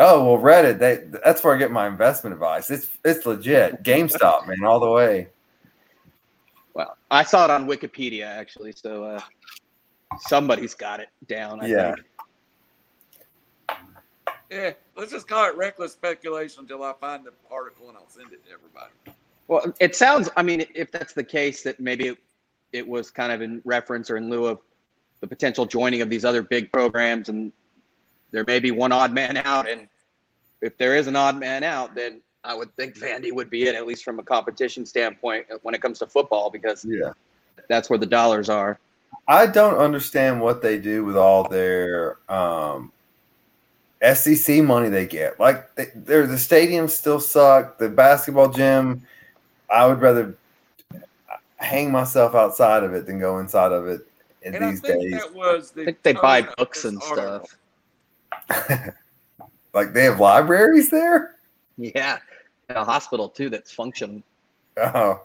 Oh 0.00 0.24
well, 0.24 0.42
Reddit. 0.42 0.78
They, 0.78 1.04
that's 1.24 1.44
where 1.44 1.54
I 1.54 1.58
get 1.58 1.70
my 1.70 1.86
investment 1.86 2.34
advice. 2.34 2.70
It's 2.70 2.88
it's 3.04 3.26
legit. 3.26 3.82
GameStop, 3.82 4.46
man, 4.46 4.64
all 4.64 4.78
the 4.80 4.90
way. 4.90 5.28
Well, 7.10 7.20
I 7.20 7.24
saw 7.24 7.44
it 7.44 7.50
on 7.50 7.66
Wikipedia 7.66 8.24
actually, 8.26 8.72
so 8.72 9.04
uh, 9.04 9.20
somebody's 10.18 10.74
got 10.74 11.00
it 11.00 11.08
down. 11.26 11.60
I 11.60 11.66
Yeah. 11.66 11.94
think. 11.94 12.06
Yeah, 14.50 14.72
let's 14.96 15.12
just 15.12 15.28
call 15.28 15.46
it 15.48 15.56
reckless 15.56 15.92
speculation 15.92 16.60
until 16.62 16.82
I 16.82 16.94
find 16.94 17.24
the 17.24 17.32
article 17.50 17.88
and 17.88 17.98
I'll 17.98 18.08
send 18.08 18.32
it 18.32 18.42
to 18.46 18.50
everybody. 18.52 18.92
Well, 19.46 19.74
it 19.78 19.94
sounds. 19.94 20.30
I 20.36 20.42
mean, 20.42 20.64
if 20.74 20.90
that's 20.90 21.12
the 21.12 21.24
case, 21.24 21.62
that 21.64 21.80
maybe 21.80 22.08
it, 22.08 22.18
it 22.72 22.86
was 22.86 23.10
kind 23.10 23.30
of 23.30 23.42
in 23.42 23.60
reference 23.64 24.10
or 24.10 24.16
in 24.16 24.30
lieu 24.30 24.46
of 24.46 24.58
the 25.20 25.26
potential 25.26 25.66
joining 25.66 26.00
of 26.00 26.08
these 26.08 26.24
other 26.24 26.42
big 26.42 26.72
programs, 26.72 27.28
and 27.28 27.52
there 28.30 28.44
may 28.46 28.58
be 28.58 28.70
one 28.70 28.92
odd 28.92 29.12
man 29.12 29.36
out. 29.36 29.68
And 29.68 29.88
if 30.62 30.76
there 30.78 30.96
is 30.96 31.06
an 31.06 31.16
odd 31.16 31.38
man 31.38 31.62
out, 31.62 31.94
then 31.94 32.22
I 32.44 32.54
would 32.54 32.74
think 32.76 32.96
Vandy 32.96 33.32
would 33.32 33.50
be 33.50 33.64
it, 33.66 33.74
at 33.74 33.86
least 33.86 34.04
from 34.04 34.18
a 34.18 34.22
competition 34.22 34.86
standpoint, 34.86 35.46
when 35.62 35.74
it 35.74 35.82
comes 35.82 35.98
to 35.98 36.06
football, 36.06 36.50
because 36.50 36.84
Yeah. 36.84 37.12
that's 37.68 37.90
where 37.90 37.98
the 37.98 38.06
dollars 38.06 38.48
are. 38.48 38.78
I 39.26 39.46
don't 39.46 39.76
understand 39.76 40.40
what 40.40 40.62
they 40.62 40.78
do 40.78 41.04
with 41.04 41.16
all 41.16 41.48
their 41.48 42.18
um 42.30 42.92
SEC 44.02 44.62
money 44.62 44.88
they 44.88 45.06
get. 45.06 45.38
Like 45.40 45.74
they, 45.74 45.86
they're, 45.94 46.26
the 46.26 46.36
stadiums 46.36 46.90
still 46.90 47.20
suck. 47.20 47.78
The 47.78 47.88
basketball 47.88 48.48
gym, 48.50 49.02
I 49.70 49.86
would 49.86 50.00
rather 50.00 50.36
hang 51.56 51.90
myself 51.90 52.34
outside 52.34 52.84
of 52.84 52.94
it 52.94 53.06
than 53.06 53.18
go 53.18 53.38
inside 53.40 53.72
of 53.72 53.86
it 53.88 54.06
in 54.42 54.54
And 54.54 54.70
these 54.70 54.80
think 54.80 55.02
days. 55.02 55.20
that 55.20 55.34
was 55.34 55.72
the 55.72 55.82
I 55.82 55.84
think 55.86 56.02
they 56.02 56.12
buy 56.12 56.42
books 56.56 56.84
and 56.84 57.02
article. 57.02 57.48
stuff. 58.48 58.94
like 59.74 59.92
they 59.92 60.04
have 60.04 60.20
libraries 60.20 60.90
there. 60.90 61.34
Yeah, 61.78 62.18
and 62.68 62.76
a 62.78 62.84
hospital 62.84 63.28
too 63.28 63.48
that's 63.50 63.70
functioning. 63.72 64.22
Oh, 64.76 65.22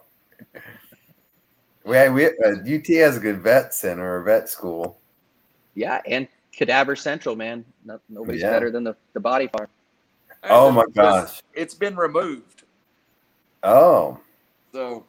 we 1.84 2.08
we 2.08 2.26
uh, 2.26 2.30
UT 2.66 2.86
has 2.88 3.16
a 3.16 3.20
good 3.20 3.40
vet 3.42 3.74
center 3.74 4.18
or 4.18 4.22
vet 4.22 4.48
school. 4.48 4.98
Yeah, 5.74 6.00
and 6.06 6.26
Cadaver 6.52 6.96
Central, 6.96 7.36
man. 7.36 7.64
No, 7.84 8.00
nobody's 8.08 8.40
Yeah. 8.42 8.50
better 8.50 8.70
than 8.70 8.84
the, 8.84 8.94
the 9.12 9.20
body 9.20 9.48
farm. 9.48 9.68
Oh 10.44 10.70
my 10.70 10.84
gosh. 10.94 11.42
It's 11.54 11.74
been 11.74 11.96
removed. 11.96 12.62
Oh, 13.62 14.20
So 14.72 15.04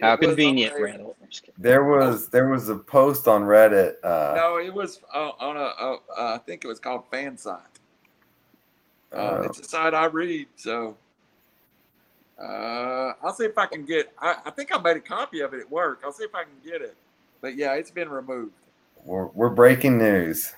How 0.00 0.14
it 0.14 0.20
was 0.20 0.28
convenient, 0.28 0.74
a- 0.78 0.82
Randall. 0.82 1.16
I'm 1.20 1.28
just 1.28 1.42
kidding. 1.42 1.54
there 1.58 1.84
was 1.84 2.28
there 2.28 2.48
was 2.48 2.68
a 2.68 2.76
post 2.76 3.26
on 3.28 3.42
Reddit. 3.42 3.94
Uh, 4.02 4.34
No, 4.36 4.56
it 4.58 4.72
was 4.72 5.00
uh, 5.14 5.30
on 5.40 5.56
a, 5.56 5.60
uh, 5.60 5.96
uh, 6.16 6.34
I 6.34 6.38
think 6.38 6.64
it 6.64 6.68
was 6.68 6.78
called 6.78 7.10
Fansite. 7.10 7.60
Uh, 9.12 9.16
uh, 9.16 9.42
it's 9.46 9.60
a 9.60 9.64
site 9.64 9.94
I 9.94 10.06
read, 10.06 10.48
so 10.56 10.96
uh, 12.40 13.12
I'll 13.22 13.32
see 13.32 13.44
if 13.44 13.56
I 13.56 13.66
can 13.66 13.84
get. 13.84 14.12
I, 14.18 14.36
I 14.46 14.50
think 14.50 14.74
I 14.74 14.78
made 14.80 14.96
a 14.96 15.00
copy 15.00 15.40
of 15.40 15.54
it 15.54 15.60
at 15.60 15.70
work. 15.70 16.00
I'll 16.04 16.12
see 16.12 16.24
if 16.24 16.34
I 16.34 16.44
can 16.44 16.52
get 16.64 16.82
it. 16.82 16.96
But 17.40 17.56
yeah, 17.56 17.74
it's 17.74 17.90
been 17.90 18.08
removed. 18.08 18.52
we're, 19.04 19.26
we're 19.26 19.50
breaking 19.50 19.98
news. 19.98 20.52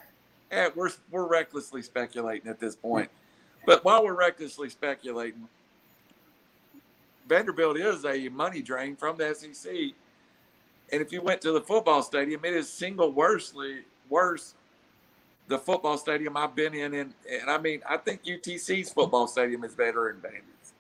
Yeah, 0.51 0.69
we're 0.75 0.91
we're 1.11 1.27
recklessly 1.27 1.83
speculating 1.83 2.49
at 2.49 2.59
this 2.59 2.75
point. 2.75 3.11
But 3.67 3.85
while 3.85 4.05
we're 4.05 4.17
recklessly 4.17 4.69
speculating, 4.69 5.49
Vanderbilt 7.29 7.77
is 7.77 8.05
a 8.05 8.29
money 8.31 8.63
drain 8.63 8.97
from 8.97 9.17
the 9.17 9.33
SEC. 9.35 9.73
And 10.93 11.01
if 11.01 11.13
you 11.13 11.23
went 11.23 11.41
to 11.43 11.53
the 11.53 11.61
football 11.61 12.03
stadium, 12.03 12.45
it 12.45 12.55
is 12.55 12.69
single 12.69 13.13
worstly 13.13 13.83
worse 14.09 14.55
the 15.51 15.59
football 15.59 15.99
stadium 15.99 16.37
I've 16.37 16.55
been 16.55 16.73
in. 16.73 16.95
And, 16.95 17.13
and 17.31 17.51
I 17.51 17.59
mean, 17.59 17.83
I 17.87 17.99
think 17.99 18.25
UTC's 18.25 18.91
football 18.91 19.27
stadium 19.27 19.65
is 19.65 19.75
better 19.75 20.11
than 20.11 20.23
Vandy's. 20.23 20.73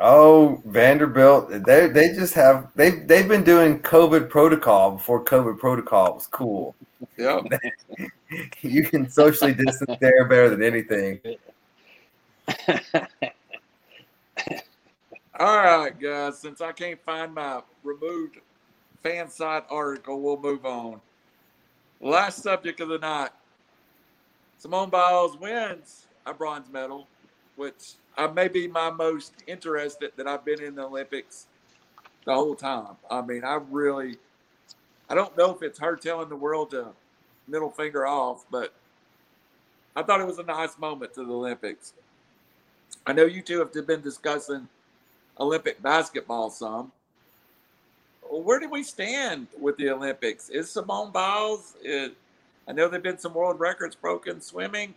Oh, 0.00 0.60
Vanderbilt, 0.64 1.50
they 1.64 1.86
they 1.86 2.08
just 2.14 2.34
have 2.34 2.66
they 2.74 2.90
they've 2.90 3.28
been 3.28 3.44
doing 3.44 3.78
COVID 3.78 4.28
protocol 4.28 4.92
before 4.92 5.24
COVID 5.24 5.60
protocol 5.60 6.14
was 6.14 6.26
cool. 6.26 6.74
Yeah. 7.16 7.40
You 8.62 8.82
can 8.82 9.08
socially 9.08 9.54
distance 9.54 9.96
there 10.00 10.24
better 10.24 10.50
than 10.50 10.60
anything. 10.60 11.20
All 15.38 15.56
right, 15.56 15.92
guys. 16.00 16.40
Since 16.40 16.60
I 16.60 16.72
can't 16.72 17.00
find 17.04 17.32
my 17.32 17.60
removed 17.84 18.38
fan 19.04 19.30
site 19.30 19.62
article, 19.70 20.20
we'll 20.20 20.40
move 20.40 20.66
on. 20.66 21.00
Last 22.00 22.42
subject 22.42 22.80
of 22.80 22.88
the 22.88 22.98
night. 22.98 23.30
Simone 24.64 24.88
Biles 24.88 25.36
wins 25.36 26.06
a 26.24 26.32
bronze 26.32 26.70
medal, 26.72 27.06
which 27.56 27.96
I 28.16 28.28
may 28.28 28.48
be 28.48 28.66
my 28.66 28.88
most 28.88 29.34
interested 29.46 30.12
that 30.16 30.26
I've 30.26 30.42
been 30.42 30.62
in 30.62 30.74
the 30.74 30.84
Olympics 30.84 31.48
the 32.24 32.32
whole 32.32 32.54
time. 32.54 32.96
I 33.10 33.20
mean, 33.20 33.44
I 33.44 33.60
really, 33.70 34.16
I 35.10 35.14
don't 35.14 35.36
know 35.36 35.54
if 35.54 35.62
it's 35.62 35.78
her 35.80 35.96
telling 35.96 36.30
the 36.30 36.36
world 36.36 36.70
to 36.70 36.86
middle 37.46 37.68
finger 37.68 38.06
off, 38.06 38.46
but 38.50 38.72
I 39.94 40.02
thought 40.02 40.22
it 40.22 40.26
was 40.26 40.38
a 40.38 40.42
nice 40.42 40.78
moment 40.78 41.12
to 41.16 41.26
the 41.26 41.32
Olympics. 41.34 41.92
I 43.06 43.12
know 43.12 43.26
you 43.26 43.42
two 43.42 43.58
have 43.58 43.86
been 43.86 44.00
discussing 44.00 44.66
Olympic 45.38 45.82
basketball 45.82 46.48
some. 46.48 46.90
Where 48.30 48.60
do 48.60 48.70
we 48.70 48.82
stand 48.82 49.48
with 49.60 49.76
the 49.76 49.90
Olympics? 49.90 50.48
Is 50.48 50.70
Simone 50.70 51.10
Biles? 51.10 51.74
Is, 51.82 52.12
I 52.66 52.72
know 52.72 52.88
there've 52.88 53.02
been 53.02 53.18
some 53.18 53.34
world 53.34 53.60
records 53.60 53.94
broken 53.94 54.40
swimming. 54.40 54.94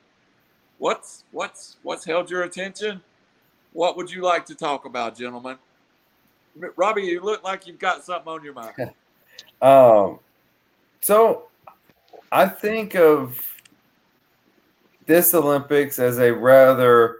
What's 0.77 1.23
what's 1.31 1.77
what's 1.83 2.05
held 2.05 2.29
your 2.29 2.43
attention? 2.43 3.01
What 3.73 3.97
would 3.97 4.11
you 4.11 4.21
like 4.21 4.45
to 4.47 4.55
talk 4.55 4.85
about, 4.85 5.17
gentlemen? 5.17 5.57
Robbie, 6.75 7.03
you 7.03 7.21
look 7.21 7.43
like 7.43 7.67
you've 7.67 7.79
got 7.79 8.03
something 8.03 8.31
on 8.31 8.43
your 8.43 8.53
mind. 8.53 8.73
Um, 9.59 10.19
so 11.01 11.47
I 12.31 12.47
think 12.47 12.95
of 12.95 13.61
this 15.07 15.33
Olympics 15.33 15.99
as 15.99 16.19
a 16.19 16.31
rather 16.31 17.17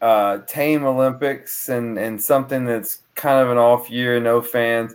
uh, 0.00 0.38
tame 0.46 0.84
Olympics 0.84 1.68
and, 1.68 1.98
and 1.98 2.22
something 2.22 2.64
that's 2.64 3.02
kind 3.14 3.40
of 3.40 3.50
an 3.50 3.58
off 3.58 3.90
year, 3.90 4.20
no 4.20 4.40
fans. 4.40 4.94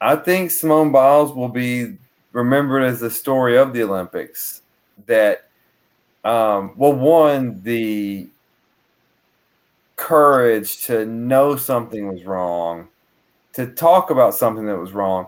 I 0.00 0.16
think 0.16 0.50
Simone 0.50 0.92
Biles 0.92 1.34
will 1.34 1.48
be 1.48 1.96
remembered 2.32 2.82
as 2.82 3.00
the 3.00 3.10
story 3.10 3.56
of 3.56 3.72
the 3.72 3.82
Olympics. 3.82 4.62
That, 5.06 5.48
um, 6.24 6.72
well, 6.76 6.92
one, 6.92 7.62
the 7.62 8.28
courage 9.96 10.84
to 10.86 11.06
know 11.06 11.56
something 11.56 12.08
was 12.08 12.24
wrong, 12.24 12.88
to 13.52 13.66
talk 13.66 14.10
about 14.10 14.34
something 14.34 14.66
that 14.66 14.78
was 14.78 14.92
wrong. 14.92 15.26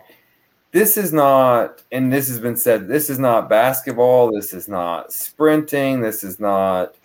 This 0.72 0.96
is 0.96 1.12
not, 1.12 1.82
and 1.92 2.12
this 2.12 2.26
has 2.28 2.40
been 2.40 2.56
said, 2.56 2.88
this 2.88 3.08
is 3.08 3.18
not 3.20 3.48
basketball. 3.48 4.32
This 4.32 4.52
is 4.52 4.66
not 4.66 5.12
sprinting. 5.12 6.00
This 6.00 6.24
is 6.24 6.40
not 6.40 6.96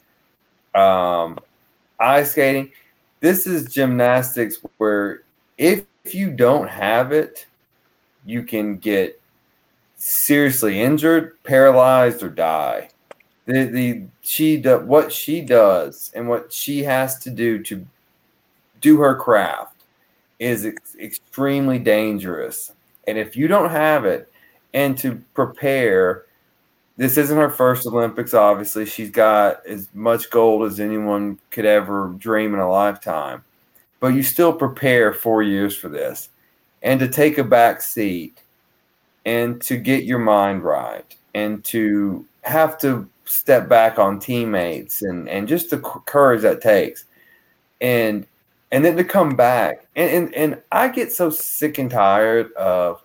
um, 0.73 1.37
ice 1.99 2.31
skating. 2.31 2.71
This 3.19 3.45
is 3.45 3.71
gymnastics 3.71 4.57
where 4.77 5.21
if 5.59 5.85
you 6.05 6.31
don't 6.31 6.67
have 6.67 7.11
it, 7.11 7.45
you 8.25 8.43
can 8.43 8.77
get 8.77 9.18
seriously 9.99 10.81
injured, 10.81 11.41
paralyzed, 11.43 12.23
or 12.23 12.29
die. 12.29 12.89
The 13.45 13.65
the 13.65 14.03
she 14.21 14.57
do, 14.57 14.79
what 14.79 15.11
she 15.11 15.41
does 15.41 16.11
and 16.15 16.27
what 16.27 16.51
she 16.51 16.83
has 16.83 17.19
to 17.19 17.29
do 17.29 17.61
to 17.63 17.85
do 18.81 18.97
her 18.99 19.15
craft 19.15 19.83
is 20.39 20.65
ex- 20.65 20.95
extremely 20.99 21.77
dangerous. 21.77 22.71
And 23.07 23.17
if 23.17 23.35
you 23.35 23.47
don't 23.47 23.71
have 23.71 24.05
it, 24.05 24.31
and 24.73 24.97
to 24.99 25.21
prepare, 25.33 26.25
this 26.95 27.17
isn't 27.17 27.37
her 27.37 27.49
first 27.49 27.85
Olympics. 27.87 28.33
Obviously, 28.33 28.85
she's 28.85 29.09
got 29.09 29.65
as 29.65 29.89
much 29.93 30.29
gold 30.29 30.63
as 30.63 30.79
anyone 30.79 31.39
could 31.49 31.65
ever 31.65 32.13
dream 32.17 32.53
in 32.53 32.59
a 32.59 32.69
lifetime. 32.69 33.43
But 33.99 34.09
you 34.09 34.23
still 34.23 34.53
prepare 34.53 35.11
four 35.11 35.43
years 35.43 35.75
for 35.75 35.89
this, 35.89 36.29
and 36.83 36.99
to 37.01 37.07
take 37.09 37.37
a 37.37 37.43
back 37.43 37.81
seat, 37.81 38.41
and 39.29 39.61
to 39.61 39.77
get 39.77 40.05
your 40.05 40.19
mind 40.19 40.63
right, 40.63 41.05
and 41.35 41.63
to 41.65 42.25
have 42.41 42.79
to 42.79 43.07
step 43.25 43.69
back 43.69 43.99
on 43.99 44.19
teammates, 44.19 45.03
and 45.03 45.29
and 45.29 45.47
just 45.47 45.69
the 45.69 45.79
courage 46.05 46.41
that 46.41 46.61
takes, 46.61 47.05
and 47.79 48.25
and 48.71 48.83
then 48.83 48.97
to 48.97 49.03
come 49.03 49.35
back, 49.35 49.85
and 49.95 50.09
and, 50.09 50.35
and 50.35 50.61
I 50.71 50.87
get 50.89 51.11
so 51.11 51.29
sick 51.29 51.77
and 51.77 51.91
tired 51.91 52.51
of, 52.53 53.01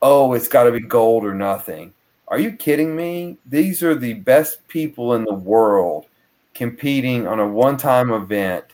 oh, 0.00 0.32
it's 0.32 0.48
got 0.48 0.64
to 0.64 0.72
be 0.72 0.80
gold 0.80 1.24
or 1.24 1.34
nothing. 1.34 1.92
Are 2.28 2.40
you 2.40 2.52
kidding 2.52 2.96
me? 2.96 3.36
These 3.46 3.82
are 3.82 3.94
the 3.94 4.14
best 4.14 4.66
people 4.68 5.14
in 5.14 5.24
the 5.24 5.34
world 5.34 6.06
competing 6.54 7.26
on 7.26 7.40
a 7.40 7.48
one-time 7.48 8.10
event 8.12 8.64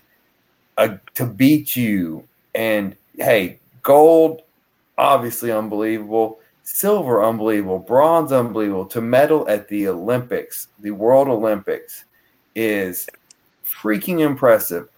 uh, 0.76 0.96
to 1.14 1.26
beat 1.26 1.76
you. 1.76 2.26
And 2.54 2.96
hey, 3.16 3.58
gold, 3.82 4.42
obviously 4.98 5.52
unbelievable. 5.52 6.40
Silver, 6.64 7.22
unbelievable. 7.22 7.78
Bronze, 7.78 8.32
unbelievable. 8.32 8.86
To 8.86 9.02
medal 9.02 9.46
at 9.48 9.68
the 9.68 9.86
Olympics, 9.86 10.68
the 10.80 10.92
World 10.92 11.28
Olympics, 11.28 12.06
is 12.54 13.06
freaking 13.64 14.20
impressive. 14.20 14.88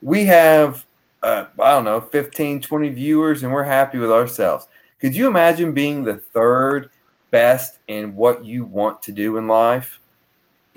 We 0.00 0.24
have, 0.26 0.86
uh, 1.24 1.46
I 1.58 1.72
don't 1.72 1.84
know, 1.84 2.00
15, 2.00 2.60
20 2.60 2.88
viewers, 2.90 3.42
and 3.42 3.52
we're 3.52 3.64
happy 3.64 3.98
with 3.98 4.12
ourselves. 4.12 4.68
Could 5.00 5.16
you 5.16 5.26
imagine 5.26 5.74
being 5.74 6.04
the 6.04 6.18
third 6.18 6.90
best 7.32 7.80
in 7.88 8.14
what 8.14 8.44
you 8.44 8.64
want 8.64 9.02
to 9.02 9.12
do 9.12 9.38
in 9.38 9.48
life? 9.48 9.98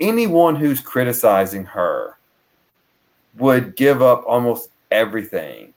Anyone 0.00 0.56
who's 0.56 0.80
criticizing 0.80 1.64
her 1.64 2.18
would 3.36 3.76
give 3.76 4.02
up 4.02 4.24
almost 4.26 4.70
everything 4.90 5.72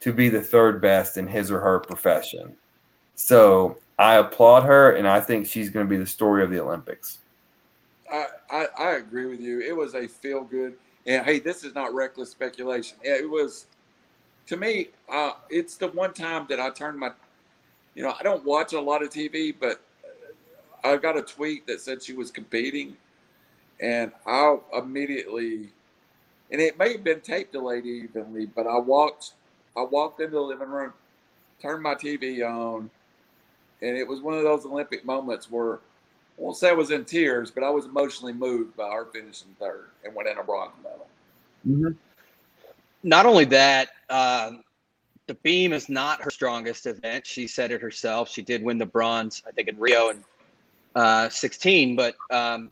to 0.00 0.12
be 0.12 0.28
the 0.28 0.42
third 0.42 0.82
best 0.82 1.16
in 1.16 1.26
his 1.26 1.50
or 1.50 1.60
her 1.60 1.78
profession. 1.80 2.54
So 3.16 3.78
I 3.98 4.16
applaud 4.16 4.64
her, 4.64 4.92
and 4.92 5.08
I 5.08 5.20
think 5.20 5.46
she's 5.46 5.70
going 5.70 5.86
to 5.86 5.90
be 5.90 5.96
the 5.96 6.06
story 6.06 6.44
of 6.44 6.50
the 6.50 6.60
Olympics. 6.60 7.18
I, 8.12 8.26
I, 8.50 8.66
I 8.78 8.90
agree 8.92 9.26
with 9.26 9.40
you. 9.40 9.60
It 9.60 9.76
was 9.76 9.94
a 9.94 10.06
feel 10.06 10.44
good. 10.44 10.74
And 11.06 11.24
hey, 11.24 11.40
this 11.40 11.64
is 11.64 11.74
not 11.74 11.94
reckless 11.94 12.30
speculation. 12.30 12.98
It 13.02 13.28
was, 13.28 13.66
to 14.46 14.56
me, 14.56 14.88
uh, 15.12 15.32
it's 15.50 15.76
the 15.76 15.88
one 15.88 16.14
time 16.14 16.46
that 16.50 16.60
I 16.60 16.70
turned 16.70 16.98
my, 16.98 17.12
you 17.94 18.02
know, 18.02 18.14
I 18.18 18.22
don't 18.22 18.44
watch 18.44 18.74
a 18.74 18.80
lot 18.80 19.02
of 19.02 19.10
TV, 19.10 19.54
but 19.58 19.80
I 20.84 20.96
got 20.96 21.16
a 21.16 21.22
tweet 21.22 21.66
that 21.66 21.80
said 21.80 22.02
she 22.02 22.12
was 22.12 22.30
competing. 22.30 22.96
and 23.80 24.12
I 24.26 24.56
immediately, 24.78 25.68
and 26.50 26.60
it 26.60 26.78
may 26.78 26.92
have 26.92 27.04
been 27.04 27.20
tape 27.20 27.52
delayed 27.52 27.86
evenly, 27.86 28.46
but 28.46 28.66
I 28.66 28.78
walked, 28.78 29.32
I 29.76 29.82
walked 29.82 30.20
into 30.20 30.36
the 30.36 30.40
living 30.40 30.68
room, 30.68 30.92
turned 31.60 31.82
my 31.82 31.94
TV 31.94 32.46
on, 32.48 32.90
and 33.82 33.96
it 33.96 34.06
was 34.06 34.20
one 34.20 34.34
of 34.34 34.42
those 34.42 34.64
Olympic 34.64 35.04
moments 35.04 35.50
where 35.50 35.74
I 35.74 36.42
won't 36.42 36.56
say 36.56 36.70
I 36.70 36.72
was 36.72 36.90
in 36.90 37.04
tears, 37.04 37.50
but 37.50 37.62
I 37.62 37.70
was 37.70 37.86
emotionally 37.86 38.32
moved 38.32 38.76
by 38.76 38.90
her 38.90 39.06
finishing 39.06 39.54
third 39.58 39.86
and 40.04 40.14
winning 40.14 40.36
a 40.38 40.42
bronze 40.42 40.72
medal. 40.82 41.06
Mm-hmm. 41.66 41.92
Not 43.02 43.26
only 43.26 43.44
that, 43.46 43.88
um, 44.10 44.62
the 45.26 45.34
beam 45.34 45.72
is 45.72 45.88
not 45.88 46.22
her 46.22 46.30
strongest 46.30 46.86
event. 46.86 47.26
She 47.26 47.46
said 47.46 47.70
it 47.70 47.80
herself. 47.80 48.28
She 48.30 48.42
did 48.42 48.62
win 48.62 48.78
the 48.78 48.86
bronze, 48.86 49.42
I 49.46 49.50
think, 49.50 49.68
in 49.68 49.78
Rio 49.78 50.10
in 50.10 50.24
uh, 50.94 51.28
16, 51.28 51.96
but 51.96 52.16
um, 52.30 52.70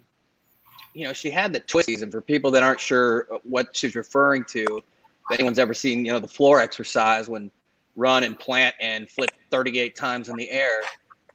you 0.94 1.04
know 1.04 1.12
she 1.12 1.30
had 1.30 1.52
the 1.52 1.60
twisties. 1.60 2.02
And 2.02 2.12
for 2.12 2.20
people 2.20 2.50
that 2.52 2.62
aren't 2.62 2.80
sure 2.80 3.26
what 3.42 3.76
she's 3.76 3.96
referring 3.96 4.44
to, 4.46 4.82
if 5.30 5.38
anyone's 5.38 5.58
ever 5.58 5.74
seen 5.74 6.04
you 6.04 6.12
know 6.12 6.20
the 6.20 6.28
floor 6.28 6.60
exercise 6.60 7.28
when 7.28 7.50
run 7.96 8.24
and 8.24 8.38
plant 8.38 8.74
and 8.80 9.08
flip 9.08 9.30
38 9.50 9.94
times 9.94 10.28
in 10.28 10.36
the 10.36 10.50
air, 10.50 10.80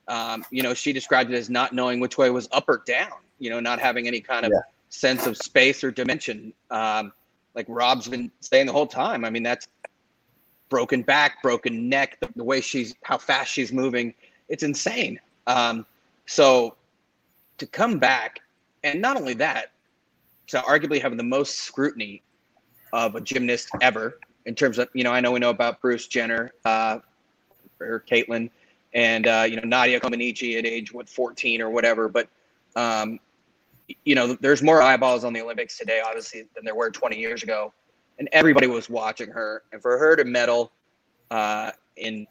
um, 0.07 0.43
you 0.51 0.63
know 0.63 0.73
she 0.73 0.91
described 0.93 1.31
it 1.31 1.35
as 1.35 1.49
not 1.49 1.73
knowing 1.73 1.99
which 1.99 2.17
way 2.17 2.29
was 2.29 2.47
up 2.51 2.67
or 2.67 2.83
down. 2.85 3.11
You 3.39 3.49
know, 3.49 3.59
not 3.59 3.79
having 3.79 4.07
any 4.07 4.19
kind 4.19 4.45
of 4.45 4.51
yeah. 4.51 4.59
sense 4.89 5.25
of 5.25 5.37
space 5.37 5.83
or 5.83 5.91
dimension. 5.91 6.53
Um, 6.71 7.13
like 7.55 7.65
Rob's 7.69 8.07
been 8.07 8.31
saying 8.41 8.65
the 8.65 8.73
whole 8.73 8.87
time. 8.87 9.23
I 9.25 9.29
mean, 9.29 9.43
that's 9.43 9.67
broken 10.69 11.01
back, 11.01 11.41
broken 11.41 11.89
neck, 11.89 12.17
the, 12.19 12.29
the 12.35 12.43
way 12.43 12.61
she's, 12.61 12.95
how 13.03 13.17
fast 13.17 13.51
she's 13.51 13.73
moving. 13.73 14.13
It's 14.47 14.63
insane. 14.63 15.19
Um, 15.47 15.85
so 16.25 16.75
to 17.57 17.65
come 17.65 17.99
back, 17.99 18.39
and 18.83 19.01
not 19.01 19.17
only 19.17 19.33
that, 19.35 19.71
so 20.47 20.61
arguably 20.61 21.01
having 21.01 21.17
the 21.17 21.23
most 21.23 21.55
scrutiny 21.59 22.21
of 22.93 23.15
a 23.15 23.21
gymnast 23.21 23.69
ever 23.81 24.19
in 24.49 24.55
terms 24.55 24.79
of, 24.79 24.89
you 24.95 25.03
know, 25.03 25.11
I 25.11 25.19
know 25.19 25.31
we 25.31 25.39
know 25.39 25.51
about 25.51 25.79
Bruce 25.79 26.07
Jenner 26.07 26.51
uh, 26.65 26.97
or 27.79 28.03
Caitlyn 28.09 28.49
and, 28.95 29.27
uh, 29.27 29.45
you 29.47 29.57
know, 29.57 29.61
Nadia 29.63 29.99
Comaneci 29.99 30.57
at 30.57 30.65
age, 30.65 30.91
what, 30.91 31.07
14 31.07 31.61
or 31.61 31.69
whatever. 31.69 32.09
But, 32.09 32.29
um, 32.75 33.19
you 34.05 34.15
know, 34.15 34.33
there's 34.41 34.63
more 34.63 34.81
eyeballs 34.81 35.23
on 35.23 35.33
the 35.33 35.41
Olympics 35.41 35.77
today, 35.77 36.01
obviously, 36.03 36.45
than 36.55 36.65
there 36.65 36.73
were 36.73 36.89
20 36.89 37.15
years 37.15 37.43
ago. 37.43 37.71
And 38.17 38.27
everybody 38.31 38.65
was 38.65 38.89
watching 38.89 39.29
her. 39.29 39.61
And 39.71 39.83
for 39.83 39.99
her 39.99 40.15
to 40.15 40.25
medal 40.25 40.71
uh, 41.29 41.69
in 41.95 42.25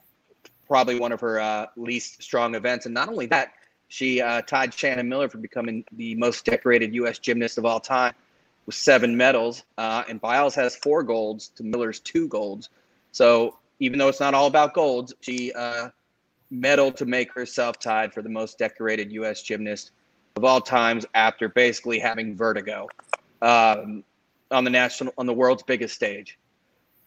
probably 0.67 0.99
one 0.99 1.13
of 1.13 1.21
her 1.21 1.39
uh, 1.39 1.67
least 1.77 2.21
strong 2.21 2.57
events, 2.57 2.87
and 2.87 2.93
not 2.93 3.09
only 3.09 3.27
that, 3.27 3.53
she 3.87 4.21
uh, 4.21 4.43
tied 4.43 4.75
Shannon 4.75 5.09
Miller 5.09 5.29
for 5.29 5.39
becoming 5.39 5.85
the 5.93 6.17
most 6.17 6.45
decorated 6.45 6.93
U.S. 6.97 7.21
gymnast 7.21 7.59
of 7.59 7.65
all 7.65 7.79
time 7.79 8.13
with 8.69 8.75
seven 8.75 9.17
medals. 9.17 9.65
Uh, 9.79 10.05
and 10.11 10.21
Biles 10.21 10.55
has 10.55 10.77
four 10.77 11.03
golds 11.03 11.49
to 11.57 11.65
Miller's 11.65 12.01
two 12.01 12.29
golds. 12.29 12.69
So 13.13 13.57
even 13.81 13.99
though 13.99 14.09
it's 14.09 14.21
not 14.21 14.35
all 14.35 14.47
about 14.47 14.75
golds, 14.75 15.15
she 15.23 15.55
uh, 15.55 15.89
medaled 16.53 16.95
to 16.97 17.07
make 17.07 17.33
herself 17.33 17.79
tied 17.79 18.13
for 18.13 18.21
the 18.21 18.29
most 18.29 18.59
decorated 18.59 19.11
U.S. 19.13 19.43
gymnast 19.43 19.93
of 20.37 20.45
all 20.45 20.61
times 20.61 21.07
after 21.15 21.49
basically 21.49 21.99
having 21.99 22.37
vertigo 22.37 22.89
um, 23.41 24.05
on 24.51 24.65
the 24.65 24.71
national 24.71 25.15
on 25.17 25.25
the 25.25 25.33
world's 25.33 25.63
biggest 25.63 25.95
stage. 25.95 26.39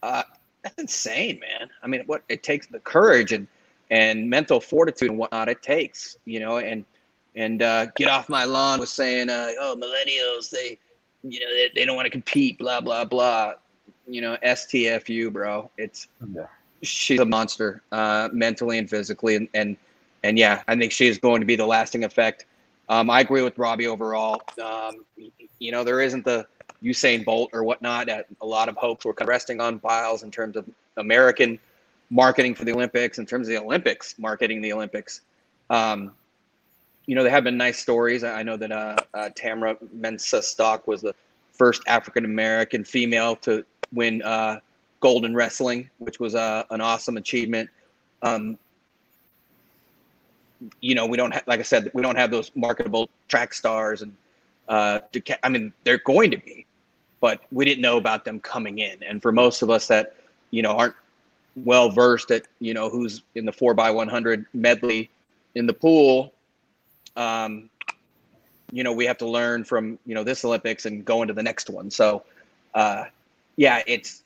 Uh, 0.02 0.24
that's 0.64 0.76
insane, 0.78 1.38
man. 1.38 1.70
I 1.80 1.86
mean, 1.86 2.02
what 2.06 2.24
it 2.28 2.42
takes 2.42 2.66
the 2.66 2.80
courage 2.80 3.30
and 3.30 3.46
and 3.88 4.28
mental 4.28 4.60
fortitude 4.60 5.10
and 5.10 5.18
whatnot 5.18 5.48
it 5.48 5.62
takes, 5.62 6.16
you 6.24 6.40
know, 6.40 6.58
and 6.58 6.84
and 7.36 7.62
uh, 7.62 7.86
get 7.94 8.08
off 8.08 8.28
my 8.28 8.42
lawn 8.42 8.80
with 8.80 8.88
saying, 8.88 9.30
uh, 9.30 9.50
oh, 9.60 9.76
millennials, 9.78 10.50
they, 10.50 10.78
you 11.22 11.40
know, 11.40 11.52
they, 11.52 11.70
they 11.74 11.84
don't 11.84 11.96
want 11.96 12.06
to 12.06 12.10
compete, 12.10 12.58
blah 12.58 12.80
blah 12.80 13.04
blah. 13.04 13.54
You 14.06 14.20
know, 14.20 14.36
STFU, 14.44 15.32
bro. 15.32 15.70
It's 15.78 16.08
yeah. 16.34 16.46
she's 16.82 17.20
a 17.20 17.24
monster, 17.24 17.82
uh, 17.92 18.28
mentally 18.32 18.78
and 18.78 18.88
physically, 18.88 19.36
and 19.36 19.48
and 19.54 19.76
and 20.22 20.38
yeah, 20.38 20.62
I 20.68 20.76
think 20.76 20.92
she 20.92 21.06
is 21.08 21.18
going 21.18 21.40
to 21.40 21.46
be 21.46 21.56
the 21.56 21.66
lasting 21.66 22.04
effect 22.04 22.46
um, 22.88 23.08
I 23.08 23.20
agree 23.20 23.42
with 23.42 23.56
Robbie 23.58 23.86
overall. 23.86 24.42
Um, 24.62 25.04
you 25.58 25.72
know, 25.72 25.84
there 25.84 26.00
isn't 26.00 26.26
the 26.26 26.46
Usain 26.82 27.24
Bolt 27.24 27.50
or 27.52 27.64
whatnot. 27.64 28.08
A 28.08 28.24
lot 28.42 28.68
of 28.68 28.76
hopes 28.76 29.06
were 29.06 29.14
resting 29.24 29.62
on 29.62 29.78
Biles 29.78 30.24
in 30.24 30.30
terms 30.30 30.56
of 30.56 30.68
American 30.98 31.58
marketing 32.10 32.54
for 32.54 32.66
the 32.66 32.72
Olympics, 32.72 33.18
in 33.18 33.24
terms 33.24 33.48
of 33.48 33.54
the 33.54 33.60
Olympics 33.60 34.18
marketing 34.18 34.60
the 34.60 34.72
Olympics. 34.72 35.22
Um, 35.70 36.12
you 37.06 37.14
know, 37.14 37.22
there 37.22 37.32
have 37.32 37.44
been 37.44 37.56
nice 37.56 37.78
stories. 37.78 38.22
I 38.22 38.42
know 38.42 38.56
that 38.56 38.72
uh, 38.72 38.96
uh, 39.14 39.28
Tamyra 39.36 39.76
Mensah 39.98 40.42
Stock 40.42 40.86
was 40.86 41.02
the 41.02 41.14
first 41.52 41.82
African 41.86 42.24
American 42.24 42.84
female 42.84 43.36
to 43.36 43.64
win 43.92 44.22
uh, 44.22 44.60
gold 45.00 45.24
in 45.24 45.34
wrestling, 45.34 45.90
which 45.98 46.20
was 46.20 46.34
uh, 46.34 46.64
an 46.70 46.80
awesome 46.80 47.16
achievement. 47.16 47.68
Um, 48.22 48.56
you 50.80 50.94
know, 50.94 51.06
we 51.06 51.16
don't 51.16 51.32
have, 51.32 51.42
like 51.46 51.58
I 51.58 51.64
said, 51.64 51.90
we 51.92 52.02
don't 52.02 52.16
have 52.16 52.30
those 52.30 52.52
marketable 52.54 53.10
track 53.26 53.52
stars, 53.52 54.02
and 54.02 54.14
uh, 54.68 55.00
I 55.42 55.48
mean, 55.48 55.72
they're 55.82 55.98
going 55.98 56.30
to 56.30 56.36
be, 56.36 56.66
but 57.20 57.42
we 57.50 57.64
didn't 57.64 57.82
know 57.82 57.96
about 57.96 58.24
them 58.24 58.38
coming 58.38 58.78
in. 58.78 59.02
And 59.02 59.20
for 59.20 59.32
most 59.32 59.62
of 59.62 59.70
us 59.70 59.88
that, 59.88 60.14
you 60.52 60.62
know, 60.62 60.70
aren't 60.70 60.94
well 61.56 61.90
versed 61.90 62.30
at, 62.30 62.46
you 62.60 62.74
know, 62.74 62.88
who's 62.88 63.22
in 63.34 63.44
the 63.44 63.52
four 63.52 63.74
by 63.74 63.90
one 63.90 64.08
hundred 64.08 64.46
medley 64.54 65.10
in 65.56 65.66
the 65.66 65.74
pool, 65.74 66.31
um, 67.16 67.68
you 68.70 68.82
know, 68.82 68.92
we 68.92 69.04
have 69.06 69.18
to 69.18 69.28
learn 69.28 69.64
from 69.64 69.98
you 70.06 70.14
know 70.14 70.24
this 70.24 70.44
Olympics 70.44 70.86
and 70.86 71.04
go 71.04 71.22
into 71.22 71.34
the 71.34 71.42
next 71.42 71.68
one. 71.70 71.90
So, 71.90 72.24
uh, 72.74 73.04
yeah, 73.56 73.82
it's 73.86 74.22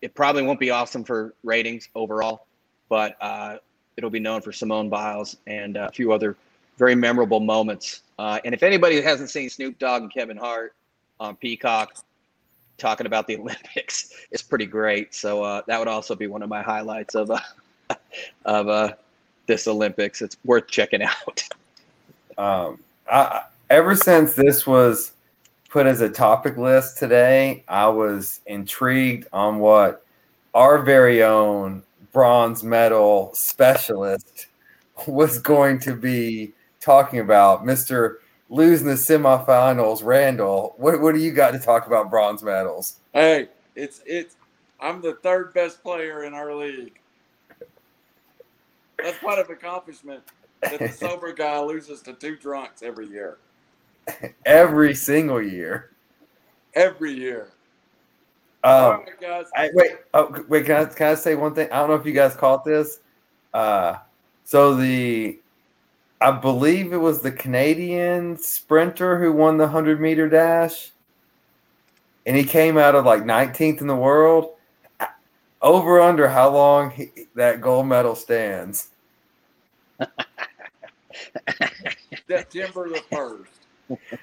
it 0.00 0.14
probably 0.14 0.42
won't 0.42 0.60
be 0.60 0.70
awesome 0.70 1.04
for 1.04 1.34
ratings 1.44 1.88
overall, 1.94 2.46
but 2.88 3.16
uh, 3.20 3.58
it'll 3.96 4.10
be 4.10 4.20
known 4.20 4.40
for 4.40 4.52
Simone 4.52 4.88
Biles 4.88 5.36
and 5.46 5.76
a 5.76 5.90
few 5.92 6.12
other 6.12 6.36
very 6.78 6.94
memorable 6.94 7.40
moments. 7.40 8.02
Uh, 8.18 8.40
and 8.44 8.54
if 8.54 8.62
anybody 8.62 9.00
hasn't 9.00 9.30
seen 9.30 9.48
Snoop 9.48 9.78
Dogg 9.78 10.02
and 10.02 10.12
Kevin 10.12 10.36
Hart 10.36 10.74
on 11.20 11.36
Peacock 11.36 11.96
talking 12.78 13.06
about 13.06 13.26
the 13.26 13.36
Olympics, 13.40 14.12
it's 14.30 14.42
pretty 14.42 14.66
great. 14.66 15.14
So 15.14 15.42
uh, 15.42 15.62
that 15.66 15.78
would 15.78 15.88
also 15.88 16.14
be 16.14 16.26
one 16.26 16.42
of 16.42 16.48
my 16.48 16.62
highlights 16.62 17.14
of 17.14 17.30
uh, 17.30 17.38
of 18.44 18.68
uh, 18.68 18.92
this 19.46 19.68
Olympics. 19.68 20.22
It's 20.22 20.36
worth 20.44 20.66
checking 20.68 21.02
out. 21.02 21.42
Um, 22.38 22.80
I, 23.10 23.42
ever 23.70 23.94
since 23.94 24.34
this 24.34 24.66
was 24.66 25.12
put 25.68 25.86
as 25.86 26.00
a 26.00 26.08
topic 26.08 26.56
list 26.56 26.98
today, 26.98 27.64
I 27.68 27.88
was 27.88 28.40
intrigued 28.46 29.26
on 29.32 29.58
what 29.58 30.04
our 30.54 30.82
very 30.82 31.22
own 31.22 31.82
bronze 32.12 32.62
medal 32.62 33.30
specialist 33.34 34.48
was 35.06 35.38
going 35.38 35.78
to 35.80 35.94
be 35.94 36.52
talking 36.80 37.20
about. 37.20 37.64
Mr. 37.64 38.16
Losing 38.50 38.86
the 38.86 38.94
semifinals, 38.94 40.04
Randall. 40.04 40.74
What, 40.76 41.00
what 41.00 41.14
do 41.14 41.20
you 41.22 41.32
got 41.32 41.52
to 41.52 41.58
talk 41.58 41.86
about 41.86 42.10
bronze 42.10 42.42
medals? 42.42 42.96
Hey, 43.14 43.48
it's 43.74 44.02
it's 44.04 44.36
I'm 44.78 45.00
the 45.00 45.14
third 45.22 45.54
best 45.54 45.82
player 45.82 46.24
in 46.24 46.34
our 46.34 46.54
league. 46.54 46.98
That's 49.02 49.18
quite 49.18 49.38
an 49.38 49.46
accomplishment 49.50 50.22
that 50.62 50.78
the 50.78 50.88
sober 50.88 51.32
guy 51.32 51.60
loses 51.60 52.00
to 52.02 52.12
two 52.12 52.36
drunks 52.36 52.82
every 52.82 53.08
year. 53.08 53.38
every 54.46 54.94
single 54.94 55.42
year. 55.42 55.90
Every 56.74 57.12
year. 57.12 57.48
Um, 58.64 59.04
right, 59.20 59.44
I, 59.56 59.70
wait, 59.74 59.90
oh, 60.14 60.44
wait. 60.48 60.66
Can 60.66 60.76
I 60.76 60.84
can 60.84 61.08
I 61.08 61.14
say 61.16 61.34
one 61.34 61.52
thing? 61.52 61.68
I 61.72 61.80
don't 61.80 61.88
know 61.88 61.96
if 61.96 62.06
you 62.06 62.12
guys 62.12 62.36
caught 62.36 62.64
this. 62.64 63.00
Uh, 63.52 63.96
so 64.44 64.76
the, 64.76 65.38
I 66.20 66.30
believe 66.30 66.92
it 66.92 66.98
was 66.98 67.20
the 67.20 67.32
Canadian 67.32 68.38
sprinter 68.38 69.18
who 69.18 69.32
won 69.32 69.56
the 69.56 69.66
hundred 69.66 70.00
meter 70.00 70.28
dash, 70.28 70.92
and 72.24 72.36
he 72.36 72.44
came 72.44 72.78
out 72.78 72.94
of 72.94 73.04
like 73.04 73.24
19th 73.24 73.80
in 73.80 73.88
the 73.88 73.96
world. 73.96 74.54
Over 75.60 76.00
under 76.00 76.28
how 76.28 76.50
long 76.50 76.90
he, 76.90 77.10
that 77.34 77.60
gold 77.60 77.86
medal 77.86 78.14
stands? 78.14 78.88
September 82.28 82.88
the 82.88 83.02
first. 83.10 83.52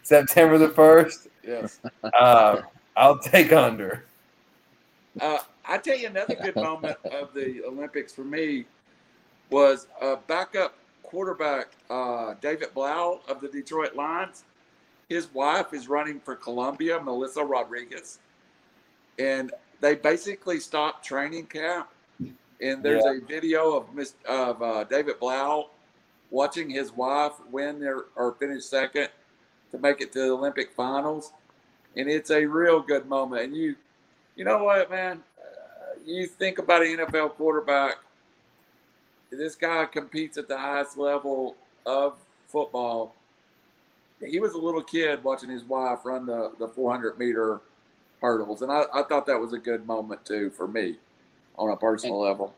September 0.03 0.57
the 0.57 0.69
first. 0.69 1.27
Yes. 1.45 1.79
Uh, 2.03 2.61
I'll 2.95 3.19
take 3.19 3.53
under. 3.53 4.05
Uh, 5.19 5.39
I 5.65 5.77
tell 5.77 5.97
you 5.97 6.07
another 6.07 6.35
good 6.35 6.55
moment 6.55 6.97
of 7.05 7.33
the 7.33 7.63
Olympics 7.65 8.13
for 8.13 8.23
me 8.23 8.65
was 9.49 9.87
a 10.01 10.17
backup 10.17 10.75
quarterback, 11.03 11.69
uh, 11.89 12.35
David 12.41 12.73
Blough 12.73 13.21
of 13.27 13.41
the 13.41 13.47
Detroit 13.47 13.95
Lions. 13.95 14.43
His 15.07 15.33
wife 15.33 15.73
is 15.73 15.87
running 15.87 16.19
for 16.19 16.35
Colombia, 16.35 16.99
Melissa 16.99 17.43
Rodriguez, 17.43 18.19
and 19.17 19.51
they 19.81 19.95
basically 19.95 20.59
stopped 20.59 21.03
training 21.03 21.47
camp. 21.47 21.89
And 22.61 22.83
there's 22.83 23.03
yeah. 23.05 23.13
a 23.13 23.25
video 23.25 23.77
of 23.77 23.93
Miss 23.95 24.15
of 24.27 24.61
uh, 24.61 24.83
David 24.83 25.19
Blough 25.19 25.69
watching 26.31 26.69
his 26.69 26.91
wife 26.91 27.33
win 27.51 27.79
their 27.79 28.05
or 28.15 28.33
finish 28.33 28.65
second 28.65 29.09
to 29.71 29.77
make 29.77 30.01
it 30.01 30.11
to 30.13 30.19
the 30.19 30.31
Olympic 30.31 30.71
finals, 30.71 31.31
and 31.95 32.09
it's 32.09 32.31
a 32.31 32.45
real 32.45 32.81
good 32.81 33.07
moment. 33.07 33.43
And 33.43 33.55
you, 33.55 33.75
you 34.35 34.45
know 34.45 34.63
what, 34.63 34.89
man? 34.89 35.21
Uh, 35.39 35.99
you 36.05 36.27
think 36.27 36.59
about 36.59 36.81
an 36.81 36.97
NFL 36.97 37.31
quarterback. 37.31 37.97
This 39.31 39.55
guy 39.55 39.85
competes 39.85 40.37
at 40.37 40.47
the 40.47 40.57
highest 40.57 40.97
level 40.97 41.55
of 41.85 42.15
football. 42.47 43.15
He 44.25 44.39
was 44.39 44.53
a 44.53 44.57
little 44.57 44.81
kid 44.81 45.23
watching 45.23 45.49
his 45.49 45.63
wife 45.63 45.99
run 46.03 46.25
the, 46.25 46.51
the 46.59 46.67
400 46.67 47.17
meter 47.17 47.61
hurdles, 48.21 48.61
and 48.61 48.71
I, 48.71 48.83
I 48.93 49.03
thought 49.03 49.25
that 49.27 49.39
was 49.39 49.53
a 49.53 49.59
good 49.59 49.85
moment 49.87 50.25
too 50.25 50.49
for 50.49 50.67
me 50.67 50.97
on 51.57 51.71
a 51.71 51.77
personal 51.77 52.19
level. 52.19 52.53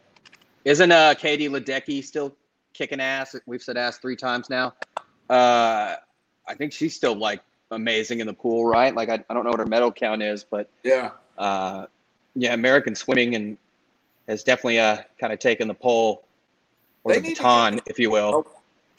Isn't 0.66 0.92
uh 0.92 1.14
Katie 1.16 1.50
Ledecky 1.50 2.04
still 2.04 2.36
kicking 2.74 3.00
ass? 3.00 3.36
We've 3.46 3.62
said 3.62 3.78
ass 3.78 3.98
three 3.98 4.16
times 4.16 4.50
now. 4.50 4.74
Uh, 5.30 5.96
I 6.48 6.56
think 6.56 6.74
she's 6.74 6.96
still 6.96 7.16
like 7.16 7.42
amazing 7.72 8.20
in 8.20 8.28
the 8.28 8.34
pool, 8.34 8.66
right? 8.66 8.94
Like 8.94 9.10
I, 9.10 9.24
I 9.30 9.34
don't 9.34 9.44
know 9.44 9.52
what 9.52 9.60
her 9.60 9.66
medal 9.66 9.92
count 9.92 10.22
is, 10.22 10.44
but 10.44 10.70
Yeah, 10.84 11.12
uh, 11.38 11.86
yeah, 12.36 12.54
American 12.54 12.96
swimming 12.96 13.36
and 13.36 13.58
has 14.28 14.44
definitely 14.44 14.80
uh 14.80 14.98
kind 15.20 15.34
of 15.34 15.40
taken 15.40 15.68
the 15.68 15.74
pole 15.74 16.24
or 17.04 17.14
They 17.14 17.20
the 17.20 17.30
baton, 17.30 17.76
get- 17.76 17.84
if 17.88 18.00
you 18.00 18.12
will. 18.12 18.46
Oh, 18.48 18.52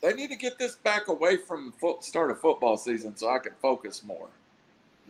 they 0.02 0.14
need 0.14 0.30
to 0.30 0.36
get 0.36 0.58
this 0.58 0.74
back 0.76 1.08
away 1.08 1.36
from 1.36 1.72
foot, 1.72 2.02
start 2.02 2.30
of 2.30 2.40
football 2.40 2.76
season 2.76 3.16
so 3.16 3.30
I 3.30 3.38
can 3.38 3.52
focus 3.62 4.02
more. 4.02 4.28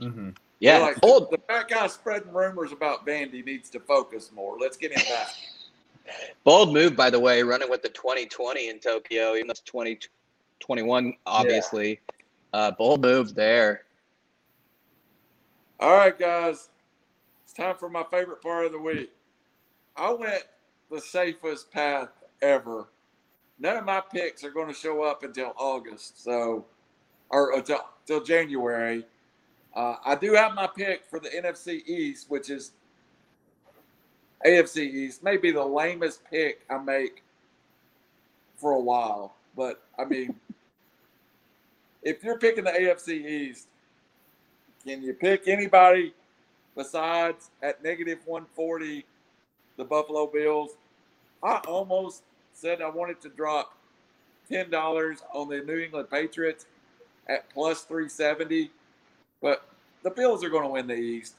Mm-hmm. 0.01 0.31
Yeah, 0.61 0.79
like 0.79 0.99
old 1.03 1.31
the 1.31 1.39
fat 1.49 1.69
guy 1.69 1.87
spreading 1.89 2.33
rumors 2.33 2.73
about 2.73 3.07
Vandy 3.07 3.45
needs 3.45 3.69
to 3.71 3.81
focus 3.81 4.31
more. 4.33 4.59
Let's 4.59 4.77
get 4.77 4.93
him 4.93 5.03
back. 5.09 5.29
Bold 6.45 6.73
move 6.73 6.97
by 6.97 7.11
the 7.11 7.21
way, 7.21 7.43
running 7.43 7.71
with 7.71 7.83
the 7.83 7.89
2020 7.89 8.69
in 8.69 8.79
Tokyo, 8.79 9.35
even 9.35 9.47
though 9.47 9.53
it's 9.53 9.61
2021, 9.61 11.15
obviously. 11.27 12.01
Uh, 12.53 12.71
bold 12.71 13.03
move 13.03 13.35
there. 13.35 13.83
All 15.81 15.97
right, 15.97 16.17
guys, 16.17 16.69
it's 17.45 17.53
time 17.53 17.75
for 17.77 17.89
my 17.89 18.05
favorite 18.05 18.41
part 18.41 18.67
of 18.67 18.73
the 18.73 18.79
week. 18.79 19.11
I 19.97 20.13
went 20.13 20.45
the 20.91 21.01
safest 21.01 21.73
path 21.73 22.11
ever. 22.41 22.89
None 23.59 23.77
of 23.77 23.85
my 23.85 24.01
picks 24.01 24.45
are 24.45 24.51
going 24.51 24.69
to 24.69 24.75
show 24.75 25.03
up 25.03 25.23
until 25.23 25.53
August, 25.57 26.23
so 26.23 26.67
or 27.31 27.57
until, 27.57 27.81
until 28.01 28.23
January. 28.23 29.05
Uh, 29.75 29.97
I 30.05 30.15
do 30.15 30.35
have 30.35 30.55
my 30.55 30.67
pick 30.67 31.05
for 31.07 31.19
the 31.19 31.31
NFC 31.31 31.85
East, 31.87 32.31
which 32.31 32.51
is 32.51 32.73
AFC 34.47 34.79
East. 34.79 35.23
Maybe 35.23 35.51
the 35.51 35.65
lamest 35.65 36.23
pick 36.31 36.63
I 36.69 36.79
make 36.79 37.23
for 38.57 38.73
a 38.73 38.81
while, 38.81 39.35
but 39.57 39.83
I 39.99 40.05
mean, 40.05 40.35
if 42.03 42.23
you're 42.23 42.39
picking 42.39 42.65
the 42.65 42.71
AFC 42.71 43.25
East, 43.25 43.69
can 44.85 45.03
you 45.03 45.15
pick 45.15 45.47
anybody 45.47 46.15
besides 46.77 47.51
at 47.63 47.83
negative 47.83 48.19
140 48.25 49.05
the 49.77 49.85
Buffalo 49.85 50.27
Bills? 50.27 50.73
I 51.43 51.57
almost 51.69 52.23
said 52.53 52.83
I 52.83 52.89
wanted 52.89 53.21
to 53.23 53.29
drop 53.29 53.77
$10 54.51 55.17
on 55.33 55.49
the 55.49 55.61
New 55.61 55.79
England 55.79 56.11
Patriots 56.11 56.67
at 57.29 57.49
plus 57.51 57.83
370, 57.83 58.71
but 59.41 59.67
the 60.03 60.11
Bills 60.11 60.45
are 60.45 60.51
going 60.51 60.65
to 60.65 60.69
win 60.69 60.87
the 60.87 60.95
East. 60.95 61.35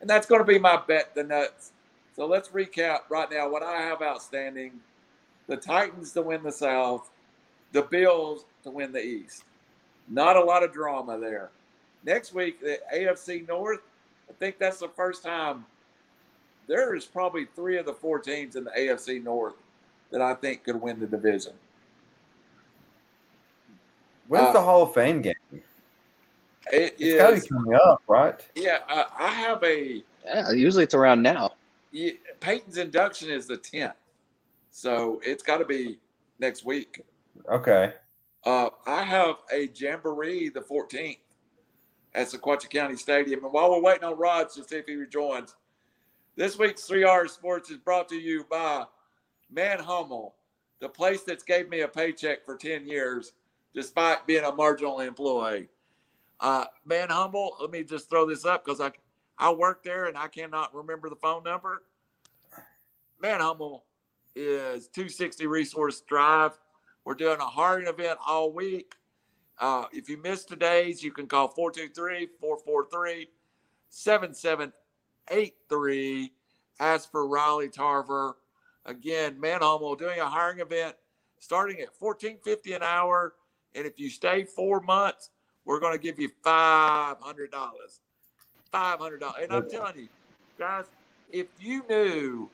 And 0.00 0.08
that's 0.08 0.26
going 0.26 0.40
to 0.40 0.46
be 0.46 0.58
my 0.58 0.76
bet, 0.76 1.14
the 1.14 1.22
Nuts. 1.22 1.72
So 2.14 2.26
let's 2.26 2.48
recap 2.50 3.00
right 3.08 3.30
now 3.30 3.48
what 3.48 3.62
I 3.62 3.80
have 3.82 4.02
outstanding 4.02 4.72
the 5.46 5.56
Titans 5.56 6.12
to 6.12 6.22
win 6.22 6.42
the 6.42 6.52
South, 6.52 7.10
the 7.72 7.82
Bills 7.82 8.44
to 8.64 8.70
win 8.70 8.92
the 8.92 9.02
East. 9.02 9.44
Not 10.08 10.36
a 10.36 10.42
lot 10.42 10.62
of 10.62 10.72
drama 10.72 11.18
there. 11.18 11.50
Next 12.04 12.34
week, 12.34 12.60
the 12.60 12.78
AFC 12.94 13.46
North, 13.48 13.80
I 14.28 14.32
think 14.34 14.58
that's 14.58 14.78
the 14.78 14.88
first 14.88 15.22
time 15.22 15.64
there 16.66 16.94
is 16.94 17.04
probably 17.04 17.46
three 17.56 17.78
of 17.78 17.86
the 17.86 17.92
four 17.92 18.18
teams 18.18 18.56
in 18.56 18.64
the 18.64 18.70
AFC 18.70 19.22
North 19.22 19.54
that 20.10 20.20
I 20.20 20.34
think 20.34 20.64
could 20.64 20.80
win 20.80 21.00
the 21.00 21.06
division. 21.06 21.52
When's 24.28 24.48
Uh, 24.48 24.52
the 24.52 24.60
Hall 24.60 24.82
of 24.82 24.94
Fame 24.94 25.22
game? 25.22 25.34
It 26.70 26.94
It's 26.98 27.18
got 27.18 27.30
to 27.30 27.40
be 27.40 27.48
coming 27.48 27.74
up, 27.74 28.02
right? 28.06 28.40
yeah, 28.54 28.78
I, 28.88 29.06
I 29.18 29.28
have 29.28 29.62
a, 29.64 30.02
Yeah, 30.24 30.50
usually 30.52 30.84
it's 30.84 30.94
around 30.94 31.22
now. 31.22 31.51
Peyton's 32.40 32.78
induction 32.78 33.30
is 33.30 33.46
the 33.46 33.58
10th. 33.58 33.94
So 34.70 35.20
it's 35.24 35.42
got 35.42 35.58
to 35.58 35.64
be 35.64 35.98
next 36.38 36.64
week. 36.64 37.02
Okay. 37.50 37.92
Uh, 38.44 38.70
I 38.86 39.02
have 39.02 39.36
a 39.52 39.68
jamboree 39.74 40.48
the 40.48 40.60
14th 40.60 41.18
at 42.14 42.28
Sequatchie 42.28 42.70
County 42.70 42.96
Stadium. 42.96 43.44
And 43.44 43.52
while 43.52 43.70
we're 43.70 43.80
waiting 43.80 44.04
on 44.04 44.18
Rod 44.18 44.48
to 44.50 44.64
see 44.64 44.76
if 44.76 44.86
he 44.86 44.94
rejoins, 44.94 45.54
this 46.36 46.58
week's 46.58 46.88
3R 46.88 47.28
Sports 47.28 47.70
is 47.70 47.78
brought 47.78 48.08
to 48.08 48.16
you 48.16 48.44
by 48.50 48.84
Mann+Hummel, 49.50 50.34
the 50.80 50.88
place 50.88 51.22
that's 51.22 51.44
gave 51.44 51.68
me 51.68 51.82
a 51.82 51.88
paycheck 51.88 52.44
for 52.44 52.56
10 52.56 52.86
years 52.86 53.32
despite 53.74 54.26
being 54.26 54.44
a 54.44 54.52
marginal 54.52 55.00
employee. 55.00 55.68
Uh, 56.40 56.64
Mann+Hummel, 56.84 57.56
let 57.60 57.70
me 57.70 57.84
just 57.84 58.10
throw 58.10 58.26
this 58.26 58.44
up 58.44 58.64
because 58.64 58.80
I, 58.80 58.90
I 59.42 59.50
work 59.50 59.82
there 59.82 60.06
and 60.06 60.16
I 60.16 60.28
cannot 60.28 60.72
remember 60.72 61.10
the 61.10 61.16
phone 61.16 61.42
number. 61.42 61.82
Mann+Hummel 63.20 63.84
is 64.36 64.86
260 64.86 65.48
Resource 65.48 66.00
Drive. 66.02 66.52
We're 67.04 67.14
doing 67.14 67.40
a 67.40 67.46
hiring 67.46 67.88
event 67.88 68.20
all 68.24 68.52
week. 68.52 68.94
Uh, 69.58 69.86
if 69.92 70.08
you 70.08 70.16
missed 70.16 70.48
today's, 70.48 71.02
you 71.02 71.10
can 71.10 71.26
call 71.26 71.48
423 71.48 72.28
443 72.40 73.30
7783. 73.88 76.32
Ask 76.78 77.10
for 77.10 77.26
Riley 77.26 77.68
Tarver. 77.68 78.36
Again, 78.86 79.40
Mann+Hummel 79.40 79.96
doing 79.96 80.20
a 80.20 80.28
hiring 80.28 80.60
event 80.60 80.94
starting 81.40 81.80
at 81.80 81.88
1450 81.98 82.74
an 82.74 82.84
hour. 82.84 83.34
And 83.74 83.86
if 83.86 83.98
you 83.98 84.08
stay 84.08 84.44
four 84.44 84.80
months, 84.82 85.30
we're 85.64 85.80
going 85.80 85.94
to 85.94 85.98
give 85.98 86.20
you 86.20 86.30
$500. 86.44 87.16
$500. 88.72 89.42
And 89.42 89.52
I'm 89.52 89.68
telling 89.68 89.98
you, 89.98 90.08
guys, 90.58 90.84
if 91.30 91.46
you 91.60 91.84
knew 91.88 92.50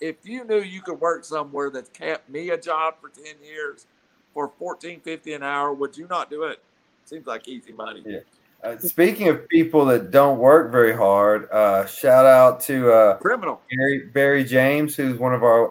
if 0.00 0.16
you 0.24 0.44
knew 0.44 0.60
you 0.60 0.82
could 0.82 1.00
work 1.00 1.24
somewhere 1.24 1.70
that's 1.70 1.88
kept 1.90 2.28
me 2.28 2.50
a 2.50 2.58
job 2.58 2.94
for 3.00 3.08
10 3.08 3.24
years 3.42 3.86
for 4.34 4.50
1450 4.58 5.34
an 5.34 5.42
hour 5.42 5.72
would 5.72 5.96
you 5.96 6.06
not 6.08 6.28
do 6.28 6.42
it 6.42 6.60
seems 7.04 7.26
like 7.26 7.48
easy 7.48 7.72
money 7.72 8.02
Yeah. 8.04 8.18
Uh, 8.62 8.78
speaking 8.78 9.28
of 9.28 9.46
people 9.48 9.84
that 9.84 10.10
don't 10.10 10.38
work 10.38 10.72
very 10.72 10.96
hard, 10.96 11.50
uh, 11.50 11.84
shout 11.84 12.24
out 12.24 12.60
to 12.60 12.90
uh, 12.90 13.16
criminal 13.18 13.60
Barry, 13.70 14.06
Barry 14.06 14.42
James, 14.42 14.96
who's 14.96 15.18
one 15.18 15.34
of 15.34 15.42
our 15.42 15.70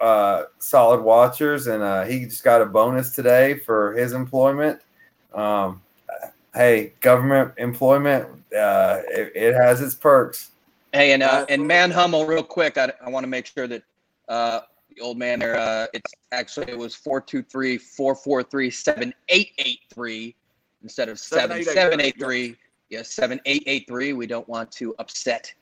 uh, 0.00 0.44
solid 0.60 1.00
watchers, 1.00 1.66
and 1.66 1.82
uh, 1.82 2.04
he 2.04 2.24
just 2.26 2.44
got 2.44 2.62
a 2.62 2.66
bonus 2.66 3.10
today 3.10 3.58
for 3.58 3.94
his 3.94 4.12
employment. 4.12 4.80
Um, 5.32 5.82
hey, 6.54 6.92
government 7.00 7.52
employment, 7.58 8.28
uh, 8.54 9.02
it, 9.08 9.32
it 9.34 9.54
has 9.54 9.80
its 9.80 9.94
perks. 9.94 10.50
Hey, 10.92 11.12
and 11.12 11.22
uh, 11.22 11.44
and 11.48 11.66
Mann+Hummel, 11.66 12.24
real 12.26 12.42
quick, 12.44 12.78
I, 12.78 12.92
I 13.04 13.10
want 13.10 13.24
to 13.24 13.28
make 13.28 13.46
sure 13.46 13.66
that 13.66 13.82
uh, 14.28 14.60
the 14.94 15.02
old 15.02 15.18
man 15.18 15.40
there, 15.40 15.56
uh, 15.56 15.86
it's 15.92 16.12
actually 16.32 16.70
it 16.70 16.78
was 16.78 16.94
four 16.94 17.20
two 17.20 17.42
three 17.42 17.78
four 17.78 18.14
four 18.14 18.42
three 18.42 18.70
seven 18.70 19.12
eight 19.28 19.52
eight 19.58 19.80
three 19.92 20.36
instead 20.82 21.08
of 21.08 21.18
7783. 21.18 22.56
Yes, 22.90 23.10
7883. 23.12 24.12
We 24.12 24.26
don't 24.26 24.48
want 24.48 24.70
to 24.72 24.94
upset 24.98 25.52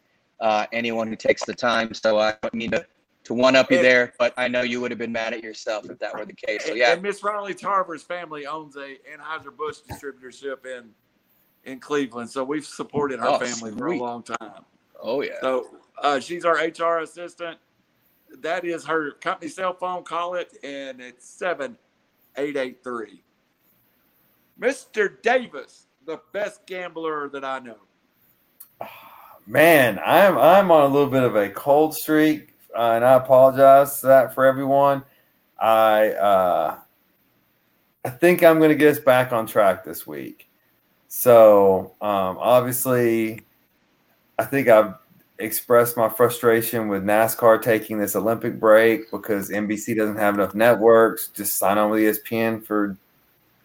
uh, 0.41 0.67
anyone 0.73 1.07
who 1.07 1.17
takes 1.17 1.45
the 1.45 1.55
time. 1.55 1.95
So 1.95 2.19
I 2.19 2.35
don't 2.43 2.53
mean 2.53 2.73
to, 2.73 2.85
to 3.25 3.33
one 3.33 3.57
up 3.57 3.71
you 3.71 3.77
Yeah. 3.77 3.83
there, 3.83 4.13
but 4.19 4.35
I 4.37 4.49
know 4.49 4.63
you 4.63 4.81
would 4.81 4.91
have 4.91 4.99
been 4.99 5.13
mad 5.13 5.33
at 5.33 5.43
yourself 5.43 5.89
if 5.89 5.99
that 6.01 6.19
were 6.19 6.27
the 6.27 6.35
case. 6.35 6.67
So 6.67 6.75
yeah, 6.75 6.93
and 6.93 7.01
miss 7.01 7.23
riley 7.23 7.55
tarver's 7.55 8.03
family 8.03 8.47
owns 8.47 8.77
a 8.77 8.99
anheuser-busch 9.11 9.79
distributorship 9.89 10.67
in 10.67 10.91
in 11.65 11.79
cleveland 11.81 12.29
so 12.29 12.43
we've 12.45 12.67
supported 12.67 13.21
her 13.21 13.27
Oh, 13.29 13.39
family 13.39 13.71
for 13.77 13.87
a 13.89 13.97
long 13.99 14.23
time 14.23 14.65
oh 15.01 15.23
yeah. 15.23 15.41
so 15.41 15.67
uh, 16.03 16.19
she's 16.21 16.45
our 16.45 16.55
hr 16.57 16.99
assistant 17.01 17.59
that 18.41 18.65
is 18.65 18.85
her 18.85 19.13
company 19.13 19.49
cell 19.51 19.75
phone 19.75 20.03
call 20.05 20.35
it 20.35 20.57
and 20.65 21.01
it's 21.01 21.29
7883 21.29 23.23
mr 24.61 25.23
davis 25.23 25.87
the 26.07 26.21
best 26.33 26.67
gambler 26.67 27.29
that 27.29 27.45
i 27.45 27.59
know 27.59 27.77
Man, 29.47 29.99
I'm 30.05 30.39
I'm 30.39 30.71
on 30.71 30.89
a 30.91 30.95
little 30.95 31.11
bit 31.11 31.25
of 31.25 31.35
a 31.35 31.49
cold 31.51 31.95
streak, 31.97 32.55
uh, 32.77 32.93
and 32.95 33.05
I 33.05 33.15
apologize 33.15 34.01
for 34.01 34.07
that 34.07 34.35
for 34.35 34.45
everyone. 34.45 35.03
I 35.59 36.11
uh, 36.11 36.77
I 38.05 38.09
think 38.11 38.45
I'm 38.45 38.59
going 38.59 38.71
to 38.71 38.77
get 38.77 38.97
us 38.97 39.03
back 39.03 39.33
on 39.33 39.47
track 39.47 39.85
this 39.85 40.07
week. 40.07 40.49
So 41.15 41.93
um, 42.01 42.39
obviously, 42.41 43.43
I 44.39 44.45
think 44.47 44.69
I've 44.69 44.95
expressed 45.39 45.95
my 45.95 46.09
frustration 46.09 46.89
with 46.89 47.05
NASCAR 47.05 47.61
taking 47.61 47.99
this 47.99 48.17
Olympic 48.17 48.59
break 48.59 49.11
because 49.11 49.51
NBC 49.51 49.95
doesn't 49.95 50.17
have 50.17 50.35
enough 50.35 50.55
networks. 50.55 51.29
Just 51.29 51.59
sign 51.59 51.77
on 51.77 51.91
with 51.91 52.01
ESPN 52.01 52.65
for 52.65 52.97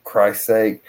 Christ's 0.03 0.45
sake. 0.45 0.83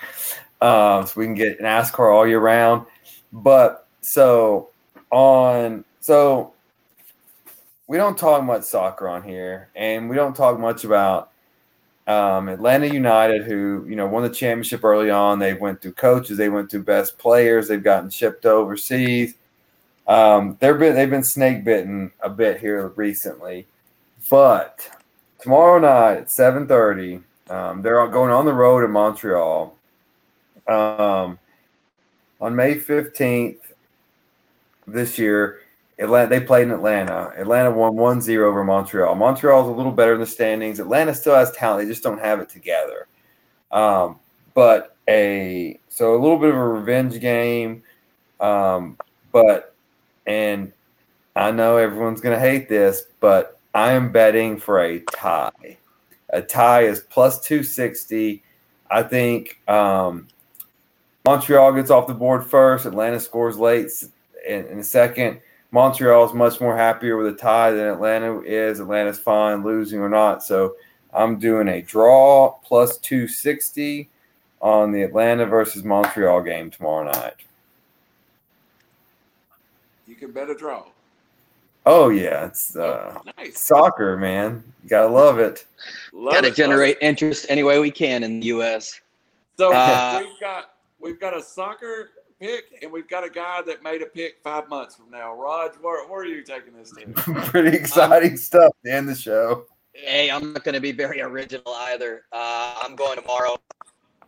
um, 0.61 1.07
so 1.07 1.13
we 1.15 1.27
can 1.27 1.35
get 1.35 1.61
NASCAR 1.61 2.13
all 2.13 2.27
year 2.27 2.41
round. 2.41 2.87
But 3.33 3.87
so 4.01 4.71
on, 5.13 5.85
so 6.01 6.55
we 7.87 7.97
don't 7.99 8.19
talk 8.19 8.43
much 8.43 8.65
soccer 8.65 9.09
on 9.09 9.23
here, 9.23 9.69
and 9.77 10.11
we 10.11 10.17
don't 10.17 10.35
talk 10.35 10.59
much 10.59 10.83
about 10.83 11.31
um, 12.09 12.49
Atlanta 12.49 12.87
United, 12.87 13.45
who 13.45 13.85
you 13.87 13.95
know 13.95 14.07
won 14.07 14.23
the 14.23 14.31
championship 14.31 14.83
early 14.83 15.11
on. 15.11 15.39
They 15.39 15.55
went 15.55 15.81
through 15.81 15.93
coaches, 15.93 16.39
they 16.39 16.49
went 16.49 16.71
through 16.71 16.85
best 16.85 17.19
players, 17.19 17.69
they've 17.69 17.83
gotten 17.83 18.11
shipped 18.11 18.47
overseas. 18.47 19.35
Um, 20.09 20.57
they've 20.59 20.79
been 20.79 20.95
they've 20.95 21.11
been 21.11 21.23
snake 21.23 21.65
bitten 21.65 22.11
a 22.21 22.31
bit 22.31 22.59
here 22.59 22.89
recently, 22.97 23.67
but 24.31 24.89
tomorrow 25.39 25.79
night 25.79 26.17
at 26.17 26.31
seven 26.31 26.67
thirty, 26.67 27.21
um, 27.51 27.83
they're 27.83 28.07
going 28.09 28.33
on 28.33 28.47
the 28.47 28.55
road 28.55 28.85
in 28.85 28.91
Montreal. 28.91 29.77
Um, 30.67 31.39
on 32.41 32.57
May 32.57 32.79
fifteenth 32.79 33.75
this 34.87 35.19
year, 35.19 35.61
Atlanta 35.99 36.29
they 36.29 36.41
played 36.41 36.63
in 36.63 36.71
Atlanta. 36.71 37.33
Atlanta 37.37 37.71
won 37.71 37.95
1-0 37.95 38.39
over 38.39 38.65
Montreal. 38.65 39.15
Montreal 39.15 39.63
is 39.63 39.69
a 39.69 39.73
little 39.73 39.93
better 39.93 40.15
in 40.15 40.21
the 40.21 40.27
standings. 40.27 40.79
Atlanta 40.79 41.15
still 41.15 41.35
has 41.35 41.51
talent; 41.53 41.85
they 41.85 41.93
just 41.93 42.03
don't 42.03 42.21
have 42.21 42.41
it 42.41 42.49
together. 42.49 43.09
Um, 43.71 44.19
but 44.55 44.97
a 45.09 45.79
so 45.89 46.15
a 46.15 46.19
little 46.21 46.39
bit 46.39 46.51
of 46.51 46.57
a 46.57 46.69
revenge 46.69 47.21
game, 47.21 47.83
um, 48.41 48.97
but 49.33 49.75
and 50.27 50.73
I 51.35 51.51
know 51.51 51.77
everyone's 51.77 52.21
going 52.21 52.35
to 52.35 52.41
hate 52.41 52.69
this, 52.69 53.05
but 53.21 53.59
I 53.75 53.93
am 53.93 54.13
betting 54.13 54.59
for 54.59 54.81
a 54.81 55.01
tie. 55.01 55.79
A 56.31 56.43
tie 56.43 56.83
is 56.83 57.01
plus 57.01 57.41
260. 57.41 58.43
I 58.91 59.03
think 59.03 59.61
um, 59.69 60.29
Montreal 61.25 61.73
gets 61.73 61.91
off 61.91 62.07
the 62.07 62.15
board 62.15 62.45
first. 62.45 62.87
Atlanta 62.87 63.21
scores 63.21 63.57
late 63.57 63.91
in, 64.47 64.67
in 64.67 64.79
the 64.79 64.85
second. 64.85 65.41
Montreal 65.71 66.25
is 66.25 66.33
much 66.33 66.61
more 66.61 66.77
happier 66.77 67.17
with 67.17 67.27
a 67.27 67.37
tie 67.37 67.71
than 67.73 67.87
Atlanta 67.87 68.41
is. 68.41 68.81
Atlanta's 68.81 69.19
fine 69.19 69.63
losing 69.63 70.01
or 70.01 70.09
not. 70.09 70.43
So 70.43 70.77
I'm 71.13 71.39
doing 71.39 71.69
a 71.69 71.83
draw 71.83 72.53
plus 72.65 72.97
260 72.99 74.09
on 74.61 74.93
the 74.93 75.03
Atlanta 75.03 75.47
versus 75.47 75.85
Montreal 75.85 76.41
game 76.43 76.71
tomorrow 76.71 77.05
night. 77.13 77.35
You 80.07 80.15
can 80.15 80.33
bet 80.33 80.49
a 80.49 80.55
draw. 80.55 80.85
Oh 81.87 82.09
yeah, 82.11 82.47
it's 82.47 82.77
uh, 82.77 83.19
Nice. 83.39 83.59
soccer, 83.61 84.17
man. 84.17 84.63
You 84.83 84.89
gotta 84.91 85.09
love 85.13 85.39
it. 85.39 85.65
Love 86.13 86.35
Got 86.35 86.41
to 86.43 86.49
it, 86.49 86.55
generate 86.55 86.97
it. 86.97 87.03
interest 87.03 87.47
any 87.49 87.63
way 87.63 87.79
we 87.79 87.91
can 87.91 88.25
in 88.25 88.41
the 88.41 88.47
U.S. 88.49 89.01
So 89.59 89.73
Uh, 89.73 90.21
we've 90.23 90.41
got 90.41 90.71
we've 91.01 91.21
got 91.21 91.37
a 91.37 91.43
soccer 91.43 92.11
pick, 92.41 92.79
and 92.83 92.91
we've 92.91 93.09
got 93.09 93.25
a 93.25 93.31
guy 93.31 93.63
that 93.63 93.83
made 93.83 94.03
a 94.03 94.07
pick 94.07 94.39
five 94.43 94.69
months 94.69 94.97
from 94.97 95.11
now. 95.11 95.35
Raj, 95.35 95.73
where, 95.81 96.07
where 96.09 96.23
are 96.23 96.27
you 96.27 96.43
taking 96.43 96.73
this 96.75 96.93
to? 96.93 97.07
Pretty 97.47 97.77
exciting 97.77 98.37
stuff 98.37 98.73
to 98.85 98.93
end 98.93 99.09
the 99.09 99.15
show. 99.15 99.67
Hey, 99.93 100.31
I'm 100.31 100.53
not 100.53 100.65
going 100.65 100.75
to 100.75 100.81
be 100.81 100.93
very 100.93 101.21
original 101.21 101.75
either. 101.75 102.23
Uh, 102.33 102.75
I'm 102.83 102.95
going 102.95 103.19
tomorrow 103.19 103.57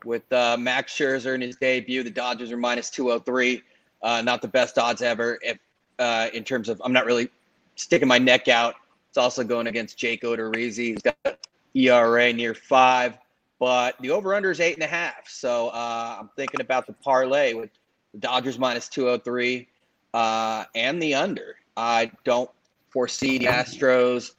with 0.05 0.31
uh, 0.33 0.57
Max 0.59 0.93
Scherzer 0.93 1.35
in 1.35 1.41
his 1.41 1.57
debut. 1.57 2.03
The 2.03 2.11
Dodgers 2.11 2.51
are 2.51 2.57
minus 2.57 2.91
203. 2.91 3.63
Uh, 4.03 4.23
not 4.23 4.43
the 4.43 4.49
best 4.49 4.79
odds 4.79 5.03
ever. 5.03 5.39
If 5.43 5.59
uh, 5.99 6.29
in 6.33 6.45
terms 6.45 6.69
of, 6.69 6.81
I'm 6.85 6.93
not 6.93 7.05
really 7.05 7.31
sticking 7.77 8.09
my 8.09 8.19
neck 8.19 8.49
out. 8.49 8.75
It's 9.09 9.19
also 9.19 9.45
going 9.45 9.67
against 9.67 9.99
Jake 9.99 10.23
Odorizzi. 10.23 10.95
He's 10.95 11.03
got 11.03 11.39
ERA 11.75 12.33
near 12.33 12.55
five, 12.55 13.19
but 13.59 13.97
the 14.01 14.11
over/under 14.11 14.51
is 14.51 14.61
eight 14.61 14.75
and 14.75 14.83
a 14.83 14.87
half. 14.87 15.29
So 15.29 15.69
uh, 15.69 16.17
I'm 16.21 16.31
thinking 16.37 16.61
about 16.61 16.87
the 16.87 16.95
parlay 16.95 17.55
with 17.55 17.71
the 17.73 17.80
Dodgers 18.19 18.59
minus 18.59 18.89
203 18.89 19.69
uh, 20.15 20.65
and 20.75 21.03
the 21.03 21.15
under. 21.15 21.57
I 21.77 22.11
don't 22.25 22.51
foresee 22.91 23.39
the 23.39 23.47
Astros 23.47 24.33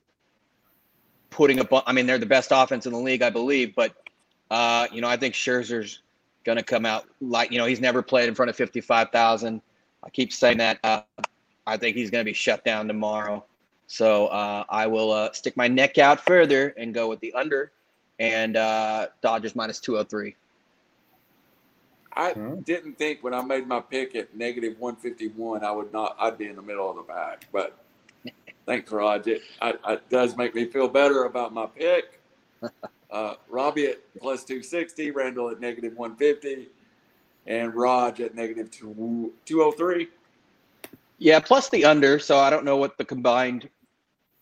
putting 1.29 1.57
bu- 1.63 1.81
I 1.85 1.93
mean, 1.93 2.05
they're 2.05 2.17
the 2.17 2.25
best 2.25 2.51
offense 2.53 2.85
in 2.85 2.93
the 2.93 2.99
league, 2.99 3.21
I 3.21 3.29
believe, 3.29 3.73
but 3.75 3.95
uh, 4.51 4.87
you 4.91 5.01
know, 5.01 5.07
I 5.07 5.17
think 5.17 5.33
Scherzer's 5.33 6.01
going 6.43 6.57
to 6.57 6.63
come 6.63 6.85
out 6.85 7.05
like 7.21 7.51
you 7.51 7.57
know 7.57 7.65
he's 7.65 7.79
never 7.79 8.01
played 8.01 8.27
in 8.27 8.35
front 8.35 8.49
of 8.49 8.55
fifty 8.55 8.81
five 8.81 9.09
thousand. 9.11 9.61
I 10.03 10.09
keep 10.09 10.33
saying 10.33 10.57
that. 10.57 10.79
Uh, 10.83 11.01
I 11.65 11.77
think 11.77 11.95
he's 11.95 12.09
going 12.09 12.21
to 12.23 12.29
be 12.29 12.33
shut 12.33 12.65
down 12.65 12.87
tomorrow. 12.87 13.45
So 13.87 14.27
uh, 14.27 14.65
I 14.69 14.87
will 14.87 15.11
uh, 15.11 15.31
stick 15.31 15.55
my 15.55 15.67
neck 15.67 15.97
out 15.97 16.25
further 16.25 16.69
and 16.77 16.93
go 16.93 17.07
with 17.07 17.19
the 17.19 17.33
under 17.33 17.71
and 18.19 18.57
uh, 18.57 19.07
Dodgers 19.21 19.55
minus 19.55 19.79
two 19.79 19.95
hundred 19.95 20.09
three. 20.09 20.35
I 22.15 22.33
Hmm. 22.33 22.61
didn't 22.61 22.97
think 22.97 23.23
when 23.23 23.33
I 23.33 23.41
made 23.41 23.67
my 23.67 23.79
pick 23.79 24.15
at 24.15 24.35
negative 24.35 24.79
151, 24.79 25.63
I 25.63 25.71
would 25.71 25.91
not. 25.93 26.15
I'd 26.19 26.37
be 26.37 26.47
in 26.47 26.55
the 26.55 26.61
middle 26.61 26.89
of 26.89 26.95
the 26.97 27.03
pack. 27.03 27.45
But 27.51 27.77
thanks, 28.65 28.91
Raj. 28.91 29.27
It, 29.27 29.41
I, 29.61 29.75
it 29.89 30.09
does 30.09 30.35
make 30.37 30.53
me 30.55 30.65
feel 30.65 30.87
better 30.87 31.25
about 31.25 31.53
my 31.53 31.65
pick. 31.67 32.19
Uh, 33.11 33.35
Robbie 33.49 33.87
at 33.87 33.97
plus 34.21 34.45
260, 34.45 35.11
Randall 35.11 35.49
at 35.49 35.59
negative 35.59 35.97
150, 35.97 36.69
and 37.45 37.75
Raj 37.75 38.21
at 38.21 38.35
negative 38.35 38.71
two, 38.71 39.33
203. 39.45 40.07
Yeah, 41.17 41.41
plus 41.41 41.67
the 41.67 41.83
under. 41.83 42.19
So 42.19 42.37
I 42.37 42.49
don't 42.49 42.63
know 42.63 42.77
what 42.77 42.97
the 42.97 43.03
combined 43.03 43.67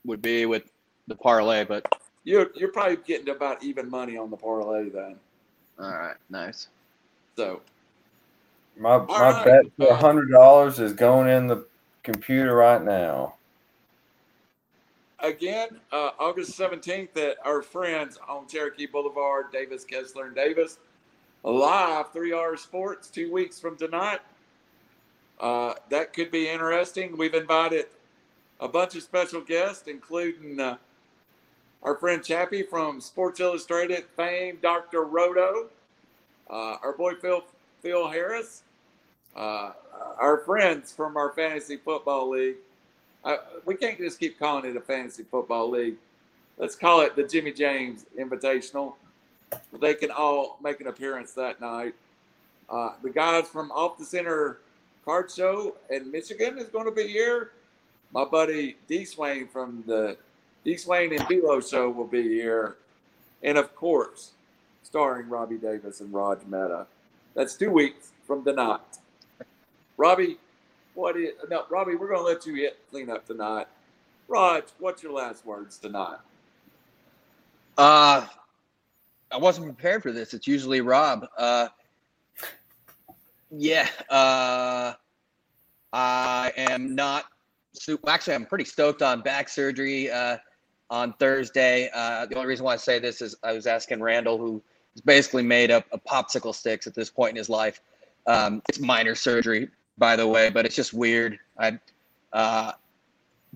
would 0.06 0.22
be 0.22 0.46
with 0.46 0.72
the 1.08 1.16
parlay, 1.16 1.66
but 1.66 1.84
You're 2.26 2.52
you're 2.54 2.72
probably 2.72 2.98
getting 2.98 3.30
about 3.30 3.64
even 3.64 3.90
money 3.90 4.18
on 4.18 4.30
the 4.30 4.38
parlay 4.38 4.90
then. 4.90 5.16
all 5.80 5.90
right, 5.90 6.16
nice. 6.30 6.68
So 7.40 7.62
My 8.78 8.98
my 8.98 9.32
right. 9.32 9.46
bet 9.46 9.64
for 9.78 9.96
hundred 9.96 10.30
dollars 10.30 10.78
is 10.82 10.92
going 10.92 11.30
in 11.30 11.48
the 11.48 11.66
computer 12.04 12.54
right 12.54 12.84
now. 12.84 13.36
again, 15.22 15.70
uh, 15.94 16.12
August 16.20 16.60
17th 16.60 17.16
at 17.16 17.38
our 17.46 17.62
friends 17.62 18.20
on 18.28 18.46
Cherokee 18.50 18.88
Boulevard, 18.88 19.54
Davis, 19.54 19.86
Kessler, 19.86 20.26
and 20.26 20.36
Davis. 20.36 20.80
Live 21.44 22.12
three 22.12 22.34
hour 22.34 22.58
sports 22.58 23.08
two 23.10 23.32
weeks 23.32 23.58
from 23.58 23.78
tonight. 23.78 24.20
Uh, 25.40 25.76
that 25.90 26.12
could 26.12 26.32
be 26.32 26.50
interesting. 26.50 27.18
We've 27.18 27.34
invited 27.34 27.86
a 28.60 28.68
bunch 28.68 28.98
of 28.98 29.04
special 29.04 29.40
guests, 29.40 29.88
including 29.88 30.60
uh, 30.60 30.76
our 31.84 31.96
friend 31.96 32.22
Chappie 32.22 32.64
from 32.64 33.00
Sports 33.00 33.40
Illustrated 33.40 34.04
fame, 34.18 34.58
Dr. 34.62 35.06
Roto, 35.06 35.70
uh, 36.50 36.78
our 36.84 36.94
boy 36.94 37.14
Phil, 37.16 37.44
Phil 37.82 38.08
Harris, 38.10 38.64
uh, 39.36 39.72
our 40.18 40.40
friends 40.40 40.92
from 40.92 41.18
our 41.18 41.32
fantasy 41.32 41.78
football 41.78 42.30
league. 42.30 42.58
Uh, 43.24 43.38
we 43.66 43.76
can't 43.76 43.98
just 43.98 44.20
keep 44.20 44.40
calling 44.40 44.66
it 44.66 44.76
a 44.76 44.82
fantasy 44.82 45.24
football 45.24 45.70
league. 45.70 45.96
Let's 46.58 46.76
call 46.76 47.02
it 47.02 47.16
the 47.16 47.24
Jimmy 47.24 47.52
James 47.52 48.06
Invitational. 48.18 48.96
They 49.80 49.94
can 49.94 50.12
all 50.12 50.58
make 50.62 50.82
an 50.82 50.88
appearance 50.88 51.34
that 51.34 51.62
night. 51.62 51.96
Uh, 52.70 52.92
the 53.02 53.10
guys 53.10 53.48
from 53.48 53.72
Off 53.72 53.98
the 53.98 54.06
Center 54.06 54.60
Card 55.06 55.32
Show 55.32 55.76
in 55.90 56.12
Michigan 56.12 56.58
is 56.60 56.68
going 56.68 56.86
to 56.86 56.92
be 56.92 57.08
here. 57.08 57.52
My 58.14 58.26
buddy 58.26 58.78
D. 58.88 59.06
Swain 59.06 59.48
from 59.48 59.84
the 59.88 60.18
D. 60.64 60.78
Swain 60.78 61.14
and 61.14 61.22
Bilo 61.22 61.68
Show 61.68 61.90
will 61.90 62.08
be 62.08 62.24
here. 62.24 62.76
And 63.42 63.58
of 63.58 63.76
course, 63.76 64.32
starring 64.90 65.30
Robbie 65.30 65.58
Davis 65.58 66.02
and 66.02 66.12
Raj 66.14 66.40
Mehta. 66.48 66.88
That's 67.36 67.56
two 67.56 67.72
weeks 67.72 68.12
from 68.26 68.44
tonight. 68.44 68.80
Robbie, 69.98 70.38
what 70.96 71.16
is 71.16 71.34
no, 71.50 71.66
Robbie? 71.70 71.96
We're 71.96 72.10
gonna 72.10 72.22
let 72.22 72.46
you 72.46 72.56
hit 72.56 72.80
clean 72.90 73.10
up 73.10 73.26
tonight. 73.28 73.68
Raj, 74.28 74.64
what's 74.80 75.04
your 75.04 75.12
last 75.12 75.46
words 75.46 75.78
tonight? 75.78 76.18
Uh, 77.78 78.26
I 79.32 79.38
wasn't 79.38 79.68
prepared 79.68 80.04
for 80.04 80.12
this. 80.12 80.34
It's 80.34 80.48
usually 80.48 80.82
Rob. 80.82 81.28
Uh, 81.38 81.68
yeah. 83.52 83.88
Uh, 84.10 84.94
I 85.94 86.52
am 86.58 86.96
not. 86.96 87.26
Actually, 88.08 88.36
I'm 88.36 88.46
pretty 88.46 88.66
stoked 88.66 89.02
on 89.02 89.22
back 89.22 89.50
surgery 89.50 90.12
uh, 90.12 90.38
on 90.90 91.14
Thursday. 91.14 91.90
Uh, 91.94 92.26
the 92.26 92.36
only 92.36 92.48
reason 92.48 92.66
why 92.66 92.74
I 92.74 92.78
say 92.78 93.00
this 93.00 93.22
is 93.22 93.36
I 93.44 93.54
was 93.54 93.68
asking 93.68 94.02
Randall, 94.02 94.38
who 94.38 94.62
is 95.00 95.06
basically 95.06 95.44
made 95.44 95.72
up 95.72 95.86
of 95.92 96.04
popsicle 96.04 96.54
sticks 96.54 96.86
at 96.88 96.94
this 96.94 97.10
point 97.10 97.32
in 97.32 97.36
his 97.38 97.50
life. 97.50 97.82
Um, 98.28 98.62
it's 98.70 98.80
minor 98.80 99.16
surgery, 99.16 99.70
by 99.98 100.16
the 100.16 100.28
way, 100.28 100.50
but 100.50 100.66
it's 100.66 100.76
just 100.76 100.94
weird. 100.94 101.40
I 101.58 101.80
uh, 102.34 102.74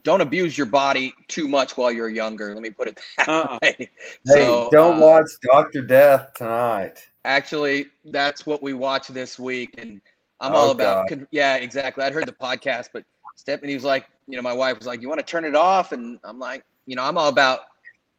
don't 0.03 0.21
abuse 0.21 0.57
your 0.57 0.67
body 0.67 1.13
too 1.27 1.47
much 1.47 1.75
while 1.77 1.91
you're 1.91 2.09
younger. 2.09 2.53
Let 2.53 2.63
me 2.63 2.69
put 2.69 2.87
it 2.87 2.99
that 3.17 3.27
Uh-uh. 3.29 3.59
way. 3.61 3.75
Hey, 3.77 3.89
So, 4.25 4.69
don't 4.71 4.97
uh, 4.97 5.05
watch 5.05 5.25
Doctor 5.43 5.81
Death 5.81 6.33
tonight. 6.35 7.05
Actually, 7.25 7.87
that's 8.05 8.45
what 8.45 8.63
we 8.63 8.73
watch 8.73 9.07
this 9.09 9.37
week, 9.37 9.75
and 9.77 10.01
I'm 10.39 10.53
Oh, 10.53 10.57
all 10.57 10.71
about. 10.71 11.09
God. 11.09 11.17
Con- 11.19 11.27
yeah, 11.31 11.55
exactly. 11.57 12.03
I'd 12.03 12.13
heard 12.13 12.27
the 12.27 12.33
podcast, 12.33 12.89
but 12.93 13.03
Stephanie 13.35 13.73
was 13.75 13.83
like, 13.83 14.07
you 14.27 14.35
know, 14.37 14.41
my 14.41 14.53
wife 14.53 14.77
was 14.77 14.87
like, 14.87 15.01
"You 15.01 15.09
want 15.09 15.19
to 15.19 15.25
turn 15.25 15.45
it 15.45 15.55
off?" 15.55 15.91
And 15.91 16.19
I'm 16.23 16.39
like, 16.39 16.63
you 16.85 16.95
know, 16.95 17.03
I'm 17.03 17.17
all 17.17 17.29
about, 17.29 17.61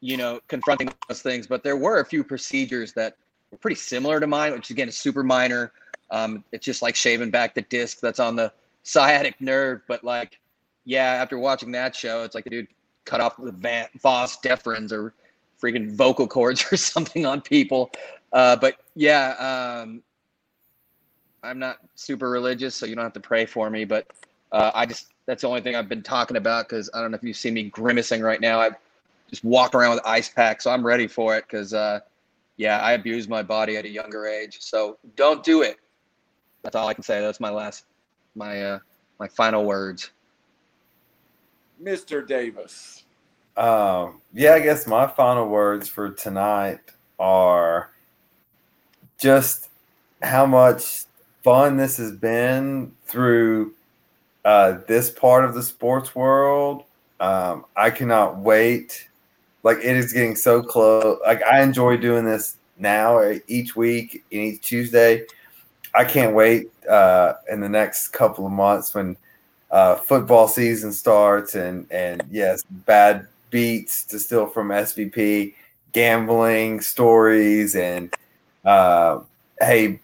you 0.04 0.18
know, 0.18 0.38
confronting 0.48 0.92
those 1.08 1.22
things. 1.22 1.46
But 1.46 1.64
there 1.64 1.78
were 1.78 2.00
a 2.00 2.04
few 2.04 2.22
procedures 2.22 2.92
that 2.92 3.16
were 3.50 3.56
pretty 3.56 3.76
similar 3.76 4.20
to 4.20 4.26
mine, 4.26 4.52
which 4.52 4.68
again 4.68 4.86
is 4.86 4.98
super 4.98 5.22
minor. 5.22 5.72
Um, 6.10 6.44
it's 6.52 6.66
just 6.66 6.82
like 6.82 6.94
shaving 6.94 7.30
back 7.30 7.54
the 7.54 7.62
disc 7.62 8.00
that's 8.00 8.20
on 8.20 8.36
the 8.36 8.52
sciatic 8.82 9.40
nerve. 9.40 9.80
But 9.88 10.04
like, 10.04 10.38
yeah, 10.84 11.04
after 11.04 11.38
watching 11.38 11.72
that 11.72 11.96
show, 11.96 12.22
it's 12.22 12.34
like 12.34 12.44
the 12.44 12.50
dude 12.50 12.68
cut 13.06 13.22
off 13.22 13.38
the 13.38 13.50
vas 13.50 14.36
deferens 14.44 14.92
or 14.92 15.14
freaking 15.60 15.90
vocal 15.90 16.28
cords 16.28 16.66
or 16.72 16.76
something 16.76 17.24
on 17.24 17.40
people. 17.40 17.90
Uh, 18.30 18.56
but 18.56 18.76
yeah, 18.94 19.80
um, 19.80 20.02
I'm 21.42 21.58
not 21.58 21.78
super 21.94 22.28
religious, 22.28 22.74
so 22.74 22.84
you 22.84 22.94
don't 22.94 23.04
have 23.04 23.14
to 23.14 23.20
pray 23.20 23.46
for 23.46 23.70
me. 23.70 23.86
But 23.86 24.06
uh, 24.52 24.70
I 24.74 24.84
just 24.84 25.14
that's 25.24 25.40
the 25.40 25.48
only 25.48 25.62
thing 25.62 25.76
I've 25.76 25.88
been 25.88 26.02
talking 26.02 26.36
about 26.36 26.68
because 26.68 26.90
I 26.92 27.00
don't 27.00 27.10
know 27.10 27.16
if 27.16 27.24
you 27.24 27.32
see 27.32 27.50
me 27.50 27.70
grimacing 27.70 28.20
right 28.20 28.42
now. 28.42 28.60
I 28.60 28.72
just 29.34 29.44
walk 29.44 29.74
around 29.74 29.96
with 29.96 30.06
ice 30.06 30.28
packs. 30.28 30.64
so 30.64 30.70
I'm 30.70 30.86
ready 30.86 31.08
for 31.08 31.36
it 31.36 31.44
because 31.48 31.74
uh, 31.74 32.00
yeah, 32.56 32.78
I 32.78 32.92
abused 32.92 33.28
my 33.28 33.42
body 33.42 33.76
at 33.76 33.84
a 33.84 33.88
younger 33.88 34.26
age. 34.26 34.58
So 34.60 34.96
don't 35.16 35.42
do 35.42 35.62
it. 35.62 35.78
That's 36.62 36.76
all 36.76 36.86
I 36.86 36.94
can 36.94 37.02
say. 37.02 37.20
That's 37.20 37.40
my 37.40 37.50
last, 37.50 37.84
my 38.36 38.62
uh, 38.62 38.78
my 39.18 39.26
final 39.26 39.64
words. 39.64 40.10
Mr. 41.82 42.26
Davis. 42.26 43.04
Um, 43.56 44.20
yeah, 44.32 44.54
I 44.54 44.60
guess 44.60 44.86
my 44.86 45.06
final 45.06 45.48
words 45.48 45.88
for 45.88 46.10
tonight 46.10 46.80
are 47.18 47.90
just 49.18 49.68
how 50.22 50.46
much 50.46 51.04
fun 51.42 51.76
this 51.76 51.96
has 51.96 52.12
been 52.12 52.92
through 53.04 53.74
uh, 54.44 54.78
this 54.86 55.10
part 55.10 55.44
of 55.44 55.54
the 55.54 55.62
sports 55.62 56.14
world. 56.14 56.84
Um, 57.20 57.64
I 57.76 57.90
cannot 57.90 58.38
wait. 58.38 59.08
Like 59.64 59.78
it 59.78 59.96
is 59.96 60.12
getting 60.12 60.36
so 60.36 60.62
close. 60.62 61.18
Like 61.24 61.42
I 61.42 61.62
enjoy 61.62 61.96
doing 61.96 62.24
this 62.24 62.56
now 62.78 63.18
uh, 63.18 63.38
each 63.48 63.74
week 63.74 64.24
and 64.30 64.40
each 64.40 64.60
Tuesday. 64.60 65.24
I 65.94 66.04
can't 66.04 66.34
wait 66.34 66.70
uh, 66.88 67.34
in 67.50 67.60
the 67.60 67.68
next 67.68 68.08
couple 68.08 68.46
of 68.46 68.52
months 68.52 68.94
when 68.94 69.16
uh, 69.70 69.96
football 69.96 70.46
season 70.46 70.92
starts 70.92 71.56
and 71.56 71.90
and 71.90 72.22
yes, 72.30 72.62
bad 72.70 73.26
beats 73.50 74.04
to 74.04 74.18
steal 74.18 74.46
from 74.46 74.68
SVP, 74.68 75.54
gambling 75.92 76.80
stories, 76.80 77.74
and 77.74 78.14
uh, 78.64 79.20
hey, 79.60 80.00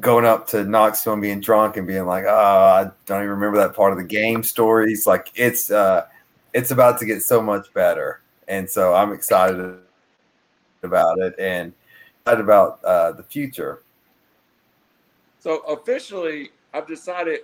going 0.00 0.24
up 0.24 0.46
to 0.48 0.64
Knoxville 0.64 1.14
and 1.14 1.22
being 1.22 1.40
drunk 1.40 1.76
and 1.76 1.86
being 1.86 2.06
like, 2.06 2.24
oh, 2.26 2.34
I 2.34 2.90
don't 3.06 3.22
even 3.22 3.30
remember 3.30 3.58
that 3.58 3.74
part 3.74 3.92
of 3.92 3.98
the 3.98 4.04
game 4.04 4.42
stories. 4.42 5.06
Like 5.06 5.30
it's 5.34 5.70
uh, 5.70 6.06
it's 6.52 6.70
about 6.70 6.98
to 7.00 7.06
get 7.06 7.22
so 7.22 7.42
much 7.42 7.72
better, 7.74 8.20
and 8.48 8.68
so 8.68 8.94
I'm 8.94 9.12
excited 9.12 9.78
about 10.82 11.18
it 11.18 11.34
and 11.38 11.72
excited 12.22 12.42
about 12.42 12.84
uh, 12.84 13.12
the 13.12 13.22
future. 13.22 13.82
So 15.40 15.58
officially, 15.60 16.50
I've 16.74 16.86
decided 16.86 17.40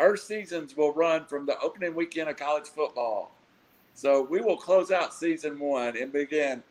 our 0.00 0.16
seasons 0.16 0.76
will 0.76 0.92
run 0.92 1.26
from 1.26 1.46
the 1.46 1.58
opening 1.60 1.94
weekend 1.94 2.28
of 2.28 2.36
college 2.36 2.66
football. 2.66 3.32
So 3.94 4.22
we 4.22 4.40
will 4.40 4.56
close 4.56 4.90
out 4.90 5.12
season 5.12 5.58
one 5.58 5.96
and 5.96 6.12
begin 6.12 6.62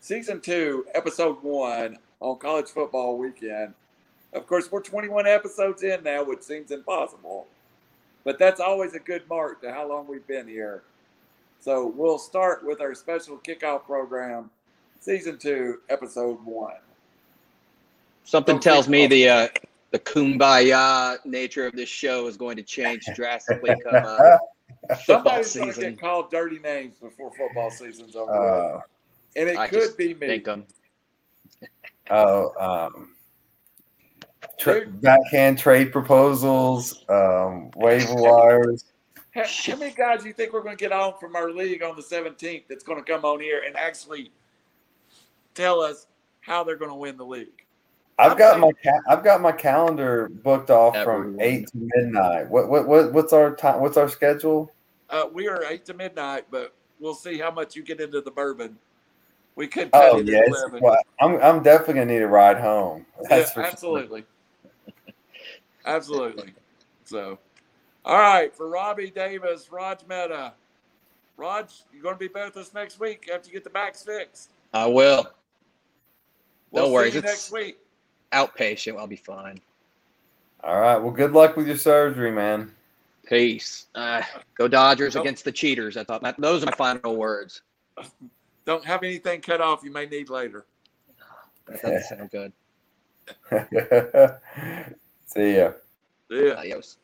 season 0.00 0.40
two, 0.40 0.86
episode 0.94 1.42
one 1.42 1.98
on 2.20 2.38
college 2.38 2.68
football 2.68 3.18
weekend. 3.18 3.74
Of 4.32 4.46
course, 4.46 4.70
we're 4.72 4.82
21 4.82 5.26
episodes 5.26 5.82
in 5.82 6.02
now, 6.02 6.24
which 6.24 6.42
seems 6.42 6.70
impossible, 6.70 7.46
but 8.24 8.38
that's 8.38 8.60
always 8.60 8.94
a 8.94 8.98
good 8.98 9.28
mark 9.28 9.60
to 9.62 9.72
how 9.72 9.88
long 9.88 10.06
we've 10.08 10.26
been 10.26 10.48
here. 10.48 10.82
So 11.64 11.86
we'll 11.96 12.18
start 12.18 12.62
with 12.62 12.82
our 12.82 12.94
special 12.94 13.38
kickoff 13.38 13.86
program, 13.86 14.50
season 15.00 15.38
two, 15.38 15.78
episode 15.88 16.44
one. 16.44 16.74
Something 18.24 18.56
Don't 18.56 18.62
tells 18.62 18.86
me 18.86 19.04
off. 19.04 19.10
the 19.10 19.28
uh, 19.30 19.48
the 19.90 19.98
kumbaya 19.98 21.16
nature 21.24 21.66
of 21.66 21.72
this 21.72 21.88
show 21.88 22.26
is 22.26 22.36
going 22.36 22.58
to 22.58 22.62
change 22.62 23.06
drastically 23.14 23.74
come 23.82 23.94
uh, 23.94 24.36
football 25.06 25.42
Somebody's 25.42 25.54
going 25.56 25.68
to 25.68 25.74
season. 25.74 25.90
get 25.92 26.00
called 26.02 26.30
dirty 26.30 26.58
names 26.58 26.98
before 27.00 27.32
football 27.34 27.70
season's 27.70 28.14
over. 28.14 28.30
Uh, 28.30 28.80
and 29.34 29.48
it 29.48 29.56
I 29.56 29.66
could 29.66 29.96
be 29.96 30.12
me. 30.12 30.26
think 30.42 30.66
oh, 32.10 32.90
um, 32.94 33.14
tra- 34.58 34.86
backhand 34.86 35.58
trade 35.58 35.92
proposals, 35.92 37.06
um, 37.08 37.70
waiver 37.74 38.16
wires. 38.16 38.84
How, 39.34 39.44
how 39.66 39.76
many 39.76 39.92
guys 39.92 40.22
do 40.22 40.28
you 40.28 40.32
think 40.32 40.52
we're 40.52 40.62
going 40.62 40.76
to 40.76 40.80
get 40.80 40.92
on 40.92 41.14
from 41.18 41.34
our 41.34 41.50
league 41.50 41.82
on 41.82 41.96
the 41.96 42.02
17th 42.02 42.64
that's 42.68 42.84
going 42.84 43.02
to 43.02 43.12
come 43.12 43.24
on 43.24 43.40
here 43.40 43.62
and 43.66 43.76
actually 43.76 44.30
tell 45.54 45.80
us 45.80 46.06
how 46.40 46.62
they're 46.62 46.76
going 46.76 46.90
to 46.90 46.96
win 46.96 47.16
the 47.16 47.26
league? 47.26 47.64
I've 48.16 48.38
got 48.38 48.60
my 48.60 48.70
ca- 48.70 49.02
I've 49.08 49.24
got 49.24 49.40
my 49.40 49.50
calendar 49.50 50.28
booked 50.28 50.70
off 50.70 51.02
from 51.02 51.36
eight 51.40 51.66
to 51.66 51.72
midnight. 51.76 52.48
What 52.48 52.68
what 52.68 52.86
what 52.86 53.12
what's 53.12 53.32
our 53.32 53.56
time? 53.56 53.80
What's 53.80 53.96
our 53.96 54.08
schedule? 54.08 54.72
Uh, 55.10 55.24
we 55.32 55.48
are 55.48 55.64
8 55.64 55.84
to 55.86 55.94
midnight, 55.94 56.44
but 56.50 56.74
we'll 56.98 57.14
see 57.14 57.38
how 57.38 57.50
much 57.50 57.76
you 57.76 57.82
get 57.82 58.00
into 58.00 58.20
the 58.20 58.30
bourbon. 58.30 58.78
We 59.56 59.66
could 59.66 59.92
cut 59.92 60.12
Oh 60.12 60.18
it 60.18 60.28
yeah, 60.28 60.38
at 60.38 60.44
it's, 60.46 60.62
11. 60.62 60.82
well, 60.82 60.96
I'm 61.20 61.36
I'm 61.42 61.62
definitely 61.62 61.94
gonna 61.94 62.12
need 62.12 62.22
a 62.22 62.28
ride 62.28 62.58
home. 62.58 63.04
Yeah, 63.22 63.28
That's 63.38 63.50
for 63.50 63.62
sure. 63.62 63.72
absolutely. 63.72 64.24
absolutely. 65.84 66.54
So, 67.04 67.38
all 68.04 68.18
right, 68.18 68.54
for 68.54 68.68
Robbie 68.68 69.10
Davis, 69.10 69.70
Raj 69.70 70.00
Mehta. 70.08 70.52
Raj, 71.36 71.82
you're 71.92 72.02
going 72.02 72.14
to 72.14 72.18
be 72.18 72.28
back 72.28 72.54
with 72.54 72.66
us 72.66 72.74
next 72.74 73.00
week 73.00 73.28
after 73.32 73.48
you 73.48 73.52
get 73.54 73.64
the 73.64 73.70
backs 73.70 74.02
fixed? 74.02 74.50
I 74.72 74.86
will. 74.86 75.26
We'll 76.70 76.86
No 76.86 76.92
worries, 76.92 77.12
See 77.12 77.18
you 77.18 77.20
it's- 77.20 77.32
next 77.34 77.52
week. 77.52 77.78
Outpatient, 78.32 78.98
I'll 78.98 79.06
be 79.06 79.14
fine. 79.16 79.60
All 80.64 80.80
right. 80.80 80.96
Well, 80.96 81.12
good 81.12 81.32
luck 81.32 81.56
with 81.56 81.66
your 81.68 81.76
surgery, 81.76 82.32
man. 82.32 82.72
Peace. 83.26 83.86
Uh, 83.94 84.22
go 84.56 84.66
Dodgers 84.66 85.14
Nope. 85.14 85.24
against 85.24 85.44
the 85.44 85.52
cheaters. 85.52 85.96
I 85.96 86.02
thought 86.04 86.22
that, 86.22 86.40
those 86.40 86.62
are 86.62 86.66
my 86.66 86.72
final 86.72 87.16
words. 87.16 87.62
Don't 88.64 88.84
have 88.84 89.02
anything 89.04 89.40
cut 89.40 89.60
off 89.60 89.84
you 89.84 89.92
may 89.92 90.06
need 90.06 90.30
later. 90.30 90.66
That 91.66 91.80
doesn't 91.82 92.02
sound 92.04 92.30
good. 92.30 92.52
See 95.26 95.56
ya. 95.58 95.72
Yeah. 96.28 96.52
Adios. 96.54 96.96